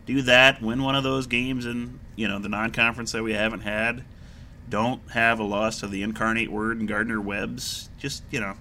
Do 0.06 0.22
that. 0.22 0.62
Win 0.62 0.82
one 0.82 0.94
of 0.94 1.02
those 1.02 1.26
games 1.26 1.66
in 1.66 1.98
you 2.14 2.28
know 2.28 2.38
the 2.38 2.48
non-conference 2.48 3.12
that 3.12 3.22
we 3.22 3.32
haven't 3.32 3.60
had. 3.60 4.04
Don't 4.68 5.08
have 5.10 5.38
a 5.38 5.44
loss 5.44 5.80
to 5.80 5.86
the 5.86 6.02
incarnate 6.02 6.50
word 6.50 6.78
and 6.78 6.88
Gardner 6.88 7.20
Webb's. 7.20 7.90
Just 7.98 8.22
you 8.30 8.40
know 8.40 8.54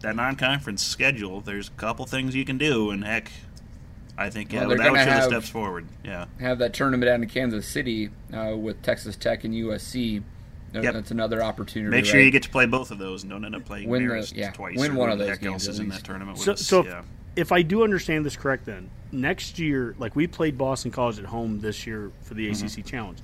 that 0.00 0.16
non-conference 0.16 0.84
schedule. 0.84 1.40
There's 1.40 1.68
a 1.68 1.72
couple 1.72 2.06
things 2.06 2.34
you 2.34 2.44
can 2.44 2.58
do, 2.58 2.90
and 2.90 3.04
heck, 3.04 3.30
I 4.18 4.30
think 4.30 4.52
yeah, 4.52 4.66
well, 4.66 4.76
that 4.76 4.90
would 4.92 4.98
show 5.00 5.04
have, 5.04 5.22
the 5.24 5.28
steps 5.28 5.48
forward. 5.48 5.86
Yeah, 6.04 6.26
have 6.40 6.58
that 6.58 6.74
tournament 6.74 7.08
out 7.10 7.20
in 7.20 7.28
Kansas 7.28 7.66
City 7.66 8.10
uh, 8.32 8.54
with 8.56 8.82
Texas 8.82 9.16
Tech 9.16 9.44
and 9.44 9.54
USC. 9.54 10.22
Yep. 10.72 10.92
That's 10.92 11.10
another 11.10 11.42
opportunity. 11.42 11.90
Make 11.90 12.04
sure 12.04 12.16
right? 12.16 12.24
you 12.24 12.30
get 12.30 12.42
to 12.42 12.50
play 12.50 12.66
both 12.66 12.90
of 12.90 12.98
those 12.98 13.22
and 13.22 13.30
don't 13.30 13.44
end 13.46 13.54
up 13.54 13.64
playing 13.64 13.88
win 13.88 14.06
the, 14.06 14.32
yeah, 14.34 14.50
twice. 14.50 14.76
Win 14.76 14.94
one 14.94 15.10
of 15.10 15.18
those 15.18 15.38
games 15.38 15.66
in 15.78 15.88
that 15.88 16.04
tournament. 16.04 16.38
So, 16.38 16.52
us, 16.52 16.60
so 16.60 16.84
yeah. 16.84 16.98
if, 16.98 17.06
if, 17.36 17.52
I 17.52 17.62
do 17.62 17.82
understand 17.82 18.26
this 18.26 18.36
correct, 18.36 18.66
then 18.66 18.90
next 19.10 19.58
year, 19.58 19.94
like 19.98 20.14
we 20.16 20.26
played 20.26 20.58
Boston 20.58 20.90
College 20.90 21.18
at 21.18 21.24
home 21.24 21.60
this 21.60 21.86
year 21.86 22.10
for 22.20 22.34
the 22.34 22.50
mm-hmm. 22.50 22.80
ACC 22.80 22.84
Challenge. 22.84 23.18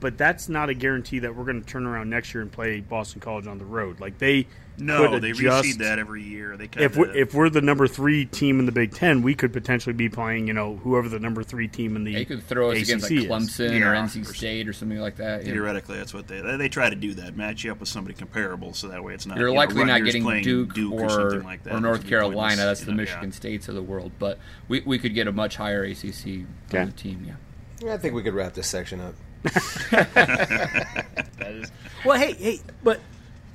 But 0.00 0.16
that's 0.18 0.48
not 0.48 0.68
a 0.68 0.74
guarantee 0.74 1.18
that 1.20 1.34
we're 1.34 1.44
going 1.44 1.60
to 1.62 1.66
turn 1.68 1.86
around 1.86 2.10
next 2.10 2.32
year 2.34 2.42
and 2.42 2.52
play 2.52 2.80
Boston 2.80 3.20
College 3.20 3.46
on 3.46 3.58
the 3.58 3.64
road. 3.64 3.98
Like 4.00 4.18
they 4.18 4.46
No, 4.78 5.08
could 5.08 5.22
they 5.22 5.30
adjust- 5.30 5.66
reseed 5.66 5.78
that 5.78 5.98
every 5.98 6.22
year. 6.22 6.56
They 6.56 6.64
If 6.66 6.70
kinda, 6.70 6.98
we're, 6.98 7.10
if 7.16 7.34
we're 7.34 7.50
the 7.50 7.60
number 7.60 7.88
three 7.88 8.24
team 8.24 8.60
in 8.60 8.66
the 8.66 8.70
Big 8.72 8.92
Ten, 8.94 9.22
we 9.22 9.34
could 9.34 9.52
potentially 9.52 9.92
be 9.92 10.08
playing, 10.08 10.46
you 10.46 10.52
know, 10.54 10.76
whoever 10.76 11.08
the 11.08 11.18
number 11.18 11.42
three 11.42 11.66
team 11.66 11.96
in 11.96 12.04
the 12.04 12.14
They 12.14 12.24
could 12.24 12.44
throw 12.44 12.70
us 12.70 12.76
ACC 12.78 12.82
against 12.84 13.10
like. 13.10 13.20
Clemson 13.28 13.78
Yeah, 13.80 13.86
or 13.88 13.92
or 13.92 13.96
NC 13.96 14.24
State 14.26 14.68
or 14.68 14.72
something 14.72 14.98
like 15.00 15.16
that. 15.16 15.44
yeah. 15.44 15.52
theoretically, 15.52 15.96
that's 15.96 16.14
what 16.14 16.28
they 16.28 16.40
they 16.40 16.68
try 16.68 16.88
to 16.90 16.96
do. 16.96 17.14
That 17.14 17.36
match 17.36 17.64
you 17.64 17.72
up 17.72 17.80
with 17.80 17.88
somebody 17.88 18.14
comparable, 18.14 18.72
so 18.74 18.86
that 18.88 19.02
way 19.02 19.14
it's 19.14 19.26
not. 19.26 19.36
You're 19.38 19.48
you 19.48 19.54
know, 19.54 19.58
likely 19.58 19.84
not 19.84 20.04
getting 20.04 20.22
playing 20.22 20.44
Duke, 20.44 20.78
or, 20.92 21.08
something 21.10 21.42
like 21.42 21.64
that. 21.64 21.74
or 21.74 21.80
North 21.80 22.06
Carolina. 22.06 22.56
pointless, 22.56 22.56
That's 22.66 22.80
you 22.80 22.86
the 22.86 22.92
know, 22.92 22.96
Michigan 22.98 23.30
yeah. 23.30 23.36
States 23.36 23.68
of 23.68 23.74
the 23.74 23.82
world. 23.82 24.12
But 24.20 24.38
we, 24.68 24.80
we 24.86 24.98
could 25.00 25.14
get 25.14 25.26
a 25.26 25.32
much 25.32 25.56
higher 25.56 25.82
ACC 25.82 26.44
Okay. 26.72 26.84
the 26.84 26.92
team. 26.92 27.24
Yeah. 27.26 27.94
I 27.94 27.96
think 27.96 28.14
we 28.14 28.22
could 28.22 28.34
wrap 28.34 28.54
this 28.54 28.66
section 28.68 29.00
up. 29.00 29.14
Is 31.40 31.70
well. 32.04 32.18
Hey, 32.18 32.32
hey, 32.34 32.60
but 32.82 33.00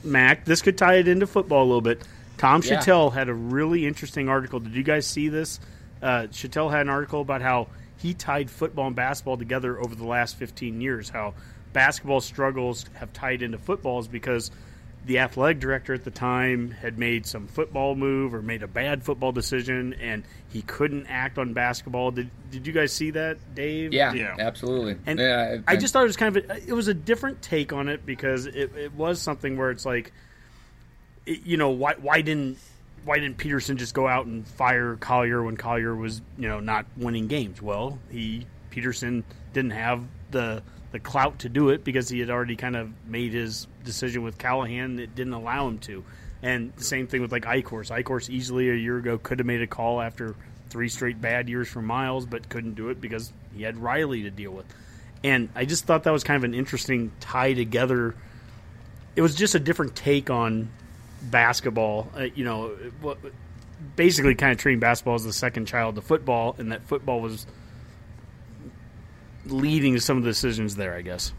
Mac, 0.03 0.45
this 0.45 0.61
could 0.61 0.77
tie 0.77 0.95
it 0.95 1.07
into 1.07 1.27
football 1.27 1.63
a 1.63 1.65
little 1.67 1.81
bit. 1.81 2.01
Tom 2.37 2.61
Yeah. 2.63 2.79
Shatel 2.79 3.13
had 3.13 3.29
a 3.29 3.33
really 3.33 3.85
interesting 3.85 4.29
article. 4.29 4.59
Did 4.59 4.73
you 4.75 4.83
guys 4.83 5.05
see 5.05 5.29
this? 5.29 5.59
Uh, 6.01 6.27
Shatel 6.31 6.69
had 6.71 6.81
an 6.81 6.89
article 6.89 7.21
about 7.21 7.41
how 7.41 7.67
he 7.97 8.13
tied 8.13 8.49
football 8.49 8.87
and 8.87 8.95
basketball 8.95 9.37
together 9.37 9.79
over 9.79 9.95
the 9.95 10.05
last 10.05 10.35
15 10.35 10.81
years. 10.81 11.09
How 11.09 11.33
basketball 11.71 12.21
struggles 12.21 12.85
have 12.95 13.13
tied 13.13 13.41
into 13.41 13.57
footballs 13.57 14.07
because 14.07 14.51
the 15.05 15.19
athletic 15.19 15.59
director 15.59 15.93
at 15.93 16.03
the 16.05 16.11
time 16.11 16.71
had 16.71 16.97
made 16.97 17.25
some 17.25 17.47
football 17.47 17.95
move 17.95 18.33
or 18.33 18.41
made 18.41 18.63
a 18.63 18.67
bad 18.67 19.03
football 19.03 19.31
decision, 19.33 19.93
and 19.95 20.23
he 20.49 20.61
couldn't 20.61 21.07
act 21.07 21.37
on 21.37 21.53
basketball. 21.53 22.11
Did 22.11 22.29
Did 22.51 22.65
you 22.67 22.73
guys 22.73 22.93
see 22.93 23.11
that, 23.11 23.55
Dave? 23.55 23.91
Yeah, 23.93 24.13
Yeah. 24.13 24.35
absolutely. 24.39 24.95
And 25.05 25.19
yeah, 25.19 25.57
I 25.67 25.75
just 25.75 25.93
thought 25.93 26.03
it 26.03 26.07
was 26.07 26.17
kind 26.17 26.37
of 26.37 26.49
a, 26.49 26.57
it 26.67 26.73
was 26.73 26.87
a 26.87 26.93
different 26.93 27.41
take 27.41 27.73
on 27.73 27.89
it 27.89 28.05
because 28.05 28.45
it, 28.45 28.75
it 28.75 28.93
was 28.93 29.21
something 29.21 29.57
where 29.57 29.71
it's 29.71 29.85
like, 29.85 30.13
it, 31.25 31.45
you 31.45 31.57
know, 31.57 31.71
why 31.71 31.95
why 31.99 32.21
didn't 32.21 32.57
why 33.03 33.19
didn't 33.19 33.37
Pederson 33.37 33.75
just 33.75 33.93
go 33.93 34.07
out 34.07 34.25
and 34.25 34.47
fire 34.47 34.95
Collier 34.95 35.43
when 35.43 35.57
Collier 35.57 35.93
was 35.95 36.21
you 36.37 36.47
know 36.47 36.59
not 36.61 36.85
winning 36.95 37.27
games? 37.27 37.61
Well, 37.61 37.99
he 38.09 38.45
Pederson 38.71 39.23
didn't 39.51 39.71
have 39.71 40.05
the 40.31 40.63
the 40.93 40.99
clout 40.99 41.39
to 41.39 41.49
do 41.49 41.69
it 41.69 41.83
because 41.83 42.07
he 42.07 42.19
had 42.19 42.29
already 42.29 42.55
kind 42.55 42.75
of 42.75 42.89
made 43.07 43.33
his 43.33 43.67
decision 43.83 44.21
with 44.21 44.37
Callahan 44.37 44.95
that 44.97 45.15
didn't 45.15 45.33
allow 45.33 45.67
him 45.67 45.79
to. 45.79 46.05
And 46.43 46.71
the 46.75 46.83
same 46.83 47.07
thing 47.07 47.21
with 47.21 47.31
like 47.31 47.45
Eichorst. 47.45 47.89
Eichorst 47.89 48.29
easily 48.29 48.69
a 48.69 48.75
year 48.75 48.99
ago 48.99 49.17
could 49.17 49.39
have 49.39 49.45
made 49.47 49.61
a 49.61 49.67
call 49.67 49.99
after 49.99 50.35
three 50.69 50.89
straight 50.89 51.19
bad 51.19 51.49
years 51.49 51.67
for 51.67 51.81
Miles, 51.81 52.27
but 52.27 52.47
couldn't 52.47 52.75
do 52.75 52.89
it 52.89 53.01
because 53.01 53.33
he 53.55 53.63
had 53.63 53.77
Riley 53.77 54.21
to 54.23 54.29
deal 54.29 54.51
with. 54.51 54.67
And 55.23 55.49
I 55.55 55.65
just 55.65 55.85
thought 55.85 56.03
that 56.03 56.11
was 56.11 56.23
kind 56.23 56.37
of 56.37 56.43
an 56.43 56.53
interesting 56.53 57.11
tie 57.19 57.53
together. 57.53 58.13
It 59.15 59.21
was 59.21 59.33
just 59.33 59.55
a 59.55 59.59
different 59.59 59.95
take 59.95 60.29
on 60.29 60.69
basketball. 61.23 62.07
Uh, 62.15 62.27
you 62.35 62.45
know, 62.45 62.77
basically 63.95 64.35
kind 64.35 64.51
of 64.51 64.59
treating 64.59 64.79
basketball 64.79 65.15
as 65.15 65.23
the 65.23 65.33
second 65.33 65.65
child 65.65 65.95
to 65.95 66.01
football, 66.01 66.55
and 66.59 66.71
that 66.71 66.83
football 66.83 67.19
was 67.19 67.47
leading 69.45 69.93
to 69.93 70.01
some 70.01 70.17
of 70.17 70.23
the 70.23 70.29
decisions 70.29 70.75
there. 70.75 70.95
I 70.95 71.01
guess. 71.01 71.33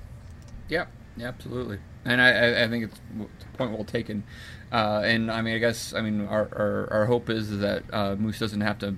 Yeah, 0.69 0.87
yeah, 1.17 1.29
absolutely. 1.29 1.79
And 2.05 2.21
I, 2.21 2.31
I, 2.31 2.65
I 2.65 2.69
think 2.69 2.85
it's 2.85 3.01
a 3.21 3.57
point 3.57 3.73
well 3.73 3.85
taken. 3.85 4.25
Uh, 4.73 5.03
and 5.05 5.31
I 5.31 5.43
mean, 5.43 5.55
I 5.55 5.59
guess 5.59 5.95
I 5.95 6.01
mean 6.01 6.27
our 6.27 6.49
our, 6.53 6.89
our 6.93 7.07
hope 7.07 7.31
is 7.31 7.59
that 7.59 7.85
uh, 7.93 8.17
Moose 8.17 8.39
doesn't 8.39 8.61
have 8.61 8.79
to 8.81 8.97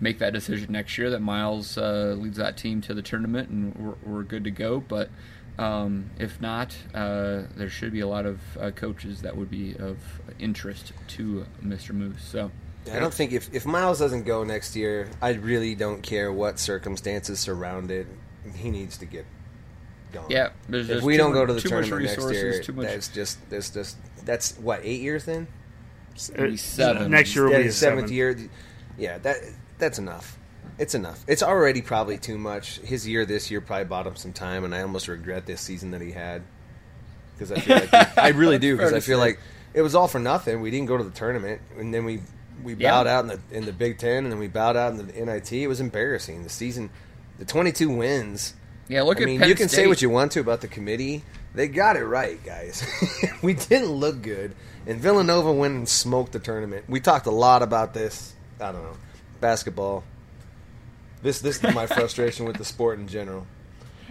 make 0.00 0.18
that 0.18 0.32
decision 0.32 0.72
next 0.72 0.98
year. 0.98 1.10
That 1.10 1.20
Miles 1.20 1.78
uh, 1.78 2.16
leads 2.18 2.36
that 2.36 2.56
team 2.56 2.80
to 2.82 2.94
the 2.94 3.02
tournament, 3.02 3.48
and 3.48 3.74
we're, 3.76 3.94
we're 4.04 4.22
good 4.22 4.44
to 4.44 4.50
go. 4.50 4.80
But 4.80 5.10
um, 5.58 6.10
if 6.18 6.40
not, 6.40 6.76
uh, 6.94 7.42
there 7.56 7.70
should 7.70 7.92
be 7.92 8.00
a 8.00 8.08
lot 8.08 8.26
of 8.26 8.40
uh, 8.58 8.70
coaches 8.72 9.22
that 9.22 9.36
would 9.36 9.50
be 9.50 9.76
of 9.76 9.98
interest 10.38 10.92
to 11.08 11.46
Mr. 11.62 11.92
Moose. 11.92 12.22
So. 12.22 12.50
I 12.92 12.98
don't 12.98 13.14
think 13.14 13.32
if, 13.32 13.54
if 13.54 13.64
Miles 13.64 13.98
doesn't 13.98 14.24
go 14.24 14.44
next 14.44 14.76
year, 14.76 15.08
I 15.22 15.30
really 15.30 15.74
don't 15.74 16.02
care 16.02 16.30
what 16.30 16.58
circumstances 16.58 17.40
surround 17.40 17.90
it. 17.90 18.06
He 18.56 18.70
needs 18.70 18.98
to 18.98 19.06
get 19.06 19.24
gone. 20.12 20.26
Yeah, 20.28 20.50
there's 20.68 20.88
if 20.88 20.96
just 20.96 21.06
we 21.06 21.14
too 21.14 21.18
don't 21.18 21.30
mu- 21.30 21.34
go 21.38 21.46
to 21.46 21.52
the 21.54 21.60
too 21.60 21.70
much 21.74 21.88
tournament 21.88 22.18
next 22.18 22.32
year, 22.32 22.62
too 22.62 22.72
much- 22.72 22.86
that's 22.86 23.08
just 23.08 23.50
that's 23.50 23.70
just 23.70 23.96
that's 24.24 24.56
what 24.58 24.80
eight 24.84 25.00
years 25.00 25.24
then. 25.24 25.46
Uh, 26.38 26.54
seven. 26.56 27.10
Next 27.10 27.34
year 27.34 27.44
will 27.46 27.52
yeah, 27.52 27.58
be 27.62 27.66
a 27.68 27.72
seventh 27.72 28.02
seven. 28.08 28.14
year. 28.14 28.36
Yeah, 28.98 29.18
that 29.18 29.36
that's 29.78 29.98
enough. 29.98 30.38
It's 30.78 30.94
enough. 30.94 31.24
It's 31.28 31.42
already 31.42 31.82
probably 31.82 32.18
too 32.18 32.38
much. 32.38 32.78
His 32.78 33.06
year 33.06 33.24
this 33.26 33.50
year 33.50 33.60
probably 33.60 33.84
bought 33.86 34.06
him 34.06 34.16
some 34.16 34.32
time, 34.32 34.64
and 34.64 34.74
I 34.74 34.82
almost 34.82 35.08
regret 35.08 35.46
this 35.46 35.60
season 35.60 35.90
that 35.92 36.00
he 36.00 36.12
had 36.12 36.42
because 37.34 37.50
I 37.52 37.58
feel 37.60 37.76
like 37.76 38.18
I 38.18 38.28
really 38.28 38.58
do 38.58 38.76
because 38.76 38.92
I 38.92 39.00
feel 39.00 39.18
like 39.18 39.38
it 39.72 39.82
was 39.82 39.94
all 39.94 40.06
for 40.08 40.18
nothing. 40.20 40.60
We 40.60 40.70
didn't 40.70 40.86
go 40.86 40.96
to 40.96 41.04
the 41.04 41.10
tournament, 41.10 41.60
and 41.78 41.92
then 41.92 42.04
we 42.04 42.20
we 42.62 42.74
Yeah. 42.74 42.90
bowed 42.92 43.06
out 43.08 43.24
in 43.24 43.28
the 43.28 43.40
in 43.56 43.64
the 43.66 43.72
Big 43.72 43.98
Ten, 43.98 44.24
and 44.24 44.32
then 44.32 44.38
we 44.38 44.46
bowed 44.48 44.76
out 44.76 44.92
in 44.92 44.98
the 45.06 45.12
NIT. 45.24 45.52
It 45.52 45.66
was 45.66 45.80
embarrassing. 45.80 46.44
The 46.44 46.48
season, 46.48 46.90
the 47.38 47.44
twenty 47.44 47.72
two 47.72 47.90
wins. 47.90 48.54
Yeah, 48.88 49.02
look 49.02 49.18
I 49.18 49.22
at 49.22 49.26
mean, 49.26 49.40
Penn 49.40 49.48
you 49.48 49.54
can 49.54 49.68
say 49.68 49.86
what 49.86 50.02
you 50.02 50.10
want 50.10 50.32
to 50.32 50.40
about 50.40 50.60
the 50.60 50.68
committee. 50.68 51.22
They 51.54 51.68
got 51.68 51.96
it 51.96 52.04
right, 52.04 52.42
guys. 52.44 52.84
we 53.42 53.54
didn't 53.54 53.90
look 53.92 54.20
good, 54.22 54.54
and 54.86 55.00
Villanova 55.00 55.52
went 55.52 55.74
and 55.74 55.88
smoked 55.88 56.32
the 56.32 56.38
tournament. 56.40 56.84
We 56.88 57.00
talked 57.00 57.26
a 57.26 57.30
lot 57.30 57.62
about 57.62 57.94
this. 57.94 58.34
I 58.60 58.72
don't 58.72 58.82
know, 58.82 58.96
basketball. 59.40 60.04
This 61.22 61.40
this 61.40 61.62
is 61.62 61.74
my 61.74 61.86
frustration 61.98 62.44
with 62.44 62.56
the 62.56 62.64
sport 62.64 62.98
in 62.98 63.08
general. 63.08 63.46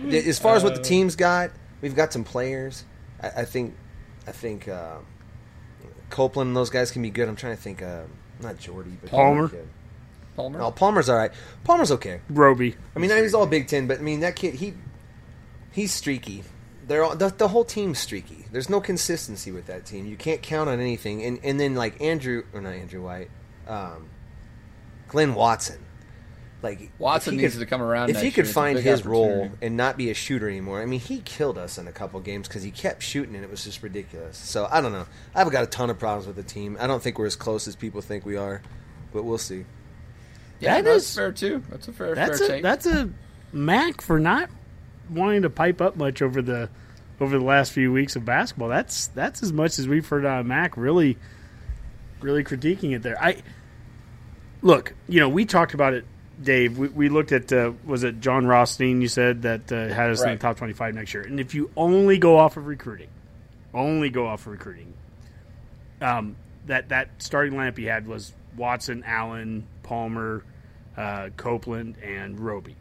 As 0.09 0.39
far 0.39 0.55
as 0.55 0.63
what 0.63 0.73
the 0.73 0.79
Uh. 0.79 0.83
teams 0.83 1.15
got, 1.15 1.51
we've 1.81 1.95
got 1.95 2.11
some 2.11 2.23
players. 2.23 2.83
I, 3.21 3.41
I 3.41 3.45
think, 3.45 3.75
I 4.25 4.31
think 4.31 4.67
uh, 4.67 4.95
Copeland 6.09 6.47
and 6.49 6.57
those 6.57 6.71
guys 6.71 6.89
can 6.91 7.01
be 7.03 7.11
good. 7.11 7.27
I'm 7.29 7.35
trying 7.35 7.55
to 7.55 7.61
think. 7.61 7.81
Uh, 7.83 8.03
not 8.41 8.57
Jordy, 8.57 8.97
but 8.99 9.11
Palmer? 9.11 9.51
Kid. 10.33 10.35
Palmer. 10.35 10.59
No, 10.59 10.71
Palmer's 10.71 11.09
all 11.09 11.17
right. 11.17 11.31
Palmer's 11.63 11.91
okay. 11.91 12.21
Roby. 12.29 12.75
I 12.95 12.99
mean, 12.99 13.09
he's 13.11 13.33
all 13.33 13.45
Big 13.45 13.67
Ten, 13.67 13.87
but 13.87 13.99
I 13.99 14.01
mean 14.01 14.21
that 14.21 14.35
kid 14.35 14.55
he 14.55 14.73
he's 15.71 15.91
streaky. 15.93 16.43
They're 16.85 17.03
all, 17.03 17.15
the, 17.15 17.29
the 17.29 17.47
whole 17.47 17.63
team's 17.63 17.99
streaky. 17.99 18.45
There's 18.51 18.69
no 18.69 18.81
consistency 18.81 19.51
with 19.51 19.67
that 19.67 19.85
team. 19.85 20.05
You 20.05 20.17
can't 20.17 20.41
count 20.41 20.69
on 20.69 20.79
anything. 20.79 21.23
And 21.23 21.39
and 21.43 21.59
then 21.59 21.75
like 21.75 22.01
Andrew 22.01 22.43
or 22.53 22.61
not 22.61 22.73
Andrew 22.73 23.01
White, 23.01 23.29
um, 23.67 24.09
Glynn 25.07 25.33
Watson. 25.33 25.79
Like 26.61 26.91
Watson 26.97 27.35
needs 27.35 27.53
could- 27.55 27.59
to 27.59 27.65
come 27.65 27.81
around 27.81 28.09
If 28.09 28.15
next 28.15 28.23
he 28.23 28.31
could 28.31 28.45
it's 28.45 28.53
find 28.53 28.79
his 28.79 29.05
role 29.05 29.51
and 29.61 29.75
not 29.75 29.97
be 29.97 30.09
a 30.09 30.13
shooter 30.13 30.47
anymore, 30.47 30.81
I 30.81 30.85
mean, 30.85 31.01
he 31.01 31.19
killed 31.19 31.57
us 31.57 31.77
in 31.77 31.87
a 31.89 31.91
couple 31.91 32.17
games 32.21 32.47
because 32.47 32.63
he 32.63 32.71
kept 32.71 33.03
shooting 33.03 33.35
and 33.35 33.43
it 33.43 33.51
was 33.51 33.65
just 33.65 33.83
ridiculous. 33.83 34.37
So 34.37 34.69
I 34.71 34.79
don't 34.79 34.93
know. 34.93 35.05
I've 35.35 35.51
got 35.51 35.63
a 35.65 35.67
ton 35.67 35.89
of 35.89 35.99
problems 35.99 36.25
with 36.25 36.37
the 36.37 36.43
team. 36.43 36.77
I 36.79 36.87
don't 36.87 37.03
think 37.03 37.19
we're 37.19 37.25
as 37.25 37.35
close 37.35 37.67
as 37.67 37.75
people 37.75 37.99
think 38.01 38.25
we 38.25 38.37
are, 38.37 38.61
but 39.11 39.23
we'll 39.23 39.37
see. 39.37 39.65
Yeah, 40.63 40.75
That 40.75 40.85
that's 40.85 41.03
is- 41.09 41.15
fair 41.15 41.31
too. 41.31 41.63
That's 41.69 41.87
a 41.87 41.93
fair, 41.93 42.15
That's 42.15 42.39
fair 42.39 42.47
a 42.47 42.51
take. 42.51 42.63
that's 42.63 42.85
a 42.85 43.09
Mac 43.51 44.01
for 44.01 44.19
not 44.19 44.49
wanting 45.09 45.43
to 45.43 45.49
pipe 45.49 45.81
up 45.81 45.95
much 45.95 46.21
over 46.21 46.41
the 46.41 46.69
over 47.21 47.37
the 47.37 47.43
last 47.45 47.71
few 47.71 47.91
weeks 47.91 48.15
of 48.15 48.25
basketball. 48.25 48.69
That's 48.69 49.07
that's 49.07 49.43
as 49.43 49.53
much 49.53 49.77
as 49.79 49.87
we've 49.87 50.07
heard 50.07 50.25
of 50.25 50.45
Mac 50.45 50.75
really 50.77 51.17
really 52.21 52.43
critiquing 52.43 52.95
it 52.95 53.03
there. 53.03 53.21
I 53.21 53.43
look, 54.61 54.93
you 55.07 55.19
know, 55.19 55.29
we 55.29 55.45
talked 55.45 55.73
about 55.73 55.93
it, 55.93 56.05
Dave. 56.41 56.77
We, 56.77 56.87
we 56.87 57.09
looked 57.09 57.31
at 57.31 57.51
uh, 57.51 57.73
was 57.85 58.03
it 58.03 58.19
Jon 58.21 58.45
Rothstein? 58.47 59.01
You 59.01 59.07
said 59.07 59.43
that 59.43 59.71
uh, 59.71 59.93
had 59.93 60.09
us 60.11 60.23
in 60.23 60.31
the 60.31 60.37
top 60.37 60.57
twenty 60.57 60.73
five 60.73 60.95
next 60.95 61.13
year. 61.13 61.23
And 61.23 61.39
if 61.39 61.53
you 61.53 61.69
only 61.77 62.17
go 62.17 62.37
off 62.37 62.57
of 62.57 62.65
recruiting, 62.67 63.09
only 63.73 64.09
go 64.09 64.25
off 64.27 64.41
of 64.41 64.53
recruiting, 64.53 64.93
um, 66.01 66.35
that 66.65 66.89
that 66.89 67.09
starting 67.19 67.53
lineup 67.53 67.77
he 67.77 67.85
had 67.85 68.07
was 68.07 68.33
Watson, 68.57 69.03
Allen, 69.05 69.65
Palmer, 69.83 70.43
uh, 70.97 71.29
Copeland, 71.37 71.97
and 72.03 72.39
Roby. 72.39 72.75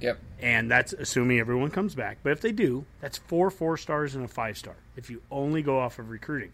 yep. 0.00 0.18
And 0.40 0.70
that's 0.70 0.92
assuming 0.92 1.40
everyone 1.40 1.70
comes 1.70 1.94
back. 1.94 2.18
But 2.22 2.30
if 2.32 2.40
they 2.40 2.52
do, 2.52 2.84
that's 3.00 3.18
four 3.18 3.50
four 3.50 3.76
stars 3.76 4.14
and 4.14 4.24
a 4.24 4.28
five 4.28 4.56
star. 4.56 4.76
If 4.96 5.10
you 5.10 5.22
only 5.30 5.62
go 5.62 5.78
off 5.80 5.98
of 5.98 6.10
recruiting, 6.10 6.52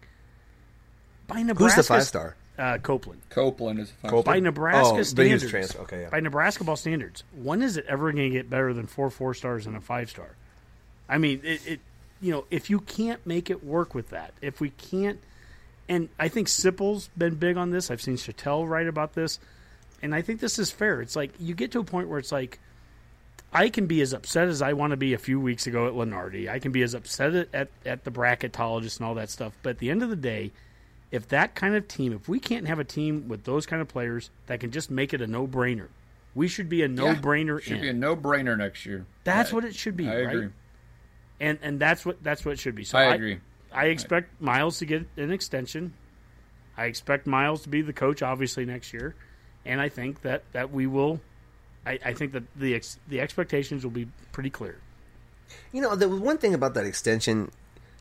by 1.26 1.42
Nebraska, 1.42 1.76
Who's 1.76 1.86
the 1.86 1.92
five 1.94 2.02
star? 2.04 2.36
Uh, 2.56 2.78
Copeland. 2.78 3.20
Copeland 3.30 3.80
is 3.80 3.90
a 4.04 4.08
Copeland? 4.08 4.24
By 4.26 4.38
Nebraska 4.40 4.98
Oh, 4.98 5.02
standards, 5.02 5.42
was 5.42 5.50
transfer- 5.50 5.80
okay, 5.82 6.02
yeah. 6.02 6.08
by 6.10 6.20
Nebraska 6.20 6.62
ball 6.64 6.76
standards, 6.76 7.24
when 7.42 7.62
is 7.62 7.76
it 7.76 7.84
ever 7.88 8.12
going 8.12 8.30
to 8.30 8.36
get 8.36 8.48
better 8.48 8.72
than 8.72 8.86
four 8.86 9.10
four 9.10 9.34
stars 9.34 9.66
and 9.66 9.76
a 9.76 9.80
five 9.80 10.08
star? 10.08 10.36
I 11.08 11.18
mean, 11.18 11.40
it, 11.42 11.66
it. 11.66 11.80
You 12.20 12.30
know, 12.30 12.44
if 12.50 12.70
you 12.70 12.78
can't 12.80 13.24
make 13.26 13.50
it 13.50 13.62
work 13.64 13.94
with 13.94 14.10
that, 14.10 14.32
if 14.40 14.60
we 14.60 14.70
can't, 14.70 15.18
and 15.88 16.08
I 16.18 16.28
think 16.28 16.48
Sipple's 16.48 17.10
been 17.18 17.34
big 17.34 17.56
on 17.58 17.70
this. 17.70 17.90
I've 17.90 18.00
seen 18.00 18.16
Shatel 18.16 18.66
write 18.68 18.86
about 18.86 19.14
this, 19.14 19.38
and 20.04 20.14
I 20.14 20.22
think 20.22 20.38
this 20.38 20.58
is 20.60 20.70
fair. 20.70 21.00
It's 21.00 21.16
like 21.16 21.32
you 21.40 21.54
get 21.54 21.72
to 21.72 21.80
a 21.80 21.84
point 21.84 22.08
where 22.08 22.20
it's 22.20 22.30
like. 22.32 22.60
I 23.56 23.68
can 23.68 23.86
be 23.86 24.00
as 24.00 24.12
upset 24.12 24.48
as 24.48 24.62
I 24.62 24.72
want 24.72 24.90
to 24.90 24.96
be 24.96 25.14
a 25.14 25.18
few 25.18 25.38
weeks 25.38 25.68
ago 25.68 25.86
at 25.86 25.92
Lunardi. 25.94 26.48
I 26.50 26.58
can 26.58 26.72
be 26.72 26.82
as 26.82 26.92
upset 26.92 27.36
at, 27.36 27.48
at, 27.54 27.68
at 27.86 28.02
the 28.02 28.10
bracketologist 28.10 28.96
and 28.98 29.06
all 29.06 29.14
that 29.14 29.30
stuff. 29.30 29.52
But 29.62 29.70
at 29.70 29.78
the 29.78 29.90
end 29.90 30.02
of 30.02 30.10
the 30.10 30.16
day, 30.16 30.50
if 31.12 31.28
that 31.28 31.54
kind 31.54 31.76
of 31.76 31.86
team, 31.86 32.12
if 32.12 32.28
we 32.28 32.40
can't 32.40 32.66
have 32.66 32.80
a 32.80 32.84
team 32.84 33.28
with 33.28 33.44
those 33.44 33.64
kind 33.64 33.80
of 33.80 33.86
players 33.86 34.30
that 34.46 34.58
can 34.58 34.72
just 34.72 34.90
make 34.90 35.14
it 35.14 35.20
a 35.20 35.28
no 35.28 35.46
brainer, 35.46 35.86
we 36.34 36.48
should 36.48 36.68
be 36.68 36.82
a 36.82 36.88
no 36.88 37.14
brainer 37.14 37.60
Should 37.62 37.74
in. 37.76 37.80
be 37.82 37.88
a 37.90 37.92
no 37.92 38.16
brainer 38.16 38.58
next 38.58 38.84
year. 38.86 39.06
That's 39.22 39.50
Yeah, 39.50 39.54
what 39.54 39.64
it 39.64 39.76
should 39.76 39.96
be, 39.96 40.08
I 40.08 40.22
right? 40.24 40.34
agree. 40.34 40.48
and 41.38 41.58
and 41.62 41.78
that's 41.78 42.04
what 42.04 42.24
that's 42.24 42.44
what 42.44 42.54
it 42.54 42.58
should 42.58 42.74
be. 42.74 42.82
So 42.82 42.98
I 42.98 43.14
agree. 43.14 43.38
I 43.72 43.84
expect 43.86 44.40
Miles 44.42 44.80
to 44.80 44.84
get 44.84 45.06
an 45.16 45.30
extension. 45.30 45.92
I 46.76 46.86
expect 46.86 47.28
Miles 47.28 47.62
to 47.62 47.68
be 47.68 47.82
the 47.82 47.92
coach, 47.92 48.20
obviously 48.20 48.64
next 48.64 48.92
year, 48.92 49.14
and 49.64 49.80
I 49.80 49.88
think 49.88 50.22
that 50.22 50.42
that 50.52 50.72
we 50.72 50.86
will. 50.86 51.20
I, 51.86 51.98
I 52.04 52.12
think 52.14 52.32
that 52.32 52.44
the 52.56 52.74
ex, 52.74 52.98
the 53.08 53.20
expectations 53.20 53.84
will 53.84 53.90
be 53.90 54.08
pretty 54.32 54.50
clear. 54.50 54.78
You 55.72 55.82
know, 55.82 55.94
the 55.94 56.08
one 56.08 56.38
thing 56.38 56.54
about 56.54 56.74
that 56.74 56.86
extension, 56.86 57.50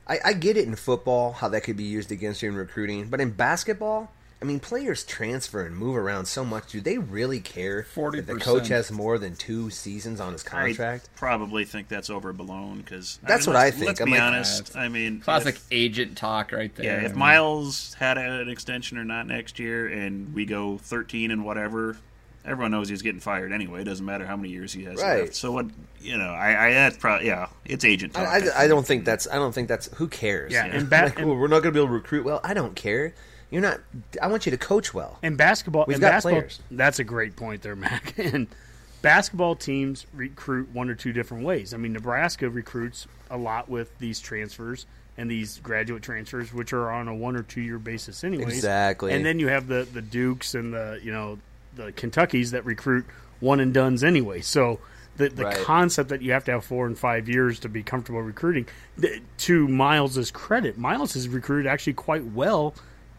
I, 0.08 0.20
I 0.24 0.34
get 0.34 0.56
it 0.56 0.66
in 0.66 0.76
football 0.76 1.34
how 1.34 1.50
that 1.50 1.62
could 1.62 1.76
be 1.76 1.84
used 1.84 2.12
against 2.12 2.42
you 2.42 2.50
in 2.50 2.56
recruiting, 2.56 3.10
but 3.10 3.20
in 3.20 3.32
basketball, 3.32 4.12
I 4.44 4.46
mean, 4.46 4.60
players 4.60 5.06
transfer 5.06 5.66
and 5.66 5.74
move 5.74 5.96
around 5.96 6.26
so 6.26 6.44
much. 6.44 6.70
Do 6.74 6.82
they 6.82 6.98
really 6.98 7.40
care 7.40 7.84
Forty 7.86 8.20
that 8.20 8.32
the 8.34 8.40
coach 8.40 8.68
has 8.68 8.92
more 8.92 9.18
than 9.18 9.38
two 9.38 9.70
seasons 9.70 10.20
on 10.20 10.34
his 10.34 10.44
contract? 10.44 11.08
I 11.16 11.18
probably 11.18 11.64
think 11.64 11.88
that's 11.88 12.10
overblown 12.10 12.80
because 12.82 13.20
That's 13.24 13.48
what 13.48 13.56
I 13.56 13.72
think. 13.72 13.86
Let's 13.88 14.02
I'm 14.02 14.08
be 14.08 14.12
like- 14.12 14.22
honest. 14.22 14.76
I 14.76 14.90
mean, 14.90 15.22
Classic 15.22 15.56
if- 15.56 15.66
agent 15.72 16.18
talk 16.18 16.52
right 16.52 16.76
there. 16.76 16.86
yeah, 17.02 17.06
if 17.06 17.16
Miles 17.16 17.94
had 17.94 18.18
an 18.18 18.50
extension 18.50 18.98
or 18.98 19.06
not 19.06 19.28
next 19.28 19.60
year, 19.60 19.88
and 19.88 20.34
we 20.34 20.46
go 20.46 20.78
13 20.78 21.32
and 21.32 21.46
whatever, 21.46 21.96
everyone 22.44 22.72
knows 22.72 22.90
he's 22.90 23.02
getting 23.02 23.22
fired 23.22 23.54
anyway. 23.54 23.80
It 23.80 23.86
doesn't 23.86 24.06
matter 24.06 24.26
how 24.26 24.36
many 24.36 24.50
years 24.50 24.74
he 24.74 24.84
has 24.84 25.02
Right. 25.02 25.22
left. 25.22 25.36
So 25.36 25.54
what? 25.54 25.68
You 26.02 26.18
know, 26.18 26.32
I, 26.34 26.68
I 26.68 26.74
that's 26.74 26.98
probably 26.98 27.28
yeah, 27.28 27.48
it's 27.64 27.86
agent 27.86 28.14
talk. 28.14 28.28
I, 28.28 28.40
I, 28.50 28.64
I 28.66 28.68
don't 28.68 28.86
think 28.86 29.06
that's. 29.06 29.26
I 29.32 29.36
don't 29.36 29.56
think 29.56 29.70
that's. 29.70 29.88
Who 29.96 30.10
cares? 30.10 30.52
Yeah, 30.52 30.66
and 30.66 30.90
ba- 30.90 31.04
like, 31.16 31.18
well, 31.20 31.36
we're 31.38 31.48
not 31.48 31.62
going 31.64 31.74
to 31.74 31.80
be 31.80 31.80
able 31.80 31.88
to 31.88 31.94
recruit 31.94 32.26
well. 32.26 32.42
I 32.44 32.54
don't 32.54 32.76
care. 32.76 33.14
You're 33.54 33.62
not. 33.62 33.80
I 34.22 34.28
want 34.28 34.46
you 34.46 34.52
to 34.52 34.58
coach 34.58 34.94
well. 34.94 35.20
And 35.24 35.38
basketball, 35.38 35.86
We've 35.88 35.96
and 35.96 36.02
got 36.02 36.12
basketball, 36.12 36.40
players. 36.42 36.60
That's 36.72 37.00
a 37.00 37.04
great 37.04 37.36
point 37.36 37.62
there, 37.62 37.76
Mac. 37.78 38.18
And 38.18 38.48
basketball 39.02 39.56
teams 39.56 40.06
recruit 40.14 40.70
one 40.74 40.90
or 40.90 40.96
two 40.96 41.14
different 41.14 41.44
ways. 41.44 41.74
I 41.74 41.78
mean, 41.78 41.94
Nebraska 41.94 42.50
recruits 42.50 43.08
a 43.30 43.38
lot 43.38 43.70
with 43.70 43.98
these 44.00 44.20
transfers 44.20 44.86
and 45.18 45.30
these 45.30 45.60
graduate 45.60 46.02
transfers, 46.02 46.52
which 46.54 46.74
are 46.74 46.92
on 46.92 47.08
a 47.08 47.14
one 47.14 47.36
or 47.36 47.44
two 47.44 47.62
year 47.62 47.78
basis, 47.78 48.24
anyways. 48.24 48.48
Exactly. 48.56 49.14
And 49.14 49.26
then 49.26 49.40
you 49.40 49.48
have 49.50 49.68
the 49.68 49.88
the 49.92 50.02
Dukes 50.02 50.56
and 50.56 50.74
the 50.74 51.00
you 51.04 51.12
know 51.12 51.38
the 51.76 51.92
Kentuckies 51.92 52.52
that 52.52 52.66
recruit 52.66 53.06
one 53.40 53.60
and 53.60 53.74
duns 53.74 54.04
anyway. 54.04 54.42
So. 54.42 54.80
The, 55.16 55.30
the 55.30 55.44
Right. 55.44 55.58
concept 55.58 56.10
that 56.10 56.24
you 56.24 56.32
have 56.32 56.44
to 56.46 56.52
have 56.54 56.66
four 56.66 56.88
and 56.88 56.98
five 56.98 57.30
years 57.30 57.60
to 57.60 57.70
be 57.70 57.84
comfortable 57.84 58.24
recruiting, 58.24 58.66
th- 59.00 59.22
to 59.38 59.68
Miles's 59.68 60.32
credit, 60.32 60.76
Miles 60.76 61.14
has 61.14 61.28
recruited 61.30 61.68
actually 61.72 61.94
quite 61.94 62.26
well, 62.26 62.74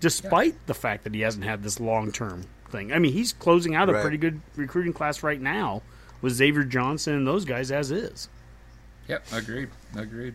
despite 0.04 0.66
the 0.66 0.74
fact 0.74 1.02
that 1.04 1.14
he 1.14 1.22
hasn't 1.22 1.44
had 1.44 1.62
this 1.62 1.80
long 1.80 2.12
term 2.12 2.44
thing. 2.70 2.92
I 2.92 2.98
mean, 2.98 3.12
he's 3.12 3.32
closing 3.32 3.74
out 3.74 3.88
a 3.88 3.92
Right. 3.94 4.02
pretty 4.02 4.18
good 4.18 4.40
recruiting 4.54 4.92
class 4.92 5.22
right 5.22 5.40
now 5.40 5.80
with 6.20 6.34
Xavier 6.34 6.64
Johnson 6.64 7.14
and 7.14 7.26
those 7.26 7.44
guys 7.44 7.70
as 7.72 7.90
is. 7.90 8.28
Yep, 9.08 9.24
agreed. 9.32 9.68
Agreed. 9.96 10.34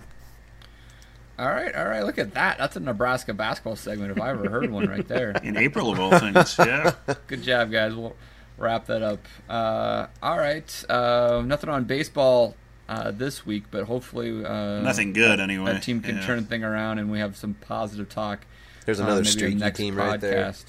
All 1.37 1.47
right, 1.49 1.73
all 1.73 1.85
right. 1.87 2.03
Look 2.03 2.17
at 2.17 2.33
that. 2.33 2.57
That's 2.57 2.75
a 2.75 2.79
Nebraska 2.81 3.33
basketball 3.33 3.75
segment 3.77 4.11
if 4.11 4.19
I 4.21 4.31
ever 4.31 4.49
heard 4.49 4.69
one 4.71 4.87
right 4.87 5.07
there. 5.07 5.31
in 5.43 5.55
April 5.55 5.91
of 5.91 5.99
all 5.99 6.17
things. 6.19 6.55
Yeah, 6.59 6.93
Good 7.27 7.43
job, 7.43 7.71
guys. 7.71 7.95
We'll 7.95 8.15
wrap 8.57 8.87
that 8.87 9.01
up. 9.01 9.19
Uh, 9.47 10.07
all 10.21 10.37
right. 10.37 10.83
Uh, 10.89 11.41
nothing 11.45 11.69
on 11.69 11.85
baseball 11.85 12.55
uh, 12.89 13.11
this 13.11 13.45
week, 13.45 13.65
but 13.71 13.85
hopefully 13.85 14.43
uh, 14.43 14.81
nothing 14.81 15.13
good 15.13 15.39
anyway. 15.39 15.73
that 15.73 15.83
team 15.83 16.01
can 16.01 16.17
Yeah. 16.17 16.25
turn 16.25 16.39
the 16.41 16.45
thing 16.45 16.63
around 16.63 16.99
and 16.99 17.09
we 17.09 17.19
have 17.19 17.37
some 17.37 17.53
positive 17.53 18.09
talk. 18.09 18.39
There's 18.85 18.99
uh, 18.99 19.03
another 19.03 19.21
maybe 19.21 19.29
streaky 19.31 19.55
next 19.55 19.77
team 19.77 19.95
right 19.95 20.19
there. 20.19 20.45
podcast. 20.45 20.65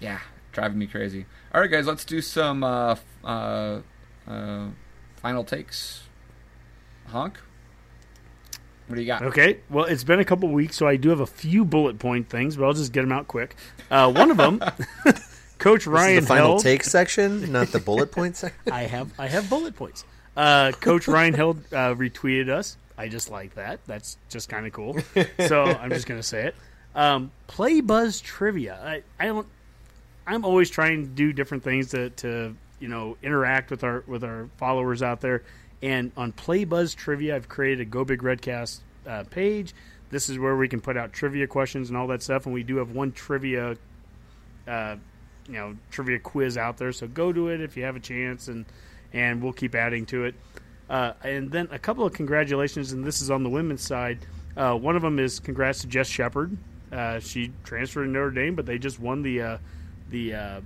Yeah, 0.00 0.18
driving 0.52 0.78
me 0.78 0.86
crazy. 0.86 1.26
All 1.54 1.60
right, 1.60 1.70
guys, 1.70 1.86
let's 1.86 2.04
do 2.04 2.20
some 2.20 2.62
uh, 2.62 2.96
uh, 3.24 3.80
uh, 4.26 4.66
final 5.16 5.44
takes. 5.44 6.02
Honk. 7.08 7.38
What 8.86 8.96
do 8.96 9.00
you 9.02 9.06
got? 9.06 9.22
Okay, 9.22 9.60
well, 9.68 9.84
it's 9.84 10.04
been 10.04 10.20
a 10.20 10.24
couple 10.24 10.48
weeks, 10.48 10.76
so 10.76 10.86
I 10.86 10.96
do 10.96 11.10
have 11.10 11.20
a 11.20 11.26
few 11.26 11.64
bullet 11.64 11.98
point 11.98 12.28
things, 12.30 12.56
but 12.56 12.64
I'll 12.64 12.72
just 12.72 12.92
get 12.92 13.02
them 13.02 13.12
out 13.12 13.28
quick. 13.28 13.54
Uh, 13.90 14.10
one 14.10 14.30
of 14.30 14.36
them, 14.38 14.60
Coach 15.58 15.80
This 15.80 15.86
Ryan 15.86 16.18
is 16.18 16.24
the 16.24 16.28
final 16.28 16.46
Held. 16.52 16.62
take 16.62 16.84
section, 16.84 17.52
not 17.52 17.68
the 17.68 17.80
bullet 17.80 18.12
point 18.12 18.36
section. 18.38 18.72
I 18.72 18.82
have 18.84 19.10
I 19.18 19.26
have 19.28 19.50
bullet 19.50 19.74
points. 19.76 20.04
Uh, 20.36 20.72
Coach 20.72 21.08
Ryan 21.08 21.34
Held 21.34 21.58
uh, 21.72 21.94
retweeted 21.94 22.48
us. 22.48 22.76
I 22.96 23.08
just 23.08 23.30
like 23.30 23.54
that. 23.56 23.80
That's 23.86 24.16
just 24.28 24.48
kind 24.48 24.66
of 24.66 24.72
cool. 24.72 24.96
So 25.46 25.64
I'm 25.64 25.90
just 25.90 26.06
gonna 26.06 26.22
say 26.22 26.46
it. 26.46 26.54
Um, 26.94 27.30
play 27.46 27.80
Buzz 27.80 28.20
trivia. 28.20 28.78
I, 28.82 29.02
I 29.22 29.26
don't. 29.26 29.46
I'm 30.26 30.44
always 30.44 30.68
trying 30.68 31.04
to 31.04 31.08
do 31.08 31.32
different 31.32 31.64
things 31.64 31.90
to, 31.90 32.10
to 32.10 32.54
you 32.80 32.88
know 32.88 33.16
interact 33.22 33.70
with 33.70 33.84
our 33.84 34.04
with 34.06 34.24
our 34.24 34.48
followers 34.56 35.02
out 35.02 35.20
there. 35.20 35.42
And 35.80 36.10
on 36.16 36.32
Playbuzz 36.32 36.96
Trivia, 36.96 37.36
I've 37.36 37.48
created 37.48 37.80
a 37.80 37.84
Go 37.84 38.04
Big 38.04 38.22
Redcast 38.22 38.80
uh, 39.06 39.24
page. 39.30 39.74
This 40.10 40.28
is 40.28 40.38
where 40.38 40.56
we 40.56 40.68
can 40.68 40.80
put 40.80 40.96
out 40.96 41.12
trivia 41.12 41.46
questions 41.46 41.88
and 41.88 41.96
all 41.96 42.08
that 42.08 42.22
stuff. 42.22 42.46
And 42.46 42.54
we 42.54 42.62
do 42.62 42.78
have 42.78 42.90
one 42.90 43.12
trivia 43.12 43.76
uh, 44.66 44.96
you 45.46 45.54
know 45.54 45.76
trivia 45.90 46.18
quiz 46.18 46.56
out 46.56 46.76
there. 46.76 46.92
So 46.92 47.06
go 47.06 47.32
to 47.32 47.48
it 47.48 47.60
if 47.60 47.76
you 47.76 47.84
have 47.84 47.96
a 47.96 48.00
chance, 48.00 48.48
and 48.48 48.66
and 49.12 49.42
we'll 49.42 49.52
keep 49.52 49.74
adding 49.74 50.06
to 50.06 50.24
it. 50.24 50.34
Uh, 50.88 51.12
and 51.22 51.50
then 51.50 51.68
a 51.70 51.78
couple 51.78 52.04
of 52.04 52.12
congratulations, 52.12 52.92
and 52.92 53.04
this 53.04 53.20
is 53.20 53.30
on 53.30 53.42
the 53.42 53.50
women's 53.50 53.82
side. 53.82 54.18
Uh, 54.56 54.74
one 54.74 54.96
of 54.96 55.02
them 55.02 55.18
is 55.18 55.40
congrats 55.40 55.80
to 55.82 55.86
Jess 55.86 56.08
Shepard. 56.08 56.56
Uh, 56.92 57.20
she 57.20 57.52
transferred 57.64 58.04
to 58.04 58.10
Notre 58.10 58.30
Dame, 58.30 58.54
but 58.54 58.66
they 58.66 58.78
just 58.78 58.98
won 58.98 59.22
the 59.22 59.42
uh, 59.42 59.58
the 60.10 60.34
uh, 60.34 60.60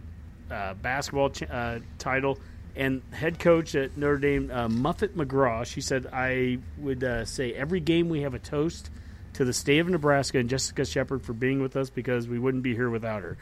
uh, 0.51 0.75
basketball 0.75 1.31
ch- 1.31 1.43
uh, 1.51 1.81
title. 1.99 2.39
And 2.75 3.03
head 3.11 3.39
coach 3.39 3.75
at 3.75 3.97
Notre 3.99 4.17
Dame, 4.19 4.47
Muffet 4.49 5.17
McGraw, 5.17 5.67
she 5.67 5.81
said, 5.81 6.07
"I 6.13 6.59
would 6.79 7.05
say 7.29 7.53
every 7.53 7.81
game 7.81 8.09
we 8.09 8.23
have 8.23 8.35
a 8.35 8.39
toast 8.39 8.91
to 9.35 9.45
the 9.45 9.53
state 9.53 9.79
of 9.81 9.89
Nebraska 9.89 10.39
and 10.39 10.49
Jessica 10.49 10.85
Shepard 10.87 11.23
for 11.23 11.35
being 11.35 11.61
with 11.61 11.77
us 11.77 11.91
because 11.91 12.29
we 12.29 12.39
wouldn't 12.39 12.63
be 12.63 12.75
here 12.75 12.89
without 12.89 13.23
her." 13.23 13.37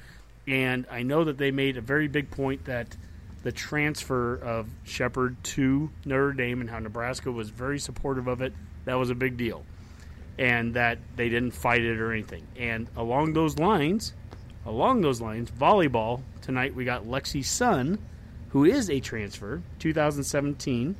And 0.48 0.84
I 0.90 1.02
know 1.04 1.24
that 1.24 1.38
they 1.38 1.52
made 1.52 1.76
a 1.76 1.80
very 1.80 2.08
big 2.08 2.30
point 2.30 2.64
that 2.64 2.96
the 3.42 3.52
transfer 3.52 4.34
of 4.34 4.68
Shepard 4.84 5.42
to 5.42 5.90
Notre 6.04 6.32
Dame 6.32 6.60
and 6.60 6.68
how 6.68 6.78
Nebraska 6.78 7.30
was 7.30 7.50
very 7.50 7.78
supportive 7.78 8.26
of 8.26 8.42
it. 8.42 8.52
That 8.84 8.94
was 8.94 9.10
a 9.10 9.14
big 9.14 9.36
deal. 9.36 9.64
And 10.38 10.74
that 10.74 10.98
they 11.16 11.28
didn't 11.28 11.50
fight 11.50 11.82
it 11.82 12.00
or 12.00 12.12
anything. 12.12 12.46
And 12.56 12.88
along 12.96 13.34
those 13.34 13.58
lines, 13.58 14.14
along 14.64 15.02
those 15.02 15.20
lines, 15.20 15.50
volleyball, 15.50 16.22
tonight 16.40 16.74
we 16.74 16.84
got 16.84 17.04
Lexi 17.04 17.44
Sun, 17.44 17.98
who 18.50 18.64
is 18.64 18.88
a 18.88 19.00
transfer, 19.00 19.62
2017, 19.78 20.96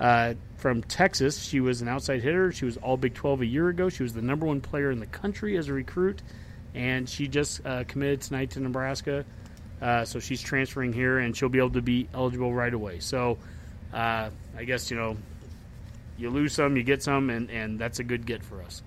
uh, 0.00 0.34
from 0.56 0.82
Texas. 0.82 1.42
She 1.42 1.60
was 1.60 1.80
an 1.80 1.88
outside 1.88 2.22
hitter. 2.22 2.52
She 2.52 2.64
was 2.64 2.76
all 2.76 2.96
Big 2.96 3.14
12 3.14 3.42
a 3.42 3.46
year 3.46 3.68
ago. 3.68 3.88
She 3.88 4.02
was 4.02 4.12
the 4.12 4.22
number 4.22 4.46
one 4.46 4.60
player 4.60 4.90
in 4.90 5.00
the 5.00 5.06
country 5.06 5.56
as 5.56 5.68
a 5.68 5.72
recruit. 5.72 6.22
And 6.74 7.08
she 7.08 7.28
just 7.28 7.64
uh, 7.66 7.84
committed 7.84 8.20
tonight 8.22 8.50
to 8.50 8.60
Nebraska. 8.60 9.24
Uh, 9.80 10.04
so 10.04 10.20
she's 10.20 10.40
transferring 10.40 10.92
here, 10.92 11.18
and 11.18 11.36
she'll 11.36 11.48
be 11.48 11.58
able 11.58 11.70
to 11.70 11.82
be 11.82 12.08
eligible 12.14 12.54
right 12.54 12.72
away. 12.72 13.00
So 13.00 13.38
uh, 13.92 14.30
I 14.56 14.64
guess, 14.64 14.90
you 14.90 14.96
know, 14.96 15.16
you 16.18 16.30
lose 16.30 16.52
some, 16.52 16.76
you 16.76 16.82
get 16.82 17.02
some, 17.02 17.30
and, 17.30 17.50
and 17.50 17.78
that's 17.78 17.98
a 17.98 18.04
good 18.04 18.26
get 18.26 18.44
for 18.44 18.62
us. 18.62 18.82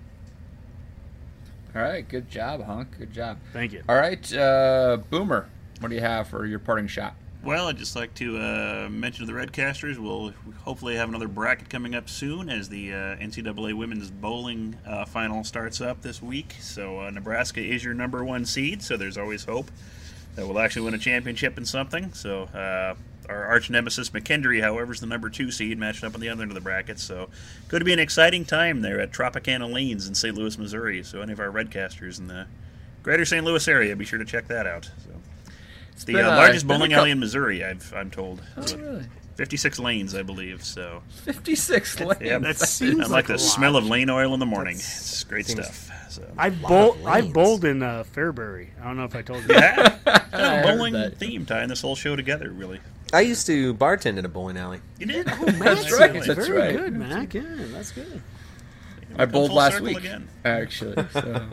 All 1.74 1.82
right, 1.82 2.08
good 2.08 2.30
job, 2.30 2.62
Honk. 2.64 2.98
Good 2.98 3.12
job. 3.12 3.38
Thank 3.52 3.72
you. 3.72 3.82
All 3.88 3.96
right, 3.96 4.34
uh, 4.34 4.98
Boomer, 5.10 5.48
what 5.80 5.90
do 5.90 5.94
you 5.94 6.00
have 6.00 6.28
for 6.28 6.46
your 6.46 6.58
parting 6.58 6.86
shot? 6.86 7.14
Well, 7.46 7.68
I'd 7.68 7.76
just 7.76 7.94
like 7.94 8.12
to 8.14 8.38
uh, 8.38 8.88
mention 8.90 9.24
to 9.24 9.32
the 9.32 9.38
Redcasters, 9.38 9.98
we'll 9.98 10.32
hopefully 10.64 10.96
have 10.96 11.08
another 11.08 11.28
bracket 11.28 11.68
coming 11.68 11.94
up 11.94 12.08
soon 12.08 12.48
as 12.48 12.68
the 12.68 12.92
uh, 12.92 12.96
NCAA 13.16 13.74
Women's 13.74 14.10
Bowling 14.10 14.76
uh, 14.84 15.04
Final 15.04 15.44
starts 15.44 15.80
up 15.80 16.02
this 16.02 16.20
week. 16.20 16.56
So 16.60 17.00
uh, 17.00 17.10
Nebraska 17.10 17.60
is 17.60 17.84
your 17.84 17.94
number 17.94 18.24
one 18.24 18.46
seed, 18.46 18.82
so 18.82 18.96
there's 18.96 19.16
always 19.16 19.44
hope 19.44 19.70
that 20.34 20.46
we'll 20.46 20.58
actually 20.58 20.86
win 20.86 20.94
a 20.94 20.98
championship 20.98 21.56
in 21.56 21.64
something. 21.64 22.12
So 22.14 22.44
uh, 22.44 22.94
our 23.28 23.44
arch 23.44 23.70
nemesis 23.70 24.10
McKendree, 24.10 24.62
however, 24.62 24.92
is 24.92 25.00
the 25.00 25.06
number 25.06 25.30
two 25.30 25.50
seed, 25.50 25.78
matched 25.78 26.04
up 26.04 26.14
on 26.14 26.20
the 26.20 26.28
other 26.28 26.42
end 26.42 26.50
of 26.50 26.54
the 26.54 26.60
bracket. 26.60 26.98
So 26.98 27.28
going 27.68 27.80
to 27.80 27.84
be 27.84 27.92
an 27.92 27.98
exciting 27.98 28.44
time 28.44 28.82
there 28.82 29.00
at 29.00 29.12
Tropicana 29.12 29.72
Lanes 29.72 30.06
in 30.06 30.14
St. 30.14 30.36
Louis, 30.36 30.56
Missouri. 30.58 31.02
So 31.02 31.20
any 31.20 31.32
of 31.32 31.40
our 31.40 31.50
Redcasters 31.50 32.18
in 32.18 32.28
the 32.28 32.46
greater 33.02 33.24
St. 33.24 33.44
Louis 33.44 33.66
area, 33.68 33.94
be 33.96 34.04
sure 34.04 34.18
to 34.18 34.24
check 34.24 34.48
that 34.48 34.66
out. 34.66 34.84
So. 35.04 35.10
It's 35.92 36.04
the 36.04 36.20
uh, 36.20 36.28
largest 36.28 36.56
it's 36.56 36.64
been 36.64 36.76
a 36.76 36.78
bowling 36.78 36.92
alley 36.92 37.10
in 37.10 37.18
Missouri. 37.20 37.64
I've, 37.64 37.92
I'm 37.96 38.10
told. 38.10 38.42
So, 38.66 38.76
really? 38.76 39.06
56 39.36 39.78
lanes, 39.78 40.14
I 40.14 40.22
believe. 40.22 40.62
So, 40.62 41.02
56 41.24 42.00
lanes. 42.00 42.20
yeah, 42.20 42.38
that 42.38 42.58
seems 42.58 43.00
I 43.00 43.02
like, 43.04 43.10
like 43.10 43.26
the 43.28 43.34
a 43.34 43.38
smell 43.38 43.72
lot. 43.72 43.82
of 43.82 43.88
lane 43.88 44.10
oil 44.10 44.34
in 44.34 44.40
the 44.40 44.46
morning. 44.46 44.74
It's 44.76 45.24
great 45.24 45.46
stuff. 45.46 45.90
So, 46.10 46.22
I 46.36 46.50
lot 46.50 46.68
bowl, 46.68 46.96
I 47.06 47.22
bowled 47.22 47.64
in 47.64 47.82
uh, 47.82 48.04
Fairbury. 48.14 48.68
I 48.80 48.84
don't 48.84 48.96
know 48.98 49.04
if 49.04 49.14
I 49.16 49.22
told 49.22 49.42
you. 49.44 49.54
yeah, 49.54 49.98
kind 50.04 50.16
of 50.16 50.32
heard 50.32 50.64
a 50.64 50.76
bowling 50.76 50.92
that. 50.94 51.16
theme 51.18 51.46
tying 51.46 51.68
this 51.68 51.80
whole 51.80 51.96
show 51.96 52.14
together. 52.16 52.50
Really, 52.50 52.80
I 53.16 53.20
used 53.22 53.46
to 53.46 53.74
bartend 53.74 54.18
at 54.18 54.24
a 54.24 54.28
bowling 54.28 54.56
alley. 54.56 54.80
you 54.98 55.06
did. 55.06 55.26
Oh, 55.28 55.46
Mac, 55.46 55.58
That's 55.58 55.92
right, 55.98 56.12
That's 56.12 56.26
that's 56.26 56.46
very 56.48 56.58
right. 56.58 56.76
good, 56.76 56.92
Mac. 56.94 57.32
Yeah, 57.34 57.42
that's 57.72 57.92
good. 57.92 58.20
I 59.18 59.24
bowled 59.24 59.52
last 59.52 59.80
week, 59.80 59.98
again. 59.98 60.28
actually. 60.44 61.02
So. 61.12 61.48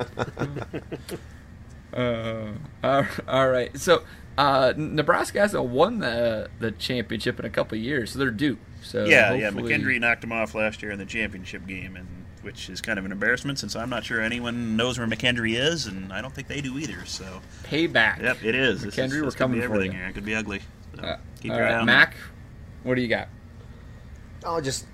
uh, 1.93 2.51
all- 2.83 3.05
all 3.27 3.47
right. 3.49 3.77
So 3.77 4.03
uh, 4.37 4.73
Nebraska 4.75 5.39
hasn't 5.39 5.63
won 5.65 5.99
the 5.99 6.49
the 6.59 6.71
championship 6.71 7.39
in 7.39 7.45
a 7.45 7.49
couple 7.49 7.77
of 7.77 7.83
years, 7.83 8.11
so 8.11 8.19
they're 8.19 8.31
due. 8.31 8.57
So 8.81 9.05
Yeah, 9.05 9.33
yeah. 9.33 9.51
hopefully- 9.51 9.71
McKendree 9.73 9.99
knocked 9.99 10.23
him 10.23 10.31
off 10.31 10.55
last 10.55 10.81
year 10.81 10.91
in 10.91 10.99
the 10.99 11.05
championship 11.05 11.65
game, 11.67 11.95
and 11.95 12.07
which 12.41 12.67
is 12.69 12.81
kind 12.81 12.99
of 12.99 13.05
an 13.05 13.11
embarrassment 13.11 13.59
since 13.59 13.75
I'm 13.75 13.89
not 13.89 14.03
sure 14.03 14.19
anyone 14.19 14.75
knows 14.75 14.97
where 14.97 15.07
McKendree 15.07 15.55
is, 15.57 15.85
and 15.85 16.11
I 16.11 16.19
don't 16.21 16.33
think 16.33 16.47
they 16.49 16.59
do 16.61 16.77
either. 16.77 17.05
So, 17.05 17.41
Payback. 17.63 18.21
yep, 18.21 18.43
it 18.43 18.55
is. 18.55 18.81
This 18.81 18.95
McKendree, 18.95 19.05
is, 19.05 19.13
we're 19.19 19.25
this 19.25 19.35
be 19.35 19.37
coming 19.37 19.59
for 19.61 19.65
everything 19.65 19.91
you. 19.93 19.97
here. 19.99 20.07
It 20.07 20.13
could 20.13 20.25
be 20.25 20.35
ugly. 20.35 20.61
So 20.95 21.01
Uh, 21.03 21.17
keep 21.41 21.51
all 21.51 21.57
your 21.57 21.67
eye 21.67 21.71
right, 21.73 21.79
on 21.79 21.85
Mac, 21.85 22.15
what 22.83 22.95
do 22.95 23.01
you 23.01 23.07
got? 23.07 23.27
I'll 24.45 24.61
just 24.61 24.85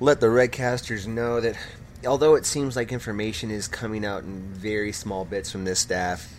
let 0.00 0.20
the 0.20 0.26
Redcasters 0.28 1.06
know 1.06 1.40
that 1.40 1.56
although 2.06 2.34
it 2.36 2.46
seems 2.46 2.76
like 2.76 2.92
information 2.92 3.50
is 3.50 3.68
coming 3.68 4.04
out 4.04 4.22
in 4.22 4.42
very 4.52 4.92
small 4.92 5.24
bits 5.24 5.50
from 5.50 5.64
this 5.64 5.78
staff, 5.80 6.32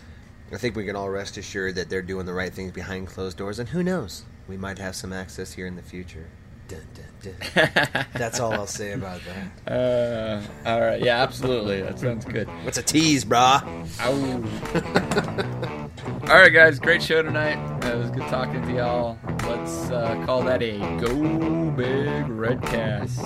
I 0.52 0.56
think 0.56 0.74
we 0.74 0.84
can 0.84 0.96
all 0.96 1.08
rest 1.08 1.36
assured 1.36 1.76
that 1.76 1.88
they're 1.88 2.02
doing 2.02 2.26
the 2.26 2.34
right 2.34 2.52
things 2.52 2.72
behind 2.72 3.06
closed 3.06 3.36
doors, 3.36 3.58
and 3.58 3.68
who 3.68 3.82
knows, 3.84 4.24
we 4.48 4.56
might 4.56 4.78
have 4.78 4.96
some 4.96 5.12
access 5.12 5.52
here 5.52 5.66
in 5.66 5.76
the 5.76 5.82
future. 5.82 6.26
Dun, 6.66 6.80
dun, 7.22 7.34
dun. 7.54 8.06
That's 8.14 8.40
all 8.40 8.52
I'll 8.52 8.66
say 8.66 8.92
about 8.92 9.20
that. 9.66 9.72
Uh, 9.72 10.68
all 10.68 10.80
right, 10.80 11.00
yeah, 11.00 11.22
absolutely. 11.22 11.82
That 11.82 11.98
sounds 11.98 12.24
good. 12.24 12.48
What's 12.64 12.78
a 12.78 12.82
tease, 12.82 13.24
brah? 13.24 13.60
All 16.28 16.36
right, 16.36 16.52
guys, 16.52 16.78
great 16.78 17.02
show 17.02 17.22
tonight. 17.22 17.58
It 17.84 17.96
was 17.96 18.10
good 18.10 18.28
talking 18.28 18.62
to 18.62 18.72
y'all. 18.72 19.18
Let's 19.48 19.90
uh, 19.90 20.22
call 20.26 20.42
that 20.42 20.62
a 20.62 20.78
Go 21.00 21.70
Big 21.70 22.28
red 22.28 22.60
cast. 22.62 23.24